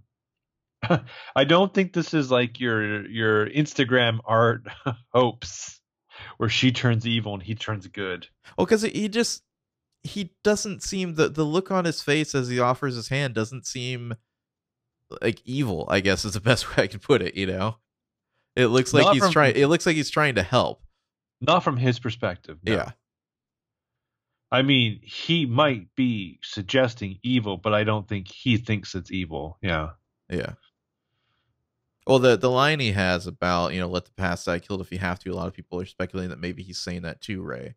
I 1.35 1.43
don't 1.43 1.73
think 1.73 1.93
this 1.93 2.13
is 2.13 2.31
like 2.31 2.59
your 2.59 3.07
your 3.07 3.47
Instagram 3.47 4.19
art 4.25 4.63
hopes 5.13 5.79
where 6.38 6.49
she 6.49 6.71
turns 6.71 7.05
evil 7.05 7.34
and 7.34 7.43
he 7.43 7.55
turns 7.55 7.88
good. 7.88 8.27
Well, 8.57 8.65
because 8.65 8.84
he 8.84 9.09
just 9.09 9.43
he 10.03 10.34
doesn't 10.44 10.84
seem 10.84 11.15
the 11.15 11.28
the 11.30 11.44
look 11.44 11.72
on 11.72 11.86
his 11.86 12.02
face 12.02 12.34
as 12.36 12.48
he 12.49 12.60
offers 12.60 12.95
his 12.95 13.10
hand 13.10 13.34
doesn't 13.34 13.65
seem 13.65 14.14
like 15.22 15.41
evil. 15.45 15.86
I 15.90 15.99
guess 15.99 16.26
is 16.26 16.34
the 16.34 16.40
best 16.52 16.76
way 16.78 16.84
I 16.84 16.88
can 16.88 16.99
put 16.99 17.22
it. 17.22 17.36
You 17.36 17.48
know, 17.48 17.78
it 18.56 18.68
looks 18.68 18.94
like 18.94 19.03
Not 19.06 19.14
he's 19.14 19.24
from- 19.24 19.32
trying. 19.34 19.56
It 19.56 19.68
looks 19.68 19.86
like 19.86 19.95
he's 19.95 20.10
trying 20.10 20.36
to 20.36 20.44
help. 20.44 20.84
Not 21.41 21.64
from 21.64 21.78
his 21.78 21.99
perspective. 21.99 22.57
no. 22.64 22.74
Yeah, 22.74 22.91
I 24.52 24.61
mean, 24.61 24.99
he 25.03 25.45
might 25.45 25.94
be 25.95 26.40
suggesting 26.41 27.19
evil, 27.22 27.57
but 27.57 27.74
I 27.74 27.84
don't 27.84 28.07
think 28.07 28.28
he 28.28 28.57
thinks 28.57 28.95
it's 28.95 29.11
evil. 29.11 29.57
Yeah. 29.61 29.90
yeah. 30.30 30.53
Well, 32.07 32.19
the 32.19 32.38
the 32.38 32.49
line 32.49 32.80
he 32.80 32.94
has 32.94 33.28
about 33.28 33.74
you 33.74 33.80
know 33.82 33.88
let 33.90 34.06
the 34.06 34.11
past 34.11 34.45
die 34.45 34.60
killed 34.60 34.80
if 34.82 34.91
you 34.91 34.98
have 34.99 35.19
to. 35.19 35.30
A 35.32 35.36
lot 35.36 35.48
of 35.48 35.53
people 35.53 35.80
are 35.82 35.86
speculating 35.86 36.30
that 36.30 36.40
maybe 36.40 36.64
he's 36.64 36.80
saying 36.80 37.02
that 37.02 37.19
too, 37.22 37.41
Rey. 37.41 37.76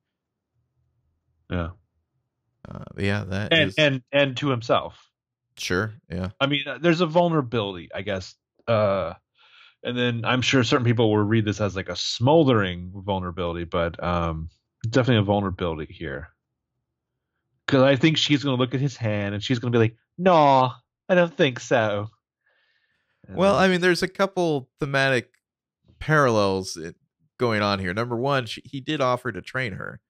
Yeah. 1.50 1.70
Uh, 2.68 2.84
yeah, 2.98 3.24
that 3.24 3.52
And 3.52 3.68
is- 3.70 3.74
and 3.78 4.02
and 4.12 4.36
to 4.38 4.48
himself. 4.50 4.98
sure. 5.58 5.94
Yeah, 6.10 6.30
I 6.40 6.46
mean, 6.46 6.62
uh, 6.66 6.78
there's 6.80 7.00
a 7.00 7.06
vulnerability, 7.06 7.88
I 7.94 8.02
guess. 8.02 8.34
Uh, 8.68 9.14
and 9.82 9.96
then 9.96 10.24
I'm 10.24 10.42
sure 10.42 10.62
certain 10.62 10.84
people 10.84 11.10
will 11.10 11.18
read 11.24 11.44
this 11.44 11.60
as 11.60 11.74
like 11.74 11.88
a 11.88 11.96
smoldering 11.96 12.92
vulnerability, 12.94 13.64
but 13.64 14.02
um, 14.02 14.50
definitely 14.88 15.22
a 15.22 15.22
vulnerability 15.24 15.92
here. 15.92 16.28
Because 17.66 17.82
I 17.82 17.96
think 17.96 18.16
she's 18.18 18.42
going 18.44 18.56
to 18.56 18.60
look 18.60 18.74
at 18.74 18.80
his 18.80 18.96
hand 18.96 19.34
and 19.34 19.42
she's 19.42 19.58
going 19.58 19.72
to 19.72 19.78
be 19.78 19.82
like, 19.84 19.96
"No, 20.18 20.70
I 21.08 21.14
don't 21.14 21.34
think 21.34 21.60
so." 21.60 22.08
And 23.26 23.36
Well, 23.36 23.56
I 23.56 23.68
mean, 23.68 23.80
there's 23.80 24.02
a 24.02 24.08
couple 24.08 24.68
thematic 24.80 25.30
parallels 25.98 26.76
going 27.38 27.62
on 27.62 27.78
here. 27.78 27.94
Number 27.94 28.16
one, 28.16 28.46
she, 28.46 28.60
he 28.64 28.80
did 28.80 29.00
offer 29.00 29.30
to 29.32 29.40
train 29.40 29.72
her. 29.74 30.00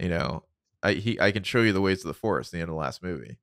You 0.00 0.08
know, 0.08 0.44
I 0.82 0.92
he 0.94 1.20
I 1.20 1.32
can 1.32 1.42
show 1.42 1.62
you 1.62 1.72
the 1.72 1.80
ways 1.80 2.00
of 2.04 2.08
the 2.08 2.14
forest. 2.14 2.52
The 2.52 2.58
end 2.58 2.68
of 2.68 2.74
the 2.74 2.80
last 2.80 3.02
movie. 3.02 3.38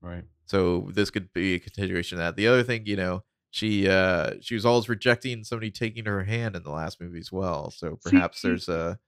right. 0.00 0.24
So 0.46 0.90
this 0.92 1.10
could 1.10 1.32
be 1.32 1.54
a 1.54 1.58
continuation 1.60 2.18
of 2.18 2.24
that. 2.24 2.36
The 2.36 2.48
other 2.48 2.62
thing, 2.62 2.86
you 2.86 2.96
know, 2.96 3.22
she 3.50 3.88
uh 3.88 4.32
she 4.40 4.54
was 4.54 4.66
always 4.66 4.88
rejecting 4.88 5.44
somebody 5.44 5.70
taking 5.70 6.04
her 6.06 6.24
hand 6.24 6.56
in 6.56 6.62
the 6.62 6.70
last 6.72 7.00
movie 7.00 7.20
as 7.20 7.30
well. 7.32 7.70
So 7.70 7.98
perhaps 8.02 8.42
he- 8.42 8.48
there's 8.48 8.68
a 8.68 8.98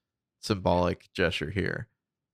symbolic 0.40 1.08
gesture 1.12 1.50
here. 1.50 1.88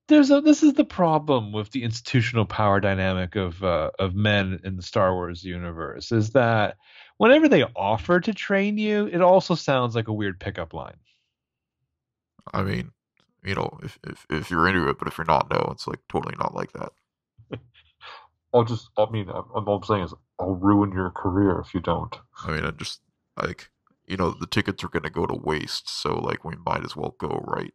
There's 0.08 0.32
a 0.32 0.40
this 0.40 0.64
is 0.64 0.74
the 0.74 0.84
problem 0.84 1.52
with 1.52 1.70
the 1.70 1.84
institutional 1.84 2.44
power 2.44 2.80
dynamic 2.80 3.36
of 3.36 3.62
uh, 3.62 3.92
of 4.00 4.16
men 4.16 4.60
in 4.64 4.74
the 4.74 4.82
Star 4.82 5.14
Wars 5.14 5.44
universe 5.44 6.10
is 6.10 6.30
that 6.30 6.76
whenever 7.18 7.48
they 7.48 7.62
offer 7.76 8.18
to 8.18 8.34
train 8.34 8.76
you, 8.76 9.06
it 9.06 9.20
also 9.20 9.54
sounds 9.54 9.94
like 9.94 10.08
a 10.08 10.12
weird 10.12 10.40
pickup 10.40 10.74
line. 10.74 10.96
I 12.52 12.62
mean, 12.62 12.90
you 13.44 13.54
know, 13.54 13.78
if 13.82 13.98
if 14.04 14.26
if 14.30 14.50
you're 14.50 14.68
into 14.68 14.88
it, 14.88 14.98
but 14.98 15.08
if 15.08 15.18
you're 15.18 15.24
not, 15.24 15.50
no, 15.50 15.68
it's 15.72 15.86
like 15.86 16.00
totally 16.08 16.34
not 16.38 16.54
like 16.54 16.72
that. 16.72 16.92
I'll 18.54 18.64
just, 18.64 18.88
I 18.98 19.06
mean, 19.10 19.28
I'm, 19.28 19.44
all 19.68 19.76
I'm 19.76 19.82
saying 19.84 20.04
is, 20.04 20.14
I'll 20.40 20.56
ruin 20.56 20.92
your 20.92 21.10
career 21.10 21.62
if 21.64 21.72
you 21.72 21.80
don't. 21.80 22.14
I 22.44 22.50
mean, 22.50 22.64
I 22.64 22.72
just 22.72 23.00
like 23.40 23.70
you 24.06 24.16
know 24.16 24.30
the 24.30 24.46
tickets 24.46 24.82
are 24.84 24.88
gonna 24.88 25.10
go 25.10 25.26
to 25.26 25.34
waste, 25.34 25.88
so 25.88 26.14
like 26.18 26.44
we 26.44 26.54
might 26.66 26.84
as 26.84 26.96
well 26.96 27.14
go 27.18 27.44
right. 27.46 27.74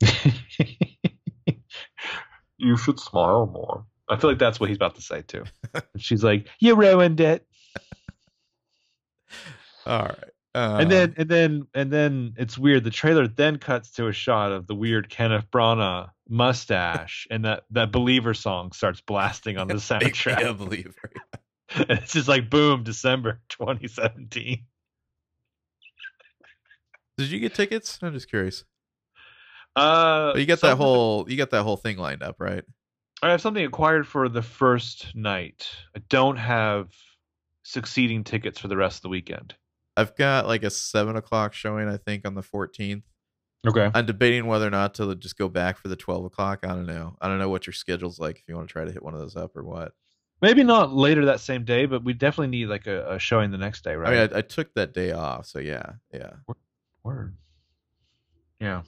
You 2.58 2.76
should 2.76 2.98
smile 2.98 3.46
more. 3.46 3.84
I 4.08 4.16
feel 4.16 4.30
like 4.30 4.38
that's 4.38 4.58
what 4.58 4.68
he's 4.70 4.76
about 4.76 4.94
to 4.94 5.02
say 5.02 5.22
too. 5.22 5.44
And 5.74 5.84
she's 5.98 6.24
like, 6.24 6.48
"You 6.58 6.74
ruined 6.74 7.20
it," 7.20 7.46
All 9.86 10.02
right. 10.02 10.35
Uh, 10.56 10.78
and 10.80 10.90
then 10.90 11.14
and 11.18 11.28
then 11.28 11.66
and 11.74 11.90
then 11.92 12.32
it's 12.38 12.56
weird. 12.56 12.82
The 12.82 12.90
trailer 12.90 13.28
then 13.28 13.58
cuts 13.58 13.90
to 13.92 14.06
a 14.06 14.12
shot 14.12 14.52
of 14.52 14.66
the 14.66 14.74
weird 14.74 15.10
Kenneth 15.10 15.50
Branagh 15.50 16.08
mustache, 16.30 17.26
and 17.30 17.44
that 17.44 17.64
that 17.72 17.92
Believer 17.92 18.32
song 18.32 18.72
starts 18.72 19.02
blasting 19.02 19.58
on 19.58 19.68
the 19.68 19.74
soundtrack. 19.74 20.48
a 20.48 20.54
believer. 20.54 21.10
It's 21.68 22.12
just 22.12 22.28
like 22.28 22.48
boom, 22.48 22.84
December 22.84 23.40
2017. 23.48 24.64
Did 27.18 27.28
you 27.28 27.40
get 27.40 27.54
tickets? 27.54 27.98
I'm 28.00 28.12
just 28.12 28.30
curious. 28.30 28.64
Uh, 29.74 30.32
But 30.32 30.40
you 30.40 30.46
got 30.46 30.60
that 30.60 30.76
whole 30.76 31.28
you 31.28 31.36
got 31.36 31.50
that 31.50 31.64
whole 31.64 31.76
thing 31.76 31.98
lined 31.98 32.22
up, 32.22 32.36
right? 32.38 32.64
I 33.20 33.32
have 33.32 33.40
something 33.42 33.64
acquired 33.64 34.06
for 34.06 34.28
the 34.28 34.42
first 34.42 35.14
night. 35.14 35.68
I 35.94 36.00
don't 36.08 36.36
have 36.36 36.88
succeeding 37.64 38.22
tickets 38.24 38.58
for 38.60 38.68
the 38.68 38.76
rest 38.76 38.98
of 38.98 39.02
the 39.02 39.08
weekend. 39.08 39.54
I've 39.96 40.14
got 40.16 40.46
like 40.46 40.62
a 40.62 40.70
seven 40.70 41.16
o'clock 41.16 41.54
showing, 41.54 41.88
I 41.88 41.96
think, 41.96 42.26
on 42.26 42.34
the 42.34 42.42
14th, 42.42 43.02
Okay. 43.66 43.90
I'm 43.94 44.06
debating 44.06 44.46
whether 44.46 44.66
or 44.66 44.70
not 44.70 44.94
to 44.94 45.14
just 45.16 45.36
go 45.36 45.48
back 45.48 45.76
for 45.78 45.88
the 45.88 45.96
12 45.96 46.26
o'clock. 46.26 46.60
I 46.62 46.68
don't 46.68 46.86
know. 46.86 47.16
I 47.20 47.28
don't 47.28 47.38
know 47.38 47.48
what 47.48 47.66
your 47.66 47.74
schedule's 47.74 48.18
like 48.18 48.36
if 48.38 48.44
you 48.48 48.54
want 48.54 48.68
to 48.68 48.72
try 48.72 48.84
to 48.84 48.92
hit 48.92 49.02
one 49.02 49.14
of 49.14 49.20
those 49.20 49.36
up 49.36 49.56
or 49.56 49.64
what. 49.64 49.92
Maybe 50.40 50.62
not 50.62 50.92
later 50.92 51.24
that 51.24 51.40
same 51.40 51.64
day, 51.64 51.86
but 51.86 52.04
we 52.04 52.12
definitely 52.12 52.58
need 52.58 52.66
like 52.66 52.86
a, 52.86 53.14
a 53.14 53.18
showing 53.18 53.50
the 53.50 53.58
next 53.58 53.82
day, 53.82 53.96
right? 53.96 54.08
I 54.08 54.26
mean, 54.26 54.34
I, 54.34 54.38
I 54.38 54.42
took 54.42 54.72
that 54.74 54.92
day 54.92 55.12
off, 55.12 55.46
so 55.46 55.58
yeah, 55.58 55.92
yeah. 56.12 56.34
Word. 57.02 57.36
Yeah. 58.60 58.82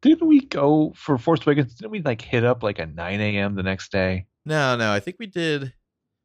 Didn't 0.00 0.26
we 0.26 0.40
go 0.40 0.92
for 0.96 1.18
Force 1.18 1.46
Awakens? 1.46 1.74
Didn't 1.74 1.92
we 1.92 2.02
like 2.02 2.22
hit 2.22 2.44
up 2.44 2.62
like 2.62 2.78
a 2.78 2.86
9 2.86 3.20
a.m. 3.20 3.54
the 3.54 3.62
next 3.62 3.92
day? 3.92 4.26
No, 4.44 4.76
no, 4.76 4.92
I 4.92 4.98
think 4.98 5.16
we 5.20 5.26
did. 5.26 5.72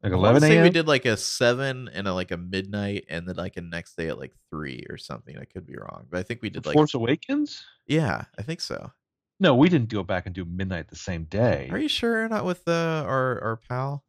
Like 0.03 0.13
11 0.13 0.41
say 0.41 0.55
a.m. 0.57 0.63
we 0.63 0.69
did 0.69 0.87
like 0.87 1.05
a 1.05 1.17
seven 1.17 1.89
and 1.91 2.07
a, 2.07 2.13
like 2.13 2.31
a 2.31 2.37
midnight, 2.37 3.05
and 3.09 3.27
then 3.27 3.35
like 3.35 3.57
a 3.57 3.61
next 3.61 3.97
day 3.97 4.09
at 4.09 4.19
like 4.19 4.33
three 4.51 4.85
or 4.89 4.97
something. 4.97 5.37
I 5.37 5.45
could 5.45 5.65
be 5.65 5.75
wrong, 5.75 6.05
but 6.09 6.19
I 6.19 6.23
think 6.23 6.41
we 6.43 6.49
did 6.51 6.65
like 6.65 6.73
Force 6.73 6.93
Awakens? 6.93 7.63
yeah, 7.87 8.25
I 8.37 8.41
think 8.43 8.61
so. 8.61 8.91
No, 9.39 9.55
we 9.55 9.69
didn't 9.69 9.89
go 9.89 10.03
back 10.03 10.25
and 10.27 10.33
do 10.35 10.45
midnight 10.45 10.87
the 10.87 10.95
same 10.95 11.23
day. 11.25 11.67
Are 11.71 11.77
you 11.79 11.87
sure 11.87 12.19
you're 12.19 12.29
not 12.29 12.45
with 12.45 12.67
uh, 12.67 13.03
our 13.07 13.41
our 13.43 13.59
pal? 13.69 14.03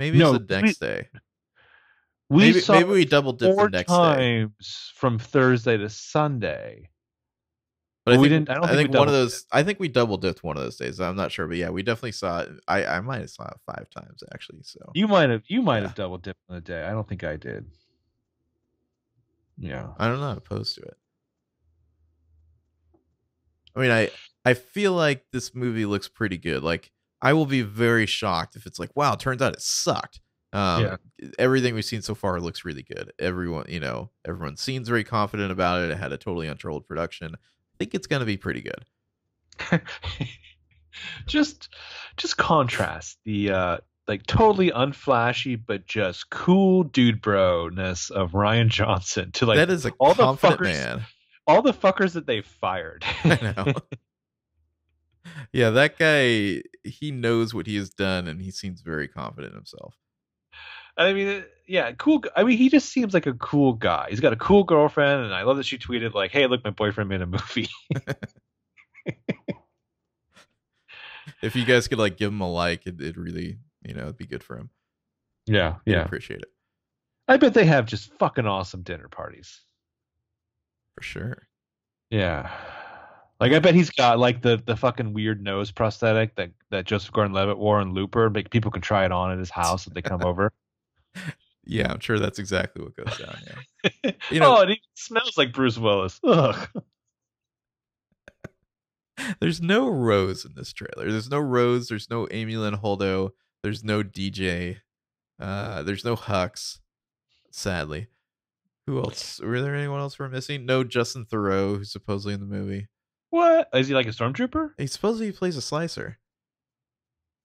Maybe 0.00 0.18
No, 0.18 0.34
it's 0.34 0.46
the 0.46 0.56
we- 0.56 0.62
next 0.62 0.78
day. 0.78 1.08
we 2.30 2.38
maybe 2.44 2.60
saw 2.60 2.74
maybe 2.74 2.90
we 2.90 3.04
double 3.06 3.32
dipped 3.32 3.50
the 3.50 3.54
four 3.56 3.70
next 3.70 3.90
day. 3.90 3.94
times 3.96 4.92
from 4.94 5.18
Thursday 5.18 5.76
to 5.78 5.88
Sunday. 5.88 6.88
But 8.08 8.14
I 8.14 8.16
Well, 8.16 8.22
we 8.22 8.28
think, 8.30 8.46
didn't- 8.46 8.50
I 8.50 8.54
don't 8.54 8.64
I 8.64 8.68
think 8.74 8.88
think 8.90 8.98
one 8.98 9.08
of 9.08 9.12
those. 9.14 9.44
I 9.52 9.62
think 9.62 9.78
we 9.78 9.88
double 9.88 10.16
dipped 10.16 10.42
one 10.42 10.56
of 10.56 10.62
those 10.62 10.76
days. 10.76 10.98
I'm 11.00 11.14
not 11.16 11.30
sure, 11.30 11.46
but 11.46 11.56
yeah, 11.58 11.68
we 11.68 11.82
definitely 11.82 12.12
saw 12.12 12.40
it. 12.40 12.48
I 12.66 12.84
I 12.84 13.00
might 13.00 13.20
have 13.20 13.30
saw 13.30 13.46
it 13.48 13.56
five 13.66 13.88
times 13.90 14.22
actually. 14.32 14.62
So 14.62 14.78
You 14.94 15.08
might 15.08 15.28
have 15.30 15.42
you 15.48 15.60
might 15.62 15.80
Yeah. 15.80 15.88
have 15.88 15.94
double 15.94 16.18
dipped 16.18 16.40
on 16.48 16.54
the 16.56 16.60
day. 16.62 16.84
I 16.84 16.90
don't 16.92 17.06
think 17.08 17.22
I 17.24 17.36
did. 17.36 17.66
Yeah. 19.58 19.88
I'm 19.98 20.18
not 20.18 20.32
know. 20.32 20.36
opposed 20.38 20.74
to 20.76 20.82
it. 20.82 20.96
I 23.76 23.80
mean, 23.80 23.90
I 23.90 24.10
I 24.44 24.54
feel 24.54 24.92
like 24.92 25.24
this 25.32 25.54
movie 25.54 25.84
looks 25.86 26.08
pretty 26.08 26.38
good. 26.38 26.62
Like 26.62 26.90
I 27.20 27.32
will 27.32 27.46
be 27.46 27.62
very 27.62 28.06
shocked 28.06 28.56
if 28.56 28.66
it's 28.66 28.78
like, 28.78 28.90
wow, 28.94 29.14
turns 29.14 29.42
out 29.42 29.52
it 29.54 29.60
sucked. 29.62 30.20
Um, 30.52 30.82
Yeah. 30.84 30.96
Everything 31.38 31.74
we've 31.74 31.84
seen 31.84 32.00
so 32.02 32.14
far 32.14 32.40
looks 32.40 32.64
really 32.64 32.82
good. 32.84 33.12
Everyone, 33.18 33.66
you 33.68 33.80
know, 33.80 34.10
everyone 34.26 34.56
seems 34.56 34.88
very 34.88 35.04
confident 35.04 35.50
about 35.52 35.82
it. 35.82 35.90
It 35.90 35.98
had 35.98 36.12
a 36.12 36.16
totally 36.16 36.46
untroubled 36.46 36.86
production. 36.86 37.34
I 37.78 37.84
think 37.84 37.94
it's 37.94 38.08
gonna 38.08 38.24
be 38.24 38.36
pretty 38.36 38.62
good. 38.62 39.80
just 41.26 41.68
just 42.16 42.36
contrast 42.36 43.18
the 43.24 43.50
uh 43.50 43.78
like 44.08 44.26
totally 44.26 44.70
unflashy 44.70 45.60
but 45.64 45.86
just 45.86 46.28
cool 46.30 46.82
dude 46.82 47.20
bro 47.20 47.68
ness 47.68 48.10
of 48.10 48.32
Rian 48.32 48.68
Johnson 48.68 49.30
to 49.32 49.46
like 49.46 49.58
that 49.58 49.70
is 49.70 49.84
a 49.86 49.90
all 50.00 50.14
the 50.14 50.24
fuckers- 50.34 50.60
man. 50.62 51.04
all 51.46 51.62
the 51.62 51.72
fuckers 51.72 52.14
that 52.14 52.26
they 52.26 52.40
fired. 52.40 53.04
I 53.24 53.54
know. 53.66 53.74
yeah, 55.52 55.70
that 55.70 55.98
guy, 55.98 56.62
he 56.84 57.10
knows 57.10 57.54
what 57.54 57.66
he 57.66 57.76
has 57.76 57.90
done 57.90 58.26
and 58.28 58.40
he 58.40 58.50
seems 58.50 58.80
very 58.80 59.08
confident 59.08 59.52
in 59.52 59.58
himself. 59.58 59.94
I 60.98 61.12
mean, 61.12 61.44
yeah, 61.66 61.92
cool. 61.92 62.22
I 62.36 62.42
mean, 62.44 62.58
he 62.58 62.68
just 62.68 62.88
seems 62.90 63.14
like 63.14 63.26
a 63.26 63.34
cool 63.34 63.72
guy. 63.72 64.08
He's 64.10 64.20
got 64.20 64.32
a 64.32 64.36
cool 64.36 64.64
girlfriend, 64.64 65.24
and 65.24 65.32
I 65.34 65.42
love 65.42 65.56
that 65.58 65.66
she 65.66 65.78
tweeted 65.78 66.12
like, 66.12 66.32
"Hey, 66.32 66.46
look, 66.46 66.64
my 66.64 66.70
boyfriend 66.70 67.08
made 67.08 67.22
a 67.22 67.26
movie." 67.26 67.68
If 71.42 71.54
you 71.54 71.64
guys 71.64 71.86
could 71.88 71.98
like 71.98 72.16
give 72.16 72.32
him 72.32 72.40
a 72.40 72.50
like, 72.50 72.86
it, 72.86 73.00
it'd 73.00 73.16
really, 73.16 73.58
you 73.82 73.94
know, 73.94 74.02
it'd 74.04 74.16
be 74.16 74.26
good 74.26 74.42
for 74.42 74.56
him. 74.56 74.70
yeah, 75.46 75.76
He'd 75.84 75.92
yeah. 75.92 76.02
appreciate 76.04 76.40
it 76.40 76.52
I 77.28 77.36
bet 77.36 77.54
they 77.54 77.66
have 77.66 77.86
just 77.86 78.12
fucking 78.14 78.46
awesome 78.46 78.82
dinner 78.82 79.08
parties. 79.08 79.60
for 80.94 81.02
sure. 81.02 81.46
Yeah. 82.10 82.50
Like 83.38 83.52
I 83.52 83.58
bet 83.60 83.74
he's 83.74 83.90
got 83.90 84.18
like 84.18 84.42
the 84.42 84.60
the 84.64 84.76
fucking 84.76 85.12
weird 85.12 85.42
nose 85.42 85.70
prosthetic 85.70 86.34
that 86.36 86.50
that 86.70 86.86
Joseph 86.86 87.12
Gordon-Levitt 87.12 87.58
wore 87.58 87.80
in 87.80 87.92
Looper. 87.94 88.30
Like 88.30 88.50
people 88.50 88.70
can 88.70 88.82
try 88.82 89.04
it 89.04 89.12
on 89.12 89.30
at 89.30 89.38
his 89.38 89.50
house 89.50 89.86
if 89.86 89.94
they 89.94 90.02
come 90.02 90.24
over. 90.24 90.52
Yeah, 91.64 91.92
I'm 91.92 92.00
sure 92.00 92.18
that's 92.18 92.38
exactly 92.38 92.82
what 92.82 92.96
goes 92.96 93.18
down. 93.18 93.36
Yeah. 93.46 94.12
You 94.30 94.40
know- 94.40 94.56
oh, 94.58 94.62
it 94.62 94.70
even 94.70 94.76
smells 94.94 95.36
like 95.36 95.52
Bruce 95.52 95.76
Willis. 95.78 96.18
Ugh. 96.24 96.68
There's 99.40 99.60
no 99.60 99.88
Rose 99.88 100.44
in 100.44 100.52
this 100.54 100.72
trailer. 100.72 101.10
There's 101.10 101.30
no 101.30 101.38
Rose. 101.40 101.88
There's 101.88 102.08
no 102.08 102.26
Amilyn 102.26 102.80
Holdo. 102.80 103.30
There's 103.62 103.82
no 103.82 104.02
DJ. 104.02 104.76
Uh, 105.40 105.82
there's 105.82 106.04
no 106.04 106.16
Hux. 106.16 106.78
Sadly, 107.50 108.06
who 108.86 108.98
else? 108.98 109.40
Were 109.40 109.60
there 109.60 109.74
anyone 109.74 110.00
else 110.00 110.18
we're 110.18 110.28
missing? 110.28 110.66
No 110.66 110.84
Justin 110.84 111.24
Theroux, 111.26 111.78
who's 111.78 111.90
supposedly 111.90 112.34
in 112.34 112.40
the 112.40 112.46
movie. 112.46 112.86
What 113.30 113.68
is 113.74 113.88
he 113.88 113.94
like 113.94 114.06
a 114.06 114.10
stormtrooper? 114.10 114.70
He 114.78 114.86
supposedly 114.86 115.32
plays 115.32 115.56
a 115.56 115.62
slicer. 115.62 116.18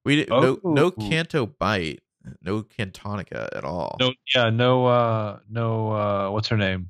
We 0.05 0.17
did, 0.17 0.29
no 0.29 0.59
no 0.63 0.87
Oh. 0.87 0.91
Canto 1.09 1.45
Bight, 1.47 2.01
no 2.41 2.63
Cantonica 2.63 3.49
at 3.55 3.63
all. 3.63 3.97
No, 3.99 4.13
yeah, 4.35 4.49
no, 4.49 4.85
uh, 4.85 5.39
no. 5.49 5.91
uh 5.91 6.29
What's 6.31 6.47
her 6.49 6.57
name? 6.57 6.89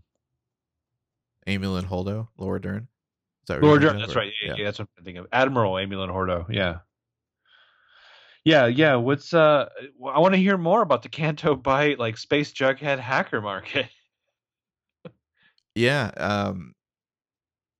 Amilyn 1.48 1.86
Holdo, 1.86 2.28
Laura 2.38 2.62
Dern. 2.62 2.88
Is 3.44 3.48
that 3.48 3.62
Laura 3.62 3.80
Dern. 3.80 4.00
That's 4.00 4.16
Or- 4.16 4.20
right. 4.20 4.32
Yeah, 4.44 4.56
yeah, 4.58 4.64
that's 4.66 4.80
what 4.80 4.88
I'm 4.98 5.04
thinking 5.04 5.20
of. 5.22 5.28
Admiral 5.34 5.74
Amilyn 5.74 6.10
Hordo. 6.10 6.46
Yeah. 6.50 6.80
Yeah, 8.46 8.66
yeah. 8.68 8.96
What's 8.96 9.34
uh? 9.34 9.70
I 10.06 10.20
want 10.20 10.34
to 10.34 10.38
hear 10.40 10.58
more 10.58 10.82
about 10.82 11.02
the 11.04 11.10
Canto 11.10 11.56
Bight 11.56 11.98
like 12.00 12.18
space 12.18 12.52
jughead 12.54 13.00
hacker 13.00 13.42
market. 13.42 13.88
Yeah. 15.76 16.12
Um, 16.18 16.76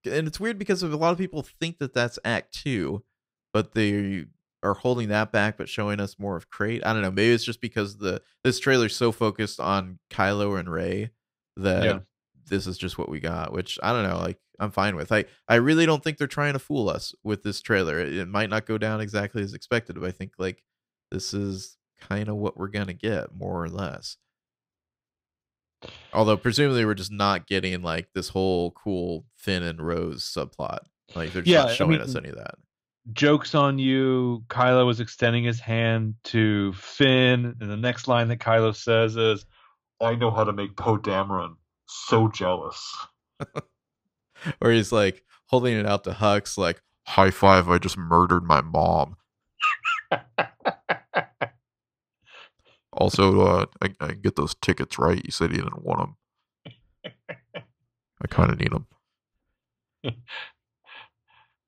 and 0.04 0.28
it's 0.28 0.40
weird 0.40 0.58
because 0.58 0.82
a 0.82 0.88
lot 0.88 1.12
of 1.12 1.20
people 1.20 1.46
think 1.60 1.78
that 1.78 1.94
that's 1.94 2.18
Act 2.26 2.52
Two, 2.54 3.04
but 3.54 3.74
they 3.76 4.26
are 4.64 4.74
holding 4.74 5.10
that 5.10 5.32
back, 5.32 5.58
but 5.58 5.70
showing 5.70 6.00
us 6.00 6.18
more 6.18 6.36
of 6.36 6.50
Crait. 6.50 6.86
I 6.86 6.94
don't 6.94 7.02
know. 7.02 7.12
Maybe 7.12 7.34
it's 7.34 7.44
just 7.44 7.62
because 7.62 7.98
the 7.98 8.22
this 8.44 8.60
trailer's 8.60 8.96
so 8.96 9.12
focused 9.12 9.60
on 9.60 10.00
Kylo 10.10 10.60
and 10.60 10.70
Ray 10.70 11.12
that 11.58 11.84
Yeah. 11.84 12.00
this 12.50 12.66
is 12.68 12.78
just 12.78 12.98
what 12.98 13.10
we 13.10 13.20
got. 13.20 13.52
Which 13.54 13.78
I 13.84 13.92
don't 13.92 14.10
know. 14.10 14.18
Like 14.20 14.40
I'm 14.60 14.72
fine 14.72 14.96
with. 14.96 15.12
I 15.12 15.26
I 15.48 15.56
really 15.56 15.86
don't 15.86 16.04
think 16.04 16.18
they're 16.18 16.28
trying 16.28 16.54
to 16.54 16.60
fool 16.60 16.90
us 16.90 17.14
with 17.24 17.44
this 17.44 17.62
trailer. 17.62 18.00
It, 18.00 18.14
it 18.14 18.28
might 18.28 18.50
not 18.50 18.66
go 18.66 18.78
down 18.78 19.02
exactly 19.02 19.42
as 19.44 19.54
expected, 19.54 20.00
but 20.00 20.08
I 20.08 20.12
think 20.12 20.34
like 20.38 20.64
this 21.12 21.34
is 21.34 21.78
kind 22.00 22.30
of 22.30 22.36
what 22.38 22.58
we're 22.58 22.68
gonna 22.70 22.94
get, 22.94 23.36
more 23.36 23.64
or 23.64 23.70
less. 23.70 24.18
Although 26.14 26.38
presumably 26.38 26.86
we're 26.86 26.94
just 26.94 27.12
not 27.12 27.46
getting 27.48 27.82
like 27.82 28.08
this 28.14 28.30
whole 28.30 28.72
cool 28.72 29.26
Finn 29.36 29.64
and 29.64 29.82
Rose 29.82 30.24
subplot. 30.24 30.80
Like 31.16 31.34
they're 31.34 31.42
just 31.42 31.48
Yeah, 31.52 31.64
not 31.64 31.72
I 31.72 31.74
showing 31.76 32.00
us 32.00 32.16
any 32.16 32.30
of 32.30 32.36
that. 32.36 32.56
Jokes 33.12 33.54
on 33.54 33.80
you. 33.80 34.44
Kylo 34.48 34.86
was 34.86 35.00
extending 35.00 35.44
his 35.44 35.60
hand 35.60 36.16
to 36.26 36.72
Finn, 36.74 37.56
and 37.60 37.70
the 37.70 37.78
next 37.78 38.08
line 38.08 38.30
that 38.30 38.40
Kylo 38.40 38.76
says 38.76 39.18
is, 39.18 39.46
I 40.02 40.16
know 40.16 40.32
how 40.32 40.44
to 40.44 40.54
make 40.54 40.76
Poe 40.78 40.98
Dameron 40.98 41.56
so 41.88 42.28
jealous. 42.28 42.96
Or 44.60 44.72
he's 44.72 44.92
like 44.92 45.24
holding 45.46 45.74
it 45.74 45.86
out 45.86 46.04
to 46.04 46.12
Hux, 46.12 46.58
like, 46.58 46.82
High 47.08 47.32
five! 47.32 47.70
I 47.70 47.78
just 47.78 47.98
murdered 47.98 48.44
my 48.44 48.60
mom. 48.60 49.16
Also, 52.96 53.42
uh, 53.42 53.66
I, 53.82 53.96
I 54.00 54.12
get 54.14 54.36
those 54.36 54.56
tickets 54.56 55.00
right. 55.00 55.24
You 55.24 55.32
said 55.32 55.52
you 55.52 55.64
didn't 55.64 55.84
want 55.84 56.00
them. 56.00 56.16
I 58.22 58.28
kind 58.28 58.52
of 58.52 58.60
need 58.60 58.72
them. 58.72 58.86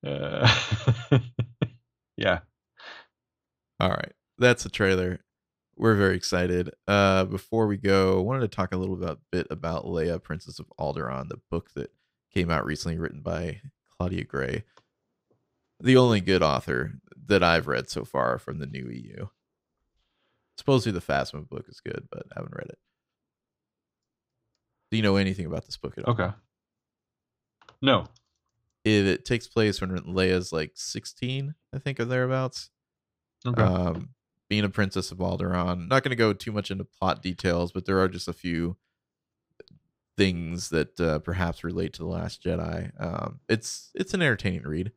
uh, 0.06 0.48
"Yeah, 2.16 2.40
all 3.80 3.90
right, 3.90 4.12
that's 4.38 4.62
the 4.62 4.70
trailer. 4.70 5.20
We're 5.76 5.94
very 5.94 6.16
excited. 6.16 6.70
Uh, 6.88 7.24
before 7.24 7.66
we 7.66 7.76
go, 7.76 8.18
I 8.18 8.22
wanted 8.22 8.40
to 8.40 8.48
talk 8.48 8.72
a 8.72 8.78
little 8.78 8.96
bit, 8.96 9.18
bit 9.30 9.46
about 9.50 9.84
Leia, 9.84 10.22
Princess 10.22 10.58
of 10.58 10.72
Alderaan, 10.80 11.28
the 11.28 11.40
book 11.50 11.72
that 11.74 11.92
came 12.32 12.50
out 12.50 12.64
recently, 12.64 12.98
written 12.98 13.20
by 13.20 13.60
Claudia 13.96 14.24
Gray, 14.24 14.64
the 15.80 15.96
only 15.98 16.20
good 16.20 16.42
author 16.42 16.94
that 17.26 17.42
I've 17.42 17.66
read 17.66 17.90
so 17.90 18.04
far 18.04 18.38
from 18.38 18.58
the 18.58 18.66
new 18.66 18.88
EU. 18.88 19.26
Supposedly 20.56 20.98
the 20.98 21.04
Phasma 21.04 21.46
book 21.46 21.66
is 21.68 21.80
good, 21.80 22.08
but 22.10 22.22
I 22.32 22.40
haven't 22.40 22.56
read 22.56 22.68
it. 22.68 22.78
Do 24.90 24.96
you 24.96 25.02
know 25.02 25.16
anything 25.16 25.44
about 25.44 25.66
this 25.66 25.76
book 25.76 25.98
at 25.98 26.04
all? 26.04 26.14
okay." 26.14 26.30
No, 27.82 28.06
It, 28.86 29.06
it 29.06 29.24
takes 29.24 29.48
place 29.48 29.80
when 29.80 29.98
Leia's 29.98 30.52
like 30.52 30.72
16, 30.74 31.54
I 31.74 31.78
think, 31.78 31.98
or 31.98 32.04
thereabouts. 32.04 32.70
okay. 33.46 33.62
Um, 33.62 34.10
being 34.48 34.64
a 34.64 34.68
princess 34.68 35.10
of 35.10 35.18
Alderaan. 35.18 35.88
Not 35.88 36.04
going 36.04 36.10
to 36.10 36.16
go 36.16 36.32
too 36.32 36.52
much 36.52 36.70
into 36.70 36.84
plot 36.84 37.20
details, 37.20 37.72
but 37.72 37.84
there 37.84 37.98
are 37.98 38.08
just 38.08 38.28
a 38.28 38.32
few 38.32 38.76
things 40.16 40.68
that 40.70 41.00
uh, 41.00 41.18
perhaps 41.18 41.64
relate 41.64 41.94
to 41.94 41.98
the 41.98 42.08
Last 42.08 42.44
Jedi. 42.44 42.92
Um, 42.98 43.40
it's 43.48 43.90
it's 43.94 44.14
an 44.14 44.22
entertaining 44.22 44.62
read. 44.62 44.92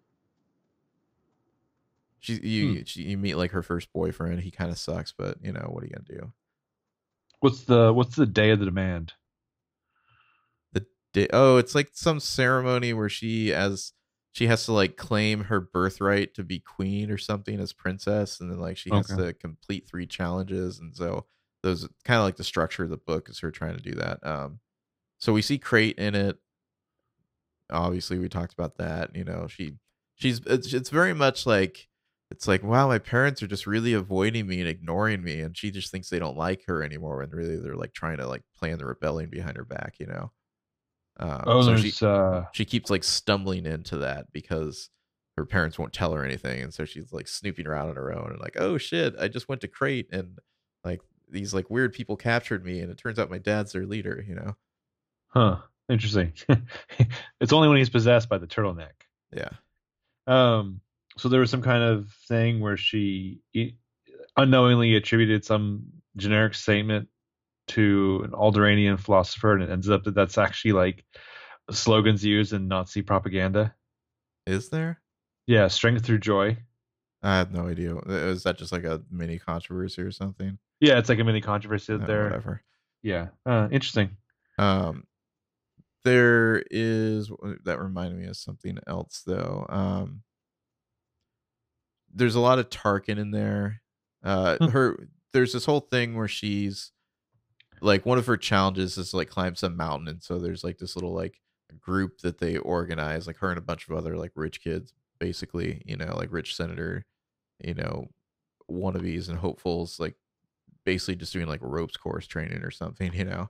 She 2.19 2.33
you 2.33 2.83
she, 2.85 3.03
you 3.03 3.17
meet 3.17 3.35
like 3.35 3.51
her 3.51 3.63
first 3.63 3.91
boyfriend. 3.91 4.41
He 4.41 4.51
kind 4.51 4.69
of 4.69 4.77
sucks, 4.77 5.11
but 5.11 5.37
you 5.41 5.51
know 5.51 5.67
what 5.71 5.83
are 5.83 5.87
you 5.87 5.93
gonna 5.93 6.21
do? 6.21 6.31
what's 7.39 7.61
the 7.61 7.91
what's 7.91 8.15
the 8.15 8.25
day 8.25 8.51
of 8.51 8.59
the 8.59 8.65
demand? 8.65 9.13
Oh, 11.33 11.57
it's 11.57 11.75
like 11.75 11.89
some 11.93 12.19
ceremony 12.19 12.93
where 12.93 13.09
she 13.09 13.53
as 13.53 13.93
she 14.31 14.47
has 14.47 14.65
to 14.65 14.73
like 14.73 14.95
claim 14.95 15.45
her 15.45 15.59
birthright 15.59 16.33
to 16.35 16.43
be 16.43 16.59
queen 16.59 17.09
or 17.11 17.17
something 17.17 17.59
as 17.59 17.73
princess, 17.73 18.39
and 18.39 18.51
then 18.51 18.59
like 18.59 18.77
she 18.77 18.91
has 18.91 19.11
Okay. 19.11 19.15
to 19.15 19.33
complete 19.33 19.87
three 19.87 20.05
challenges, 20.05 20.79
and 20.79 20.95
so 20.95 21.25
those 21.63 21.87
kind 22.05 22.19
of 22.19 22.23
like 22.23 22.37
the 22.37 22.43
structure 22.43 22.83
of 22.83 22.89
the 22.89 22.97
book 22.97 23.29
is 23.29 23.39
her 23.39 23.51
trying 23.51 23.75
to 23.75 23.81
do 23.83 23.95
that. 23.95 24.25
Um, 24.25 24.59
so 25.19 25.33
we 25.33 25.41
see 25.43 25.57
Crait 25.59 25.97
in 25.99 26.15
it. 26.15 26.39
Obviously, 27.71 28.17
we 28.17 28.29
talked 28.29 28.53
about 28.53 28.77
that. 28.77 29.15
You 29.15 29.23
know, 29.23 29.47
she 29.47 29.75
she's 30.15 30.41
it's, 30.45 30.73
it's 30.73 30.89
very 30.89 31.13
much 31.13 31.45
like 31.45 31.87
it's 32.31 32.47
like 32.47 32.63
wow, 32.63 32.87
my 32.87 32.99
parents 32.99 33.43
are 33.43 33.47
just 33.47 33.67
really 33.67 33.93
avoiding 33.93 34.47
me 34.47 34.59
and 34.59 34.67
ignoring 34.69 35.23
me, 35.23 35.39
and 35.41 35.55
she 35.57 35.71
just 35.71 35.91
thinks 35.91 36.09
they 36.09 36.19
don't 36.19 36.37
like 36.37 36.65
her 36.67 36.83
anymore, 36.83 37.21
and 37.21 37.31
really 37.33 37.57
they're 37.59 37.75
like 37.75 37.93
trying 37.93 38.17
to 38.17 38.27
like 38.27 38.43
plan 38.57 38.77
the 38.79 38.85
rebellion 38.85 39.29
behind 39.29 39.57
her 39.57 39.65
back. 39.65 39.95
You 39.99 40.07
know. 40.07 40.31
Um, 41.19 41.43
Oh, 41.45 41.61
so 41.61 41.75
she 41.77 42.05
uh 42.05 42.43
she 42.53 42.65
keeps 42.65 42.89
like 42.89 43.03
stumbling 43.03 43.65
into 43.65 43.97
that 43.97 44.31
because 44.31 44.89
her 45.37 45.45
parents 45.45 45.77
won't 45.77 45.93
tell 45.93 46.13
her 46.13 46.23
anything 46.25 46.61
and 46.63 46.73
so 46.73 46.85
she's 46.85 47.13
like 47.13 47.27
snooping 47.27 47.67
around 47.67 47.89
on 47.89 47.95
her 47.95 48.13
own 48.13 48.31
and 48.31 48.39
like 48.41 48.57
oh 48.59 48.77
shit 48.77 49.15
i 49.19 49.27
just 49.27 49.47
went 49.47 49.61
to 49.61 49.67
crait 49.69 50.07
and 50.11 50.39
like 50.83 51.01
these 51.29 51.53
like 51.53 51.69
weird 51.69 51.93
people 51.93 52.17
captured 52.17 52.65
me 52.65 52.79
and 52.79 52.91
it 52.91 52.97
turns 52.97 53.19
out 53.19 53.29
my 53.29 53.37
dad's 53.37 53.71
their 53.71 53.85
leader 53.85 54.23
you 54.27 54.35
know 54.35 54.55
huh. 55.27 55.57
Interesting. 55.89 56.33
it's 57.41 57.51
only 57.51 57.67
when 57.67 57.77
he's 57.77 57.89
possessed 57.89 58.29
by 58.29 58.37
the 58.37 58.45
turtleneck. 58.45 58.91
yeah 59.33 59.49
Um, 60.27 60.81
so 61.17 61.29
there 61.29 61.39
was 61.39 61.49
some 61.49 61.63
kind 61.63 61.81
of 61.83 62.11
thing 62.27 62.59
where 62.59 62.77
she 62.77 63.39
unknowingly 64.37 64.95
attributed 64.95 65.43
some 65.43 65.85
generic 66.15 66.53
statement 66.53 67.07
to 67.69 68.21
an 68.25 68.31
Alderaanian 68.31 68.99
philosopher, 68.99 69.53
and 69.53 69.63
it 69.63 69.69
ends 69.69 69.89
up 69.89 70.03
that 70.03 70.15
that's 70.15 70.37
actually 70.37 70.73
like 70.73 71.05
slogans 71.71 72.23
used 72.23 72.53
in 72.53 72.67
Nazi 72.67 73.01
propaganda. 73.01 73.73
is 74.47 74.69
there 74.69 75.01
Yeah, 75.47 75.67
strength 75.67 76.05
through 76.05 76.19
joy. 76.19 76.57
i 77.21 77.37
have 77.37 77.51
no 77.51 77.67
idea 77.67 77.95
is 78.07 78.43
that 78.43 78.57
just 78.57 78.71
like 78.71 78.85
a 78.85 79.01
mini 79.11 79.37
controversy 79.37 80.01
or 80.01 80.11
something 80.11 80.57
Yeah, 80.79 80.97
it's 80.99 81.09
like 81.09 81.19
a 81.19 81.23
mini 81.23 81.41
controversy 81.41 81.93
Uh, 81.93 81.97
there. 81.97 82.23
whatever 82.25 82.63
Yeah, 83.03 83.27
uh, 83.45 83.67
interesting. 83.71 84.17
Um, 84.57 85.03
there 86.05 86.63
is 86.71 87.29
that 87.65 87.79
reminded 87.79 88.17
me 88.19 88.25
of 88.27 88.37
something 88.37 88.77
else 88.87 89.21
though. 89.25 89.65
Um, 89.69 90.23
there's 92.13 92.35
a 92.35 92.39
lot 92.39 92.57
of 92.59 92.69
Tarkin 92.69 93.17
in 93.19 93.31
there. 93.31 93.81
Uh, 94.23 94.57
Hmm. 94.57 94.67
her 94.69 95.07
there's 95.33 95.53
this 95.53 95.65
whole 95.65 95.81
thing 95.81 96.15
where 96.15 96.27
she's 96.27 96.91
like 97.81 98.05
one 98.05 98.17
of 98.17 98.27
her 98.27 98.37
challenges 98.37 98.97
is 98.97 99.11
to, 99.11 99.17
like 99.17 99.29
climb 99.29 99.55
some 99.55 99.77
mountain, 99.77 100.07
and 100.07 100.23
so 100.23 100.39
there's 100.39 100.63
like 100.63 100.77
this 100.77 100.95
little 100.95 101.13
like 101.13 101.41
group 101.79 102.19
that 102.19 102.39
they 102.39 102.57
organize, 102.57 103.27
like 103.27 103.37
her 103.37 103.49
and 103.49 103.57
a 103.59 103.61
bunch 103.61 103.87
of 103.89 103.95
other 103.95 104.17
like 104.17 104.31
rich 104.35 104.61
kids, 104.61 104.93
basically, 105.19 105.81
you 105.85 105.97
know, 105.97 106.15
like 106.17 106.31
rich 106.31 106.55
senator, 106.55 107.05
you 107.59 107.73
know, 107.75 108.09
wannabes 108.71 109.29
and 109.29 109.39
hopefuls, 109.39 109.99
like 109.99 110.15
basically 110.85 111.15
just 111.15 111.33
doing 111.33 111.47
like 111.47 111.61
ropes 111.61 111.97
course 111.97 112.27
training 112.27 112.63
or 112.63 112.71
something, 112.71 113.13
you 113.15 113.25
know. 113.25 113.49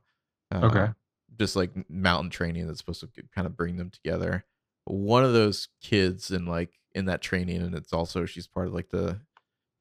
Uh, 0.52 0.86
Okay. 0.86 0.94
just 1.40 1.56
like 1.56 1.72
mountain 1.90 2.30
training 2.32 2.66
that's 2.68 2.80
supposed 2.80 3.02
to 3.02 3.24
kind 3.34 3.46
of 3.48 3.56
bring 3.56 3.78
them 3.78 3.90
together. 3.92 4.46
One 4.86 5.24
of 5.24 5.34
those 5.34 5.68
kids 5.82 6.32
in 6.32 6.46
like 6.48 6.80
in 6.96 7.06
that 7.06 7.22
training, 7.22 7.62
and 7.62 7.76
it's 7.76 7.94
also 7.94 8.26
she's 8.26 8.48
part 8.48 8.68
of 8.68 8.74
like 8.74 8.90
the 8.90 9.22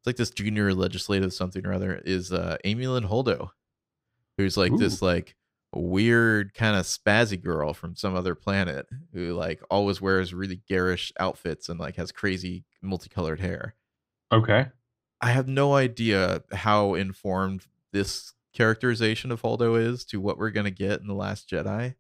it's 0.01 0.07
like 0.07 0.17
this 0.17 0.31
junior 0.31 0.75
legislative 0.75 1.33
something 1.33 1.67
or 1.67 1.73
other 1.73 1.97
is 2.05 2.33
uh 2.33 2.59
Amilyn 2.65 3.07
Holdo, 3.09 3.51
who's 4.39 4.57
like 4.57 4.73
this 4.79 5.03
like 5.03 5.37
weird 5.75 6.55
kind 6.55 6.75
of 6.77 6.87
spazzy 6.87 7.39
girl 7.41 7.75
from 7.75 7.95
some 7.95 8.15
other 8.17 8.35
planet 8.35 8.87
who 9.13 9.35
like 9.35 9.61
always 9.71 10.01
wears 10.01 10.33
really 10.33 10.63
garish 10.67 11.13
outfits 11.21 11.69
and 11.69 11.79
like 11.79 11.97
has 11.97 12.11
crazy 12.11 12.65
multicolored 12.81 13.41
hair. 13.41 13.75
Okay. 14.33 14.69
I 15.21 15.31
have 15.33 15.47
no 15.49 15.75
idea 15.75 16.43
how 16.53 16.95
informed 16.95 17.67
this 17.93 18.33
characterization 18.55 19.31
of 19.31 19.43
Holdo 19.43 19.79
is 19.79 20.05
to 20.07 20.21
what 20.21 20.39
we're 20.39 20.51
gonna 20.51 20.71
get 20.71 21.01
in 21.01 21.07
the 21.07 21.15
Last 21.15 21.51
Jedi 21.51 21.97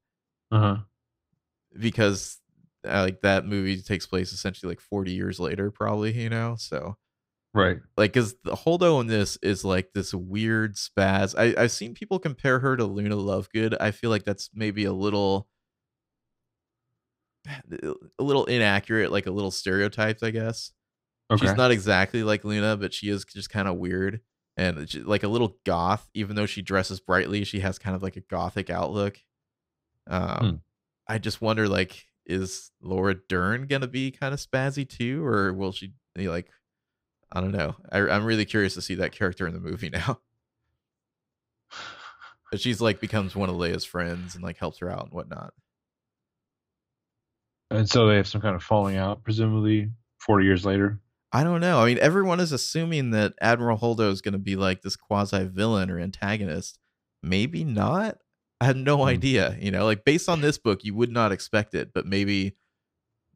Uh 0.50 0.58
huh. 0.60 0.76
because 1.78 2.38
uh, 2.86 3.02
like 3.02 3.20
that 3.22 3.44
movie 3.44 3.80
takes 3.82 4.06
place 4.06 4.32
essentially 4.32 4.70
like 4.70 4.80
40 4.80 5.12
years 5.12 5.38
later 5.40 5.70
probably 5.70 6.12
you 6.12 6.30
know 6.30 6.54
so 6.58 6.96
Right. 7.54 7.78
like 7.96 8.12
because 8.12 8.34
the 8.44 8.52
holdo 8.54 9.00
in 9.00 9.06
this 9.08 9.36
is 9.42 9.64
like 9.64 9.92
this 9.94 10.12
weird 10.14 10.76
spaz 10.76 11.34
I, 11.36 11.60
i've 11.60 11.72
seen 11.72 11.94
people 11.94 12.18
compare 12.18 12.58
her 12.60 12.76
to 12.76 12.84
luna 12.84 13.16
lovegood 13.16 13.76
i 13.80 13.90
feel 13.90 14.10
like 14.10 14.24
that's 14.24 14.50
maybe 14.54 14.84
a 14.84 14.92
little 14.92 15.48
a 18.18 18.22
little 18.22 18.44
inaccurate 18.46 19.10
like 19.12 19.26
a 19.26 19.30
little 19.30 19.50
stereotyped 19.50 20.22
i 20.22 20.30
guess 20.30 20.72
Okay. 21.30 21.44
she's 21.46 21.56
not 21.56 21.70
exactly 21.70 22.22
like 22.22 22.42
luna 22.44 22.76
but 22.78 22.94
she 22.94 23.10
is 23.10 23.24
just 23.26 23.50
kind 23.50 23.68
of 23.68 23.76
weird 23.76 24.20
and 24.56 24.88
she- 24.88 25.00
like 25.02 25.22
a 25.24 25.28
little 25.28 25.58
goth 25.66 26.08
even 26.14 26.36
though 26.36 26.46
she 26.46 26.62
dresses 26.62 27.00
brightly 27.00 27.44
she 27.44 27.60
has 27.60 27.78
kind 27.78 27.94
of 27.94 28.02
like 28.02 28.16
a 28.16 28.20
gothic 28.22 28.70
outlook 28.70 29.18
um 30.06 30.38
Hmm. 30.40 30.54
i 31.06 31.18
just 31.18 31.40
wonder 31.42 31.68
like 31.68 32.06
is 32.24 32.70
laura 32.80 33.14
dern 33.28 33.66
gonna 33.66 33.86
be 33.88 34.10
kind 34.10 34.32
of 34.32 34.40
spazzy 34.40 34.88
too 34.88 35.22
or 35.24 35.52
will 35.52 35.72
she 35.72 35.92
be 36.14 36.28
like 36.28 36.48
i 37.32 37.40
don't 37.40 37.52
know 37.52 37.76
I, 37.90 37.98
i'm 38.00 38.24
really 38.24 38.44
curious 38.44 38.74
to 38.74 38.82
see 38.82 38.96
that 38.96 39.12
character 39.12 39.46
in 39.46 39.54
the 39.54 39.60
movie 39.60 39.90
now 39.92 40.20
but 42.50 42.60
she's 42.60 42.80
like 42.80 43.00
becomes 43.00 43.34
one 43.36 43.48
of 43.48 43.56
leia's 43.56 43.84
friends 43.84 44.34
and 44.34 44.42
like 44.44 44.58
helps 44.58 44.78
her 44.78 44.90
out 44.90 45.04
and 45.04 45.12
whatnot 45.12 45.52
and 47.70 47.88
so 47.88 48.06
they 48.06 48.16
have 48.16 48.26
some 48.26 48.40
kind 48.40 48.56
of 48.56 48.62
falling 48.62 48.96
out, 48.96 49.22
presumably 49.24 49.90
forty 50.18 50.46
years 50.46 50.64
later. 50.64 51.00
I 51.32 51.44
don't 51.44 51.60
know. 51.60 51.80
I 51.80 51.84
mean, 51.84 51.98
everyone 51.98 52.40
is 52.40 52.52
assuming 52.52 53.10
that 53.10 53.34
Admiral 53.42 53.76
Holdo 53.76 54.10
is 54.10 54.22
going 54.22 54.32
to 54.32 54.38
be 54.38 54.56
like 54.56 54.80
this 54.80 54.96
quasi 54.96 55.44
villain 55.44 55.90
or 55.90 55.98
antagonist. 55.98 56.78
Maybe 57.22 57.64
not. 57.64 58.16
I 58.60 58.64
have 58.64 58.76
no 58.76 58.96
Hmm. 59.02 59.08
idea. 59.08 59.54
You 59.60 59.70
know, 59.70 59.84
like 59.84 60.04
based 60.06 60.30
on 60.30 60.40
this 60.40 60.56
book, 60.56 60.82
you 60.84 60.94
would 60.94 61.12
not 61.12 61.30
expect 61.30 61.74
it, 61.74 61.92
but 61.92 62.06
maybe 62.06 62.56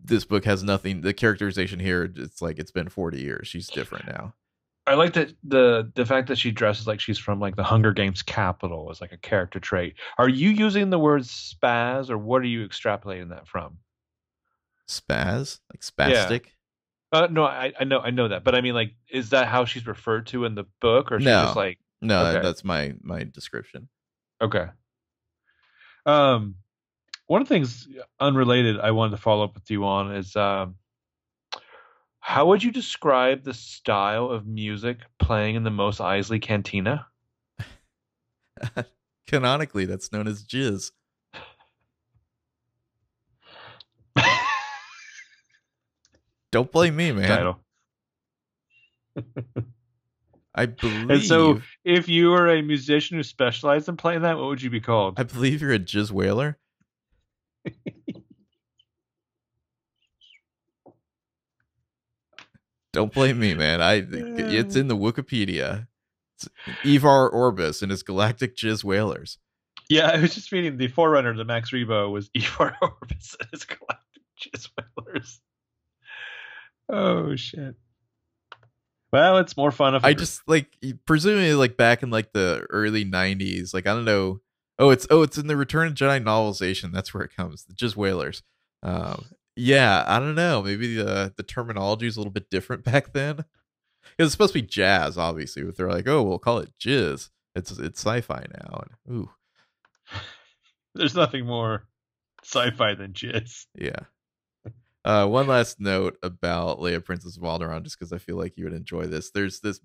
this 0.04 0.24
book 0.24 0.44
has 0.44 0.62
nothing. 0.62 1.00
The 1.02 1.14
characterization 1.14 1.80
here, 1.80 2.12
it's 2.16 2.42
like 2.42 2.58
it's 2.58 2.70
been 2.70 2.88
40 2.88 3.20
years. 3.20 3.48
She's 3.48 3.68
different 3.68 4.06
now. 4.06 4.34
I 4.84 4.94
like 4.94 5.12
that 5.12 5.32
the 5.44 5.92
the 5.94 6.04
fact 6.04 6.26
that 6.28 6.38
she 6.38 6.50
dresses 6.50 6.88
like 6.88 6.98
she's 7.00 7.18
from 7.18 7.38
like 7.38 7.54
the 7.54 7.62
Hunger 7.62 7.92
Games 7.92 8.20
capital 8.22 8.90
is 8.90 9.00
like 9.00 9.12
a 9.12 9.16
character 9.16 9.60
trait. 9.60 9.94
Are 10.18 10.28
you 10.28 10.50
using 10.50 10.90
the 10.90 10.98
word 10.98 11.22
spaz, 11.22 12.10
or 12.10 12.18
what 12.18 12.42
are 12.42 12.46
you 12.46 12.66
extrapolating 12.66 13.28
that 13.30 13.46
from? 13.46 13.78
Spaz, 14.88 15.60
like 15.72 15.82
spastic. 15.82 16.46
Uh, 17.12 17.28
no, 17.30 17.44
I, 17.44 17.72
I 17.78 17.84
know 17.84 18.00
I 18.00 18.10
know 18.10 18.28
that, 18.28 18.42
but 18.42 18.54
I 18.54 18.60
mean, 18.60 18.74
like, 18.74 18.94
is 19.10 19.30
that 19.30 19.46
how 19.46 19.64
she's 19.66 19.86
referred 19.86 20.26
to 20.28 20.44
in 20.46 20.54
the 20.54 20.64
book, 20.80 21.12
or 21.12 21.20
she's 21.20 21.26
No. 21.26 21.44
just 21.44 21.56
like 21.56 21.78
No, 22.00 22.24
Okay. 22.26 22.42
that's 22.42 22.64
my 22.64 22.94
my 23.02 23.22
description. 23.24 23.88
okay? 24.40 24.66
Um, 26.06 26.56
one 27.26 27.42
of 27.42 27.48
the 27.48 27.54
things 27.54 27.88
unrelated 28.20 28.78
I 28.80 28.90
wanted 28.90 29.12
to 29.12 29.22
follow 29.22 29.44
up 29.44 29.54
with 29.54 29.70
you 29.70 29.84
on 29.84 30.14
is 30.14 30.36
um, 30.36 30.76
how 32.20 32.46
would 32.46 32.62
you 32.62 32.70
describe 32.70 33.42
the 33.42 33.54
style 33.54 34.30
of 34.30 34.46
music 34.46 34.98
playing 35.18 35.56
in 35.56 35.64
the 35.64 35.70
Mos 35.70 35.98
Eisley 35.98 36.40
Cantina? 36.40 37.06
Canonically, 39.26 39.86
that's 39.86 40.12
known 40.12 40.28
as 40.28 40.44
jizz. 40.44 40.92
Don't 46.52 46.70
blame 46.70 46.94
me, 46.96 47.12
man. 47.12 47.28
Title. 47.28 47.58
I 50.54 50.66
believe. 50.66 51.10
And 51.10 51.22
so, 51.22 51.62
if 51.84 52.08
you 52.08 52.28
were 52.30 52.54
a 52.54 52.60
musician 52.62 53.16
who 53.16 53.22
specialized 53.22 53.88
in 53.88 53.96
playing 53.96 54.20
that, 54.22 54.36
what 54.36 54.48
would 54.48 54.60
you 54.60 54.68
be 54.68 54.80
called? 54.80 55.18
I 55.18 55.22
believe 55.22 55.62
you're 55.62 55.72
a 55.72 55.78
jizz 55.78 56.10
whaler. 56.10 56.58
Don't 62.92 63.12
blame 63.12 63.38
me, 63.38 63.54
man. 63.54 63.80
I 63.80 64.04
it's 64.10 64.76
in 64.76 64.88
the 64.88 64.96
Wikipedia. 64.98 65.86
It's 66.36 66.48
Evar 66.84 67.32
Orbus 67.32 67.80
and 67.82 67.90
his 67.90 68.02
galactic 68.02 68.54
jizz 68.56 68.84
whalers. 68.84 69.38
Yeah, 69.88 70.08
I 70.08 70.18
was 70.18 70.34
just 70.34 70.52
reading 70.52 70.76
the 70.76 70.88
forerunner 70.88 71.34
to 71.34 71.44
Max 71.44 71.70
Rebo 71.70 72.10
was 72.10 72.28
Evar 72.36 72.74
Orbus 72.82 73.36
and 73.40 73.48
his 73.50 73.64
galactic 73.64 74.22
jizz 74.40 74.68
whalers. 74.96 75.40
Oh 76.88 77.34
shit. 77.36 77.76
Well, 79.12 79.38
it's 79.38 79.56
more 79.56 79.70
fun 79.70 79.94
if 79.94 80.04
I 80.04 80.14
just 80.14 80.40
like 80.46 80.74
presumably 81.06 81.54
like 81.54 81.76
back 81.76 82.02
in 82.02 82.10
like 82.10 82.32
the 82.32 82.66
early 82.70 83.04
'90s. 83.04 83.74
Like 83.74 83.86
I 83.86 83.94
don't 83.94 84.06
know. 84.06 84.40
Oh, 84.82 84.90
it's 84.90 85.06
oh, 85.10 85.22
it's 85.22 85.38
in 85.38 85.46
the 85.46 85.56
Return 85.56 85.86
of 85.86 85.94
Jedi 85.94 86.20
novelization. 86.20 86.90
That's 86.90 87.14
where 87.14 87.22
it 87.22 87.36
comes. 87.36 87.62
The 87.62 87.72
jizz 87.72 87.94
whalers. 87.94 88.42
Um, 88.82 89.26
yeah, 89.54 90.02
I 90.08 90.18
don't 90.18 90.34
know. 90.34 90.60
Maybe 90.60 90.96
the 90.96 91.32
the 91.36 91.44
terminology 91.44 92.08
is 92.08 92.16
a 92.16 92.20
little 92.20 92.32
bit 92.32 92.50
different 92.50 92.82
back 92.92 93.12
then. 93.12 93.36
Because 93.36 94.26
it's 94.26 94.32
supposed 94.32 94.54
to 94.54 94.60
be 94.60 94.66
jazz, 94.66 95.16
obviously. 95.16 95.62
But 95.62 95.76
they're 95.76 95.88
like, 95.88 96.08
oh, 96.08 96.24
we'll 96.24 96.40
call 96.40 96.58
it 96.58 96.72
jizz. 96.80 97.30
It's 97.54 97.70
it's 97.78 98.00
sci-fi 98.00 98.44
now. 98.60 98.82
And 99.06 99.16
ooh, 99.16 99.30
there's 100.96 101.14
nothing 101.14 101.46
more 101.46 101.86
sci-fi 102.42 102.94
than 102.94 103.12
jizz. 103.12 103.66
Yeah. 103.76 104.00
Uh, 105.04 105.28
one 105.28 105.46
last 105.46 105.78
note 105.78 106.18
about 106.24 106.80
Leia, 106.80 107.04
Princess 107.04 107.36
of 107.36 107.44
Alderaan, 107.44 107.84
just 107.84 108.00
because 108.00 108.12
I 108.12 108.18
feel 108.18 108.36
like 108.36 108.56
you 108.56 108.64
would 108.64 108.72
enjoy 108.72 109.06
this. 109.06 109.30
There's 109.30 109.60
this, 109.60 109.78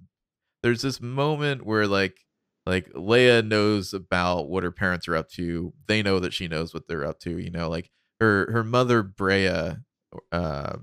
there's 0.63 0.81
this 0.81 0.99
moment 1.01 1.65
where 1.67 1.85
like, 1.85 2.26
like 2.67 2.91
Leia 2.93 3.45
knows 3.45 3.93
about 3.93 4.49
what 4.49 4.63
her 4.63 4.71
parents 4.71 5.07
are 5.07 5.15
up 5.15 5.29
to. 5.31 5.73
They 5.87 6.03
know 6.03 6.19
that 6.19 6.33
she 6.33 6.47
knows 6.47 6.73
what 6.73 6.87
they're 6.87 7.05
up 7.05 7.19
to. 7.21 7.37
You 7.37 7.49
know, 7.49 7.69
like 7.69 7.89
her 8.19 8.51
her 8.51 8.63
mother 8.63 9.03
Breha, 9.03 9.83
uh, 10.31 10.77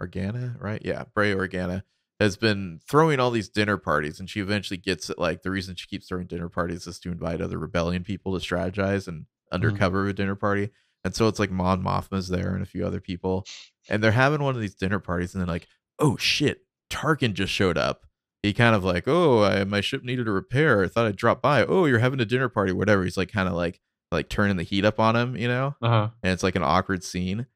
Organa, 0.00 0.60
right? 0.60 0.80
Yeah, 0.84 1.04
Breha 1.16 1.36
Organa 1.36 1.82
has 2.18 2.36
been 2.36 2.80
throwing 2.88 3.20
all 3.20 3.30
these 3.30 3.48
dinner 3.48 3.76
parties, 3.76 4.18
and 4.18 4.28
she 4.30 4.40
eventually 4.40 4.78
gets 4.78 5.10
it. 5.10 5.18
Like 5.18 5.42
the 5.42 5.50
reason 5.50 5.76
she 5.76 5.86
keeps 5.86 6.08
throwing 6.08 6.26
dinner 6.26 6.48
parties 6.48 6.86
is 6.86 6.98
to 7.00 7.12
invite 7.12 7.40
other 7.40 7.58
rebellion 7.58 8.04
people 8.04 8.38
to 8.38 8.44
strategize 8.44 9.06
and 9.06 9.26
undercover 9.52 10.02
of 10.02 10.08
a 10.08 10.12
dinner 10.12 10.34
party. 10.34 10.70
And 11.04 11.14
so 11.14 11.28
it's 11.28 11.38
like 11.38 11.50
Mon 11.50 11.82
Mothma's 11.82 12.28
there 12.28 12.54
and 12.54 12.62
a 12.62 12.66
few 12.66 12.86
other 12.86 13.00
people, 13.00 13.46
and 13.88 14.02
they're 14.02 14.12
having 14.12 14.42
one 14.42 14.54
of 14.54 14.60
these 14.60 14.74
dinner 14.74 14.98
parties, 14.98 15.34
and 15.34 15.40
they're 15.40 15.54
like, 15.54 15.68
oh 15.98 16.16
shit, 16.16 16.62
Tarkin 16.90 17.34
just 17.34 17.52
showed 17.52 17.78
up. 17.78 18.05
He 18.46 18.52
kind 18.52 18.76
of 18.76 18.84
like, 18.84 19.08
oh, 19.08 19.42
I, 19.42 19.64
my 19.64 19.80
ship 19.80 20.04
needed 20.04 20.28
a 20.28 20.30
repair. 20.30 20.84
I 20.84 20.88
thought 20.88 21.06
I'd 21.06 21.16
drop 21.16 21.42
by. 21.42 21.64
Oh, 21.64 21.84
you're 21.86 21.98
having 21.98 22.20
a 22.20 22.24
dinner 22.24 22.48
party, 22.48 22.72
whatever. 22.72 23.02
He's 23.02 23.16
like 23.16 23.32
kind 23.32 23.48
of 23.48 23.54
like 23.54 23.80
like 24.12 24.28
turning 24.28 24.56
the 24.56 24.62
heat 24.62 24.84
up 24.84 25.00
on 25.00 25.16
him, 25.16 25.36
you 25.36 25.48
know, 25.48 25.74
Uh-huh. 25.82 26.10
and 26.22 26.32
it's 26.32 26.44
like 26.44 26.54
an 26.54 26.62
awkward 26.62 27.02
scene. 27.02 27.46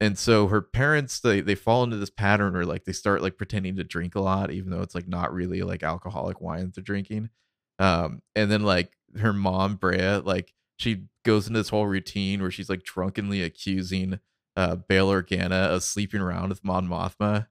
And 0.00 0.18
so 0.18 0.48
her 0.48 0.60
parents 0.60 1.20
they 1.20 1.40
they 1.40 1.54
fall 1.54 1.82
into 1.82 1.96
this 1.96 2.10
pattern 2.10 2.52
where 2.52 2.66
like 2.66 2.84
they 2.84 2.92
start 2.92 3.22
like 3.22 3.38
pretending 3.38 3.76
to 3.76 3.84
drink 3.84 4.14
a 4.14 4.20
lot, 4.20 4.50
even 4.50 4.70
though 4.70 4.82
it's 4.82 4.94
like 4.94 5.08
not 5.08 5.32
really 5.32 5.62
like 5.62 5.82
alcoholic 5.82 6.42
wine 6.42 6.66
that 6.66 6.74
they're 6.74 6.84
drinking. 6.84 7.30
Um, 7.78 8.20
and 8.36 8.50
then 8.50 8.62
like 8.64 8.92
her 9.18 9.32
mom 9.32 9.78
Breha, 9.78 10.24
like 10.26 10.52
she 10.78 11.04
goes 11.24 11.46
into 11.46 11.58
this 11.60 11.70
whole 11.70 11.86
routine 11.86 12.42
where 12.42 12.50
she's 12.50 12.68
like 12.68 12.82
drunkenly 12.84 13.42
accusing 13.42 14.20
uh 14.56 14.76
Bail 14.76 15.08
Organa 15.08 15.68
of 15.74 15.82
sleeping 15.82 16.20
around 16.20 16.50
with 16.50 16.62
Mon 16.64 16.86
Mothma. 16.86 17.46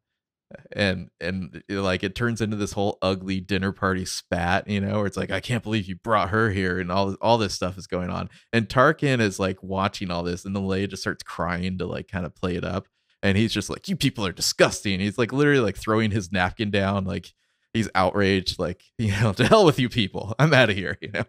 And 0.72 1.10
and 1.20 1.64
it, 1.68 1.76
like 1.76 2.04
it 2.04 2.16
turns 2.16 2.42
into 2.42 2.58
this 2.58 2.74
whole 2.74 2.98
ugly 3.02 3.40
dinner 3.40 3.72
party 3.72 4.06
spat, 4.06 4.68
you 4.68 4.82
know, 4.82 4.98
where 4.98 5.06
it's 5.06 5.18
like, 5.18 5.32
I 5.32 5.40
can't 5.40 5.64
believe 5.64 5.88
you 5.88 5.96
brought 5.96 6.30
her 6.30 6.50
here, 6.52 6.80
and 6.80 6.92
all 6.92 7.16
all 7.22 7.38
this 7.38 7.54
stuff 7.54 7.78
is 7.78 7.88
going 7.88 8.10
on. 8.10 8.30
And 8.52 8.68
Tarkin 8.68 9.20
is 9.20 9.40
like 9.40 9.62
watching 9.62 10.12
all 10.12 10.24
this, 10.24 10.46
and 10.46 10.56
the 10.56 10.62
Leia 10.62 10.90
just 10.90 11.04
starts 11.04 11.24
crying 11.24 11.78
to 11.78 11.86
like 11.86 12.08
kind 12.08 12.26
of 12.26 12.36
play 12.36 12.56
it 12.56 12.64
up. 12.64 12.88
And 13.22 13.38
he's 13.38 13.54
just 13.54 13.70
like, 13.70 13.88
You 13.88 13.96
people 13.96 14.26
are 14.26 14.32
disgusting. 14.32 15.00
He's 15.00 15.18
like 15.18 15.32
literally 15.32 15.62
like 15.62 15.78
throwing 15.78 16.12
his 16.12 16.32
napkin 16.32 16.72
down, 16.72 17.06
like 17.06 17.34
he's 17.74 17.90
outraged, 17.96 18.60
like, 18.60 18.84
you 18.98 19.12
know, 19.12 19.34
to 19.34 19.46
hell 19.46 19.66
with 19.66 19.80
you 19.80 19.90
people. 19.90 20.36
I'm 20.40 20.54
out 20.54 20.70
of 20.70 20.76
here, 20.76 20.98
you 21.02 21.12
know. 21.12 21.26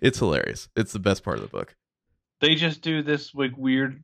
It's 0.00 0.18
hilarious. 0.18 0.68
It's 0.74 0.92
the 0.92 0.98
best 0.98 1.22
part 1.22 1.36
of 1.36 1.42
the 1.42 1.48
book. 1.48 1.76
They 2.40 2.54
just 2.54 2.80
do 2.80 3.02
this 3.02 3.34
like 3.34 3.52
weird 3.56 4.02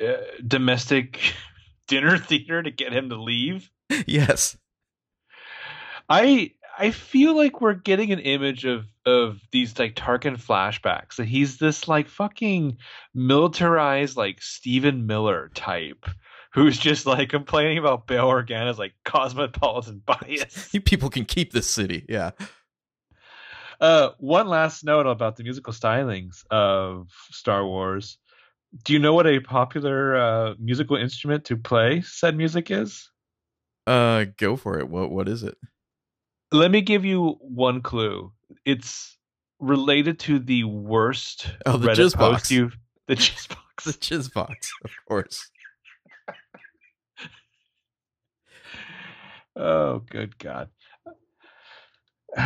uh, 0.00 0.16
domestic 0.46 1.20
dinner 1.90 2.16
theater 2.26 2.62
to 2.62 2.70
get 2.70 2.92
him 2.92 3.10
to 3.10 3.20
leave. 3.20 3.70
yes. 4.06 4.56
I 6.08 6.52
I 6.78 6.92
feel 6.92 7.36
like 7.36 7.60
we're 7.60 7.74
getting 7.74 8.12
an 8.12 8.20
image 8.20 8.64
of 8.64 8.86
of 9.04 9.40
these 9.52 9.78
like 9.78 9.94
Tarkin 9.94 10.36
flashbacks 10.36 11.16
that 11.16 11.28
he's 11.28 11.58
this 11.58 11.88
like 11.88 12.08
fucking 12.08 12.78
militarized 13.14 14.16
like 14.16 14.40
Stephen 14.40 15.06
Miller 15.06 15.50
type 15.54 16.06
who's 16.52 16.78
just 16.78 17.06
like 17.06 17.28
complaining 17.28 17.78
about 17.78 18.06
Bail 18.06 18.26
Organa's 18.26 18.78
like 18.78 18.94
cosmopolitan 19.04 20.02
bias. 20.06 20.72
You 20.72 20.80
people 20.80 21.10
can 21.10 21.24
keep 21.24 21.52
this 21.52 21.68
city. 21.68 22.06
Yeah. 22.08 22.30
Uh, 23.80 24.10
one 24.18 24.46
last 24.46 24.84
note 24.84 25.06
about 25.06 25.36
the 25.36 25.42
musical 25.42 25.72
stylings 25.72 26.44
of 26.50 27.08
Star 27.30 27.64
Wars. 27.64 28.18
Do 28.84 28.92
you 28.92 28.98
know 29.00 29.14
what 29.14 29.26
a 29.26 29.40
popular 29.40 30.16
uh, 30.16 30.54
musical 30.58 30.96
instrument 30.96 31.44
to 31.46 31.56
play 31.56 32.02
said 32.02 32.36
music 32.36 32.70
is? 32.70 33.10
Uh 33.86 34.26
go 34.36 34.56
for 34.56 34.78
it. 34.78 34.88
What 34.88 35.10
what 35.10 35.28
is 35.28 35.42
it? 35.42 35.56
Let 36.52 36.70
me 36.70 36.80
give 36.80 37.04
you 37.04 37.36
one 37.40 37.80
clue. 37.82 38.32
It's 38.64 39.16
related 39.58 40.18
to 40.20 40.38
the 40.38 40.64
worst 40.64 41.46
Oh, 41.66 41.76
the 41.76 41.88
Reddit 41.88 41.96
post 41.96 42.16
box. 42.18 42.50
you've 42.50 42.76
the 43.08 43.16
jizz 43.16 43.48
The 43.48 43.54
box. 43.56 43.86
jizz 43.98 44.32
box, 44.32 44.72
of 44.84 44.90
course. 45.08 45.48
Oh, 49.56 49.98
good 50.08 50.38
God. 50.38 50.68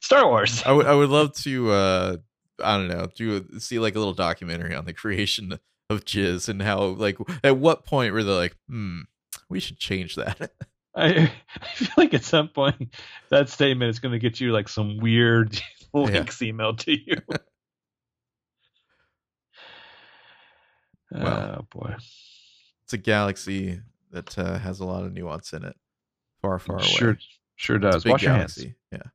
Star 0.00 0.26
Wars. 0.28 0.62
I 0.66 0.72
would 0.72 0.86
I 0.86 0.94
would 0.94 1.08
love 1.08 1.32
to 1.42 1.70
uh 1.70 2.16
I 2.62 2.76
don't 2.76 2.88
know, 2.88 3.08
do 3.14 3.58
see 3.58 3.78
like 3.78 3.94
a 3.94 3.98
little 3.98 4.14
documentary 4.14 4.74
on 4.74 4.84
the 4.84 4.92
creation 4.94 5.58
of 5.90 6.04
jizz 6.04 6.48
and 6.48 6.62
how 6.62 6.80
like 6.82 7.18
at 7.44 7.58
what 7.58 7.84
point 7.84 8.12
were 8.12 8.22
they 8.22 8.32
like, 8.32 8.56
hmm, 8.68 9.00
we 9.48 9.60
should 9.60 9.78
change 9.78 10.16
that. 10.16 10.52
I, 10.94 11.30
I 11.60 11.74
feel 11.74 11.88
like 11.96 12.14
at 12.14 12.24
some 12.24 12.48
point 12.48 12.94
that 13.30 13.48
statement 13.48 13.90
is 13.90 13.98
going 13.98 14.12
to 14.12 14.18
get 14.18 14.40
you 14.40 14.52
like 14.52 14.68
some 14.68 14.98
weird 14.98 15.60
links 15.94 16.38
emailed 16.38 16.78
to 16.80 16.92
you. 16.92 17.16
Wow. 21.10 21.58
Oh 21.58 21.66
boy. 21.70 21.94
it's 22.84 22.92
a 22.92 22.98
galaxy 22.98 23.80
that 24.12 24.38
uh, 24.38 24.58
has 24.58 24.80
a 24.80 24.84
lot 24.84 25.04
of 25.04 25.12
nuance 25.12 25.52
in 25.52 25.64
it. 25.64 25.76
Far, 26.40 26.58
far 26.58 26.76
away. 26.76 26.86
Sure, 26.86 27.18
sure 27.56 27.78
does. 27.78 28.04
Wash 28.04 28.22
your 28.22 28.32
hands. 28.32 28.54
galaxy. 28.54 28.76
Yeah. 28.90 29.10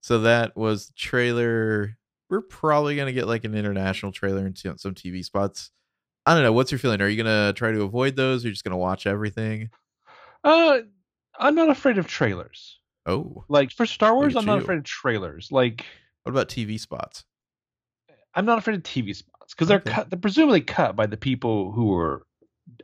So 0.00 0.20
that 0.20 0.56
was 0.56 0.86
the 0.86 0.94
trailer. 0.94 1.97
We're 2.30 2.42
probably 2.42 2.96
gonna 2.96 3.12
get 3.12 3.26
like 3.26 3.44
an 3.44 3.54
international 3.54 4.12
trailer 4.12 4.44
and 4.46 4.56
some 4.58 4.94
TV 4.94 5.24
spots. 5.24 5.70
I 6.26 6.34
don't 6.34 6.42
know. 6.42 6.52
What's 6.52 6.70
your 6.70 6.78
feeling? 6.78 7.00
Are 7.00 7.08
you 7.08 7.22
gonna 7.22 7.52
try 7.54 7.72
to 7.72 7.82
avoid 7.82 8.16
those? 8.16 8.44
Or 8.44 8.46
are 8.46 8.48
you 8.48 8.52
just 8.52 8.64
gonna 8.64 8.76
watch 8.76 9.06
everything? 9.06 9.70
Uh, 10.44 10.80
I'm 11.38 11.54
not 11.54 11.70
afraid 11.70 11.98
of 11.98 12.06
trailers. 12.06 12.78
Oh, 13.06 13.44
Like 13.48 13.70
for 13.70 13.86
Star 13.86 14.14
Wars, 14.14 14.36
I'm 14.36 14.44
not 14.44 14.58
afraid 14.58 14.78
of 14.78 14.84
trailers. 14.84 15.50
Like 15.50 15.86
what 16.24 16.32
about 16.32 16.48
TV 16.48 16.78
spots? 16.78 17.24
I'm 18.34 18.44
not 18.44 18.58
afraid 18.58 18.76
of 18.76 18.82
TV 18.82 19.16
spots 19.16 19.54
because 19.54 19.68
they're 19.68 19.80
cut. 19.80 20.10
They're 20.10 20.18
presumably 20.18 20.60
cut 20.60 20.94
by 20.94 21.06
the 21.06 21.16
people 21.16 21.72
who 21.72 21.94
are 21.94 22.26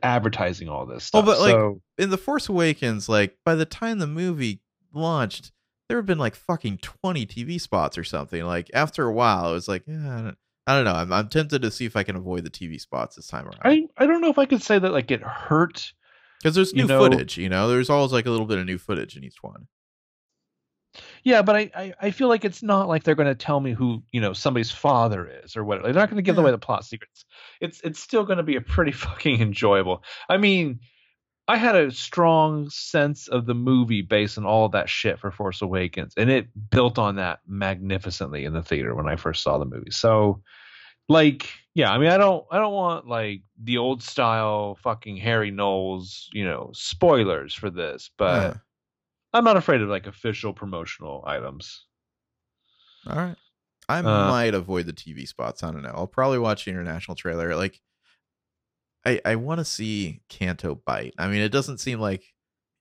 advertising 0.01 0.67
all 0.67 0.85
this 0.87 1.03
stuff. 1.05 1.23
Oh, 1.23 1.25
but, 1.25 1.39
like, 1.39 1.51
so, 1.51 1.81
In 1.99 2.09
the 2.09 2.17
Force 2.17 2.49
Awakens, 2.49 3.07
like 3.07 3.37
by 3.45 3.53
the 3.53 3.65
time 3.65 3.99
the 3.99 4.07
movie 4.07 4.61
launched, 4.93 5.51
there 5.87 5.97
have 5.97 6.05
been 6.05 6.17
like 6.17 6.35
fucking 6.35 6.79
twenty 6.79 7.25
TV 7.25 7.59
spots 7.59 7.97
or 7.97 8.03
something. 8.03 8.43
Like 8.45 8.69
after 8.73 9.05
a 9.05 9.13
while, 9.13 9.49
it 9.49 9.53
was 9.53 9.67
like, 9.67 9.83
yeah, 9.87 10.15
I 10.17 10.21
don't, 10.21 10.37
I 10.67 10.75
don't 10.75 10.85
know. 10.85 10.93
I'm, 10.93 11.13
I'm 11.13 11.29
tempted 11.29 11.61
to 11.61 11.71
see 11.71 11.85
if 11.85 11.95
I 11.95 12.03
can 12.03 12.15
avoid 12.15 12.43
the 12.43 12.49
TV 12.49 12.79
spots 12.81 13.15
this 13.15 13.27
time 13.27 13.45
around. 13.45 13.59
I 13.63 13.83
I 13.97 14.05
don't 14.05 14.21
know 14.21 14.29
if 14.29 14.39
I 14.39 14.45
could 14.45 14.61
say 14.63 14.79
that 14.79 14.91
like 14.91 15.11
it 15.11 15.21
hurt 15.21 15.93
Because 16.41 16.55
there's 16.55 16.73
new 16.73 16.85
know- 16.87 16.99
footage, 16.99 17.37
you 17.37 17.49
know. 17.49 17.67
There's 17.67 17.89
always 17.89 18.11
like 18.11 18.25
a 18.25 18.31
little 18.31 18.47
bit 18.47 18.57
of 18.57 18.65
new 18.65 18.77
footage 18.77 19.15
in 19.15 19.23
each 19.23 19.41
one. 19.41 19.67
Yeah, 21.25 21.41
but 21.41 21.55
I, 21.57 21.71
I, 21.75 21.93
I 22.03 22.11
feel 22.11 22.29
like 22.29 22.45
it's 22.45 22.63
not 22.63 22.87
like 22.87 23.03
they're 23.03 23.15
going 23.15 23.27
to 23.27 23.35
tell 23.35 23.59
me 23.59 23.73
who 23.73 24.01
you 24.13 24.21
know 24.21 24.31
somebody's 24.31 24.71
father 24.71 25.29
is 25.43 25.57
or 25.57 25.63
what. 25.65 25.83
They're 25.83 25.91
not 25.93 26.09
going 26.09 26.17
to 26.17 26.21
give 26.21 26.35
Yeah. 26.37 26.41
away 26.43 26.51
the 26.51 26.57
plot 26.57 26.85
secrets. 26.85 27.25
It's 27.59 27.81
it's 27.83 27.99
still 27.99 28.23
going 28.23 28.37
to 28.37 28.43
be 28.43 28.55
a 28.55 28.61
pretty 28.61 28.91
fucking 29.05 29.41
enjoyable. 29.41 30.03
I 30.29 30.37
mean, 30.37 30.79
I 31.47 31.57
had 31.57 31.75
a 31.75 31.91
strong 31.91 32.69
sense 32.69 33.27
of 33.27 33.45
the 33.45 33.53
movie 33.53 34.01
based 34.01 34.37
on 34.37 34.45
all 34.45 34.67
that 34.69 34.89
shit 34.89 35.19
for 35.19 35.29
Force 35.31 35.61
Awakens, 35.61 36.13
and 36.17 36.29
it 36.29 36.47
built 36.71 36.97
on 36.97 37.15
that 37.17 37.39
magnificently 37.47 38.45
in 38.45 38.53
the 38.53 38.63
theater 38.63 38.95
when 38.95 39.07
I 39.07 39.15
first 39.15 39.43
saw 39.43 39.57
the 39.59 39.65
movie. 39.65 39.91
So, 39.91 40.41
like, 41.07 41.47
yeah, 41.75 41.91
I 41.91 41.99
mean, 41.99 42.09
I 42.09 42.17
don't 42.17 42.45
I 42.49 42.57
don't 42.57 42.73
want 42.73 43.07
like 43.07 43.43
the 43.63 43.77
old 43.77 44.01
style 44.01 44.75
fucking 44.81 45.17
Harry 45.17 45.51
Knowles, 45.51 46.29
you 46.33 46.45
know, 46.45 46.71
spoilers 46.73 47.53
for 47.53 47.69
this, 47.69 48.09
but. 48.17 48.41
Yeah. 48.41 48.57
I'm 49.33 49.43
not 49.43 49.57
afraid 49.57 49.81
of 49.81 49.89
like 49.89 50.07
official 50.07 50.53
promotional 50.53 51.21
items. 51.27 51.83
All 53.05 53.17
right. 53.17 53.35
I 53.89 53.99
Uh, 53.99 54.03
might 54.03 54.53
avoid 54.53 54.85
the 54.85 54.93
TV 54.93 55.27
spots. 55.27 55.61
I 55.61 55.71
don't 55.73 55.81
know. 55.83 55.91
I'll 55.93 56.07
probably 56.07 56.39
watch 56.39 56.63
the 56.63 56.71
international 56.71 57.15
trailer. 57.15 57.53
Like, 57.53 57.81
I 59.05 59.21
I 59.25 59.35
want 59.35 59.59
to 59.59 59.65
see 59.65 60.21
Canto 60.29 60.75
Bight. 60.75 61.13
I 61.17 61.27
mean, 61.27 61.41
it 61.41 61.49
doesn't 61.51 61.79
seem 61.79 61.99
like 61.99 62.23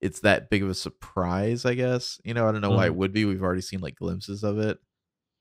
it's 0.01 0.21
that 0.21 0.51
big 0.51 0.63
of 0.63 0.69
a 0.71 0.75
surprise. 0.75 1.65
I 1.65 1.75
guess 1.75 2.21
you 2.25 2.35
know. 2.35 2.49
I 2.49 2.53
don't 2.53 2.61
know 2.61 2.71
why 2.71 2.87
it 2.87 2.95
would 2.95 3.13
be. 3.13 3.25
We've 3.25 3.43
already 3.43 3.61
seen 3.63 3.81
like 3.81 3.97
glimpses 3.97 4.43
of 4.45 4.59
it. 4.59 4.79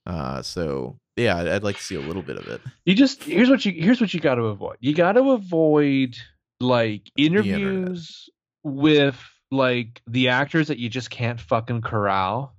Uh, 0.05 0.41
so 0.41 0.99
yeah, 1.15 1.37
I'd, 1.37 1.47
I'd 1.47 1.63
like 1.63 1.77
to 1.77 1.83
see 1.83 1.95
a 1.95 1.99
little 2.01 2.21
bit 2.21 2.37
of 2.37 2.47
it. 2.47 2.61
You 2.85 2.95
just 2.95 3.23
here's 3.23 3.49
what 3.49 3.63
you 3.65 3.71
here's 3.71 4.01
what 4.01 4.13
you 4.13 4.19
got 4.19 4.35
to 4.35 4.43
avoid. 4.43 4.77
You 4.79 4.93
got 4.93 5.13
to 5.13 5.31
avoid 5.31 6.17
like 6.59 7.09
interviews 7.17 8.29
with 8.63 9.17
like 9.51 10.01
the 10.07 10.29
actors 10.29 10.67
that 10.69 10.79
you 10.79 10.89
just 10.89 11.09
can't 11.09 11.39
fucking 11.39 11.81
corral. 11.81 12.55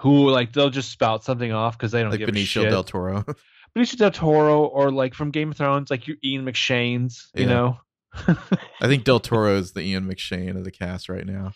Who 0.00 0.28
like 0.30 0.52
they'll 0.52 0.70
just 0.70 0.90
spout 0.90 1.24
something 1.24 1.52
off 1.52 1.76
because 1.78 1.90
they 1.92 2.02
don't 2.02 2.10
Like 2.10 2.18
give 2.20 2.28
a 2.28 2.32
Benicio 2.32 2.46
shit. 2.62 2.70
del 2.70 2.84
Toro. 2.84 3.24
Benicio 3.76 3.96
del 3.98 4.10
Toro 4.10 4.64
or 4.64 4.90
like 4.90 5.12
from 5.14 5.30
Game 5.30 5.50
of 5.50 5.56
Thrones, 5.56 5.90
like 5.90 6.06
your 6.08 6.16
Ian 6.24 6.44
McShane's, 6.46 7.28
you 7.34 7.42
Yeah. 7.42 7.48
know. 7.48 7.78
I 8.80 8.86
think 8.86 9.04
del 9.04 9.20
Toro 9.20 9.56
is 9.56 9.72
the 9.72 9.82
Ian 9.82 10.06
McShane 10.10 10.56
of 10.56 10.64
the 10.64 10.70
cast 10.70 11.08
right 11.10 11.26
now. 11.26 11.52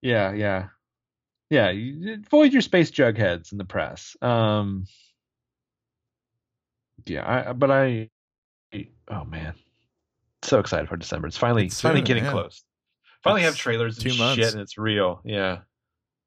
Yeah, 0.00 0.32
yeah, 0.32 0.68
yeah. 1.50 1.70
You 1.70 2.22
avoid 2.26 2.52
your 2.52 2.62
space 2.62 2.90
jugheads 2.90 3.52
in 3.52 3.58
the 3.58 3.64
press. 3.66 4.16
Um, 4.22 4.86
Yeah, 7.06 7.48
I, 7.48 7.52
but 7.52 7.70
I, 7.70 8.10
oh 9.08 9.24
man, 9.24 9.54
so 10.42 10.58
excited 10.60 10.88
for 10.88 10.96
December. 10.96 11.28
It's 11.28 11.36
finally, 11.36 11.64
It's 11.66 11.74
it's 11.74 11.80
finally 11.82 12.00
soon, 12.00 12.06
getting 12.06 12.24
yeah. 12.24 12.30
close. 12.30 12.62
Finally 13.22 13.42
have 13.42 13.56
trailers 13.56 13.96
and 13.96 14.04
two 14.04 14.10
shit, 14.10 14.18
months. 14.18 14.52
and 14.52 14.60
it's 14.62 14.78
real. 14.78 15.20
Yeah, 15.24 15.58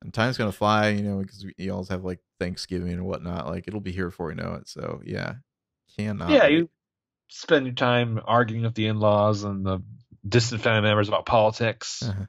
And 0.02 0.14
time's 0.14 0.38
gonna 0.38 0.52
fly, 0.52 0.90
you 0.90 1.04
know, 1.04 1.20
because 1.20 1.46
you 1.58 1.72
always 1.72 1.90
have 1.90 2.04
like 2.04 2.20
Thanksgiving 2.40 2.94
and 2.94 3.06
whatnot. 3.06 3.48
Like 3.48 3.68
it'll 3.68 3.80
be 3.82 3.92
here 3.92 4.10
before 4.10 4.28
we 4.28 4.36
know 4.36 4.54
it. 4.54 4.68
So 4.68 5.02
yeah, 5.06 5.36
cannot. 5.96 6.32
yeah. 6.32 6.48
You 6.48 6.70
spend 7.30 7.66
your 7.66 7.76
time 7.76 8.20
arguing 8.26 8.64
with 8.64 8.74
the 8.74 8.88
in-laws 8.88 9.44
and 9.44 9.66
the 9.66 9.82
distant 10.28 10.62
family 10.62 10.82
members 10.82 11.08
about 11.08 11.26
politics. 11.26 12.04
Uh-huh. 12.04 12.26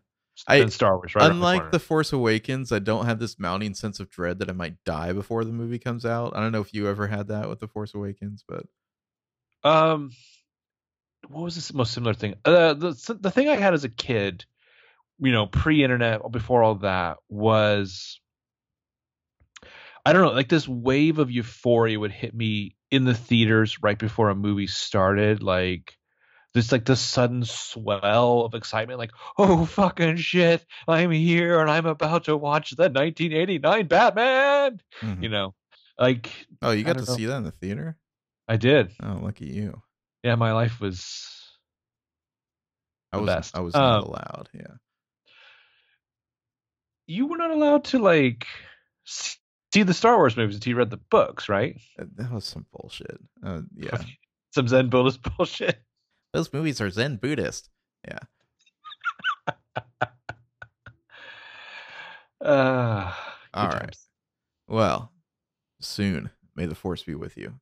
I- 0.48 0.66
Star 0.66 0.96
Wars, 0.96 1.14
right? 1.14 1.30
Unlike 1.30 1.60
corner. 1.60 1.70
the 1.70 1.78
Force 1.78 2.12
Awakens, 2.12 2.72
I 2.72 2.78
don't 2.78 3.04
have 3.06 3.18
this 3.18 3.38
mounting 3.38 3.74
sense 3.74 4.00
of 4.00 4.10
dread 4.10 4.38
that 4.40 4.48
I 4.48 4.52
might 4.52 4.82
die 4.84 5.12
before 5.12 5.44
the 5.44 5.52
movie 5.52 5.78
comes 5.78 6.04
out. 6.04 6.34
I 6.34 6.40
don't 6.40 6.52
know 6.52 6.60
if 6.60 6.74
you 6.74 6.88
ever 6.88 7.06
had 7.06 7.28
that 7.28 7.48
with 7.48 7.60
the 7.60 7.68
Force 7.68 7.94
Awakens, 7.94 8.44
but 8.48 8.64
Um, 9.62 10.10
what 11.28 11.42
was 11.42 11.68
the 11.68 11.76
most 11.76 11.92
similar 11.92 12.14
thing? 12.14 12.34
Uh, 12.44 12.74
the 12.74 13.18
the 13.20 13.30
thing 13.30 13.48
I 13.48 13.56
had 13.56 13.74
as 13.74 13.84
a 13.84 13.88
kid, 13.88 14.44
you 15.22 15.32
know, 15.32 15.46
pre-internet, 15.46 16.20
before 16.30 16.62
all 16.62 16.74
that, 16.76 17.18
was 17.28 18.20
I 20.04 20.12
don't 20.12 20.22
know, 20.22 20.32
like 20.32 20.48
this 20.48 20.66
wave 20.66 21.18
of 21.18 21.30
euphoria 21.30 21.98
would 21.98 22.10
hit 22.10 22.34
me 22.34 22.76
in 22.90 23.04
the 23.04 23.14
theaters 23.14 23.82
right 23.82 23.98
before 23.98 24.30
a 24.30 24.34
movie 24.34 24.66
started, 24.66 25.42
like 25.42 25.96
this 26.54 26.72
like 26.72 26.84
this 26.84 27.00
sudden 27.00 27.44
swell 27.44 28.40
of 28.40 28.54
excitement, 28.54 28.98
like 28.98 29.12
oh 29.38 29.64
fucking 29.64 30.16
shit, 30.16 30.66
I'm 30.88 31.12
here 31.12 31.60
and 31.60 31.70
I'm 31.70 31.86
about 31.86 32.24
to 32.24 32.36
watch 32.36 32.70
the 32.72 32.90
1989 32.90 33.86
Batman. 33.86 34.80
Mhm. 35.00 35.22
You 35.22 35.28
know, 35.28 35.54
like 35.98 36.30
oh, 36.60 36.72
you 36.72 36.82
got 36.84 36.98
to 36.98 37.06
know. 37.06 37.16
see 37.16 37.26
that 37.26 37.36
in 37.36 37.44
the 37.44 37.52
theater. 37.52 37.96
I 38.48 38.56
did. 38.56 38.90
Oh, 39.02 39.20
lucky 39.22 39.46
you. 39.46 39.80
Yeah, 40.24 40.34
my 40.34 40.52
life 40.52 40.80
was 40.80 41.28
I 43.12 43.18
was. 43.18 43.52
I 43.54 43.60
was 43.60 43.74
not 43.74 43.98
Um, 43.98 44.04
allowed. 44.04 44.48
Yeah. 44.52 44.74
You 47.12 47.26
were 47.26 47.36
not 47.36 47.50
allowed 47.50 47.84
to 47.84 47.98
like 47.98 48.46
see 49.04 49.82
the 49.82 49.94
Star 49.94 50.16
Wars 50.16 50.36
movies 50.36 50.56
until 50.56 50.70
you 50.70 50.76
read 50.76 50.90
the 50.90 50.96
books, 50.96 51.48
right? 51.48 51.78
That, 51.96 52.16
that 52.16 52.32
was 52.32 52.44
some 52.44 52.66
bullshit. 52.72 53.18
Uh, 53.44 53.62
yeah. 53.76 53.98
Some 54.54 54.68
Zen 54.68 54.88
Buddhist 54.88 55.20
bullshit. 55.36 55.82
Those 56.32 56.52
movies 56.52 56.80
are 56.80 56.90
Zen 56.90 57.16
Buddhist. 57.16 57.68
Yeah. 58.06 58.18
Uh, 62.44 63.14
All 63.54 63.68
right. 63.68 63.82
times. 63.82 64.08
Well, 64.66 65.12
soon 65.80 66.30
may 66.56 66.66
the 66.66 66.74
force 66.74 67.04
be 67.04 67.14
with 67.14 67.36
you. 67.36 67.54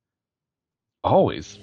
Always. 1.04 1.58